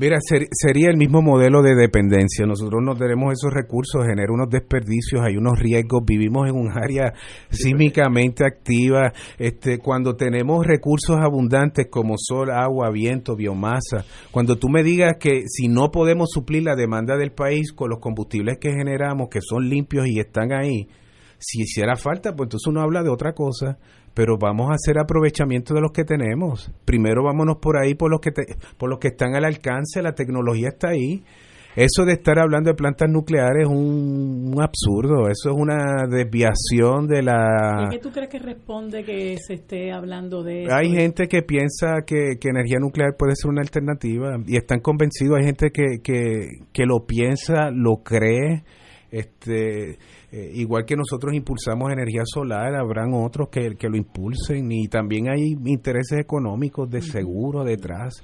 Mira, 0.00 0.16
ser- 0.22 0.48
sería 0.50 0.88
el 0.88 0.96
mismo 0.96 1.20
modelo 1.20 1.60
de 1.60 1.74
dependencia. 1.74 2.46
Nosotros 2.46 2.80
no 2.82 2.94
tenemos 2.96 3.34
esos 3.34 3.52
recursos, 3.52 4.06
genera 4.06 4.32
unos 4.32 4.48
desperdicios, 4.48 5.20
hay 5.20 5.36
unos 5.36 5.58
riesgos, 5.58 6.00
vivimos 6.06 6.48
en 6.48 6.54
un 6.56 6.70
área 6.72 7.12
sísmicamente 7.50 8.46
activa. 8.46 9.12
Este, 9.38 9.76
cuando 9.76 10.16
tenemos 10.16 10.66
recursos 10.66 11.16
abundantes 11.20 11.88
como 11.90 12.14
sol, 12.16 12.50
agua, 12.50 12.90
viento, 12.90 13.36
biomasa, 13.36 14.06
cuando 14.30 14.56
tú 14.56 14.70
me 14.70 14.82
digas 14.82 15.16
que 15.20 15.42
si 15.46 15.68
no 15.68 15.90
podemos 15.90 16.30
suplir 16.32 16.62
la 16.62 16.74
demanda 16.74 17.18
del 17.18 17.32
país 17.32 17.74
con 17.74 17.90
los 17.90 17.98
combustibles 18.00 18.56
que 18.58 18.70
generamos, 18.72 19.28
que 19.30 19.40
son 19.42 19.68
limpios 19.68 20.06
y 20.06 20.18
están 20.18 20.52
ahí, 20.54 20.88
si 21.42 21.62
hiciera 21.62 21.96
falta, 21.96 22.34
pues 22.34 22.46
entonces 22.46 22.66
uno 22.68 22.80
habla 22.80 23.02
de 23.02 23.10
otra 23.10 23.32
cosa, 23.34 23.78
pero 24.14 24.36
vamos 24.38 24.70
a 24.70 24.74
hacer 24.74 24.98
aprovechamiento 24.98 25.74
de 25.74 25.80
los 25.80 25.92
que 25.92 26.04
tenemos. 26.04 26.70
Primero 26.84 27.22
vámonos 27.24 27.56
por 27.60 27.76
ahí 27.76 27.94
por 27.94 28.10
los 28.10 28.20
que 28.20 28.30
te- 28.30 28.56
por 28.78 28.88
los 28.88 28.98
que 28.98 29.08
están 29.08 29.34
al 29.34 29.44
alcance, 29.44 30.00
la 30.02 30.12
tecnología 30.14 30.68
está 30.68 30.88
ahí. 30.90 31.22
Eso 31.74 32.04
de 32.04 32.12
estar 32.12 32.38
hablando 32.38 32.68
de 32.68 32.74
plantas 32.76 33.08
nucleares 33.08 33.62
es 33.62 33.66
un, 33.68 34.52
un 34.54 34.60
absurdo, 34.62 35.28
eso 35.30 35.48
es 35.48 35.56
una 35.56 36.06
desviación 36.06 37.06
de 37.06 37.20
¿Y 37.20 37.22
la 37.22 37.88
qué 37.90 37.98
tú 37.98 38.10
crees 38.10 38.28
que 38.28 38.38
responde 38.40 39.02
que 39.04 39.38
se 39.38 39.54
esté 39.54 39.90
hablando 39.90 40.42
de 40.42 40.64
eso? 40.64 40.74
hay 40.74 40.90
gente 40.90 41.28
que 41.28 41.40
piensa 41.40 42.02
que, 42.06 42.36
que 42.38 42.48
energía 42.50 42.76
nuclear 42.78 43.16
puede 43.18 43.36
ser 43.36 43.50
una 43.50 43.62
alternativa 43.62 44.36
y 44.46 44.56
están 44.58 44.80
convencidos. 44.80 45.38
Hay 45.38 45.46
gente 45.46 45.70
que, 45.70 46.02
que, 46.04 46.48
que 46.74 46.84
lo 46.84 47.06
piensa, 47.06 47.70
lo 47.72 48.02
cree. 48.04 48.64
Este, 49.12 49.98
eh, 50.32 50.50
igual 50.54 50.86
que 50.86 50.96
nosotros 50.96 51.34
impulsamos 51.34 51.92
energía 51.92 52.22
solar, 52.24 52.74
habrán 52.74 53.12
otros 53.12 53.50
que, 53.50 53.76
que 53.76 53.90
lo 53.90 53.98
impulsen 53.98 54.72
y 54.72 54.88
también 54.88 55.28
hay 55.28 55.54
intereses 55.66 56.18
económicos 56.18 56.88
de 56.90 57.02
seguro 57.02 57.62
detrás. 57.62 58.22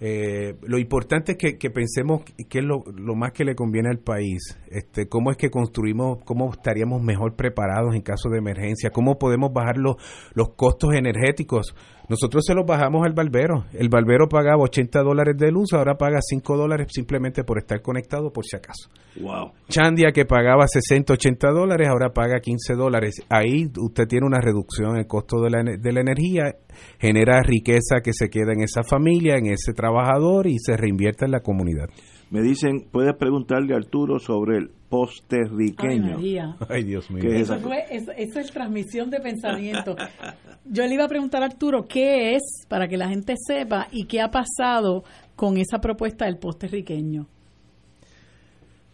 Eh, 0.00 0.54
lo 0.62 0.78
importante 0.78 1.32
es 1.32 1.38
que, 1.38 1.58
que 1.58 1.70
pensemos 1.70 2.22
qué 2.48 2.60
es 2.60 2.64
lo, 2.64 2.84
lo 2.94 3.16
más 3.16 3.32
que 3.32 3.44
le 3.44 3.56
conviene 3.56 3.88
al 3.88 3.98
país, 3.98 4.56
este, 4.70 5.08
cómo 5.08 5.32
es 5.32 5.36
que 5.36 5.50
construimos, 5.50 6.18
cómo 6.24 6.52
estaríamos 6.52 7.02
mejor 7.02 7.34
preparados 7.34 7.96
en 7.96 8.02
caso 8.02 8.28
de 8.28 8.38
emergencia, 8.38 8.90
cómo 8.90 9.18
podemos 9.18 9.52
bajar 9.52 9.76
los, 9.76 9.96
los 10.34 10.50
costos 10.54 10.94
energéticos. 10.94 11.74
Nosotros 12.08 12.42
se 12.46 12.54
los 12.54 12.64
bajamos 12.64 13.04
al 13.04 13.12
barbero. 13.12 13.66
El 13.72 13.90
barbero 13.90 14.28
pagaba 14.28 14.62
80 14.62 15.02
dólares 15.02 15.36
de 15.36 15.50
luz, 15.50 15.74
ahora 15.74 15.96
paga 15.96 16.20
5 16.22 16.56
dólares 16.56 16.88
simplemente 16.90 17.44
por 17.44 17.58
estar 17.58 17.82
conectado 17.82 18.32
por 18.32 18.46
si 18.46 18.56
acaso. 18.56 18.88
Wow. 19.20 19.52
Chandia 19.68 20.10
que 20.12 20.24
pagaba 20.24 20.66
60, 20.66 21.12
80 21.12 21.50
dólares, 21.50 21.88
ahora 21.88 22.10
paga 22.14 22.40
15 22.40 22.74
dólares. 22.74 23.16
Ahí 23.28 23.70
usted 23.78 24.06
tiene 24.06 24.26
una 24.26 24.40
reducción 24.40 24.92
en 24.92 25.00
el 25.00 25.06
costo 25.06 25.42
de 25.42 25.50
la, 25.50 25.62
de 25.62 25.92
la 25.92 26.00
energía, 26.00 26.56
genera 26.98 27.42
riqueza 27.42 28.00
que 28.02 28.12
se 28.14 28.30
queda 28.30 28.52
en 28.52 28.62
esa 28.62 28.82
familia, 28.82 29.36
en 29.36 29.46
ese 29.46 29.74
trabajador 29.74 30.46
y 30.46 30.58
se 30.58 30.76
reinvierte 30.76 31.26
en 31.26 31.32
la 31.32 31.40
comunidad. 31.40 31.88
Me 32.30 32.42
dicen, 32.42 32.86
puedes 32.90 33.14
preguntarle 33.16 33.72
a 33.74 33.78
Arturo 33.78 34.18
sobre 34.18 34.58
el 34.58 34.64
Ay, 34.64 34.74
posterriqueño. 34.90 36.16
María. 36.16 36.56
Ay, 36.68 36.84
Dios 36.84 37.10
mío. 37.10 37.22
¿Qué 37.22 37.36
es 37.36 37.42
Eso, 37.42 37.54
esa 37.54 37.62
fue, 37.66 37.84
eso, 37.90 38.12
eso 38.16 38.40
es 38.40 38.50
transmisión 38.50 39.10
de 39.10 39.20
pensamiento. 39.20 39.96
Yo 40.66 40.86
le 40.86 40.94
iba 40.94 41.04
a 41.04 41.08
preguntar 41.08 41.42
a 41.42 41.46
Arturo 41.46 41.86
qué 41.88 42.34
es, 42.34 42.42
para 42.68 42.86
que 42.88 42.96
la 42.96 43.08
gente 43.08 43.34
sepa, 43.36 43.88
y 43.92 44.06
qué 44.06 44.20
ha 44.20 44.30
pasado 44.30 45.04
con 45.36 45.56
esa 45.56 45.78
propuesta 45.78 46.26
del 46.26 46.36
puertorriqueño. 46.38 47.26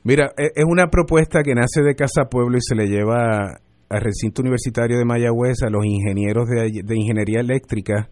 Mira, 0.05 0.33
e- 0.37 0.53
es 0.55 0.65
una 0.69 0.89
propuesta 0.89 1.43
que 1.43 1.55
nace 1.55 1.83
de 1.83 1.95
Casa 1.95 2.27
Pueblo 2.31 2.57
y 2.59 2.61
se 2.61 2.75
le 2.75 2.87
lleva 2.87 3.59
al 3.89 4.01
recinto 4.01 4.43
universitario 4.43 4.99
de 4.99 5.05
Mayagüez 5.05 5.63
a 5.63 5.71
los 5.71 5.85
ingenieros 5.85 6.49
de 6.49 6.97
ingeniería 6.97 7.41
eléctrica 7.41 8.09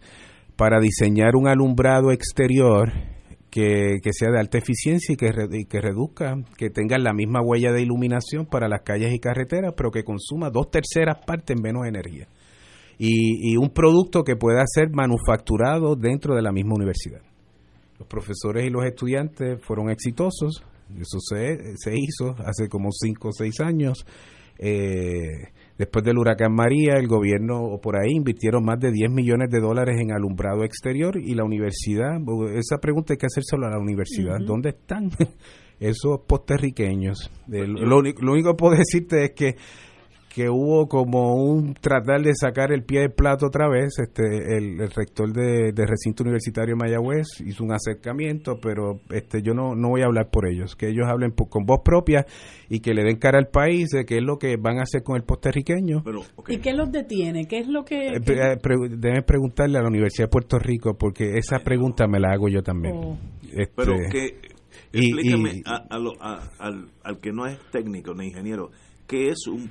para 0.56 0.80
diseñar 0.80 1.34
un 1.34 1.48
alumbrado 1.48 2.12
exterior 2.12 2.92
que, 3.52 4.00
sea 4.12 4.30
de 4.30 4.40
alta 4.40 4.56
eficiencia 4.56 5.12
y 5.12 5.16
que, 5.16 5.30
que 5.68 5.80
reduzca, 5.80 6.36
que 6.56 6.70
tenga 6.70 6.96
la 6.98 7.12
misma 7.12 7.42
huella 7.42 7.70
de 7.70 7.82
iluminación 7.82 8.46
para 8.46 8.66
las 8.66 8.80
calles 8.80 9.12
y 9.12 9.18
carreteras, 9.18 9.74
pero 9.76 9.90
que 9.90 10.04
consuma 10.04 10.48
dos 10.48 10.70
terceras 10.70 11.18
partes 11.26 11.54
menos 11.62 11.86
energía. 11.86 12.26
Y, 12.98 13.52
y 13.52 13.56
un 13.58 13.68
producto 13.68 14.22
que 14.24 14.36
pueda 14.36 14.64
ser 14.66 14.88
manufacturado 14.90 15.96
dentro 15.96 16.34
de 16.34 16.40
la 16.40 16.50
misma 16.50 16.76
universidad. 16.76 17.20
Los 17.98 18.08
profesores 18.08 18.64
y 18.64 18.70
los 18.70 18.86
estudiantes 18.86 19.60
fueron 19.62 19.90
exitosos, 19.90 20.64
eso 20.98 21.18
se, 21.20 21.76
se 21.76 21.92
hizo 21.94 22.34
hace 22.44 22.68
como 22.68 22.88
cinco 22.90 23.28
o 23.28 23.32
seis 23.32 23.60
años. 23.60 24.06
Eh, 24.58 25.48
después 25.82 26.04
del 26.04 26.18
huracán 26.18 26.54
María, 26.54 26.94
el 26.94 27.08
gobierno 27.08 27.60
o 27.62 27.80
por 27.80 27.96
ahí 27.96 28.12
invirtieron 28.14 28.64
más 28.64 28.78
de 28.78 28.90
10 28.92 29.10
millones 29.10 29.50
de 29.50 29.60
dólares 29.60 30.00
en 30.00 30.12
alumbrado 30.12 30.64
exterior 30.64 31.16
y 31.16 31.34
la 31.34 31.44
universidad, 31.44 32.18
esa 32.54 32.78
pregunta 32.78 33.12
hay 33.14 33.18
que 33.18 33.26
hacérselo 33.26 33.66
a 33.66 33.70
la 33.70 33.78
universidad. 33.78 34.38
¿dónde 34.46 34.70
están 34.70 35.10
esos 35.80 36.20
puertorriqueños? 36.26 37.30
Eh, 37.52 37.66
lo, 37.66 37.98
único- 37.98 38.22
lo 38.22 38.32
único 38.32 38.50
que 38.52 38.56
puedo 38.56 38.74
decirte 38.78 39.24
es 39.24 39.30
que 39.32 39.56
que 40.34 40.48
hubo 40.48 40.88
como 40.88 41.34
un 41.34 41.74
tratar 41.74 42.22
de 42.22 42.32
sacar 42.34 42.72
el 42.72 42.84
pie 42.84 43.00
del 43.00 43.12
plato 43.12 43.46
otra 43.48 43.68
vez. 43.68 43.98
Este, 43.98 44.22
el, 44.56 44.80
el 44.80 44.90
rector 44.90 45.30
de, 45.32 45.72
recinto 45.86 46.22
universitario 46.22 46.74
de 46.74 46.78
Mayagüez 46.82 47.26
hizo 47.44 47.62
un 47.64 47.72
acercamiento, 47.72 48.58
pero 48.62 49.00
este, 49.10 49.42
yo 49.42 49.52
no, 49.52 49.74
no 49.74 49.90
voy 49.90 50.00
a 50.00 50.06
hablar 50.06 50.30
por 50.30 50.48
ellos. 50.48 50.74
Que 50.74 50.88
ellos 50.88 51.06
hablen 51.06 51.32
por- 51.32 51.50
con 51.50 51.64
voz 51.66 51.80
propia 51.84 52.24
y 52.70 52.80
que 52.80 52.94
le 52.94 53.04
den 53.04 53.18
cara 53.18 53.38
al 53.38 53.48
país 53.48 53.90
de 53.90 54.06
qué 54.06 54.16
es 54.18 54.22
lo 54.22 54.38
que 54.38 54.56
van 54.56 54.78
a 54.78 54.84
hacer 54.84 55.02
con 55.02 55.16
el 55.16 55.22
puertorriqueño. 55.22 56.02
¿Y 56.48 56.58
qué 56.58 56.72
los 56.72 56.90
detiene? 56.90 57.44
¿Qué 57.46 57.58
es 57.58 57.68
lo 57.68 57.84
que...? 57.84 58.14
Eh, 58.16 58.20
pre- 58.24 58.52
eh, 58.52 58.56
pre- 58.56 58.88
deben 58.96 59.24
preguntarle 59.24 59.76
a 59.78 59.82
la 59.82 59.88
Universidad 59.88 60.28
de 60.28 60.30
Puerto 60.30 60.58
Rico 60.58 60.94
porque 60.96 61.36
esa 61.36 61.58
pregunta 61.58 62.06
me 62.06 62.18
la 62.18 62.32
hago 62.32 62.48
yo 62.48 62.62
también. 62.62 62.94
Oh. 62.96 63.18
Este, 63.52 63.72
Pero 63.76 63.96
que, 64.10 64.38
y- 64.94 65.08
explícame 65.10 65.56
y- 65.56 65.62
a, 65.66 65.76
a 65.94 65.98
lo- 65.98 66.14
a- 66.22 66.48
al, 66.58 66.88
al 67.04 67.18
que 67.18 67.32
no 67.32 67.46
es 67.46 67.58
técnico 67.70 68.14
ni 68.14 68.28
ingeniero, 68.28 68.70
¿qué 69.06 69.28
es 69.28 69.46
un 69.46 69.70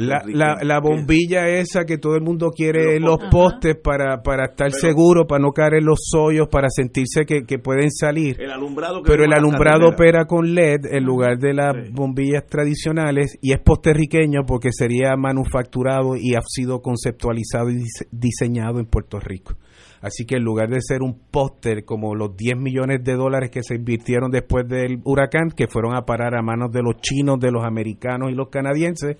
La, 0.00 0.22
la, 0.62 0.80
bombilla 0.80 1.46
esa 1.48 1.84
que 1.84 1.98
todo 1.98 2.14
el 2.16 2.22
mundo 2.22 2.50
quiere 2.50 2.96
en 2.96 3.02
Los 3.02 3.18
postes. 3.30 3.76
para, 3.76 4.22
para 4.22 4.46
estar 4.46 4.72
seguro, 4.72 5.26
para 5.26 5.42
no 5.42 5.52
caer 5.52 5.74
en 5.74 5.84
los 5.84 6.00
hoyos, 6.16 6.48
para 6.48 6.68
sentirse 6.70 7.24
que, 7.26 7.42
que 7.44 7.58
pueden 7.58 7.90
salir. 7.90 8.40
El 8.40 8.50
alumbrado 8.50 9.02
que 9.02 9.10
Pero 9.10 9.24
el 9.24 9.32
alumbrado 9.32 9.88
opera 9.88 10.24
con 10.24 10.54
LED 10.54 10.86
en 10.90 11.04
lugar 11.04 11.38
de 11.38 11.54
las 11.54 11.74
bombillas 11.92 12.46
tradicionales 12.46 13.38
y 13.42 13.52
es 13.52 13.60
posterriqueño 13.60 14.44
porque 14.46 14.70
sería 14.72 15.16
manufacturado 15.16 16.16
y 16.16 16.34
ha 16.34 16.40
sido 16.46 16.80
conceptualizado 16.80 17.70
y 17.70 17.74
dise- 17.76 18.08
diseñado 18.10 18.78
en 18.80 18.86
Puerto 18.86 19.18
Rico. 19.20 19.54
Así 20.00 20.24
que 20.24 20.36
en 20.36 20.44
lugar 20.44 20.68
de 20.68 20.80
ser 20.80 21.02
un 21.02 21.18
póster 21.30 21.84
como 21.84 22.14
los 22.14 22.36
10 22.36 22.56
millones 22.56 23.02
de 23.02 23.14
dólares 23.14 23.50
que 23.50 23.64
se 23.64 23.74
invirtieron 23.74 24.30
después 24.30 24.66
del 24.68 25.00
huracán, 25.04 25.50
que 25.50 25.66
fueron 25.66 25.96
a 25.96 26.02
parar 26.02 26.36
a 26.36 26.42
manos 26.42 26.70
de 26.70 26.82
los 26.82 27.00
chinos, 27.00 27.40
de 27.40 27.50
los 27.50 27.64
americanos 27.64 28.30
y 28.30 28.34
los 28.34 28.48
canadienses, 28.48 29.16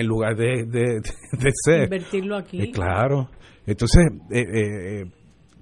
en 0.00 0.06
lugar 0.06 0.36
de, 0.36 0.64
de, 0.66 1.00
de 1.32 1.50
ser. 1.64 1.84
Invertirlo 1.84 2.36
aquí. 2.36 2.60
Eh, 2.62 2.70
claro. 2.70 3.28
Entonces, 3.66 4.04
eh, 4.30 4.44
eh, 4.52 5.04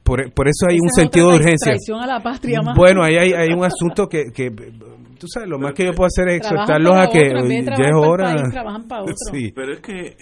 por, 0.03 0.31
por 0.35 0.47
eso 0.49 0.67
hay 0.69 0.77
Esa 0.77 0.83
un 0.83 0.89
es 0.89 0.95
sentido 0.97 1.31
de 1.31 1.37
urgencia. 1.37 1.73
traición 1.73 2.01
a 2.01 2.07
la 2.07 2.23
patria 2.23 2.61
más. 2.63 2.77
Bueno, 2.77 3.03
ahí 3.03 3.17
hay, 3.17 3.33
hay 3.33 3.49
un 3.51 3.65
asunto 3.65 4.07
que, 4.09 4.25
que, 4.35 4.51
tú 4.51 5.27
sabes, 5.27 5.49
lo 5.49 5.59
más 5.59 5.73
que 5.73 5.85
yo 5.87 5.93
puedo 5.95 6.07
hacer 6.09 6.29
es 6.29 6.37
exhortarlos 6.39 6.95
a 6.97 7.09
que 7.09 7.33
otro, 7.35 7.49
ya 7.49 7.85
es 7.87 7.95
hora. 7.95 8.35
país, 8.35 8.51
trabajan 8.53 8.87
para 8.87 9.03
otro. 9.03 9.15
Sí. 9.33 9.51
Pero 9.55 9.73
es 9.73 9.81
que 9.81 10.17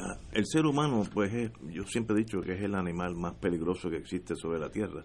ah, 0.00 0.16
el 0.32 0.46
ser 0.46 0.66
humano, 0.66 1.04
pues 1.14 1.32
es- 1.32 1.52
yo 1.72 1.84
siempre 1.84 2.16
he 2.16 2.18
dicho 2.18 2.40
que 2.40 2.54
es 2.54 2.62
el 2.62 2.74
animal 2.74 3.14
más 3.14 3.34
peligroso 3.34 3.88
que 3.88 3.98
existe 3.98 4.34
sobre 4.34 4.58
la 4.58 4.68
Tierra. 4.70 5.04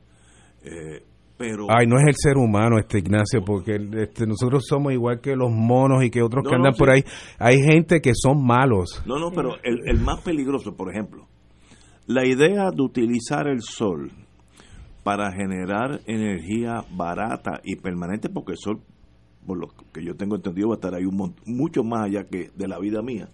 Eh, 0.63 1.03
pero 1.37 1.67
Ay, 1.69 1.85
no 1.85 1.97
es 1.97 2.05
el 2.07 2.15
ser 2.15 2.37
humano 2.37 2.79
este 2.79 2.97
Ignacio, 2.99 3.41
porque 3.45 3.75
este, 3.75 4.25
nosotros 4.25 4.65
somos 4.67 4.91
igual 4.91 5.21
que 5.21 5.35
los 5.35 5.51
monos 5.51 6.03
y 6.03 6.09
que 6.09 6.21
otros 6.23 6.43
No, 6.43 6.49
que 6.49 6.57
no, 6.57 6.63
andan 6.63 6.77
por 6.77 6.89
ahí. 6.89 7.03
Hay 7.37 7.59
gente 7.61 8.01
que 8.01 8.11
son 8.15 8.43
malos. 8.43 9.03
No, 9.05 9.19
no, 9.19 9.31
pero 9.31 9.55
el, 9.63 9.87
el 9.87 9.99
más 9.99 10.21
peligroso, 10.21 10.75
por 10.75 10.91
ejemplo, 10.91 11.27
la 12.07 12.25
idea 12.25 12.71
de 12.73 12.81
utilizar 12.81 13.47
el 13.47 13.61
sol 13.61 14.11
para 15.03 15.31
generar 15.31 16.01
energía 16.05 16.83
barata 16.91 17.61
y 17.63 17.75
permanente, 17.75 18.29
porque 18.29 18.53
el 18.53 18.57
sol, 18.57 18.81
por 19.45 19.57
lo 19.57 19.67
que 19.93 20.03
yo 20.03 20.15
tengo 20.15 20.35
entendido, 20.35 20.69
va 20.69 20.73
a 20.73 20.77
estar 20.77 20.95
ahí 20.95 21.05
un 21.05 21.35
mucho 21.45 21.83
más 21.83 22.05
allá 22.05 22.25
que 22.25 22.49
de 22.55 22.67
la 22.67 22.79
vida 22.79 23.01
mía, 23.01 23.29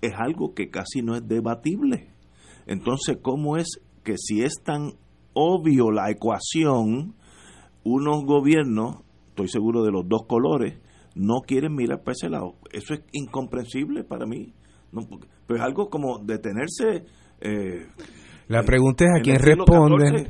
es 0.00 0.12
algo 0.16 0.54
que 0.54 0.70
casi 0.70 1.02
no 1.02 1.16
es 1.16 1.26
debatible. 1.26 2.08
Entonces, 2.66 3.18
¿cómo 3.22 3.56
es 3.56 3.80
que 4.04 4.16
si 4.16 4.42
es 4.42 4.62
tan 4.62 4.92
obvio 5.38 5.90
la 5.90 6.10
ecuación, 6.10 7.14
unos 7.84 8.24
gobiernos, 8.24 9.02
estoy 9.28 9.48
seguro 9.48 9.84
de 9.84 9.92
los 9.92 10.08
dos 10.08 10.22
colores, 10.26 10.78
no 11.14 11.40
quieren 11.46 11.74
mirar 11.74 12.00
para 12.00 12.12
ese 12.12 12.28
lado? 12.30 12.54
Eso 12.72 12.94
es 12.94 13.00
incomprensible 13.12 14.02
para 14.04 14.24
mí. 14.26 14.54
No, 14.92 15.02
pero 15.46 15.58
es 15.60 15.64
algo 15.64 15.88
como 15.90 16.18
detenerse. 16.18 17.04
eh, 17.40 17.86
La 18.48 18.62
pregunta 18.62 19.04
es 19.04 19.10
a 19.20 19.22
quién 19.22 19.36
responden, 19.38 20.26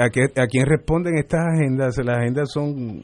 a, 0.00 0.10
qué- 0.10 0.40
a 0.40 0.46
quién 0.46 0.66
responden 0.66 1.16
estas 1.18 1.40
agendas. 1.54 1.96
¿Las 2.04 2.18
agendas 2.18 2.50
son 2.52 3.02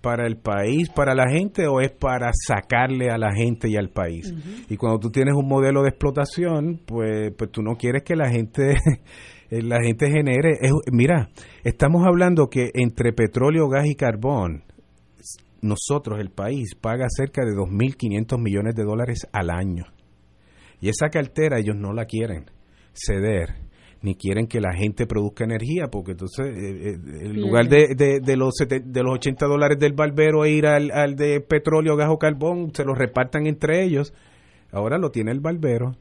para 0.00 0.26
el 0.26 0.36
país, 0.36 0.90
para 0.90 1.14
la 1.14 1.28
gente 1.30 1.66
o 1.66 1.80
es 1.80 1.90
para 1.90 2.30
sacarle 2.32 3.10
a 3.10 3.16
la 3.18 3.32
gente 3.34 3.68
y 3.70 3.76
al 3.76 3.88
país? 3.90 4.32
Y 4.68 4.76
cuando 4.76 4.98
tú 4.98 5.10
tienes 5.10 5.34
un 5.34 5.48
modelo 5.48 5.82
de 5.82 5.88
explotación, 5.90 6.80
pues, 6.86 7.32
pues 7.36 7.50
tú 7.50 7.62
no 7.62 7.76
quieres 7.76 8.02
que 8.02 8.16
la 8.16 8.28
gente 8.30 8.74
la 9.50 9.82
gente 9.82 10.10
genere. 10.10 10.58
es- 10.60 10.72
mira, 10.92 11.28
estamos 11.64 12.06
hablando 12.06 12.48
que 12.48 12.70
entre 12.74 13.12
petróleo, 13.12 13.68
gas 13.68 13.86
y 13.86 13.94
carbón, 13.94 14.64
nosotros, 15.62 16.20
el 16.20 16.30
país, 16.30 16.74
paga 16.74 17.06
cerca 17.08 17.42
de 17.44 17.52
2.500 17.54 18.38
millones 18.38 18.74
de 18.74 18.84
dólares 18.84 19.26
al 19.32 19.50
año. 19.50 19.84
Y 20.80 20.88
esa 20.90 21.08
cartera 21.08 21.58
ellos 21.58 21.76
no 21.76 21.92
la 21.94 22.04
quieren 22.04 22.44
ceder, 22.92 23.54
ni 24.02 24.14
quieren 24.16 24.46
que 24.46 24.60
la 24.60 24.74
gente 24.74 25.06
produzca 25.06 25.44
energía, 25.44 25.86
porque 25.90 26.12
entonces, 26.12 26.46
eh, 26.48 26.90
eh, 26.90 26.98
en 27.22 27.40
lugar 27.40 27.68
de, 27.68 27.94
de, 27.96 28.20
de 28.20 28.36
los, 28.36 28.52
sete- 28.58 28.82
de 28.84 29.02
los 29.02 29.14
80 29.14 29.46
dólares 29.46 29.78
del 29.78 29.94
barbero 29.94 30.44
e 30.44 30.50
ir 30.50 30.66
al, 30.66 30.90
al 30.90 31.16
de 31.16 31.40
petróleo, 31.40 31.96
gas 31.96 32.10
o 32.10 32.18
carbón, 32.18 32.70
se 32.74 32.84
los 32.84 32.98
repartan 32.98 33.46
entre 33.46 33.82
ellos. 33.82 34.12
Ahora 34.70 34.98
lo 34.98 35.10
tiene 35.10 35.30
el 35.30 35.40
barbero. 35.40 35.96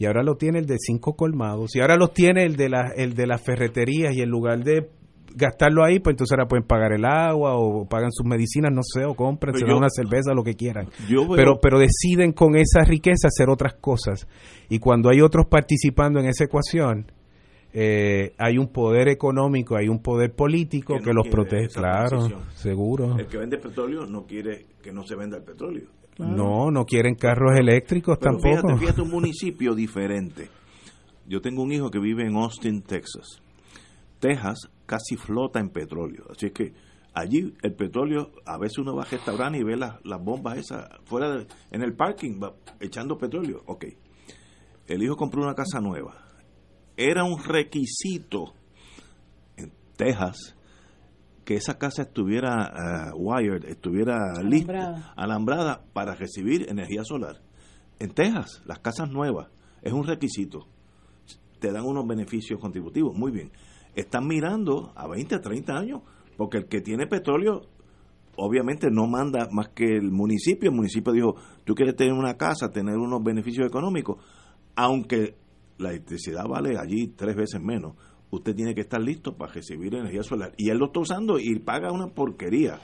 Y 0.00 0.06
ahora 0.06 0.22
lo 0.22 0.36
tiene 0.36 0.60
el 0.60 0.64
de 0.64 0.76
cinco 0.78 1.12
colmados. 1.12 1.76
Y 1.76 1.80
ahora 1.80 1.94
lo 1.96 2.08
tiene 2.08 2.46
el 2.46 2.56
de, 2.56 2.70
la, 2.70 2.90
el 2.96 3.12
de 3.12 3.26
las 3.26 3.42
ferreterías. 3.42 4.16
Y 4.16 4.22
en 4.22 4.30
lugar 4.30 4.64
de 4.64 4.88
gastarlo 5.36 5.84
ahí, 5.84 6.00
pues 6.00 6.14
entonces 6.14 6.32
ahora 6.32 6.48
pueden 6.48 6.66
pagar 6.66 6.94
el 6.94 7.04
agua 7.04 7.58
o 7.58 7.86
pagan 7.86 8.10
sus 8.10 8.24
medicinas, 8.24 8.72
no 8.72 8.80
sé, 8.82 9.04
o 9.04 9.14
compran, 9.14 9.54
se 9.54 9.60
Pero 9.60 9.74
dan 9.74 9.76
una 9.76 9.90
cerveza, 9.90 10.32
lo 10.32 10.42
que 10.42 10.54
quieran. 10.54 10.88
Yo 11.06 11.28
pero, 11.36 11.60
pero 11.60 11.78
deciden 11.78 12.32
con 12.32 12.56
esa 12.56 12.82
riqueza 12.82 13.28
hacer 13.28 13.50
otras 13.50 13.74
cosas. 13.74 14.26
Y 14.70 14.78
cuando 14.78 15.10
hay 15.10 15.20
otros 15.20 15.44
participando 15.50 16.18
en 16.18 16.28
esa 16.28 16.44
ecuación, 16.44 17.12
eh, 17.74 18.32
hay 18.38 18.56
un 18.56 18.68
poder 18.68 19.06
económico, 19.08 19.76
hay 19.76 19.88
un 19.88 20.00
poder 20.00 20.32
político 20.32 20.94
que, 20.98 21.08
no 21.08 21.12
los 21.12 21.28
protege, 21.28 21.68
claro, 21.68 22.08
transición. 22.08 22.40
seguro. 22.54 23.18
El 23.18 23.26
que 23.26 23.36
vende 23.36 23.58
petróleo 23.58 24.06
no 24.06 24.24
quiere 24.24 24.64
que 24.82 24.92
no 24.92 25.04
se 25.04 25.14
venda 25.14 25.36
el 25.36 25.44
petróleo. 25.44 25.99
No, 26.26 26.70
no 26.70 26.84
quieren 26.84 27.14
carros 27.14 27.58
eléctricos 27.58 28.18
Pero 28.18 28.32
tampoco. 28.32 28.56
Fíjate, 28.68 28.78
fíjate 28.78 29.02
un 29.02 29.10
municipio 29.12 29.74
diferente. 29.74 30.48
Yo 31.26 31.40
tengo 31.40 31.62
un 31.62 31.72
hijo 31.72 31.90
que 31.90 31.98
vive 31.98 32.24
en 32.26 32.36
Austin, 32.36 32.82
Texas. 32.82 33.40
Texas 34.18 34.68
casi 34.86 35.16
flota 35.16 35.60
en 35.60 35.70
petróleo. 35.70 36.24
Así 36.30 36.46
es 36.46 36.52
que 36.52 36.72
allí 37.14 37.54
el 37.62 37.74
petróleo, 37.74 38.32
a 38.44 38.58
veces 38.58 38.78
uno 38.78 38.94
va 38.94 39.02
a 39.02 39.06
restaurar 39.06 39.54
y 39.54 39.62
ve 39.62 39.76
las, 39.76 40.04
las 40.04 40.22
bombas 40.22 40.58
esas 40.58 40.88
fuera 41.04 41.30
de- 41.36 41.46
en 41.70 41.82
el 41.82 41.94
parking, 41.94 42.40
va 42.42 42.54
echando 42.80 43.16
petróleo. 43.16 43.62
Ok. 43.66 43.86
El 44.86 45.02
hijo 45.02 45.16
compró 45.16 45.42
una 45.42 45.54
casa 45.54 45.80
nueva. 45.80 46.16
Era 46.96 47.24
un 47.24 47.42
requisito 47.42 48.54
en 49.56 49.72
Texas 49.96 50.56
que 51.50 51.56
esa 51.56 51.78
casa 51.78 52.02
estuviera 52.02 52.70
ah, 52.72 53.12
wired, 53.12 53.64
estuviera 53.64 54.40
lista, 54.40 54.70
Alambrada. 54.72 55.12
alambrada 55.16 55.84
para 55.92 56.14
recibir 56.14 56.70
energía 56.70 57.02
solar. 57.02 57.42
En 57.98 58.14
Texas, 58.14 58.62
las 58.66 58.78
casas 58.78 59.10
nuevas, 59.10 59.48
es 59.82 59.92
un 59.92 60.06
requisito. 60.06 60.68
Te 61.58 61.72
dan 61.72 61.86
unos 61.86 62.06
beneficios 62.06 62.60
contributivos. 62.60 63.16
Muy 63.16 63.32
bien. 63.32 63.50
Están 63.96 64.28
mirando 64.28 64.92
a 64.94 65.08
20, 65.08 65.40
30 65.40 65.76
años, 65.76 66.02
porque 66.36 66.58
el 66.58 66.68
que 66.68 66.82
tiene 66.82 67.08
petróleo, 67.08 67.62
obviamente 68.36 68.86
no 68.88 69.08
manda 69.08 69.48
más 69.50 69.70
que 69.70 69.96
el 69.96 70.12
municipio. 70.12 70.70
El 70.70 70.76
municipio 70.76 71.12
dijo, 71.12 71.34
tú 71.64 71.74
quieres 71.74 71.96
tener 71.96 72.12
una 72.12 72.34
casa, 72.36 72.70
tener 72.70 72.96
unos 72.96 73.24
beneficios 73.24 73.66
económicos, 73.66 74.24
aunque 74.76 75.34
la 75.78 75.90
electricidad 75.90 76.44
vale 76.46 76.78
allí 76.78 77.08
tres 77.08 77.34
veces 77.34 77.60
menos, 77.60 77.96
usted 78.30 78.54
tiene 78.54 78.74
que 78.74 78.80
estar 78.82 79.00
listo 79.00 79.36
para 79.36 79.52
recibir 79.52 79.94
energía 79.94 80.22
solar. 80.22 80.52
Y 80.56 80.70
él 80.70 80.78
lo 80.78 80.86
está 80.86 81.00
usando 81.00 81.38
y 81.38 81.58
paga 81.58 81.92
una 81.92 82.08
porquería. 82.08 82.78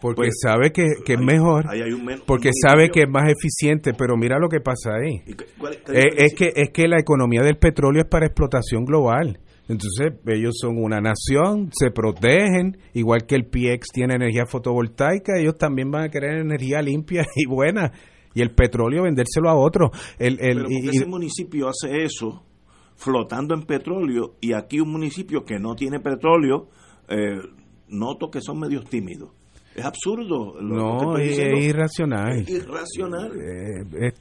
Porque 0.00 0.16
Pues, 0.16 0.34
sabe 0.42 0.70
que, 0.70 0.84
que 1.04 1.14
es 1.14 1.20
mejor, 1.20 1.64
ahí 1.70 1.80
hay 1.80 1.92
un 1.92 2.04
men- 2.04 2.20
porque 2.26 2.48
un 2.48 2.54
sabe 2.54 2.90
que 2.90 3.02
es 3.02 3.08
más 3.08 3.24
eficiente, 3.30 3.92
pero 3.96 4.16
mira 4.16 4.38
lo 4.38 4.48
que 4.48 4.60
pasa 4.60 4.90
ahí. 4.96 5.22
cuál- 5.58 5.74
Eh, 5.94 6.08
es, 6.18 6.34
que, 6.34 6.52
es 6.54 6.70
que 6.70 6.86
la 6.88 6.98
economía 7.00 7.42
del 7.42 7.56
petróleo 7.56 8.02
es 8.02 8.08
para 8.08 8.26
explotación 8.26 8.84
global. 8.84 9.38
Entonces, 9.66 10.12
ellos 10.26 10.56
son 10.60 10.76
una 10.76 11.00
nación, 11.00 11.70
se 11.72 11.90
protegen, 11.90 12.76
igual 12.92 13.24
que 13.26 13.34
el 13.34 13.46
PX 13.46 13.88
tiene 13.94 14.14
energía 14.16 14.44
fotovoltaica, 14.46 15.38
ellos 15.40 15.56
también 15.56 15.90
van 15.90 16.02
a 16.04 16.08
querer 16.10 16.38
energía 16.38 16.82
limpia 16.82 17.24
y 17.36 17.46
buena. 17.48 17.90
Y 18.34 18.42
el 18.42 18.50
petróleo 18.50 19.04
vendérselo 19.04 19.48
a 19.48 19.54
otro. 19.54 19.90
El, 20.18 20.34
el, 20.40 20.56
Pero 20.56 20.66
y- 20.68 20.88
ese 20.90 21.06
municipio 21.06 21.68
hace 21.68 22.02
eso 22.02 22.44
flotando 23.04 23.54
en 23.54 23.62
petróleo 23.62 24.36
y 24.40 24.54
aquí 24.54 24.80
un 24.80 24.90
municipio 24.90 25.44
que 25.44 25.58
no 25.58 25.74
tiene 25.74 26.00
petróleo, 26.00 26.68
eh, 27.08 27.38
noto 27.88 28.30
que 28.30 28.40
son 28.40 28.60
medios 28.60 28.84
tímidos. 28.88 29.30
Es 29.74 29.84
absurdo. 29.84 30.58
lo 30.60 30.76
no, 30.76 31.16
que 31.16 31.30
estoy 31.30 31.58
es, 31.58 31.64
irracional. 31.66 32.38
Es 32.40 32.48
irracional. 32.48 33.32
Eh, 33.36 34.06
eh, 34.06 34.12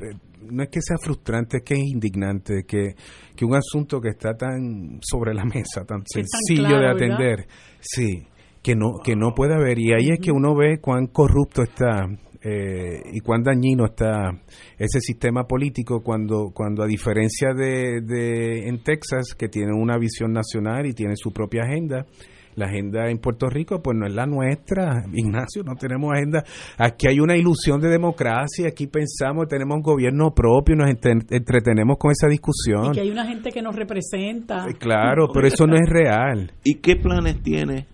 eh, 0.00 0.10
no 0.50 0.62
es 0.62 0.68
que 0.68 0.80
sea 0.82 0.96
frustrante, 1.00 1.58
es 1.58 1.62
que 1.62 1.74
es 1.74 1.80
indignante 1.80 2.64
que, 2.66 2.94
que 3.34 3.44
un 3.44 3.54
asunto 3.54 4.00
que 4.00 4.10
está 4.10 4.34
tan 4.34 4.98
sobre 5.02 5.32
la 5.32 5.44
mesa, 5.44 5.84
tan 5.86 6.02
sencillo 6.04 6.68
claro, 6.68 6.76
de 6.76 6.80
¿verdad? 6.80 6.96
atender, 6.96 7.48
sí, 7.80 8.26
que 8.62 8.74
no, 8.74 8.98
que 9.02 9.14
no 9.14 9.32
puede 9.34 9.54
haber. 9.54 9.78
Y 9.78 9.92
ahí 9.92 10.08
es 10.10 10.18
que 10.20 10.32
uno 10.32 10.56
ve 10.56 10.80
cuán 10.80 11.06
corrupto 11.06 11.62
está 11.62 12.06
eh, 12.48 13.02
y 13.12 13.18
cuán 13.20 13.42
dañino 13.42 13.86
está 13.86 14.30
ese 14.78 15.00
sistema 15.00 15.48
político 15.48 16.00
cuando, 16.00 16.52
cuando 16.54 16.84
a 16.84 16.86
diferencia 16.86 17.52
de, 17.52 18.02
de 18.02 18.68
en 18.68 18.84
Texas, 18.84 19.34
que 19.36 19.48
tiene 19.48 19.72
una 19.72 19.98
visión 19.98 20.32
nacional 20.32 20.86
y 20.86 20.92
tiene 20.92 21.14
su 21.16 21.32
propia 21.32 21.62
agenda, 21.64 22.06
la 22.54 22.66
agenda 22.66 23.10
en 23.10 23.18
Puerto 23.18 23.48
Rico 23.48 23.82
pues 23.82 23.98
no 23.98 24.06
es 24.06 24.14
la 24.14 24.26
nuestra, 24.26 25.06
Ignacio, 25.12 25.64
no 25.64 25.74
tenemos 25.74 26.12
agenda. 26.14 26.44
Aquí 26.78 27.08
hay 27.08 27.18
una 27.18 27.36
ilusión 27.36 27.80
de 27.80 27.88
democracia, 27.88 28.68
aquí 28.68 28.86
pensamos, 28.86 29.48
tenemos 29.48 29.78
un 29.78 29.82
gobierno 29.82 30.32
propio, 30.32 30.76
nos 30.76 30.88
entretenemos 30.88 31.96
con 31.98 32.12
esa 32.12 32.28
discusión. 32.28 32.92
Y 32.92 32.92
que 32.92 33.00
hay 33.00 33.10
una 33.10 33.26
gente 33.26 33.50
que 33.50 33.60
nos 33.60 33.74
representa. 33.74 34.66
Eh, 34.68 34.74
Claro, 34.78 35.30
pero 35.34 35.48
eso 35.48 35.66
no 35.66 35.74
es 35.74 35.88
real. 35.88 36.52
¿Y 36.62 36.76
qué 36.76 36.94
planes 36.94 37.42
tiene 37.42 37.88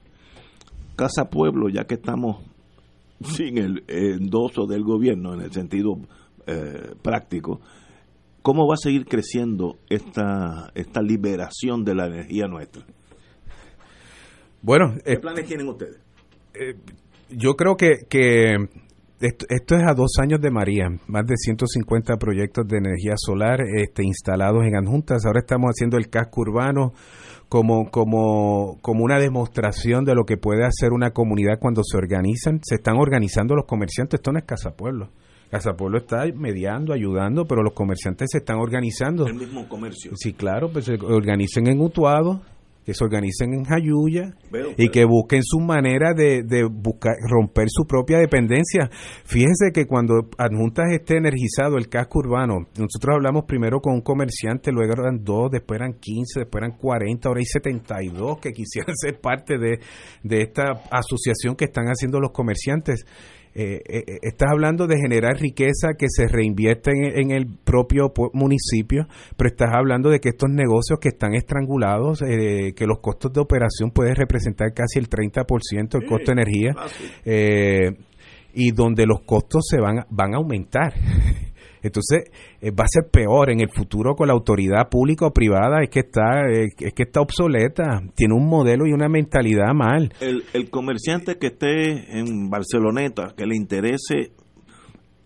Casa 0.94 1.30
Pueblo, 1.30 1.70
ya 1.70 1.84
que 1.84 1.94
estamos 1.94 2.51
sin 3.24 3.58
el 3.58 3.84
endoso 3.88 4.66
del 4.66 4.82
gobierno 4.82 5.34
en 5.34 5.42
el 5.42 5.52
sentido 5.52 5.94
eh, 6.46 6.94
práctico? 7.02 7.60
¿Cómo 8.42 8.66
va 8.66 8.74
a 8.74 8.82
seguir 8.82 9.04
creciendo 9.06 9.78
esta, 9.88 10.72
esta 10.74 11.00
liberación 11.00 11.84
de 11.84 11.94
la 11.94 12.06
energía 12.06 12.46
nuestra? 12.46 12.84
Bueno, 14.62 14.94
¿Qué 15.04 15.12
eh, 15.12 15.18
planes 15.18 15.46
tienen 15.46 15.68
ustedes? 15.68 16.00
yo 17.30 17.54
creo 17.54 17.76
que, 17.76 18.06
que 18.10 18.56
esto, 19.22 19.46
esto 19.48 19.76
es 19.76 19.82
a 19.84 19.94
dos 19.94 20.18
años 20.20 20.40
de 20.40 20.50
María, 20.50 20.88
más 21.06 21.26
de 21.26 21.36
150 21.36 22.16
proyectos 22.16 22.66
de 22.66 22.78
energía 22.78 23.14
solar 23.16 23.60
este, 23.60 24.04
instalados 24.04 24.64
en 24.64 24.76
adjuntas. 24.76 25.24
Ahora 25.24 25.40
estamos 25.40 25.70
haciendo 25.70 25.96
el 25.96 26.08
casco 26.08 26.40
urbano 26.40 26.92
como, 27.48 27.90
como, 27.90 28.78
como 28.82 29.04
una 29.04 29.18
demostración 29.18 30.04
de 30.04 30.14
lo 30.14 30.24
que 30.24 30.36
puede 30.36 30.64
hacer 30.64 30.92
una 30.92 31.10
comunidad 31.10 31.58
cuando 31.60 31.82
se 31.84 31.96
organizan. 31.96 32.60
Se 32.62 32.76
están 32.76 32.96
organizando 32.96 33.54
los 33.54 33.66
comerciantes, 33.66 34.18
esto 34.18 34.32
no 34.32 34.38
es 34.38 34.44
Casa 34.44 34.74
Pueblo. 34.76 35.10
Casa 35.50 35.74
Pueblo 35.74 35.98
está 35.98 36.24
mediando, 36.34 36.94
ayudando, 36.94 37.44
pero 37.44 37.62
los 37.62 37.74
comerciantes 37.74 38.30
se 38.32 38.38
están 38.38 38.56
organizando. 38.56 39.26
El 39.26 39.34
mismo 39.34 39.68
comercio. 39.68 40.12
Sí, 40.16 40.32
claro, 40.32 40.72
pues 40.72 40.86
se 40.86 40.94
organicen 40.94 41.66
en 41.66 41.80
Utuado, 41.80 42.40
que 42.84 42.94
se 42.94 43.04
organicen 43.04 43.54
en 43.54 43.64
Jayuya 43.64 44.34
y 44.76 44.88
que 44.88 45.04
busquen 45.04 45.42
su 45.42 45.60
manera 45.60 46.14
de, 46.14 46.42
de 46.42 46.64
buscar 46.64 47.14
romper 47.28 47.68
su 47.68 47.84
propia 47.86 48.18
dependencia. 48.18 48.90
Fíjense 49.24 49.70
que 49.72 49.86
cuando 49.86 50.28
adjuntas 50.38 50.86
esté 50.92 51.16
energizado 51.16 51.76
el 51.76 51.88
casco 51.88 52.18
urbano, 52.20 52.66
nosotros 52.78 53.14
hablamos 53.14 53.44
primero 53.44 53.80
con 53.80 53.94
un 53.94 54.00
comerciante, 54.00 54.72
luego 54.72 54.94
eran 54.94 55.22
dos, 55.22 55.50
después 55.50 55.80
eran 55.80 55.94
15, 55.94 56.40
después 56.40 56.62
eran 56.62 56.76
40, 56.76 57.28
ahora 57.28 57.38
hay 57.38 57.46
72 57.46 58.38
que 58.40 58.52
quisieran 58.52 58.94
ser 58.96 59.20
parte 59.20 59.58
de, 59.58 59.78
de 60.22 60.42
esta 60.42 60.82
asociación 60.90 61.56
que 61.56 61.66
están 61.66 61.86
haciendo 61.86 62.20
los 62.20 62.32
comerciantes. 62.32 63.04
Eh, 63.54 63.82
eh, 63.86 64.04
eh, 64.06 64.18
estás 64.22 64.48
hablando 64.50 64.86
de 64.86 64.96
generar 64.96 65.38
riqueza 65.38 65.88
que 65.98 66.06
se 66.08 66.26
reinvierte 66.26 66.90
en, 66.90 67.04
en 67.18 67.30
el 67.32 67.46
propio 67.46 68.12
municipio, 68.32 69.06
pero 69.36 69.48
estás 69.48 69.70
hablando 69.74 70.08
de 70.08 70.20
que 70.20 70.30
estos 70.30 70.48
negocios 70.50 70.98
que 70.98 71.08
están 71.08 71.34
estrangulados, 71.34 72.22
eh, 72.22 72.72
que 72.74 72.86
los 72.86 73.00
costos 73.00 73.32
de 73.32 73.40
operación 73.40 73.90
pueden 73.90 74.14
representar 74.14 74.72
casi 74.72 74.98
el 74.98 75.08
30% 75.08 75.98
del 75.98 76.08
costo 76.08 76.26
de 76.26 76.32
energía, 76.32 76.74
eh, 77.24 77.90
y 78.54 78.70
donde 78.72 79.06
los 79.06 79.22
costos 79.22 79.66
se 79.68 79.80
van, 79.80 80.06
van 80.10 80.34
a 80.34 80.38
aumentar. 80.38 80.94
Entonces, 81.82 82.30
eh, 82.60 82.70
va 82.70 82.84
a 82.84 82.88
ser 82.88 83.10
peor 83.10 83.50
en 83.50 83.60
el 83.60 83.68
futuro 83.70 84.14
con 84.14 84.28
la 84.28 84.34
autoridad 84.34 84.88
pública 84.90 85.26
o 85.26 85.32
privada, 85.32 85.82
es 85.82 85.90
que 85.90 86.00
está 86.00 86.48
eh, 86.48 86.68
es 86.78 86.92
que 86.94 87.02
está 87.02 87.20
obsoleta, 87.20 88.02
tiene 88.14 88.34
un 88.34 88.46
modelo 88.46 88.86
y 88.86 88.92
una 88.92 89.08
mentalidad 89.08 89.72
mal. 89.74 90.12
el, 90.20 90.44
el 90.52 90.70
comerciante 90.70 91.38
que 91.38 91.48
esté 91.48 92.18
en 92.18 92.48
Barceloneta, 92.48 93.34
que 93.36 93.46
le 93.46 93.56
interese 93.56 94.32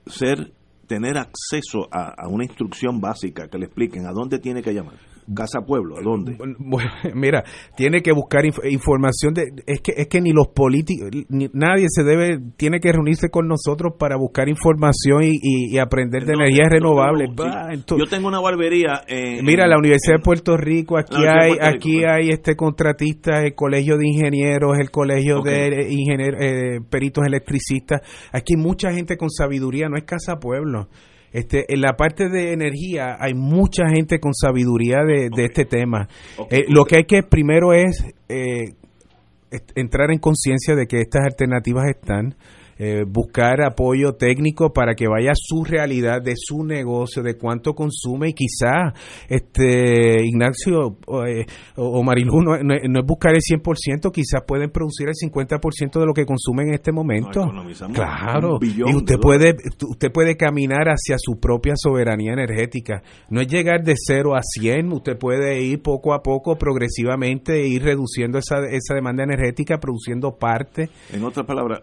ser 0.06 0.52
tener 0.86 1.18
acceso 1.18 1.88
a, 1.90 2.14
a 2.16 2.28
una 2.28 2.44
instrucción 2.44 3.00
básica, 3.00 3.48
que 3.48 3.58
le 3.58 3.66
expliquen 3.66 4.06
a 4.06 4.12
dónde 4.12 4.38
tiene 4.38 4.62
que 4.62 4.72
llamar. 4.72 4.94
Casa 5.34 5.60
Pueblo, 5.66 5.98
¿a 5.98 6.02
dónde? 6.02 6.36
Bueno, 6.58 6.90
mira, 7.14 7.44
tiene 7.76 8.00
que 8.02 8.12
buscar 8.12 8.44
inf- 8.44 8.70
información 8.70 9.34
de 9.34 9.44
es 9.66 9.80
que 9.80 9.92
es 9.96 10.06
que 10.08 10.20
ni 10.20 10.32
los 10.32 10.48
políticos 10.48 11.08
ni- 11.28 11.50
nadie 11.52 11.86
se 11.88 12.04
debe 12.04 12.38
tiene 12.56 12.80
que 12.80 12.92
reunirse 12.92 13.28
con 13.30 13.48
nosotros 13.48 13.94
para 13.98 14.16
buscar 14.16 14.48
información 14.48 15.22
y, 15.24 15.32
y- 15.42 15.74
y 15.74 15.78
aprender 15.78 16.24
de 16.24 16.32
No, 16.34 16.40
energías 16.42 16.68
no, 16.70 16.74
renovables. 16.74 17.30
no, 17.36 17.70
entonces- 17.70 18.06
Yo 18.08 18.10
tengo 18.16 18.28
una 18.28 18.40
barbería 18.40 19.02
en... 19.08 19.44
Mira, 19.44 19.64
en- 19.64 19.70
la 19.70 19.78
Universidad 19.78 20.16
de 20.16 20.22
Puerto 20.22 20.56
Rico, 20.56 20.98
aquí 20.98 21.16
hay, 21.26 21.52
Rico, 21.52 21.64
aquí 21.64 22.04
hay 22.04 22.30
este 22.30 22.54
contratistas, 22.56 23.44
el 23.44 23.54
colegio 23.54 23.96
de 23.96 24.06
ingenieros, 24.06 24.78
el 24.78 24.90
colegio 24.90 25.40
de 25.42 25.86
ingenieros, 25.90 26.40
eh, 26.40 26.80
peritos 26.88 27.24
electricistas. 27.26 28.00
Aquí 28.32 28.54
hay 28.56 28.62
mucha 28.62 28.92
gente 28.92 29.16
con 29.16 29.30
sabiduría, 29.30 29.88
no 29.88 29.96
es 29.96 30.04
casa 30.04 30.36
pueblo. 30.40 30.88
Este, 31.36 31.70
en 31.70 31.82
la 31.82 31.96
parte 31.98 32.30
de 32.30 32.54
energía 32.54 33.18
hay 33.20 33.34
mucha 33.34 33.90
gente 33.90 34.20
con 34.20 34.32
sabiduría 34.32 35.00
de, 35.06 35.28
de 35.28 35.44
este 35.44 35.66
tema. 35.66 36.08
Eh, 36.50 36.64
Lo 36.68 36.86
que 36.86 36.96
hay 36.96 37.04
que 37.04 37.22
primero 37.22 37.74
es 37.74 38.02
eh, 38.30 38.72
entrar 39.74 40.10
en 40.12 40.18
conciencia 40.18 40.74
de 40.74 40.86
que 40.86 40.98
estas 40.98 41.24
alternativas 41.24 41.90
están, 41.90 42.36
eh, 42.78 43.04
buscar 43.06 43.62
apoyo 43.62 44.14
técnico 44.14 44.72
para 44.72 44.94
que 44.94 45.08
vaya 45.08 45.30
a 45.32 45.34
su 45.34 45.64
realidad 45.64 46.20
de 46.22 46.34
su 46.36 46.64
negocio, 46.64 47.22
de 47.22 47.36
cuánto 47.36 47.74
consume 47.74 48.28
y 48.30 48.32
quizá, 48.34 48.92
este 49.28 50.24
Ignacio 50.24 50.96
o, 51.06 51.24
eh, 51.24 51.46
o- 51.76 52.02
Marilu, 52.02 52.40
no, 52.42 52.58
no 52.62 52.74
es- 52.74 52.82
no 52.88 53.00
es 53.00 53.06
buscar 53.06 53.34
el 53.34 53.40
100%, 53.40 54.10
quizás 54.12 54.42
pueden 54.46 54.70
producir 54.70 55.08
el 55.08 55.14
50% 55.14 56.00
de 56.00 56.06
lo 56.06 56.12
que 56.14 56.24
consumen 56.26 56.68
en 56.68 56.74
este 56.74 56.92
momento. 56.92 57.46
No, 57.46 57.52
claro, 57.94 58.58
y 58.90 58.94
usted 58.96 59.14
puede, 59.20 59.56
usted 59.88 60.12
puede 60.12 60.36
caminar 60.36 60.88
hacia 60.88 61.16
su 61.18 61.38
propia 61.40 61.74
soberanía 61.76 62.32
energética. 62.32 63.02
No 63.30 63.40
es 63.40 63.48
llegar 63.48 63.82
de 63.82 63.94
0 63.96 64.34
a 64.36 64.40
100, 64.42 64.92
usted 64.92 65.16
puede 65.18 65.62
ir 65.62 65.82
poco 65.82 66.14
a 66.14 66.22
poco, 66.22 66.56
progresivamente, 66.56 67.66
ir 67.66 67.82
reduciendo 67.82 68.38
esa, 68.38 68.58
esa 68.70 68.94
demanda 68.94 69.22
energética, 69.24 69.78
produciendo 69.78 70.36
parte. 70.38 70.88
En 71.12 71.24
otras 71.24 71.46
palabras, 71.46 71.80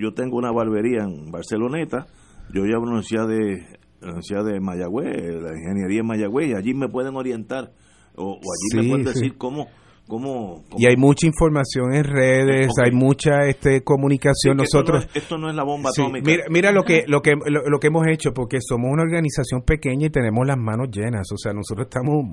yo 0.00 0.14
tengo 0.14 0.38
una 0.38 0.50
barbería 0.50 1.02
en 1.02 1.30
Barceloneta, 1.30 2.06
yo 2.54 2.64
llevo 2.64 2.84
a 2.84 2.86
la 2.86 2.92
Universidad 2.92 3.28
de, 3.28 3.66
Universidad 4.00 4.44
de 4.46 4.58
Mayagüez, 4.58 5.42
la 5.42 5.52
ingeniería 5.54 6.00
en 6.00 6.06
Mayagüez, 6.06 6.48
y 6.48 6.54
allí 6.54 6.72
me 6.72 6.88
pueden 6.88 7.16
orientar, 7.16 7.72
o, 8.16 8.32
o 8.32 8.36
allí 8.38 8.82
me 8.82 8.88
pueden 8.88 9.06
sí. 9.06 9.12
decir 9.12 9.36
cómo, 9.36 9.68
cómo, 10.10 10.62
cómo- 10.68 10.76
Y 10.78 10.84
hay 10.86 10.96
mucha 10.98 11.26
información 11.26 11.94
en 11.94 12.04
redes, 12.04 12.68
hay 12.84 12.90
mucha 12.92 13.46
este 13.46 13.78
Sí, 13.78 13.80
comunicación. 13.82 14.60
esto 14.60 14.78
Nosotros, 14.78 15.04
no 15.06 15.10
es- 15.10 15.16
esto 15.16 15.38
no 15.38 15.48
es 15.48 15.54
la 15.56 15.62
bomba 15.64 15.90
Sí, 15.94 16.02
atómica. 16.02 16.26
Mira, 16.30 16.44
mira 16.50 16.72
lo 16.72 16.82
que 16.82 17.04
lo 17.06 17.22
que 17.22 17.32
lo, 17.46 17.62
lo 17.70 17.78
que 17.78 17.86
hemos 17.86 18.06
hecho 18.08 18.32
porque 18.34 18.58
somos 18.60 18.90
una 18.92 19.02
organización 19.04 19.62
pequeña 19.62 20.08
y 20.08 20.10
tenemos 20.10 20.46
las 20.46 20.58
manos 20.58 20.88
llenas, 20.92 21.26
o 21.32 21.38
sea, 21.38 21.52
nosotros 21.54 21.86
estamos. 21.88 22.24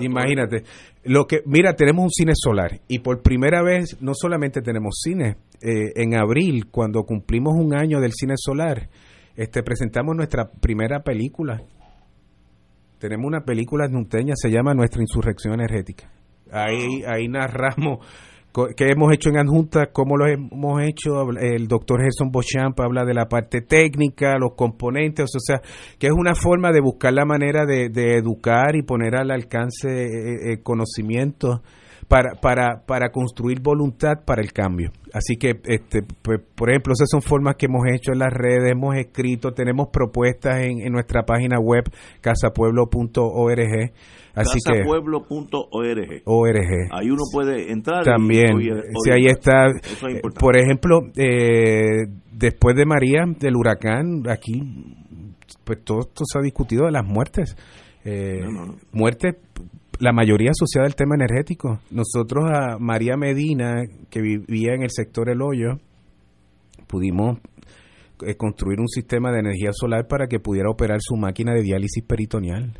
Imagínate, 0.00 0.62
lo 1.04 1.26
que 1.26 1.42
mira, 1.44 1.74
tenemos 1.74 2.04
un 2.04 2.10
cine 2.10 2.32
solar 2.34 2.80
y 2.88 3.00
por 3.00 3.22
primera 3.22 3.62
vez 3.62 3.98
no 4.00 4.12
solamente 4.14 4.62
tenemos 4.62 5.00
cine, 5.02 5.36
eh, 5.60 5.92
en 5.96 6.14
abril 6.14 6.66
cuando 6.70 7.02
cumplimos 7.04 7.54
un 7.56 7.74
año 7.74 8.00
del 8.00 8.12
cine 8.12 8.34
solar, 8.36 8.88
este 9.36 9.62
presentamos 9.62 10.14
nuestra 10.16 10.50
primera 10.50 11.00
película. 11.02 11.60
Tenemos 12.98 13.26
una 13.26 13.40
película 13.44 13.88
norteña, 13.88 14.34
se 14.36 14.48
llama 14.48 14.74
Nuestra 14.74 15.02
insurrección 15.02 15.54
energética. 15.54 16.08
Ahí 16.52 17.02
ahí 17.06 17.28
narramos 17.28 18.06
qué 18.76 18.90
hemos 18.90 19.12
hecho 19.12 19.30
en 19.30 19.38
Adjunta, 19.38 19.86
cómo 19.92 20.16
lo 20.16 20.26
hemos 20.26 20.82
hecho. 20.82 21.30
El 21.40 21.66
doctor 21.68 22.00
Gerson 22.02 22.30
Beauchamp 22.30 22.78
habla 22.80 23.04
de 23.04 23.14
la 23.14 23.26
parte 23.26 23.62
técnica, 23.62 24.36
los 24.38 24.54
componentes, 24.54 25.30
o 25.34 25.40
sea, 25.40 25.60
que 25.98 26.08
es 26.08 26.12
una 26.12 26.34
forma 26.34 26.70
de 26.70 26.80
buscar 26.80 27.12
la 27.12 27.24
manera 27.24 27.64
de, 27.64 27.88
de 27.88 28.16
educar 28.16 28.76
y 28.76 28.82
poner 28.82 29.16
al 29.16 29.30
alcance 29.30 29.88
eh, 29.88 30.52
eh, 30.52 30.62
conocimiento 30.62 31.62
para, 32.12 32.34
para, 32.42 32.82
para 32.86 33.08
construir 33.10 33.60
voluntad 33.62 34.22
para 34.26 34.42
el 34.42 34.52
cambio. 34.52 34.90
Así 35.14 35.36
que, 35.36 35.52
este, 35.64 36.02
pues, 36.20 36.40
por 36.54 36.68
ejemplo, 36.68 36.92
esas 36.92 37.08
son 37.10 37.22
formas 37.22 37.54
que 37.56 37.64
hemos 37.66 37.86
hecho 37.90 38.12
en 38.12 38.18
las 38.18 38.30
redes, 38.34 38.70
hemos 38.70 38.94
escrito, 38.96 39.52
tenemos 39.52 39.88
propuestas 39.90 40.60
en, 40.60 40.80
en 40.86 40.92
nuestra 40.92 41.22
página 41.22 41.58
web, 41.58 41.84
casapueblo.org. 42.20 43.92
Así 44.34 44.58
que, 44.66 44.72
Casapueblo.org. 44.72 46.22
ORG. 46.24 46.88
Ahí 46.92 47.10
uno 47.10 47.22
puede 47.32 47.72
entrar. 47.72 48.02
y- 48.02 48.04
También, 48.04 48.56
oye, 48.56 48.70
si 49.04 49.10
ahí 49.10 49.26
está, 49.26 49.68
eso 49.68 50.06
es 50.08 50.14
importante. 50.16 50.40
por 50.40 50.56
ejemplo, 50.58 51.00
eh, 51.16 52.06
después 52.30 52.76
de 52.76 52.84
María, 52.86 53.24
del 53.38 53.56
huracán, 53.56 54.22
aquí, 54.28 54.60
pues 55.64 55.82
todo 55.84 56.00
esto 56.00 56.24
se 56.26 56.38
ha 56.38 56.42
discutido 56.42 56.84
de 56.86 56.92
las 56.92 57.04
muertes. 57.06 57.56
Eh, 58.04 58.40
Muertes, 58.92 59.36
la 60.02 60.12
mayoría 60.12 60.50
asociada 60.50 60.86
al 60.86 60.96
tema 60.96 61.14
energético. 61.14 61.78
Nosotros 61.92 62.50
a 62.50 62.76
María 62.80 63.16
Medina, 63.16 63.84
que 64.10 64.20
vivía 64.20 64.74
en 64.74 64.82
el 64.82 64.90
sector 64.90 65.30
El 65.30 65.40
Hoyo, 65.40 65.78
pudimos 66.88 67.38
eh, 68.26 68.34
construir 68.36 68.80
un 68.80 68.88
sistema 68.88 69.30
de 69.30 69.38
energía 69.38 69.70
solar 69.72 70.08
para 70.08 70.26
que 70.26 70.40
pudiera 70.40 70.70
operar 70.70 70.98
su 71.00 71.14
máquina 71.14 71.54
de 71.54 71.62
diálisis 71.62 72.02
peritoneal. 72.04 72.72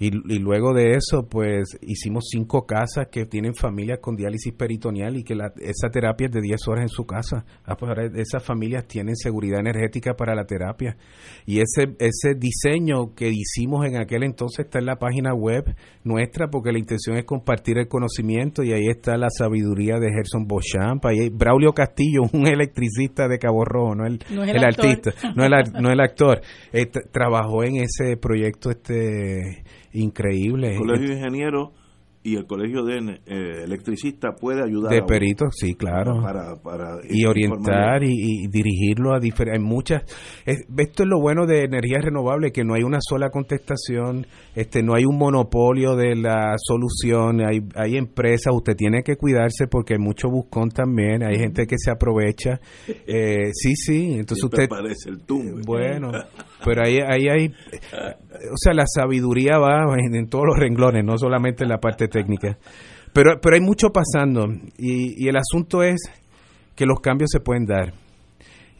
Y, 0.00 0.06
y 0.32 0.38
luego 0.38 0.74
de 0.74 0.92
eso, 0.92 1.26
pues 1.28 1.76
hicimos 1.82 2.26
cinco 2.30 2.66
casas 2.66 3.08
que 3.10 3.26
tienen 3.26 3.54
familias 3.54 3.98
con 4.00 4.14
diálisis 4.14 4.52
peritoneal 4.54 5.16
y 5.16 5.24
que 5.24 5.34
la- 5.34 5.52
esa 5.60 5.90
terapia 5.90 6.26
es 6.26 6.32
de 6.32 6.40
10 6.40 6.68
horas 6.68 6.82
en 6.82 6.88
su 6.88 7.04
casa. 7.04 7.44
Ah, 7.64 7.76
pues 7.76 7.88
ahora 7.88 8.06
esas 8.14 8.42
familias 8.44 8.86
tienen 8.86 9.16
seguridad 9.16 9.58
energética 9.60 10.14
para 10.14 10.34
la 10.36 10.44
terapia. 10.44 10.96
Y 11.46 11.58
ese, 11.58 11.96
ese 11.98 12.34
diseño 12.36 13.14
que 13.16 13.28
hicimos 13.28 13.86
en 13.86 13.96
aquel 13.96 14.22
entonces 14.22 14.66
está 14.66 14.78
en 14.78 14.86
la 14.86 14.96
página 14.96 15.34
web 15.34 15.74
nuestra 16.04 16.48
porque 16.48 16.70
la 16.72 16.78
intención 16.78 17.16
es 17.16 17.24
compartir 17.24 17.76
el 17.78 17.88
conocimiento 17.88 18.62
y 18.62 18.72
ahí 18.72 18.86
está 18.88 19.16
la 19.16 19.28
sabiduría 19.30 19.98
de 19.98 20.10
Gerson 20.12 20.46
Beauchamp. 20.46 21.04
Ahí 21.06 21.18
hay 21.20 21.28
Braulio 21.28 21.72
Castillo, 21.72 22.22
un 22.32 22.46
electricista 22.46 23.26
de 23.28 23.38
Cabo 23.38 23.64
Rojo, 23.64 23.94
no 23.96 24.06
el, 24.06 24.20
No 24.30 24.44
el 24.44 24.50
el 24.50 24.64
artista, 24.64 25.10
no 25.34 25.44
el, 25.44 25.52
no 25.82 25.90
el 25.90 26.00
actor. 26.00 26.40
Eh, 26.72 26.90
tra- 26.90 27.10
trabajó 27.10 27.64
en 27.64 27.76
ese 27.78 28.16
proyecto 28.16 28.70
este 28.70 29.64
increíble. 29.92 30.72
El 30.72 30.78
Colegio 30.78 31.08
de 31.08 31.14
Ingenieros 31.16 31.68
y 32.24 32.34
el 32.36 32.46
Colegio 32.46 32.82
de 32.84 32.98
eh, 33.26 33.62
Electricistas 33.64 34.34
puede 34.38 34.62
ayudar. 34.62 34.92
de 34.92 35.02
peritos, 35.02 35.54
sí, 35.56 35.74
claro. 35.74 36.20
Para, 36.20 36.56
para 36.56 36.98
y 37.08 37.24
orientar 37.24 38.02
y, 38.02 38.10
y 38.12 38.48
dirigirlo 38.48 39.14
a 39.14 39.20
diferentes. 39.20 39.62
Muchas. 39.62 40.02
es- 40.44 40.66
esto 40.76 41.04
es 41.04 41.08
lo 41.08 41.20
bueno 41.20 41.46
de 41.46 41.62
energía 41.62 42.00
renovable, 42.02 42.50
que 42.50 42.64
no 42.64 42.74
hay 42.74 42.82
una 42.82 42.98
sola 43.00 43.30
contestación, 43.30 44.26
este 44.54 44.82
no 44.82 44.94
hay 44.94 45.04
un 45.06 45.16
monopolio 45.16 45.94
de 45.94 46.16
la 46.16 46.54
solución, 46.58 47.40
hay, 47.40 47.60
hay 47.76 47.96
empresas, 47.96 48.52
usted 48.52 48.74
tiene 48.76 49.02
que 49.04 49.16
cuidarse 49.16 49.66
porque 49.70 49.94
hay 49.94 50.00
mucho 50.00 50.28
buscón 50.28 50.68
también, 50.70 51.22
hay 51.22 51.36
gente 51.38 51.66
que 51.66 51.76
se 51.78 51.90
aprovecha. 51.92 52.60
Eh, 53.06 53.52
sí, 53.54 53.74
sí, 53.76 54.14
entonces 54.14 54.40
Siempre 54.40 54.64
usted. 54.64 54.68
parece 54.68 55.08
el 55.10 55.20
tumbe. 55.24 55.62
Bueno, 55.64 56.10
pero 56.64 56.82
ahí, 56.84 56.98
ahí 56.98 57.28
hay. 57.28 57.48
O 57.48 58.56
sea, 58.56 58.74
la 58.74 58.84
sabiduría 58.86 59.58
va 59.58 59.84
en, 59.96 60.28
todos 60.28 60.44
los 60.46 60.58
renglones, 60.58 61.04
no 61.04 61.16
solamente 61.18 61.64
en 61.64 61.70
la 61.70 61.78
parte 61.78 62.08
técnica. 62.08 62.58
Pero, 63.12 63.40
pero 63.40 63.54
hay 63.54 63.60
mucho 63.60 63.88
pasando 63.90 64.46
y, 64.76 65.24
y 65.24 65.28
el 65.28 65.36
asunto 65.36 65.82
es 65.82 66.00
que 66.74 66.86
los 66.86 67.00
cambios 67.00 67.30
se 67.32 67.40
pueden 67.40 67.64
dar. 67.64 67.92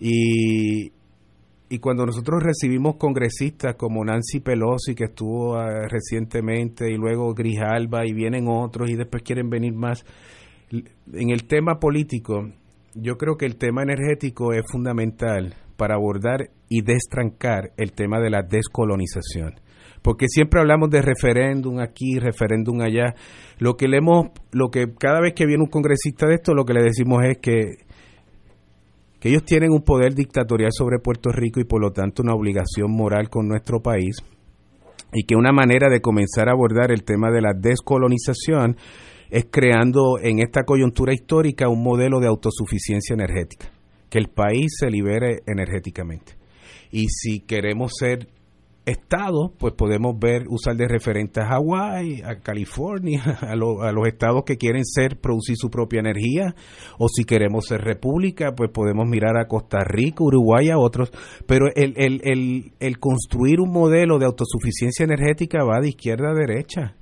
Y, 0.00 0.92
y 1.70 1.78
cuando 1.80 2.06
nosotros 2.06 2.42
recibimos 2.42 2.96
congresistas 2.96 3.74
como 3.76 4.04
Nancy 4.04 4.40
Pelosi, 4.40 4.94
que 4.94 5.04
estuvo 5.04 5.60
eh, 5.60 5.88
recientemente, 5.88 6.90
y 6.90 6.96
luego 6.96 7.34
Grijalba, 7.34 8.06
y 8.06 8.12
vienen 8.12 8.46
otros, 8.48 8.88
y 8.88 8.96
después 8.96 9.22
quieren 9.22 9.50
venir 9.50 9.74
más, 9.74 10.04
en 10.70 11.30
el 11.30 11.46
tema 11.46 11.78
político, 11.78 12.48
yo 12.94 13.16
creo 13.16 13.36
que 13.36 13.46
el 13.46 13.56
tema 13.56 13.82
energético 13.82 14.52
es 14.52 14.62
fundamental 14.70 15.54
para 15.78 15.94
abordar 15.94 16.50
y 16.68 16.82
destrancar 16.82 17.70
el 17.78 17.92
tema 17.92 18.20
de 18.20 18.28
la 18.28 18.42
descolonización. 18.42 19.54
Porque 20.02 20.26
siempre 20.28 20.60
hablamos 20.60 20.90
de 20.90 21.00
referéndum 21.00 21.78
aquí, 21.78 22.18
referéndum 22.18 22.82
allá. 22.82 23.14
Lo 23.58 23.76
que 23.76 23.88
leemos, 23.88 24.26
lo 24.52 24.68
que 24.70 24.92
cada 24.98 25.20
vez 25.20 25.34
que 25.34 25.46
viene 25.46 25.62
un 25.62 25.70
congresista 25.70 26.26
de 26.26 26.34
esto, 26.34 26.52
lo 26.52 26.64
que 26.64 26.74
le 26.74 26.82
decimos 26.82 27.24
es 27.24 27.38
que 27.38 27.88
que 29.20 29.30
ellos 29.30 29.44
tienen 29.44 29.72
un 29.72 29.82
poder 29.82 30.14
dictatorial 30.14 30.70
sobre 30.72 31.00
Puerto 31.00 31.30
Rico 31.32 31.60
y 31.60 31.64
por 31.64 31.80
lo 31.80 31.90
tanto 31.90 32.22
una 32.22 32.34
obligación 32.34 32.92
moral 32.92 33.28
con 33.28 33.48
nuestro 33.48 33.80
país 33.80 34.16
y 35.12 35.24
que 35.24 35.34
una 35.34 35.52
manera 35.52 35.88
de 35.88 36.00
comenzar 36.00 36.48
a 36.48 36.52
abordar 36.52 36.92
el 36.92 37.02
tema 37.02 37.30
de 37.32 37.40
la 37.40 37.52
descolonización 37.52 38.76
es 39.30 39.46
creando 39.50 40.18
en 40.22 40.38
esta 40.38 40.62
coyuntura 40.62 41.12
histórica 41.12 41.68
un 41.68 41.82
modelo 41.82 42.20
de 42.20 42.28
autosuficiencia 42.28 43.14
energética, 43.14 43.70
que 44.10 44.18
el 44.18 44.28
país 44.28 44.76
se 44.78 44.90
libere 44.90 45.40
energéticamente. 45.46 46.36
Y 46.90 47.08
si 47.08 47.40
queremos 47.40 47.92
ser 47.98 48.28
estados, 48.88 49.50
pues 49.58 49.74
podemos 49.74 50.18
ver, 50.18 50.44
usar 50.48 50.74
de 50.76 50.88
referente 50.88 51.40
a 51.40 51.46
Hawái, 51.46 52.22
a 52.22 52.40
California, 52.40 53.22
a, 53.40 53.54
los 53.54 54.06
estados 54.06 54.44
que 54.44 54.56
quieren 54.56 54.84
ser, 54.84 55.20
producir 55.20 55.56
su 55.56 55.68
propia 55.68 56.00
energía, 56.00 56.54
o 56.98 57.08
si 57.08 57.24
queremos 57.24 57.66
ser 57.66 57.82
república, 57.82 58.52
pues 58.56 58.70
podemos 58.70 59.06
mirar 59.06 59.36
a 59.36 59.46
Costa 59.46 59.80
Rica, 59.84 60.24
Uruguay, 60.24 60.70
a 60.70 60.78
otros, 60.78 61.12
pero 61.46 61.66
el, 61.74 61.94
el, 61.96 62.20
el, 62.24 62.72
el 62.80 62.98
construir 62.98 63.60
un 63.60 63.70
modelo 63.70 64.18
de 64.18 64.26
autosuficiencia 64.26 65.04
energética 65.04 65.64
va 65.64 65.80
de 65.80 65.90
izquierda 65.90 66.30
a 66.30 66.34
derecha. 66.34 66.94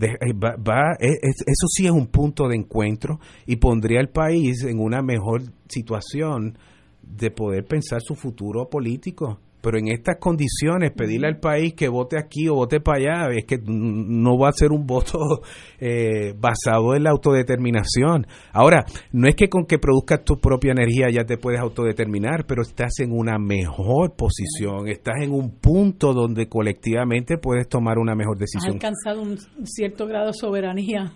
Eh, 0.00 0.32
va, 0.34 0.96
e, 0.98 1.10
eso 1.22 1.66
sí 1.68 1.86
es 1.86 1.92
un 1.92 2.06
punto 2.08 2.48
de 2.48 2.56
encuentro 2.56 3.20
y 3.46 3.56
pondría 3.56 4.00
al 4.00 4.08
país 4.08 4.64
en 4.64 4.80
una 4.80 5.00
mejor 5.00 5.42
situación 5.68 6.58
de 7.02 7.30
poder 7.30 7.64
pensar 7.64 8.00
su 8.02 8.14
futuro 8.14 8.68
político 8.68 9.38
pero 9.62 9.78
en 9.78 9.88
estas 9.88 10.16
condiciones 10.18 10.90
pedirle 10.90 11.28
al 11.28 11.38
país 11.38 11.74
que 11.74 11.88
vote 11.88 12.18
aquí 12.18 12.48
o 12.48 12.54
vote 12.56 12.80
para 12.80 12.98
allá 12.98 13.34
es 13.34 13.44
que 13.46 13.58
no 13.64 14.36
va 14.36 14.48
a 14.48 14.52
ser 14.52 14.72
un 14.72 14.86
voto 14.86 15.18
eh, 15.80 16.34
basado 16.36 16.94
en 16.94 17.04
la 17.04 17.10
autodeterminación. 17.10 18.26
Ahora, 18.52 18.84
no 19.12 19.28
es 19.28 19.36
que 19.36 19.48
con 19.48 19.64
que 19.64 19.78
produzcas 19.78 20.24
tu 20.24 20.38
propia 20.40 20.72
energía 20.72 21.08
ya 21.10 21.24
te 21.24 21.38
puedes 21.38 21.60
autodeterminar, 21.60 22.44
pero 22.46 22.62
estás 22.62 22.98
en 22.98 23.12
una 23.12 23.38
mejor 23.38 24.14
posición, 24.16 24.88
estás 24.88 25.22
en 25.22 25.32
un 25.32 25.52
punto 25.58 26.12
donde 26.12 26.48
colectivamente 26.48 27.38
puedes 27.38 27.68
tomar 27.68 27.98
una 27.98 28.14
mejor 28.14 28.36
decisión. 28.36 28.76
Has 28.76 28.84
alcanzado 28.84 29.22
un 29.22 29.38
cierto 29.64 30.06
grado 30.06 30.26
de 30.26 30.34
soberanía 30.34 31.12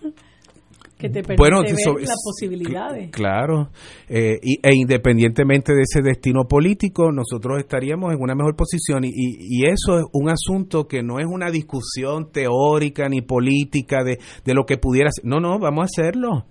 que 0.99 1.09
te 1.09 1.23
permite 1.23 1.37
bueno, 1.37 1.63
ver 1.63 1.73
las 2.01 2.23
posibilidades. 2.25 3.11
Claro, 3.11 3.71
eh, 4.09 4.39
e 4.43 4.75
independientemente 4.75 5.75
de 5.75 5.83
ese 5.83 6.03
destino 6.03 6.45
político, 6.49 7.13
nosotros 7.13 7.59
estaríamos 7.59 8.15
en 8.15 8.21
una 8.21 8.35
mejor 8.35 8.57
posición 8.57 9.05
y, 9.05 9.11
y, 9.13 9.67
eso 9.67 9.99
es 9.99 10.05
un 10.13 10.31
asunto 10.31 10.87
que 10.87 11.03
no 11.03 11.19
es 11.19 11.27
una 11.27 11.51
discusión 11.51 12.31
teórica 12.33 13.09
ni 13.09 13.21
política 13.21 14.05
de, 14.05 14.19
de 14.45 14.55
lo 14.55 14.65
que 14.65 14.79
pudiera 14.79 15.11
ser. 15.11 15.25
No, 15.27 15.39
no, 15.39 15.59
vamos 15.59 15.83
a 15.83 15.85
hacerlo. 15.85 16.47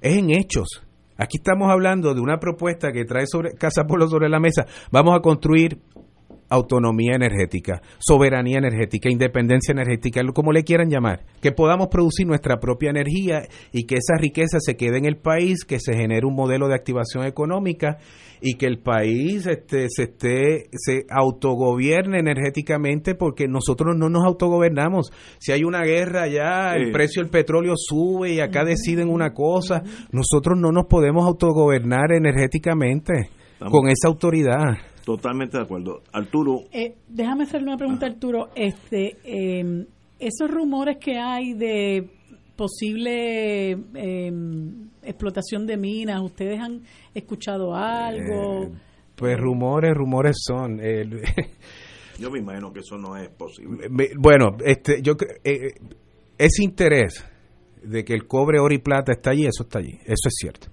Es 0.00 0.18
en 0.18 0.30
hechos. 0.30 0.82
Aquí 1.16 1.36
estamos 1.36 1.70
hablando 1.70 2.14
de 2.14 2.20
una 2.20 2.38
propuesta 2.38 2.90
que 2.90 3.04
trae 3.04 3.26
sobre 3.26 3.52
Casa 3.52 3.84
Pueblo 3.84 4.08
sobre 4.08 4.28
la 4.28 4.40
mesa. 4.40 4.66
Vamos 4.90 5.14
a 5.16 5.20
construir 5.20 5.78
autonomía 6.52 7.14
energética, 7.14 7.80
soberanía 7.98 8.58
energética, 8.58 9.10
independencia 9.10 9.72
energética, 9.72 10.20
como 10.34 10.52
le 10.52 10.64
quieran 10.64 10.90
llamar, 10.90 11.24
que 11.40 11.50
podamos 11.50 11.88
producir 11.88 12.26
nuestra 12.26 12.60
propia 12.60 12.90
energía 12.90 13.42
y 13.72 13.84
que 13.86 13.94
esa 13.94 14.16
riqueza 14.18 14.58
se 14.60 14.76
quede 14.76 14.98
en 14.98 15.06
el 15.06 15.16
país, 15.16 15.64
que 15.64 15.80
se 15.80 15.94
genere 15.94 16.26
un 16.26 16.34
modelo 16.34 16.68
de 16.68 16.74
activación 16.74 17.24
económica 17.24 17.98
y 18.42 18.54
que 18.54 18.66
el 18.66 18.80
país 18.80 19.46
este, 19.46 19.86
se 19.88 20.02
esté 20.02 20.64
se 20.72 21.06
autogobierne 21.08 22.18
energéticamente 22.18 23.14
porque 23.14 23.48
nosotros 23.48 23.96
no 23.96 24.10
nos 24.10 24.24
autogobernamos. 24.24 25.10
Si 25.38 25.52
hay 25.52 25.64
una 25.64 25.82
guerra 25.84 26.26
ya, 26.26 26.74
el 26.74 26.92
precio 26.92 27.22
del 27.22 27.30
petróleo 27.30 27.74
sube 27.76 28.34
y 28.34 28.40
acá 28.40 28.64
deciden 28.64 29.08
una 29.08 29.32
cosa, 29.32 29.82
nosotros 30.10 30.58
no 30.58 30.70
nos 30.70 30.84
podemos 30.86 31.24
autogobernar 31.24 32.12
energéticamente 32.12 33.30
con 33.58 33.88
esa 33.88 34.08
autoridad. 34.08 34.91
Totalmente 35.04 35.56
de 35.56 35.64
acuerdo. 35.64 36.02
Arturo. 36.12 36.64
Eh, 36.72 36.94
déjame 37.08 37.44
hacerle 37.44 37.68
una 37.68 37.76
pregunta, 37.76 38.06
Arturo. 38.06 38.50
Este, 38.54 39.16
em, 39.24 39.84
esos 40.18 40.50
rumores 40.50 40.98
que 40.98 41.18
hay 41.18 41.54
de 41.54 42.08
posible 42.56 43.70
em, 43.72 44.88
explotación 45.02 45.66
de 45.66 45.76
minas, 45.76 46.20
¿ustedes 46.22 46.60
han 46.60 46.82
escuchado 47.14 47.74
algo? 47.74 48.64
Eh, 48.64 48.72
pues 49.16 49.38
rumores, 49.38 49.92
rumores 49.94 50.36
son. 50.46 50.78
yo 52.18 52.30
me 52.30 52.38
imagino 52.38 52.72
que 52.72 52.80
eso 52.80 52.96
no 52.96 53.16
es 53.16 53.28
posible. 53.30 53.88
Bueno, 54.16 54.56
este, 54.64 55.02
yo 55.02 55.16
eh, 55.42 55.74
ese 56.38 56.62
interés 56.62 57.24
de 57.82 58.04
que 58.04 58.14
el 58.14 58.26
cobre, 58.26 58.60
oro 58.60 58.74
y 58.74 58.78
plata 58.78 59.12
está 59.12 59.30
allí, 59.30 59.44
eso 59.46 59.64
está 59.64 59.80
allí, 59.80 59.98
eso 60.04 60.28
es 60.28 60.34
cierto. 60.38 60.68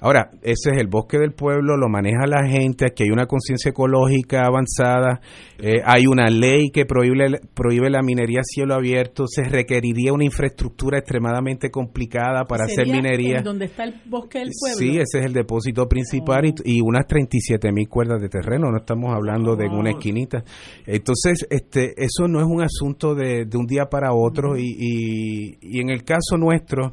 Ahora, 0.00 0.30
ese 0.42 0.70
es 0.70 0.78
el 0.78 0.86
bosque 0.86 1.18
del 1.18 1.32
pueblo, 1.32 1.76
lo 1.76 1.88
maneja 1.88 2.26
la 2.26 2.46
gente, 2.48 2.86
aquí 2.86 3.02
hay 3.04 3.10
una 3.10 3.26
conciencia 3.26 3.70
ecológica 3.70 4.46
avanzada, 4.46 5.20
eh, 5.58 5.82
hay 5.84 6.06
una 6.06 6.28
ley 6.30 6.70
que 6.70 6.86
prohíbe, 6.86 7.40
prohíbe 7.54 7.90
la 7.90 8.02
minería 8.02 8.40
a 8.40 8.44
cielo 8.44 8.74
abierto, 8.74 9.26
se 9.26 9.42
requeriría 9.44 10.12
una 10.12 10.24
infraestructura 10.24 10.98
extremadamente 10.98 11.70
complicada 11.70 12.44
para 12.44 12.64
hacer 12.64 12.86
minería. 12.86 13.42
¿Dónde 13.42 13.66
está 13.66 13.84
el 13.84 14.00
bosque 14.06 14.38
del 14.38 14.50
pueblo? 14.58 14.78
Sí, 14.78 14.98
ese 14.98 15.18
es 15.18 15.26
el 15.26 15.34
depósito 15.34 15.86
principal 15.86 16.54
y, 16.64 16.80
unas 16.80 17.06
37 17.06 17.70
mil 17.72 17.88
cuerdas 17.88 18.22
de 18.22 18.28
terreno, 18.28 18.70
no 18.70 18.78
estamos 18.78 19.14
hablando 19.14 19.54
de 19.54 19.68
una 19.68 19.90
esquinita. 19.90 20.42
Entonces, 20.86 21.46
este, 21.50 21.92
eso 21.98 22.26
no 22.26 22.40
es 22.40 22.46
un 22.46 22.62
asunto 22.62 23.14
de, 23.14 23.44
de 23.44 23.58
un 23.58 23.66
día 23.66 23.86
para 23.86 24.14
otro 24.14 24.56
y, 24.56 24.64
y, 24.78 25.58
y 25.60 25.80
en 25.80 25.90
el 25.90 26.04
caso 26.04 26.38
nuestro, 26.38 26.92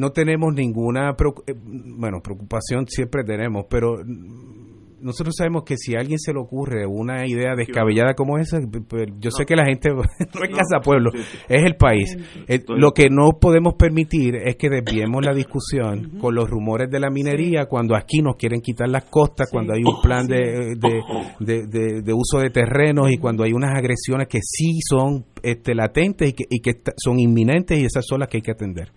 no 0.00 0.12
tenemos 0.12 0.54
ninguna, 0.54 1.14
eh, 1.46 1.54
bueno, 1.54 2.22
preocupación 2.22 2.86
siempre 2.88 3.22
tenemos, 3.22 3.66
pero 3.68 3.98
nosotros 5.02 5.34
sabemos 5.36 5.64
que 5.64 5.76
si 5.76 5.94
a 5.94 6.00
alguien 6.00 6.18
se 6.18 6.32
le 6.32 6.40
ocurre 6.40 6.86
una 6.86 7.26
idea 7.26 7.54
descabellada 7.54 8.14
como 8.14 8.38
esa, 8.38 8.58
yo 9.18 9.30
sé 9.30 9.44
que 9.44 9.56
la 9.56 9.64
gente 9.64 9.90
no 9.94 10.02
es 10.02 10.50
casa 10.50 10.80
pueblo, 10.82 11.10
es 11.48 11.64
el 11.64 11.76
país. 11.76 12.16
Eh, 12.48 12.62
lo 12.68 12.92
que 12.92 13.08
no 13.10 13.38
podemos 13.40 13.74
permitir 13.74 14.36
es 14.36 14.56
que 14.56 14.68
desviemos 14.68 15.24
la 15.24 15.34
discusión 15.34 16.18
con 16.20 16.34
los 16.34 16.48
rumores 16.48 16.90
de 16.90 17.00
la 17.00 17.10
minería 17.10 17.66
cuando 17.66 17.96
aquí 17.96 18.20
nos 18.22 18.36
quieren 18.36 18.60
quitar 18.60 18.88
las 18.88 19.04
costas, 19.04 19.48
cuando 19.50 19.72
hay 19.72 19.82
un 19.84 20.00
plan 20.02 20.26
de, 20.26 20.76
de, 21.40 22.02
de, 22.02 22.12
uso 22.12 22.38
de 22.38 22.50
terrenos 22.50 23.10
y 23.10 23.18
cuando 23.18 23.44
hay 23.44 23.52
unas 23.52 23.76
agresiones 23.76 24.28
que 24.28 24.40
sí 24.42 24.80
son 24.88 25.24
este, 25.42 25.74
latentes 25.74 26.30
y 26.30 26.32
que, 26.32 26.44
y 26.48 26.60
que 26.60 26.72
son 26.96 27.18
inminentes 27.18 27.78
y 27.78 27.84
esas 27.84 28.04
son 28.06 28.20
las 28.20 28.28
que 28.28 28.38
hay 28.38 28.42
que 28.42 28.52
atender. 28.52 28.92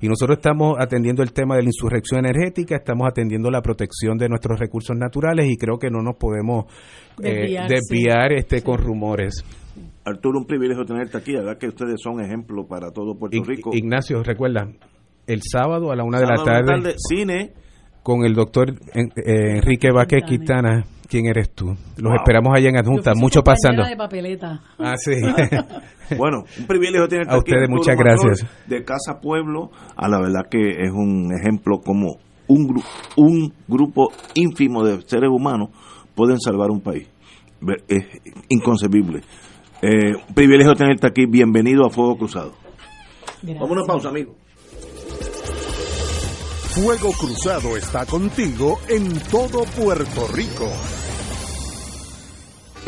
Y 0.00 0.08
nosotros 0.08 0.38
estamos 0.38 0.76
atendiendo 0.78 1.22
el 1.22 1.32
tema 1.32 1.56
de 1.56 1.62
la 1.62 1.68
insurrección 1.68 2.24
energética, 2.24 2.76
estamos 2.76 3.08
atendiendo 3.08 3.50
la 3.50 3.62
protección 3.62 4.16
de 4.18 4.28
nuestros 4.28 4.58
recursos 4.58 4.96
naturales 4.96 5.47
y 5.50 5.56
creo 5.56 5.78
que 5.78 5.90
no 5.90 6.02
nos 6.02 6.16
podemos 6.16 6.66
eh, 7.22 7.58
desviar, 7.68 8.32
este 8.32 8.62
con 8.62 8.78
rumores. 8.78 9.44
Arturo, 10.04 10.38
un 10.38 10.46
privilegio 10.46 10.84
tenerte 10.84 11.18
aquí, 11.18 11.34
verdad 11.34 11.58
que 11.58 11.68
ustedes 11.68 12.00
son 12.02 12.20
ejemplo 12.20 12.66
para 12.66 12.90
todo 12.90 13.18
Puerto 13.18 13.42
Rico. 13.44 13.70
Ignacio, 13.74 14.22
recuerda, 14.22 14.68
el 15.26 15.40
sábado 15.42 15.92
a 15.92 15.96
la 15.96 16.04
una 16.04 16.20
de 16.20 16.26
la 16.26 16.42
tarde, 16.42 16.94
cine 16.96 17.52
con 18.02 18.24
el 18.24 18.34
doctor 18.34 18.70
eh, 18.94 19.56
Enrique 19.56 19.90
Vaque 19.92 20.22
Quintana. 20.22 20.84
¿Quién 21.08 21.24
eres 21.26 21.50
tú? 21.54 21.74
Los 21.96 22.14
esperamos 22.16 22.54
allá 22.54 22.68
en 22.68 22.76
Adjunta, 22.76 23.12
mucho 23.14 23.42
pasando. 23.42 23.82
De 23.82 23.96
papeleta. 23.96 24.60
Ah, 24.78 24.94
sí. 24.96 25.12
bueno, 26.18 26.44
un 26.58 26.66
privilegio 26.66 27.08
tenerte 27.08 27.34
a 27.34 27.38
ustedes, 27.38 27.68
muchas 27.68 27.96
gracias. 27.96 28.46
De 28.66 28.84
Casa 28.84 29.18
Pueblo, 29.20 29.70
a 29.96 30.06
la 30.06 30.20
verdad 30.20 30.48
que 30.50 30.68
es 30.68 30.90
un 30.92 31.30
ejemplo 31.38 31.80
como 31.82 32.18
un, 32.48 32.82
un 33.16 33.52
grupo 33.66 34.12
ínfimo 34.34 34.84
de 34.84 35.00
seres 35.02 35.30
humanos 35.30 35.70
pueden 36.14 36.40
salvar 36.40 36.70
un 36.70 36.80
país. 36.80 37.06
Es 37.86 38.04
inconcebible. 38.48 39.22
Eh, 39.82 40.14
un 40.28 40.34
privilegio 40.34 40.74
tenerte 40.74 41.06
aquí. 41.06 41.26
Bienvenido 41.26 41.86
a 41.86 41.90
Fuego 41.90 42.16
Cruzado. 42.16 42.52
Vamos 43.42 43.70
a 43.70 43.72
una 43.72 43.84
pausa, 43.84 44.08
amigo. 44.08 44.34
Fuego 46.70 47.10
Cruzado 47.12 47.76
está 47.76 48.06
contigo 48.06 48.78
en 48.88 49.18
todo 49.30 49.64
Puerto 49.64 50.28
Rico. 50.32 50.68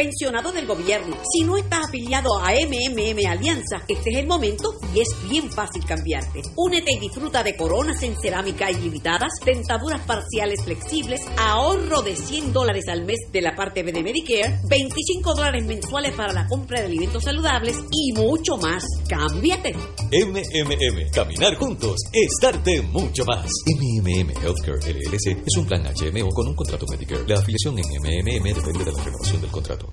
Pensionado 0.00 0.50
del 0.50 0.66
gobierno. 0.66 1.14
Si 1.30 1.44
no 1.44 1.58
estás 1.58 1.84
afiliado 1.88 2.38
a 2.38 2.52
MMM 2.52 3.26
Alianza, 3.28 3.82
este 3.86 4.10
es 4.10 4.16
el 4.16 4.26
momento 4.26 4.72
y 4.94 5.00
es 5.00 5.08
bien 5.28 5.50
fácil 5.50 5.84
cambiarte. 5.84 6.40
Únete 6.56 6.92
y 6.94 7.00
disfruta 7.00 7.42
de 7.42 7.54
coronas 7.54 8.02
en 8.02 8.18
cerámica 8.18 8.70
ilimitadas, 8.70 9.30
dentaduras 9.44 10.00
parciales 10.06 10.64
flexibles, 10.64 11.20
ahorro 11.36 12.00
de 12.00 12.16
100 12.16 12.50
dólares 12.50 12.84
al 12.88 13.04
mes 13.04 13.18
de 13.30 13.42
la 13.42 13.54
parte 13.54 13.82
B 13.82 13.92
de 13.92 14.02
Medicare, 14.02 14.60
25 14.70 15.34
dólares 15.34 15.66
mensuales 15.66 16.14
para 16.14 16.32
la 16.32 16.46
compra 16.46 16.80
de 16.80 16.86
alimentos 16.86 17.22
saludables 17.22 17.76
y 17.92 18.14
mucho 18.14 18.56
más. 18.56 18.82
¡Cámbiate! 19.06 19.74
MMM, 19.74 21.10
caminar 21.12 21.56
juntos 21.56 21.96
es 22.10 22.38
darte 22.40 22.80
mucho 22.80 23.26
más. 23.26 23.46
MMM 23.66 24.30
Healthcare 24.30 24.78
LLC 24.78 25.42
es 25.46 25.56
un 25.58 25.66
plan 25.66 25.82
HMO 25.82 26.30
con 26.30 26.48
un 26.48 26.54
contrato 26.54 26.86
Medicare. 26.88 27.28
La 27.28 27.38
afiliación 27.38 27.78
en 27.78 27.84
MMM 27.84 28.54
depende 28.54 28.84
de 28.84 28.92
la 28.92 29.04
renovación 29.04 29.42
del 29.42 29.50
contrato. 29.50 29.89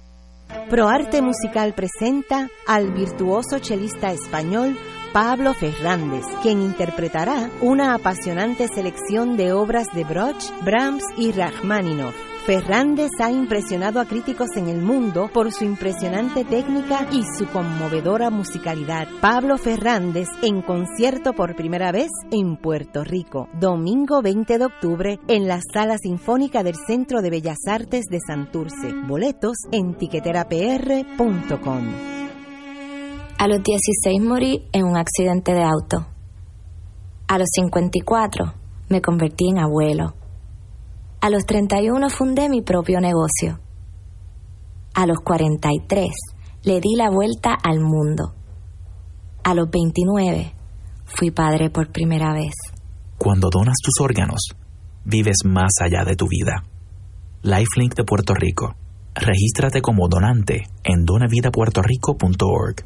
ProArte 0.66 1.22
Musical 1.22 1.74
presenta 1.74 2.50
al 2.66 2.92
virtuoso 2.92 3.60
chelista 3.60 4.12
español 4.12 4.78
Pablo 5.14 5.54
Fernández, 5.54 6.26
quien 6.42 6.62
interpretará 6.62 7.50
una 7.62 7.94
apasionante 7.94 8.68
selección 8.68 9.38
de 9.38 9.54
obras 9.54 9.88
de 9.94 10.04
Broch, 10.04 10.44
Brahms 10.64 11.04
y 11.18 11.32
Rachmaninoff. 11.32 12.16
Fernández 12.48 13.12
ha 13.20 13.30
impresionado 13.30 14.00
a 14.00 14.06
críticos 14.06 14.56
en 14.56 14.70
el 14.70 14.82
mundo 14.82 15.30
por 15.34 15.52
su 15.52 15.66
impresionante 15.66 16.46
técnica 16.46 17.06
y 17.12 17.24
su 17.38 17.46
conmovedora 17.48 18.30
musicalidad. 18.30 19.10
Pablo 19.20 19.58
Fernández 19.58 20.30
en 20.42 20.62
concierto 20.62 21.34
por 21.34 21.58
primera 21.58 21.92
vez 21.92 22.08
en 22.32 22.56
Puerto 22.56 23.04
Rico, 23.04 23.50
domingo 23.60 24.22
20 24.22 24.60
de 24.60 24.66
octubre 24.66 25.20
en 25.28 25.50
la 25.50 25.60
Sala 25.74 25.98
Sinfónica 25.98 26.64
del 26.64 26.76
Centro 26.76 27.22
de 27.22 27.32
Bellas 27.32 27.58
Artes 27.68 28.06
de 28.10 28.20
Santurce. 28.26 28.94
Boletos 29.06 29.58
en 29.74 29.98
tiqueterapr.com. 29.98 31.84
A 33.40 33.48
los 33.50 33.62
16 33.62 34.22
morí 34.22 34.70
en 34.72 34.86
un 34.86 34.96
accidente 34.96 35.54
de 35.54 35.64
auto. 35.64 36.08
A 37.28 37.40
los 37.40 37.50
54 37.52 38.54
me 38.88 39.02
convertí 39.02 39.50
en 39.50 39.60
abuelo. 39.60 40.14
A 41.20 41.30
los 41.30 41.46
31 41.46 42.10
fundé 42.10 42.48
mi 42.48 42.62
propio 42.62 43.00
negocio. 43.00 43.60
A 44.94 45.06
los 45.08 45.18
43 45.20 46.10
le 46.64 46.80
di 46.80 46.96
la 46.96 47.10
vuelta 47.10 47.56
al 47.64 47.80
mundo. 47.80 48.36
A 49.44 49.54
los 49.56 49.70
29 49.70 50.54
fui 51.06 51.32
padre 51.32 51.70
por 51.70 51.92
primera 51.92 52.34
vez. 52.34 52.54
Cuando 53.18 53.50
donas 53.50 53.78
tus 53.84 54.00
órganos, 54.00 54.50
vives 55.06 55.38
más 55.44 55.72
allá 55.82 56.04
de 56.06 56.16
tu 56.16 56.28
vida. 56.28 56.64
Lifelink 57.42 57.96
de 57.96 58.04
Puerto 58.04 58.34
Rico. 58.36 58.76
Regístrate 59.16 59.82
como 59.82 60.08
donante 60.08 60.66
en 60.84 61.04
donavidapuertorico.org. 61.04 62.86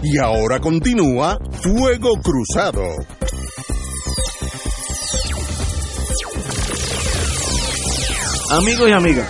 Y 0.02 0.18
ahora 0.18 0.60
continúa 0.60 1.38
Fuego 1.62 2.12
Cruzado. 2.24 2.84
Amigos 8.52 8.90
y 8.90 8.92
amigas, 8.94 9.30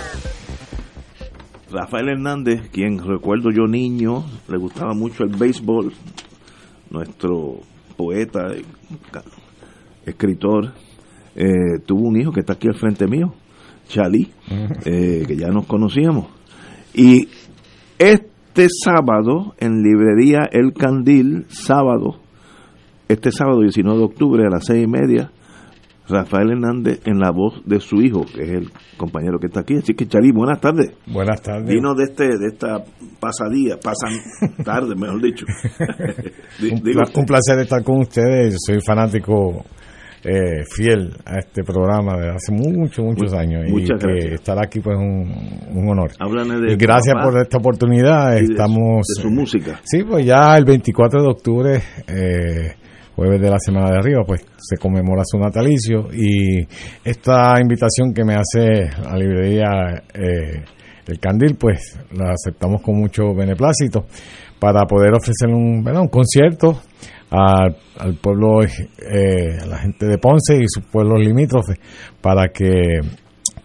Rafael 1.70 2.08
Hernández, 2.08 2.70
quien 2.72 2.98
recuerdo 2.98 3.50
yo 3.50 3.66
niño, 3.66 4.24
le 4.48 4.58
gustaba 4.58 4.94
mucho 4.94 5.24
el 5.24 5.36
béisbol, 5.36 5.92
nuestro 6.88 7.58
poeta, 7.96 8.54
escritor, 10.06 10.72
eh, 11.34 11.80
tuvo 11.84 12.08
un 12.08 12.20
hijo 12.20 12.32
que 12.32 12.40
está 12.40 12.54
aquí 12.54 12.68
al 12.68 12.78
frente 12.78 13.06
mío, 13.06 13.34
Chalí, 13.88 14.30
eh, 14.84 15.24
que 15.26 15.36
ya 15.36 15.48
nos 15.48 15.66
conocíamos. 15.66 16.28
Y 16.94 17.28
es 17.98 18.22
este 18.52 18.66
sábado 18.84 19.54
en 19.60 19.80
librería 19.80 20.40
El 20.50 20.72
Candil, 20.72 21.46
sábado, 21.50 22.18
este 23.08 23.30
sábado 23.30 23.60
19 23.60 23.96
de 23.96 24.04
octubre 24.04 24.44
a 24.44 24.50
las 24.50 24.66
seis 24.66 24.84
y 24.84 24.90
media, 24.90 25.30
Rafael 26.08 26.50
Hernández 26.50 27.00
en 27.04 27.20
la 27.20 27.30
voz 27.30 27.62
de 27.64 27.78
su 27.78 28.02
hijo, 28.02 28.24
que 28.26 28.42
es 28.42 28.50
el 28.50 28.72
compañero 28.96 29.38
que 29.38 29.46
está 29.46 29.60
aquí. 29.60 29.76
Así 29.76 29.94
que, 29.94 30.08
Chari, 30.08 30.32
buenas 30.32 30.60
tardes. 30.60 30.90
Buenas 31.06 31.40
tardes. 31.40 31.72
Vino 31.72 31.94
de, 31.94 32.02
este, 32.02 32.24
de 32.24 32.48
esta 32.48 32.84
pasadía, 33.20 33.76
pasan 33.76 34.18
tarde, 34.64 34.96
mejor 34.96 35.22
dicho. 35.22 35.46
un, 36.60 36.82
un, 37.16 37.24
placer 37.26 37.60
estar 37.60 37.84
con 37.84 38.00
ustedes. 38.00 38.56
Soy 38.66 38.80
fanático 38.84 39.64
eh, 40.24 40.64
fiel 40.74 41.12
a 41.24 41.38
este 41.38 41.62
programa 41.62 42.16
desde 42.16 42.30
hace 42.30 42.52
muchos, 42.52 43.04
muchos 43.04 43.32
años. 43.34 43.64
Muchas 43.68 44.02
y 44.02 44.06
gracias. 44.06 44.24
que 44.28 44.34
estar 44.34 44.58
aquí 44.58 44.80
pues 44.80 44.96
un, 44.98 45.32
un 45.74 45.88
honor. 45.88 46.10
de 46.12 46.72
y 46.72 46.76
gracias 46.76 47.14
papá 47.14 47.30
por 47.30 47.40
esta 47.40 47.58
oportunidad. 47.58 48.32
de 48.34 48.44
su- 48.46 48.52
Estamos. 48.52 49.06
de 49.16 49.22
su 49.22 49.30
música. 49.30 49.80
Sí, 49.84 50.02
pues 50.04 50.26
ya 50.26 50.56
el 50.56 50.64
24 50.64 51.22
de 51.22 51.28
octubre, 51.28 51.80
eh, 52.06 52.72
jueves 53.16 53.40
de 53.40 53.50
la 53.50 53.58
semana 53.58 53.90
de 53.90 53.96
arriba, 53.98 54.22
pues 54.26 54.44
se 54.58 54.76
conmemora 54.76 55.22
su 55.24 55.38
natalicio. 55.38 56.08
Y 56.12 56.66
esta 57.04 57.54
invitación 57.60 58.12
que 58.14 58.24
me 58.24 58.34
hace 58.34 58.90
la 59.02 59.16
librería 59.16 59.68
eh, 60.14 60.62
El 61.06 61.18
Candil, 61.18 61.56
pues 61.58 61.98
la 62.12 62.32
aceptamos 62.32 62.82
con 62.82 62.96
mucho 62.98 63.34
beneplácito 63.34 64.04
para 64.58 64.84
poder 64.84 65.12
ofrecer 65.14 65.48
un, 65.48 65.82
¿verdad? 65.82 66.02
un 66.02 66.08
concierto 66.08 66.80
al, 67.30 67.76
al 67.98 68.14
pueblo, 68.16 68.62
eh, 68.62 69.58
a 69.62 69.66
la 69.66 69.78
gente 69.78 70.06
de 70.06 70.18
Ponce 70.18 70.56
y 70.56 70.66
sus 70.66 70.84
pueblos 70.84 71.20
limítrofes, 71.20 71.78
para 72.20 72.48
que 72.48 73.00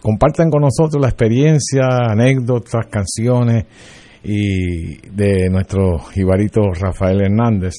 compartan 0.00 0.50
con 0.50 0.62
nosotros 0.62 1.00
la 1.00 1.08
experiencia, 1.08 1.86
anécdotas, 2.08 2.86
canciones 2.86 3.64
y 4.22 4.96
de 5.10 5.48
nuestro 5.50 5.98
jibarito 5.98 6.60
Rafael 6.72 7.22
Hernández, 7.22 7.74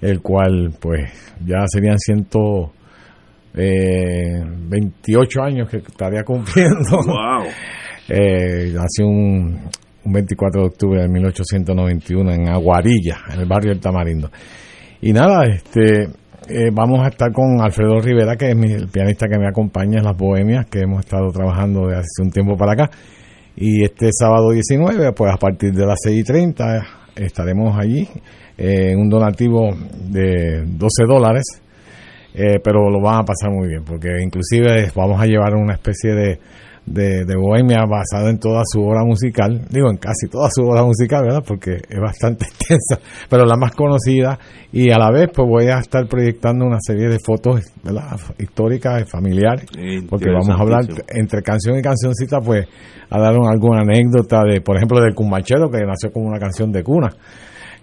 el 0.00 0.20
cual 0.20 0.74
pues 0.80 1.34
ya 1.44 1.64
serían 1.66 1.98
ciento 1.98 2.72
eh, 3.54 4.42
28 4.44 5.42
años 5.42 5.68
que 5.70 5.78
estaría 5.78 6.22
cumpliendo. 6.26 6.96
Wow. 7.06 7.46
Eh, 8.08 8.72
nació 8.74 9.06
un, 9.06 9.60
un 10.04 10.12
24 10.12 10.60
de 10.60 10.66
octubre 10.66 11.02
de 11.02 11.08
1891 11.08 12.32
en 12.32 12.48
Aguarilla, 12.48 13.18
en 13.32 13.40
el 13.40 13.46
barrio 13.46 13.70
del 13.70 13.80
Tamarindo. 13.80 14.30
Y 15.02 15.12
nada, 15.12 15.44
este 15.46 16.04
eh, 16.48 16.70
vamos 16.72 17.00
a 17.04 17.08
estar 17.08 17.32
con 17.32 17.60
Alfredo 17.60 18.00
Rivera, 18.00 18.36
que 18.36 18.50
es 18.50 18.56
mi- 18.56 18.72
el 18.72 18.88
pianista 18.88 19.26
que 19.28 19.38
me 19.38 19.48
acompaña 19.48 19.98
en 19.98 20.04
las 20.04 20.16
Bohemias, 20.16 20.66
que 20.66 20.80
hemos 20.80 21.00
estado 21.00 21.30
trabajando 21.32 21.86
desde 21.86 22.00
hace 22.00 22.22
un 22.22 22.30
tiempo 22.30 22.56
para 22.56 22.72
acá. 22.72 22.90
Y 23.56 23.84
este 23.84 24.08
sábado 24.12 24.50
19, 24.50 25.12
pues 25.12 25.32
a 25.32 25.36
partir 25.36 25.72
de 25.72 25.86
las 25.86 25.98
6 26.02 26.20
y 26.20 26.24
30 26.24 26.86
estaremos 27.16 27.76
allí 27.78 28.08
eh, 28.56 28.90
en 28.92 29.00
un 29.00 29.08
donativo 29.10 29.70
de 30.08 30.62
12 30.66 31.04
dólares, 31.06 31.44
eh, 32.34 32.58
pero 32.62 32.88
lo 32.90 33.00
van 33.02 33.20
a 33.20 33.24
pasar 33.24 33.50
muy 33.50 33.68
bien, 33.68 33.84
porque 33.84 34.08
inclusive 34.22 34.90
vamos 34.94 35.20
a 35.20 35.26
llevar 35.26 35.54
una 35.54 35.74
especie 35.74 36.12
de, 36.14 36.38
de, 36.84 37.24
de 37.24 37.36
bohemia 37.36 37.84
basada 37.88 38.28
en 38.30 38.38
toda 38.38 38.62
su 38.64 38.80
obra 38.82 39.04
musical, 39.04 39.60
digo 39.70 39.88
en 39.88 39.96
casi 39.98 40.26
toda 40.28 40.48
su 40.50 40.62
obra 40.62 40.84
musical, 40.84 41.22
¿verdad? 41.22 41.42
Porque 41.46 41.76
es 41.88 42.00
bastante 42.00 42.44
extensa, 42.50 42.98
pero 43.30 43.44
la 43.44 43.56
más 43.56 43.72
conocida 43.72 44.38
y 44.72 44.90
a 44.90 44.98
la 44.98 45.10
vez 45.12 45.28
pues 45.34 45.48
voy 45.48 45.66
a 45.66 45.78
estar 45.78 46.06
proyectando 46.08 46.64
una 46.64 46.78
serie 46.80 47.08
de 47.08 47.18
fotos, 47.24 47.60
¿verdad? 47.84 48.18
Históricas 48.38 49.02
y 49.02 49.04
familiares, 49.04 49.66
porque 50.08 50.24
vamos 50.32 50.48
a 50.50 50.62
hablar 50.62 50.84
entre 51.08 51.42
canción 51.42 51.78
y 51.78 51.82
cancioncita 51.82 52.40
pues 52.40 52.66
a 53.10 53.18
dar 53.20 53.36
un- 53.38 53.48
alguna 53.48 53.82
anécdota 53.82 54.42
de, 54.44 54.60
por 54.60 54.76
ejemplo, 54.76 55.00
del 55.00 55.14
Cumachero 55.14 55.70
que 55.70 55.84
nació 55.86 56.10
como 56.12 56.26
una 56.28 56.38
canción 56.38 56.72
de 56.72 56.82
cuna. 56.82 57.10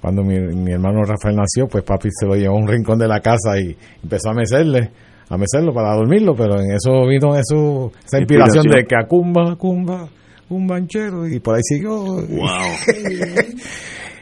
Cuando 0.01 0.23
mi, 0.23 0.39
mi 0.39 0.71
hermano 0.71 1.01
Rafael 1.03 1.35
nació, 1.35 1.67
pues 1.67 1.83
papi 1.83 2.07
se 2.11 2.25
lo 2.25 2.35
llevó 2.35 2.55
a 2.55 2.59
un 2.59 2.67
rincón 2.67 2.97
de 2.99 3.07
la 3.07 3.19
casa 3.19 3.59
y 3.59 3.75
empezó 4.01 4.29
a 4.29 4.33
mecerle, 4.33 4.91
a 5.29 5.37
mecerlo 5.37 5.73
para 5.73 5.95
dormirlo, 5.95 6.33
pero 6.35 6.59
en 6.59 6.71
eso 6.71 7.05
vino 7.07 7.35
eso, 7.35 7.91
esa 8.05 8.17
inspiración, 8.19 8.65
Inspiración. 8.65 8.71
de 8.75 8.85
que 8.85 8.95
acumba, 8.95 9.51
acumba, 9.51 10.07
un 10.49 10.65
banchero 10.67 11.27
y 11.27 11.39
por 11.39 11.55
ahí 11.55 11.61
siguió. 11.63 12.03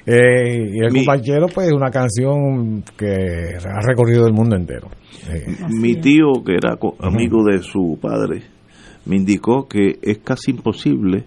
Eh, 0.09 0.69
y 0.73 0.79
el 0.85 0.91
Mi- 0.93 1.03
compañero, 1.05 1.47
pues, 1.53 1.67
es 1.67 1.73
una 1.73 1.89
canción 1.91 2.81
que 2.97 3.07
ha 3.57 3.81
recorrido 3.85 4.25
el 4.25 4.31
mundo 4.31 4.55
entero. 4.55 4.87
Eh, 5.29 5.45
Mi 5.69 5.95
tío, 5.95 6.27
que 6.45 6.53
era 6.53 6.77
co- 6.77 6.95
amigo 7.01 7.43
de 7.43 7.59
su 7.61 7.99
padre, 8.01 8.43
me 9.05 9.17
indicó 9.17 9.67
que 9.67 9.99
es 10.01 10.19
casi 10.19 10.51
imposible 10.51 11.25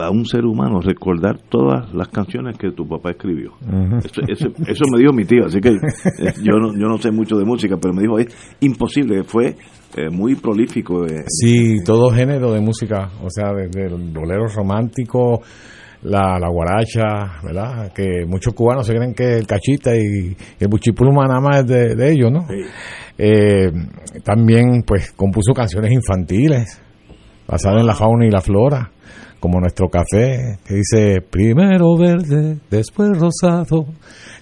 a 0.00 0.10
un 0.10 0.24
ser 0.26 0.44
humano 0.44 0.80
recordar 0.80 1.38
todas 1.48 1.92
las 1.94 2.08
canciones 2.08 2.56
que 2.58 2.70
tu 2.72 2.86
papá 2.86 3.10
escribió. 3.10 3.52
Eso, 3.98 4.20
eso- 4.28 4.52
eso 4.66 4.84
me 4.92 4.98
dijo 5.00 5.12
mi 5.12 5.24
tío, 5.24 5.46
así 5.46 5.60
que 5.60 5.70
eh, 5.70 6.32
yo 6.42 6.54
no, 6.58 6.72
yo 6.74 6.86
no 6.88 6.98
sé 6.98 7.10
mucho 7.10 7.36
de 7.36 7.44
música, 7.44 7.76
pero 7.80 7.94
me 7.94 8.02
dijo, 8.02 8.18
es 8.18 8.26
imposible, 8.60 9.24
fue 9.24 9.56
eh, 9.96 10.10
muy 10.10 10.34
prolífico. 10.34 11.04
eh, 11.06 11.24
Sí, 11.28 11.76
todo 11.84 12.10
género 12.10 12.52
de 12.52 12.60
música, 12.60 13.10
o 13.22 13.28
sea, 13.30 13.52
desde 13.52 13.86
el 13.86 14.12
bolero 14.12 14.46
romántico, 14.48 15.40
la, 16.02 16.38
la 16.38 16.48
guaracha, 16.50 17.40
¿verdad? 17.42 17.90
Que 17.94 18.26
muchos 18.26 18.52
cubanos 18.52 18.86
se 18.86 18.94
creen 18.94 19.14
que 19.14 19.36
el 19.38 19.46
cachita 19.46 19.96
y, 19.96 20.36
el 20.60 20.68
buchipluma 20.68 21.24
nada 21.26 21.40
más 21.40 21.60
es 21.60 21.66
de, 21.66 21.94
de 21.96 22.12
ellos, 22.12 22.30
¿no? 22.30 22.46
Eh, 23.16 23.70
también, 24.22 24.82
pues, 24.86 25.12
compuso 25.12 25.52
canciones 25.54 25.92
infantiles, 25.92 26.82
basadas 27.46 27.80
en 27.80 27.86
la 27.86 27.94
fauna 27.94 28.26
y 28.26 28.30
la 28.30 28.40
flora, 28.40 28.90
como 29.44 29.60
nuestro 29.60 29.90
café, 29.90 30.58
que 30.66 30.76
dice, 30.76 31.20
primero 31.20 31.98
verde, 31.98 32.56
después 32.70 33.10
rosado, 33.10 33.84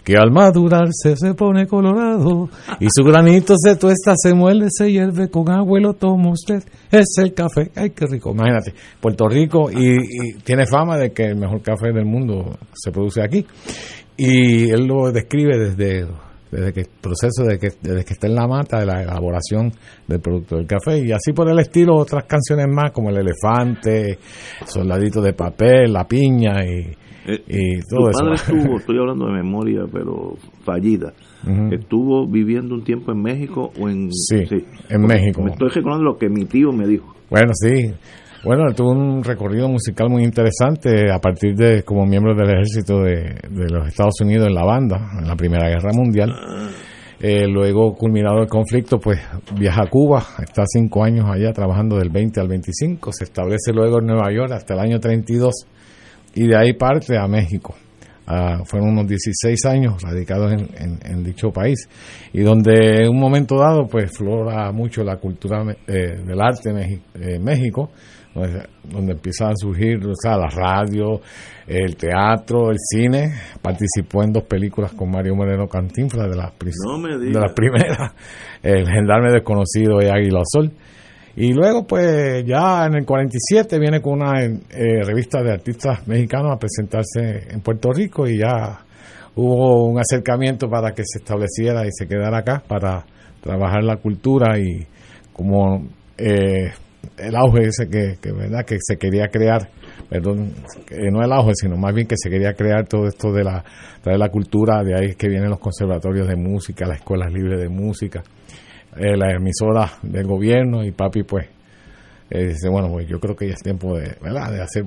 que 0.04 0.16
al 0.16 0.30
madurarse 0.30 1.16
se 1.16 1.34
pone 1.34 1.66
colorado, 1.66 2.48
y 2.78 2.86
su 2.88 3.02
granito 3.02 3.54
se 3.56 3.74
tuesta, 3.74 4.14
se 4.14 4.32
muele, 4.32 4.66
se 4.70 4.92
hierve, 4.92 5.28
con 5.28 5.50
agua 5.50 5.80
y 5.80 5.82
lo 5.82 5.94
toma 5.94 6.30
usted, 6.30 6.62
es 6.88 7.16
el 7.18 7.34
café, 7.34 7.72
ay 7.74 7.90
qué 7.90 8.06
rico, 8.06 8.30
imagínate, 8.30 8.74
Puerto 9.00 9.26
Rico, 9.26 9.72
y, 9.72 9.96
y 9.96 10.34
tiene 10.44 10.66
fama 10.66 10.96
de 10.96 11.10
que 11.10 11.24
el 11.24 11.36
mejor 11.36 11.62
café 11.62 11.92
del 11.92 12.06
mundo 12.06 12.56
se 12.72 12.92
produce 12.92 13.24
aquí, 13.24 13.44
y 14.16 14.70
él 14.70 14.86
lo 14.86 15.10
describe 15.10 15.58
desde 15.58 16.06
desde 16.52 16.72
que 16.72 16.80
el 16.80 16.88
proceso 17.00 17.44
de 17.44 17.58
que 17.58 17.70
desde 17.80 18.04
que 18.04 18.12
está 18.12 18.28
en 18.28 18.34
la 18.34 18.46
mata 18.46 18.78
de 18.78 18.86
la 18.86 19.02
elaboración 19.02 19.72
del 20.06 20.20
producto 20.20 20.56
del 20.56 20.66
café 20.66 20.98
y 20.98 21.10
así 21.10 21.32
por 21.32 21.48
el 21.48 21.58
estilo 21.58 21.96
otras 21.96 22.24
canciones 22.24 22.66
más 22.68 22.92
como 22.92 23.10
el 23.10 23.16
elefante 23.16 24.18
soldadito 24.66 25.20
de 25.20 25.32
papel 25.32 25.92
la 25.92 26.06
piña 26.06 26.64
y, 26.64 26.94
y 27.26 27.80
tu 27.80 27.96
todo 27.96 28.10
eso 28.10 28.20
padre 28.20 28.34
estuvo, 28.34 28.76
estoy 28.78 28.98
hablando 28.98 29.26
de 29.26 29.32
memoria, 29.32 29.82
pero 29.92 30.34
fallida. 30.64 31.12
¿Estuvo 31.72 32.28
viviendo 32.28 32.74
un 32.74 32.84
tiempo 32.84 33.10
en 33.10 33.20
México 33.20 33.72
o 33.80 33.88
en...? 33.88 34.12
Sí, 34.12 34.36
en 34.36 35.00
Porque 35.00 35.14
México. 35.14 35.42
Me 35.42 35.50
estoy 35.50 35.70
recordando 35.70 36.04
lo 36.04 36.16
que 36.16 36.28
mi 36.28 36.44
tío 36.44 36.70
me 36.70 36.86
dijo. 36.86 37.14
Bueno, 37.30 37.52
sí. 37.54 37.92
Bueno, 38.44 38.72
tuvo 38.74 38.90
un 38.90 39.22
recorrido 39.22 39.68
musical 39.68 40.08
muy 40.10 40.24
interesante 40.24 41.12
a 41.12 41.18
partir 41.20 41.54
de 41.54 41.84
como 41.84 42.04
miembro 42.04 42.34
del 42.34 42.50
ejército 42.50 43.00
de, 43.00 43.36
los 43.50 43.86
Estados 43.86 44.20
Unidos 44.20 44.48
en 44.48 44.54
la 44.54 44.64
banda, 44.64 45.10
en 45.20 45.28
la 45.28 45.36
Primera 45.36 45.68
Guerra 45.68 45.92
Mundial. 45.94 46.32
Eh, 47.20 47.46
luego, 47.46 47.94
culminado 47.94 48.40
el 48.40 48.48
conflicto, 48.48 48.98
pues 48.98 49.20
viaja 49.56 49.82
a 49.84 49.88
Cuba, 49.88 50.24
está 50.42 50.64
cinco 50.66 51.04
años 51.04 51.26
allá 51.30 51.52
trabajando 51.52 51.96
del 51.96 52.10
20 52.10 52.40
al 52.40 52.48
25, 52.48 53.12
se 53.12 53.24
establece 53.24 53.72
luego 53.72 54.00
en 54.00 54.06
Nueva 54.06 54.32
York 54.32 54.50
hasta 54.50 54.74
el 54.74 54.80
año 54.80 54.98
32 54.98 55.54
y 56.34 56.48
de 56.48 56.56
ahí 56.56 56.72
parte 56.72 57.16
a 57.16 57.28
México. 57.28 57.76
Ah, 58.26 58.62
fueron 58.64 58.90
unos 58.90 59.06
16 59.08 59.64
años 59.66 60.00
radicados 60.02 60.52
en, 60.52 60.60
en- 60.78 60.98
en 61.04 61.24
dicho 61.24 61.50
país 61.50 61.88
y 62.32 62.40
donde 62.40 63.02
en 63.04 63.08
un 63.10 63.18
momento 63.18 63.56
dado 63.56 63.86
pues 63.88 64.16
flora 64.16 64.70
mucho 64.72 65.02
la 65.02 65.16
cultura 65.16 65.64
eh, 65.88 66.20
del 66.24 66.40
arte 66.40 66.70
mexi- 66.72 67.00
eh, 67.16 67.34
en 67.36 67.42
México 67.44 67.90
donde, 68.34 69.12
empiezan 69.12 69.50
a 69.50 69.56
surgir 69.56 69.98
o 70.06 70.14
sea, 70.14 70.36
la 70.36 70.48
radio, 70.48 71.20
el 71.66 71.96
teatro, 71.96 72.70
el 72.70 72.78
cine. 72.78 73.32
Participó 73.60 74.22
en 74.22 74.32
dos 74.32 74.44
películas 74.44 74.92
con 74.92 75.10
Mario 75.10 75.34
Moreno 75.34 75.66
Cantinflas 75.68 76.30
de 76.30 76.36
las, 76.36 76.52
No 76.86 77.08
de 77.08 77.40
las 77.40 77.52
primeras. 77.52 78.12
El 78.62 78.88
Gendarme 78.88 79.32
Desconocido 79.32 80.00
y 80.00 80.06
Águila 80.06 80.42
Sol 80.44 80.70
y 81.34 81.52
luego, 81.54 81.86
pues 81.86 82.44
ya 82.44 82.84
en 82.84 82.94
el 82.94 83.06
47 83.06 83.78
viene 83.78 84.02
con 84.02 84.20
una 84.20 84.44
eh, 84.44 85.02
revista 85.02 85.42
de 85.42 85.52
artistas 85.52 86.06
mexicanos 86.06 86.52
a 86.52 86.58
presentarse 86.58 87.48
en 87.50 87.60
Puerto 87.62 87.90
Rico 87.90 88.26
y 88.26 88.38
ya 88.38 88.80
hubo 89.34 89.86
un 89.86 89.98
acercamiento 89.98 90.68
para 90.68 90.92
que 90.92 91.02
se 91.06 91.20
estableciera 91.20 91.86
y 91.86 91.90
se 91.90 92.06
quedara 92.06 92.38
acá 92.38 92.62
para 92.66 93.06
trabajar 93.40 93.82
la 93.82 93.96
cultura 93.96 94.58
y 94.58 94.86
como 95.32 95.88
eh, 96.18 96.70
el 97.18 97.36
auge 97.36 97.66
ese 97.68 97.88
que, 97.88 98.16
que, 98.20 98.32
verdad 98.32 98.64
que 98.64 98.76
se 98.80 98.96
quería 98.96 99.28
crear 99.28 99.68
perdón 100.08 100.52
no 101.10 101.22
el 101.22 101.32
auge 101.32 101.52
sino 101.54 101.76
más 101.76 101.94
bien 101.94 102.06
que 102.06 102.16
se 102.16 102.30
quería 102.30 102.54
crear 102.54 102.86
todo 102.86 103.06
esto 103.06 103.32
de 103.32 103.44
la 103.44 103.64
de 104.04 104.18
la 104.18 104.28
cultura 104.28 104.82
de 104.82 104.94
ahí 104.94 105.14
que 105.14 105.28
vienen 105.28 105.50
los 105.50 105.58
conservatorios 105.58 106.28
de 106.28 106.36
música 106.36 106.86
las 106.86 106.98
escuelas 106.98 107.32
libres 107.32 107.60
de 107.60 107.68
música 107.68 108.22
eh, 108.96 109.16
la 109.16 109.32
emisora 109.32 109.90
del 110.02 110.26
gobierno 110.26 110.84
y 110.84 110.92
papi 110.92 111.22
pues 111.24 111.46
eh, 112.30 112.46
dice 112.48 112.68
bueno 112.68 112.88
pues 112.90 113.06
yo 113.08 113.18
creo 113.18 113.34
que 113.34 113.48
ya 113.48 113.54
es 113.54 113.62
tiempo 113.62 113.96
de 113.96 114.16
verdad 114.20 114.52
de 114.52 114.62
hacer 114.62 114.84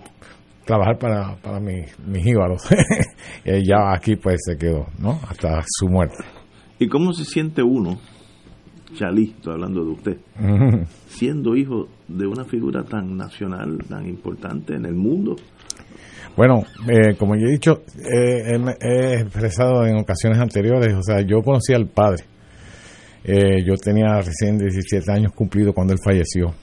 trabajar 0.65 0.97
para, 0.97 1.35
para 1.37 1.59
mis, 1.59 1.97
mis 1.99 2.25
íbaros. 2.25 2.63
y 3.45 3.67
ya 3.67 3.93
aquí 3.93 4.15
pues 4.15 4.41
se 4.43 4.57
quedó, 4.57 4.87
¿no? 4.99 5.19
Hasta 5.29 5.63
su 5.65 5.87
muerte. 5.87 6.17
¿Y 6.79 6.89
cómo 6.89 7.13
se 7.13 7.23
siente 7.23 7.63
uno, 7.63 7.99
Chalí, 8.94 9.34
estoy 9.36 9.53
hablando 9.53 9.84
de 9.84 9.91
usted, 9.91 10.18
siendo 11.07 11.56
hijo 11.56 11.88
de 12.07 12.28
una 12.28 12.45
figura 12.45 12.84
tan 12.84 13.18
nacional, 13.18 13.80
tan 13.90 14.07
importante 14.07 14.76
en 14.76 14.86
el 14.86 14.94
mundo? 14.94 15.36
Bueno, 16.38 16.64
eh, 16.88 17.16
como 17.18 17.36
yo 17.36 17.48
he 17.48 17.52
dicho, 17.52 17.84
eh, 17.98 18.57
he, 18.82 19.22
expresado 19.22 19.86
en 19.86 19.98
ocasiones 19.98 20.40
anteriores, 20.40 20.94
o 20.94 21.02
sea, 21.02 21.22
yo 21.22 21.41
conocí 21.41 21.74
al 21.74 21.88
padre. 21.88 22.24
Eh, 23.28 23.64
yo 23.66 23.76
tenía 23.76 24.18
recién 24.18 24.57
17 24.57 25.12
años 25.12 25.32
cumplido 25.34 25.74
cuando 25.74 25.94
él 25.94 25.99
falleció. 26.03 26.53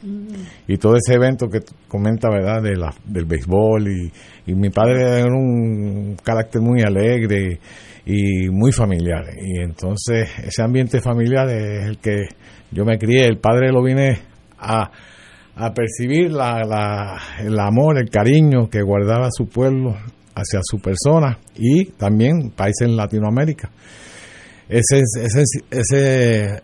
Y 0.68 0.76
todo 0.76 0.94
ese 0.94 1.14
evento 1.14 1.48
que 1.48 1.58
comenta, 1.88 2.28
¿verdad?, 2.30 2.62
de 2.62 2.76
la, 2.76 2.94
del 3.04 3.24
béisbol. 3.24 3.88
Y, 3.88 4.12
y 4.46 4.54
mi 4.54 4.70
padre 4.70 5.20
era 5.20 5.26
un 5.26 6.16
carácter 6.22 6.60
muy 6.60 6.82
alegre 6.82 7.54
y 7.54 7.58
muy 8.50 8.72
familiar. 8.72 9.24
Y 9.40 9.62
entonces 9.62 10.28
ese 10.44 10.62
ambiente 10.62 11.00
familiar 11.00 11.48
es 11.48 11.86
el 11.86 11.98
que 11.98 12.28
yo 12.70 12.84
me 12.84 12.98
crié. 12.98 13.26
El 13.26 13.38
padre 13.38 13.72
lo 13.72 13.82
vine 13.82 14.18
a, 14.58 14.90
a 15.56 15.72
percibir 15.72 16.30
la, 16.32 16.62
la, 16.64 17.20
el 17.40 17.58
amor, 17.58 17.98
el 17.98 18.10
cariño 18.10 18.68
que 18.68 18.82
guardaba 18.82 19.28
su 19.30 19.48
pueblo 19.48 19.96
hacia 20.34 20.60
su 20.62 20.78
persona 20.78 21.38
y 21.54 21.86
también 21.92 22.50
países 22.50 22.88
en 22.88 22.96
Latinoamérica 22.96 23.70
ese, 24.72 25.02
ese, 25.22 25.42
ese, 25.70 26.60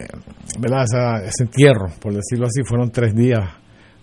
¿verdad? 0.58 0.84
Ese 1.24 1.44
entierro, 1.44 1.88
por 2.00 2.14
decirlo 2.14 2.46
así, 2.46 2.62
fueron 2.64 2.90
tres 2.90 3.14
días 3.14 3.40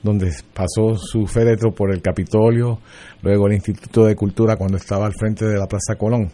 donde 0.04 0.32
pasó 0.54 0.96
su 0.96 1.26
féretro 1.26 1.74
por 1.74 1.92
el 1.92 2.02
Capitolio, 2.02 2.80
luego 3.24 3.48
el 3.48 3.54
Instituto 3.54 4.06
de 4.06 4.16
Cultura 4.16 4.56
cuando 4.56 4.78
estaba 4.78 5.08
al 5.08 5.14
frente 5.14 5.46
de 5.46 5.58
la 5.58 5.66
Plaza 5.66 5.96
Colón, 5.98 6.30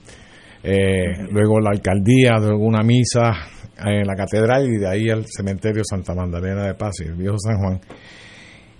eh, 0.63 1.27
luego 1.31 1.59
la 1.59 1.71
alcaldía, 1.71 2.33
luego 2.39 2.65
una 2.65 2.83
misa 2.83 3.33
en 3.77 4.05
la 4.05 4.15
catedral 4.15 4.67
y 4.67 4.77
de 4.77 4.87
ahí 4.87 5.09
al 5.09 5.25
cementerio 5.25 5.83
Santa 5.83 6.13
Magdalena 6.13 6.65
de 6.65 6.75
Paz 6.75 6.93
y 7.01 7.07
el 7.07 7.15
viejo 7.15 7.37
San 7.39 7.57
Juan. 7.57 7.81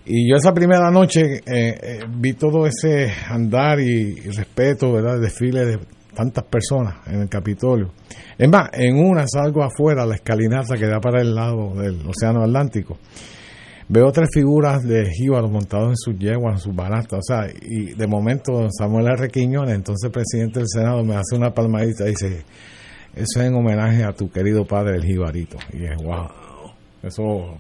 Y 0.06 0.30
yo 0.30 0.36
esa 0.36 0.54
primera 0.54 0.90
noche 0.90 1.38
eh, 1.38 1.42
eh, 1.46 2.00
vi 2.10 2.34
todo 2.34 2.66
ese 2.66 3.12
andar 3.30 3.80
y, 3.80 4.16
respeto, 4.32 4.92
¿verdad? 4.92 5.20
Desfile 5.20 5.66
de 5.66 5.80
tantas 6.16 6.44
personas 6.46 7.08
en 7.08 7.22
el 7.22 7.30
Capitolio. 7.30 7.94
Es 8.38 8.50
más, 8.50 8.70
en 8.74 8.98
una 8.98 9.26
salgo 9.28 9.64
afuera, 9.64 10.06
la 10.06 10.16
escalinata 10.16 10.76
que 10.76 10.88
da 10.88 11.00
para 11.00 11.22
el 11.22 11.34
lado 11.34 11.76
del 11.76 12.02
Océano 12.08 12.44
Atlántico. 12.44 12.98
Veo 13.94 14.10
tres 14.14 14.30
figuras 14.34 14.84
de 14.84 15.12
jíbaros 15.12 15.52
montados 15.52 15.90
en 15.90 15.98
sus 15.98 16.18
yeguas, 16.18 16.54
en 16.54 16.60
sus 16.60 16.74
baratas, 16.74 17.20
o 17.20 17.22
sea, 17.22 17.52
y 17.62 17.94
de 17.94 18.08
momento 18.08 18.70
Samuel 18.72 19.08
R. 19.08 19.28
Quiñones, 19.28 19.76
entonces 19.76 20.10
presidente 20.10 20.60
del 20.60 20.70
Senado, 20.70 21.04
me 21.04 21.16
hace 21.16 21.36
una 21.36 21.54
palmadita 21.54 22.06
y 22.06 22.12
dice, 22.12 22.46
eso 23.14 23.42
es 23.42 23.46
en 23.46 23.54
homenaje 23.54 24.06
a 24.06 24.14
tu 24.14 24.32
querido 24.32 24.64
padre, 24.64 24.96
el 24.96 25.04
jibarito. 25.04 25.58
Y 25.74 25.84
es 25.84 26.02
wow. 26.02 26.30
Eso, 27.04 27.60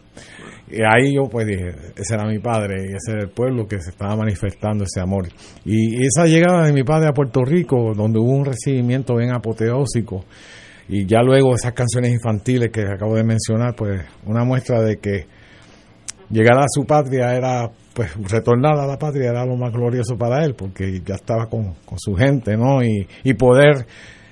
y 0.70 0.78
ahí 0.84 1.16
yo 1.16 1.24
pues 1.30 1.48
dije, 1.48 1.72
ese 1.98 2.14
era 2.14 2.26
mi 2.26 2.40
padre 2.40 2.76
y 2.82 2.95
ese 2.95 3.12
era 3.12 3.24
el 3.24 3.30
pueblo 3.32 3.68
que 3.68 3.82
se 3.82 3.90
estaba 3.90 4.16
manifestando 4.16 4.86
ese 4.86 5.02
amor. 5.02 5.28
Y 5.66 6.02
esa 6.06 6.28
llegada 6.28 6.66
de 6.66 6.72
mi 6.72 6.84
padre 6.86 7.10
a 7.10 7.14
Puerto 7.14 7.44
Rico, 7.44 7.94
donde 7.94 8.20
hubo 8.20 8.32
un 8.32 8.45
recibimiento 8.45 9.18
bien 9.18 9.32
apoteósico, 9.32 10.24
y 10.88 11.06
ya 11.06 11.24
luego 11.24 11.56
esas 11.56 11.74
canciones 11.74 12.14
infantiles 12.14 12.72
que 12.72 12.84
acabo 12.84 13.18
de 13.18 13.26
mencionar, 13.26 13.76
pues 13.76 14.02
una 14.26 14.45
muestra 14.45 14.82
de 14.82 14.95
que 14.95 15.40
llegar 16.32 16.58
a 16.60 16.66
su 16.68 16.86
patria 16.86 17.36
era, 17.36 17.70
pues 17.94 18.12
retornar 18.30 18.78
a 18.80 18.88
la 18.88 18.98
patria 18.98 19.30
era 19.30 19.45
lo 19.45 19.56
más 19.56 19.72
glorioso 19.72 20.18
para 20.18 20.44
él, 20.44 20.56
porque 20.56 21.02
ya 21.06 21.16
estaba 21.16 21.48
con, 21.48 21.74
con 21.86 21.99
su 21.99 22.16
gente, 22.16 22.58
¿no? 22.58 22.84
Y, 22.84 23.08
y 23.24 23.34
poder 23.34 23.86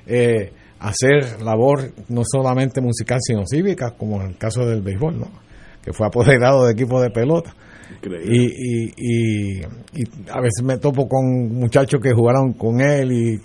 eh, 0.06 0.52
hacer 0.80 1.42
labor 1.42 1.92
no 2.10 2.22
solamente 2.24 2.82
musical, 2.82 3.20
sino 3.22 3.44
cívica, 3.46 3.92
como 3.98 4.22
en 4.22 4.30
el 4.30 4.38
caso 4.38 4.66
del 4.66 4.82
béisbol, 4.82 5.20
¿no? 5.20 5.28
Que 5.84 5.94
fue 5.94 6.08
apoderado 6.08 6.66
de 6.66 6.74
equipo 6.74 7.02
de 7.02 7.10
pelota. 7.10 7.54
Y, 8.04 8.46
y, 8.46 8.94
y, 8.98 9.60
y 9.60 10.04
a 10.32 10.40
veces 10.40 10.64
me 10.64 10.78
topo 10.78 11.08
con 11.08 11.54
muchachos 11.54 12.00
que 12.02 12.14
jugaron 12.14 12.54
con 12.54 12.80
él 12.82 13.12
y 13.12 13.40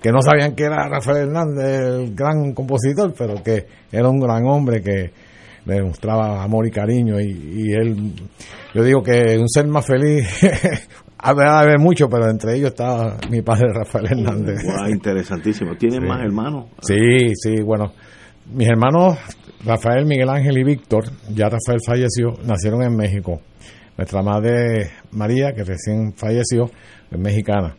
que 0.00 0.10
no 0.10 0.20
sabían 0.20 0.54
que 0.54 0.64
era 0.64 0.88
Rafael 0.88 1.28
Hernández, 1.28 1.80
el 1.80 2.14
gran 2.14 2.52
compositor, 2.52 3.14
pero 3.16 3.42
que 3.42 3.66
era 3.92 4.08
un 4.08 4.18
gran 4.18 4.44
hombre 4.46 4.82
que 4.82 5.12
le 5.66 5.74
demostraba 5.74 6.42
amor 6.42 6.66
y 6.66 6.70
cariño. 6.70 7.20
Y, 7.20 7.30
y 7.68 7.72
él, 7.72 8.12
yo 8.74 8.82
digo 8.84 9.02
que 9.02 9.38
un 9.38 9.48
ser 9.48 9.66
más 9.66 9.86
feliz, 9.86 10.26
a 11.18 11.32
ver 11.64 11.78
mucho, 11.78 12.08
pero 12.08 12.28
entre 12.30 12.56
ellos 12.56 12.70
estaba 12.70 13.16
mi 13.30 13.42
padre 13.42 13.72
Rafael 13.72 14.06
Hernández. 14.06 14.62
Wow, 14.64 14.88
interesantísimo. 14.90 15.76
¿Tienen 15.76 16.02
Sí. 16.02 16.06
más 16.08 16.20
hermanos? 16.20 16.66
Sí, 16.82 17.32
sí, 17.34 17.62
bueno. 17.62 17.92
Mis 18.52 18.68
hermanos 18.68 19.16
Rafael, 19.64 20.04
Miguel 20.04 20.28
Ángel 20.28 20.58
y 20.58 20.64
Víctor, 20.64 21.04
ya 21.30 21.44
Rafael 21.48 21.78
falleció, 21.86 22.34
nacieron 22.44 22.82
en 22.82 22.94
México. 22.94 23.40
Nuestra 23.96 24.22
madre 24.22 24.90
María, 25.12 25.52
que 25.54 25.64
recién 25.64 26.12
falleció, 26.14 26.64
es 27.10 27.18
mexicana. 27.18 27.74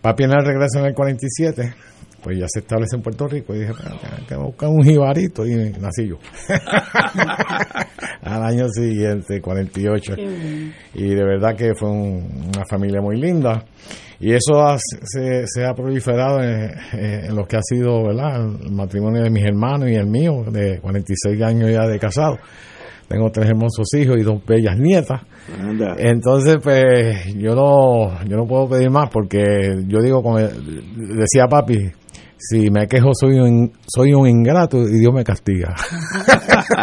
Papi 0.00 0.24
en 0.24 0.30
el 0.30 0.46
regreso 0.46 0.78
en 0.78 0.86
el 0.86 0.94
47, 0.94 1.74
pues 2.22 2.38
ya 2.38 2.46
se 2.48 2.60
establece 2.60 2.96
en 2.96 3.02
Puerto 3.02 3.26
Rico 3.28 3.54
y 3.54 3.60
dije, 3.60 3.72
"Pero, 3.76 3.94
hay 4.18 4.24
que 4.26 4.36
buscar 4.36 4.68
un 4.68 4.82
jibarito 4.82 5.46
y 5.46 5.54
nací 5.80 6.08
yo. 6.08 6.18
Al 8.22 8.42
año 8.42 8.68
siguiente, 8.68 9.40
48. 9.40 10.14
Y 10.94 11.08
de 11.14 11.24
verdad 11.24 11.56
que 11.56 11.74
fue 11.74 11.90
un- 11.90 12.50
una 12.54 12.64
familia 12.68 13.00
muy 13.00 13.16
linda. 13.20 13.64
Y 14.20 14.32
eso 14.32 14.60
ha- 14.60 14.76
se, 14.78 15.46
se 15.46 15.64
ha 15.64 15.72
proliferado 15.72 16.42
en, 16.42 16.70
en 16.92 17.34
lo 17.34 17.44
que 17.46 17.56
ha 17.56 17.62
sido 17.62 18.04
¿verdad? 18.04 18.44
el 18.62 18.70
matrimonio 18.72 19.22
de 19.22 19.30
mis 19.30 19.44
hermanos 19.44 19.88
y 19.88 19.94
el 19.94 20.06
mío, 20.06 20.44
de 20.50 20.78
46 20.80 21.40
años 21.42 21.70
ya 21.70 21.86
de 21.86 21.98
casado. 21.98 22.36
Tengo 23.08 23.30
tres 23.32 23.48
hermosos 23.48 23.88
hijos 23.94 24.16
y 24.18 24.22
dos 24.22 24.40
bellas 24.46 24.78
nietas. 24.78 25.22
Anda. 25.58 25.96
Entonces, 25.98 26.58
pues 26.62 27.34
yo 27.34 27.54
no, 27.56 28.22
yo 28.24 28.36
no 28.36 28.46
puedo 28.46 28.68
pedir 28.68 28.88
más 28.90 29.08
porque 29.10 29.42
yo 29.88 29.98
digo, 30.00 30.22
como 30.22 30.38
decía 30.38 31.46
papi, 31.48 31.76
si 32.40 32.70
me 32.70 32.86
quejo 32.88 33.10
soy 33.12 33.38
un, 33.38 33.70
soy 33.86 34.14
un 34.14 34.26
ingrato 34.26 34.78
y 34.82 34.98
Dios 35.00 35.12
me 35.14 35.22
castiga. 35.24 35.74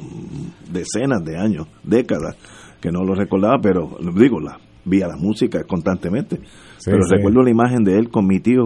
decenas 0.72 1.24
de 1.24 1.38
años, 1.38 1.68
décadas, 1.84 2.36
que 2.82 2.92
no 2.92 3.04
lo 3.04 3.14
recordaba, 3.16 3.58
pero 3.62 3.98
digo, 4.16 4.40
la, 4.40 4.58
vía 4.86 5.08
la 5.08 5.18
música 5.18 5.64
constantemente. 5.66 6.38
Sí, 6.78 6.92
pero 6.92 7.04
sí. 7.04 7.16
recuerdo 7.16 7.44
la 7.44 7.52
imagen 7.52 7.84
de 7.84 7.98
él 7.98 8.10
con 8.10 8.26
mi 8.28 8.40
tío 8.40 8.66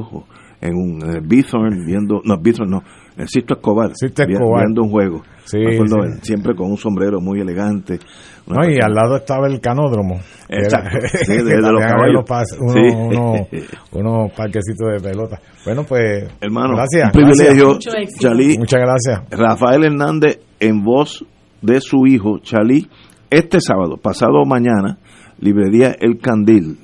en 0.62 0.76
un 0.76 1.02
en 1.04 1.16
el 1.16 1.22
Bithorn 1.28 1.86
viendo, 1.86 2.22
no, 2.24 2.38
Bithorn 2.40 2.70
no, 2.70 2.84
Sisto 3.28 3.56
Escobar, 3.56 3.92
Sisto 3.96 4.24
Escobar. 4.24 4.64
viendo 4.66 4.84
un 4.84 4.90
juego. 4.90 5.22
Sí, 5.44 5.58
acuerdo 5.58 6.04
sí. 6.04 6.20
siempre 6.22 6.56
con 6.56 6.72
un 6.72 6.78
sombrero 6.78 7.20
muy 7.20 7.40
elegante. 7.42 8.00
No, 8.48 8.68
y 8.68 8.80
al 8.82 8.94
lado 8.94 9.18
estaba 9.18 9.48
el 9.48 9.60
canódromo. 9.60 10.20
que 10.48 10.56
era- 10.56 10.64
Exacto, 10.64 11.08
sí, 11.26 11.34
de- 11.38 11.58
los 11.62 11.82
caballos. 11.82 12.24
unos 13.92 14.32
parquecitos 14.34 14.88
de 14.94 15.00
pelota. 15.10 15.40
Bueno, 15.66 15.84
pues, 15.84 16.26
Hermano, 16.40 16.76
gracias. 16.76 17.06
un 17.06 17.12
privilegio, 17.12 17.68
gracias. 17.74 18.20
Chalí. 18.20 18.58
Muchas 18.58 18.80
gracias. 18.82 19.30
Rafael 19.30 19.84
Hernández 19.84 20.40
en 20.60 20.84
voz 20.84 21.26
de 21.62 21.80
su 21.82 22.06
hijo 22.08 22.40
Chalí 22.40 22.90
este 23.30 23.60
sábado, 23.62 23.98
pasado 23.98 24.44
mañana, 24.46 24.98
librería 25.40 25.96
El 26.00 26.18
Candil, 26.18 26.80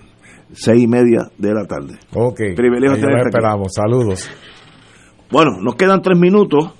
seis 0.53 0.83
y 0.83 0.87
media 0.87 1.29
de 1.37 1.53
la 1.53 1.65
tarde. 1.65 1.97
Ok. 2.13 2.37
Privilegio 2.55 2.95
ahí 2.95 3.01
tenerte 3.01 3.21
aquí. 3.21 3.29
esperamos. 3.29 3.67
Saludos. 3.73 4.29
Bueno, 5.29 5.51
nos 5.61 5.75
quedan 5.75 6.01
tres 6.01 6.17
minutos. 6.17 6.71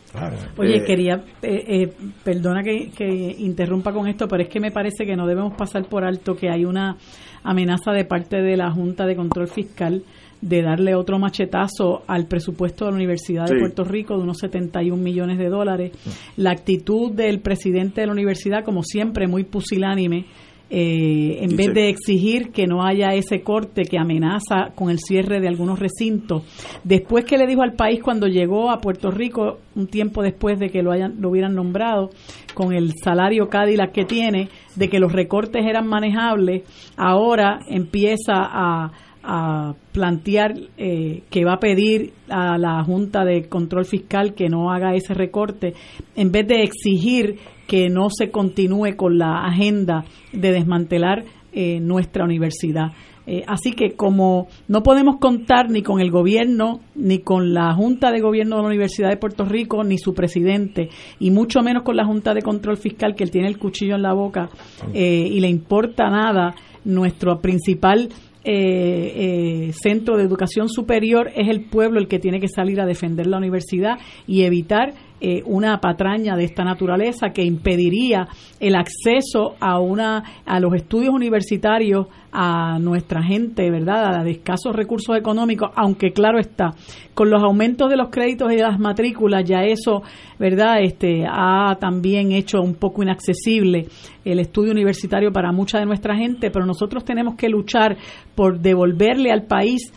Oye, 0.57 0.78
Eh, 0.78 0.84
quería, 0.86 1.22
eh, 1.41 1.64
eh, 1.68 1.94
perdona 2.24 2.64
que, 2.64 2.90
que 2.90 3.06
interrumpa 3.40 3.91
con 3.94 4.07
esto, 4.07 4.28
pero 4.28 4.44
es 4.44 4.49
que 4.49 4.60
me 4.60 4.72
parece 4.72 5.06
que 5.06 5.15
no 5.15 5.28
debemos 5.28 5.53
pasar 5.56 5.88
por 5.88 6.03
alto 6.03 6.36
que 6.36 6.49
hay 6.49 6.65
una 6.65 6.98
amenaza 7.44 7.91
de 7.91 8.06
parte 8.06 8.41
de 8.41 8.57
la 8.57 8.72
Junta 8.72 9.06
de 9.06 9.15
Control 9.15 9.48
Fiscal 9.48 10.03
de 10.41 10.61
darle 10.61 10.95
otro 10.95 11.18
machetazo 11.18 12.03
al 12.07 12.28
presupuesto 12.28 12.86
de 12.86 12.91
la 12.91 12.98
Universidad 12.98 13.45
de. 13.45 13.60
Puerto 13.60 13.84
Rico 13.84 14.15
de 14.15 14.24
unos 14.24 14.38
71 14.38 15.02
millones 15.02 15.38
de 15.38 15.49
dólares. 15.49 15.91
La 16.36 16.52
actitud 16.52 17.11
del 17.11 17.41
presidente 17.41 18.02
de 18.02 18.07
la 18.07 18.14
universidad, 18.14 18.64
como 18.64 18.84
siempre, 18.84 19.28
muy 19.28 19.44
pusilánime, 19.44 20.26
eh, 20.69 21.39
en 21.41 21.56
vez 21.56 21.73
de 21.73 21.89
exigir 21.89 22.52
que 22.52 22.68
no 22.68 22.85
haya 22.85 23.14
ese 23.14 23.41
corte 23.41 23.84
que 23.84 23.98
amenaza 23.98 24.73
con 24.76 24.89
el 24.89 24.99
cierre 24.99 25.39
de 25.39 25.48
algunos 25.48 25.80
recintos. 25.80 26.44
Después 26.84 27.23
que 27.23 27.38
le 27.38 27.48
dijo 27.48 27.61
al 27.61 27.73
país 27.73 28.02
cuando 28.03 28.27
llegó 28.27 28.69
a 28.69 28.80
Puerto 28.80 29.10
Rico, 29.10 29.60
un 29.76 29.88
tiempo 29.88 30.22
después 30.22 30.60
de 30.60 30.69
que 30.69 30.84
lo, 30.84 30.91
hayan, 30.91 31.22
lo 31.22 31.30
hubieran 31.30 31.56
nombrado, 31.56 32.10
con 32.53 32.73
el 32.73 32.91
salario 33.02 33.48
Cadillac 33.48 33.94
que 33.94 34.06
tiene, 34.06 34.49
de 34.76 34.89
que 34.89 34.99
los 34.99 35.14
recortes 35.14 35.65
eran 35.65 35.88
manejables, 35.88 36.64
ahora 36.98 37.60
empieza 37.69 38.34
a, 38.35 38.91
a 39.23 39.73
plantear 39.91 40.53
eh, 40.77 41.23
que 41.30 41.44
va 41.44 41.53
a 41.53 41.60
pedir 41.60 42.14
a 42.30 42.57
la 42.57 42.84
Junta 42.84 43.26
de 43.26 43.48
Control 43.48 43.85
Fiscal 43.85 44.34
que 44.34 44.48
no 44.48 44.72
haga 44.72 44.95
ese 44.95 45.14
recorte, 45.14 45.73
en 46.15 46.31
vez 46.31 46.48
de 46.48 46.64
exigir 46.64 47.38
que 47.68 47.89
no 47.89 48.10
se 48.10 48.31
continúe 48.31 48.95
con 48.95 49.18
la 49.18 49.45
agenda 49.45 50.06
de 50.31 50.52
desmantelar 50.52 51.26
eh, 51.52 51.80
nuestra 51.80 52.23
universidad. 52.23 52.91
Eh, 53.30 53.44
así 53.45 53.73
que 53.73 53.91
como 53.91 54.48
no 54.69 54.84
podemos 54.84 55.18
contar 55.18 55.69
ni 55.69 55.81
con 55.81 55.99
el 55.99 56.11
gobierno, 56.11 56.80
ni 56.95 57.19
con 57.19 57.53
la 57.53 57.73
Junta 57.73 58.10
de 58.11 58.22
Gobierno 58.22 58.56
de 58.56 58.61
la 58.61 58.68
Universidad 58.69 59.10
de 59.10 59.18
Puerto 59.18 59.44
Rico, 59.44 59.84
ni 59.84 59.98
su 59.98 60.14
presidente, 60.14 60.89
y 61.19 61.31
mucho 61.31 61.61
menos 61.61 61.84
con 61.84 61.98
la 61.98 62.06
Junta 62.06 62.34
de 62.34 62.41
Control 62.41 62.77
Fiscal, 62.77 63.15
que 63.15 63.26
él 63.26 63.31
tiene 63.31 63.49
el 63.49 63.57
cuchillo 63.57 63.95
en 63.95 64.03
la 64.03 64.14
boca 64.14 64.49
eh, 64.94 65.27
y 65.30 65.41
le 65.41 65.49
importa 65.49 66.10
nada, 66.10 66.56
nuestro 66.85 67.41
principal 67.41 68.07
eh, 68.49 69.68
eh, 69.68 69.73
centro 69.73 70.15
de 70.15 70.23
educación 70.23 70.69
superior 70.69 71.30
es 71.35 71.49
el 71.49 71.65
pueblo 71.65 71.99
el 71.99 72.07
que 72.07 72.18
tiene 72.18 72.39
que 72.39 72.48
salir 72.48 72.80
a 72.80 72.85
defender 72.85 73.27
la 73.27 73.39
universidad 73.39 73.98
y 74.26 74.44
evitar 74.44 74.94
eh, 75.19 75.41
una 75.45 75.80
patraña 75.80 76.35
de 76.35 76.44
esta 76.44 76.64
naturaleza 76.64 77.30
que 77.34 77.44
impediría 77.44 78.27
el 78.60 78.76
acceso 78.76 79.56
a 79.60 79.80
una 79.80 80.23
a 80.45 80.60
los 80.60 80.76
estudios 80.76 81.14
universitarios 81.14 82.07
a 82.31 82.77
nuestra 82.80 83.23
gente, 83.23 83.72
¿verdad? 83.72 84.19
A 84.19 84.23
de 84.23 84.31
escasos 84.31 84.76
recursos 84.76 85.18
económicos, 85.18 85.72
aunque 85.76 86.11
claro 86.11 86.38
está, 86.38 86.76
con 87.15 87.31
los 87.31 87.41
aumentos 87.41 87.89
de 87.89 87.98
los 87.98 88.10
créditos 88.10 88.52
y 88.52 88.57
de 88.57 88.61
las 88.61 88.80
matrículas 88.80 89.44
ya 89.44 89.64
eso, 89.64 90.03
¿verdad? 90.38 90.81
Este 90.84 91.26
ha 91.27 91.76
también 91.80 92.31
hecho 92.31 92.61
un 92.61 92.76
poco 92.76 93.02
inaccesible 93.02 93.88
el 94.23 94.39
estudio 94.39 94.72
universitario 94.72 95.31
para 95.31 95.52
mucha 95.52 95.80
de 95.80 95.85
nuestra 95.85 96.15
gente, 96.15 96.52
pero 96.52 96.65
nosotros 96.65 97.03
tenemos 97.03 97.35
que 97.35 97.49
luchar 97.49 97.98
por 98.35 98.60
devolverle 98.60 99.31
al 99.31 99.48
país 99.48 99.91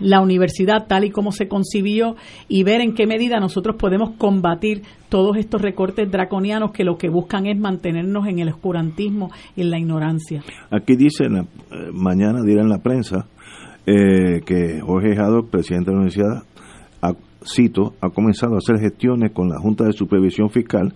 la 0.00 0.20
universidad 0.20 0.86
tal 0.88 1.04
y 1.04 1.10
como 1.10 1.30
se 1.32 1.46
concibió 1.48 2.16
y 2.48 2.62
ver 2.64 2.80
en 2.80 2.94
qué 2.94 3.06
medida 3.06 3.38
nosotros 3.40 3.76
podemos 3.76 4.10
combatir 4.18 4.82
todos 5.08 5.36
estos 5.36 5.60
recortes 5.62 6.10
draconianos 6.10 6.72
que 6.72 6.84
lo 6.84 6.96
que 6.98 7.08
buscan 7.08 7.46
es 7.46 7.58
mantenernos 7.58 8.26
en 8.26 8.38
el 8.38 8.48
oscurantismo 8.48 9.30
y 9.56 9.62
en 9.62 9.70
la 9.70 9.78
ignorancia. 9.78 10.42
Aquí 10.70 10.96
dice, 10.96 11.24
en 11.24 11.32
la- 11.34 11.40
eh, 11.42 11.90
mañana 11.92 12.40
dirá 12.44 12.62
en 12.62 12.68
la 12.68 12.78
prensa, 12.78 13.26
eh, 13.86 14.40
que 14.44 14.80
Jorge 14.80 15.18
Haddock, 15.18 15.48
presidente 15.50 15.90
de 15.90 15.96
la 15.96 16.00
universidad, 16.02 16.42
cito, 17.42 17.94
ha 18.02 18.10
comenzado 18.10 18.54
a 18.54 18.58
hacer 18.58 18.78
gestiones 18.78 19.32
con 19.32 19.48
la 19.48 19.58
Junta 19.58 19.84
de 19.84 19.92
Supervisión 19.94 20.50
Fiscal 20.50 20.92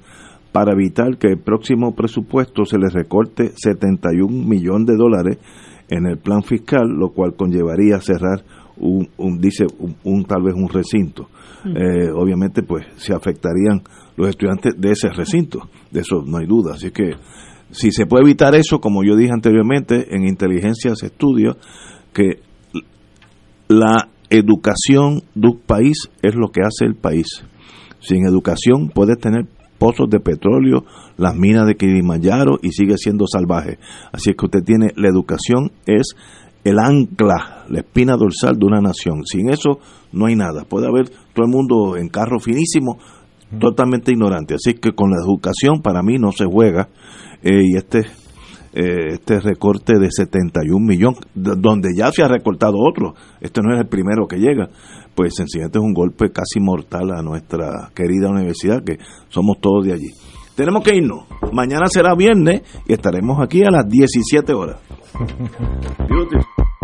para 0.52 0.72
evitar 0.72 1.16
que 1.16 1.28
el 1.28 1.38
próximo 1.38 1.94
presupuesto 1.94 2.66
se 2.66 2.78
le 2.78 2.90
recorte 2.90 3.52
71 3.56 4.46
millones 4.46 4.86
de 4.86 4.96
dólares 4.96 5.38
en 5.88 6.06
el 6.06 6.18
plan 6.18 6.42
fiscal, 6.42 6.86
lo 6.86 7.10
cual 7.12 7.34
conllevaría 7.34 7.98
cerrar 8.00 8.44
un, 8.78 9.08
un- 9.18 9.38
dice 9.40 9.64
un, 9.78 9.96
un- 10.04 10.24
tal 10.24 10.42
vez 10.42 10.54
un 10.54 10.68
recinto. 10.68 11.28
Mm. 11.64 11.76
Eh, 11.76 12.10
obviamente, 12.14 12.62
pues 12.62 12.86
se 12.96 13.14
afectarían 13.14 13.82
los 14.16 14.28
estudiantes 14.28 14.74
de 14.78 14.90
ese 14.92 15.08
recinto, 15.10 15.68
de 15.90 16.00
eso 16.00 16.22
no 16.26 16.38
hay 16.38 16.46
duda. 16.46 16.74
Así 16.74 16.90
que 16.90 17.12
si 17.70 17.90
se 17.90 18.06
puede 18.06 18.24
evitar 18.24 18.54
eso, 18.54 18.80
como 18.80 19.02
yo 19.04 19.16
dije 19.16 19.32
anteriormente, 19.32 20.14
en 20.14 20.24
inteligencia 20.26 20.94
se 20.94 21.06
estudia 21.06 21.56
que 22.12 22.40
la 23.68 24.08
educación 24.30 25.22
de 25.34 25.48
un 25.48 25.60
país 25.60 25.96
es 26.22 26.34
lo 26.34 26.48
que 26.48 26.60
hace 26.60 26.84
el 26.84 26.94
país. 26.94 27.26
Sin 28.00 28.26
educación 28.26 28.90
puedes 28.94 29.18
tener 29.18 29.46
pozos 29.78 30.08
de 30.10 30.20
petróleo, 30.20 30.84
las 31.16 31.34
minas 31.36 31.66
de 31.66 31.74
Kilimanjaro 31.76 32.58
y 32.62 32.70
sigue 32.70 32.96
siendo 32.96 33.24
salvaje. 33.26 33.78
Así 34.12 34.30
es 34.30 34.36
que 34.36 34.46
usted 34.46 34.62
tiene, 34.64 34.88
la 34.96 35.08
educación 35.08 35.72
es 35.86 36.14
el 36.64 36.78
ancla, 36.78 37.64
la 37.68 37.80
espina 37.80 38.16
dorsal 38.16 38.58
de 38.58 38.66
una 38.66 38.80
nación. 38.80 39.24
Sin 39.24 39.50
eso 39.50 39.78
no 40.12 40.26
hay 40.26 40.36
nada. 40.36 40.64
Puede 40.64 40.86
haber 40.86 41.08
todo 41.08 41.46
el 41.46 41.52
mundo 41.52 41.96
en 41.96 42.08
carro 42.08 42.40
finísimo, 42.40 42.98
totalmente 43.60 44.12
ignorante. 44.12 44.54
Así 44.54 44.74
que 44.74 44.92
con 44.92 45.10
la 45.10 45.22
educación 45.22 45.82
para 45.82 46.02
mí 46.02 46.18
no 46.18 46.32
se 46.32 46.46
juega. 46.46 46.88
Eh, 47.42 47.60
y 47.62 47.76
este 47.76 48.06
eh, 48.76 49.12
este 49.12 49.38
recorte 49.38 50.00
de 50.00 50.08
71 50.10 50.84
millones, 50.84 51.20
donde 51.32 51.90
ya 51.96 52.10
se 52.10 52.24
ha 52.24 52.28
recortado 52.28 52.74
otro, 52.76 53.14
este 53.40 53.60
no 53.62 53.72
es 53.72 53.78
el 53.78 53.86
primero 53.86 54.26
que 54.26 54.38
llega, 54.38 54.68
pues 55.14 55.34
sencillamente 55.36 55.78
es 55.78 55.84
un 55.84 55.94
golpe 55.94 56.32
casi 56.32 56.58
mortal 56.58 57.12
a 57.12 57.22
nuestra 57.22 57.92
querida 57.94 58.30
universidad, 58.30 58.82
que 58.82 58.98
somos 59.28 59.58
todos 59.60 59.86
de 59.86 59.92
allí. 59.92 60.10
Tenemos 60.54 60.82
que 60.84 60.96
irnos. 60.96 61.24
Mañana 61.52 61.86
será 61.88 62.14
viernes 62.14 62.62
y 62.86 62.92
estaremos 62.92 63.40
aquí 63.42 63.64
a 63.64 63.70
las 63.70 63.88
17 63.88 64.54
horas. 64.54 64.78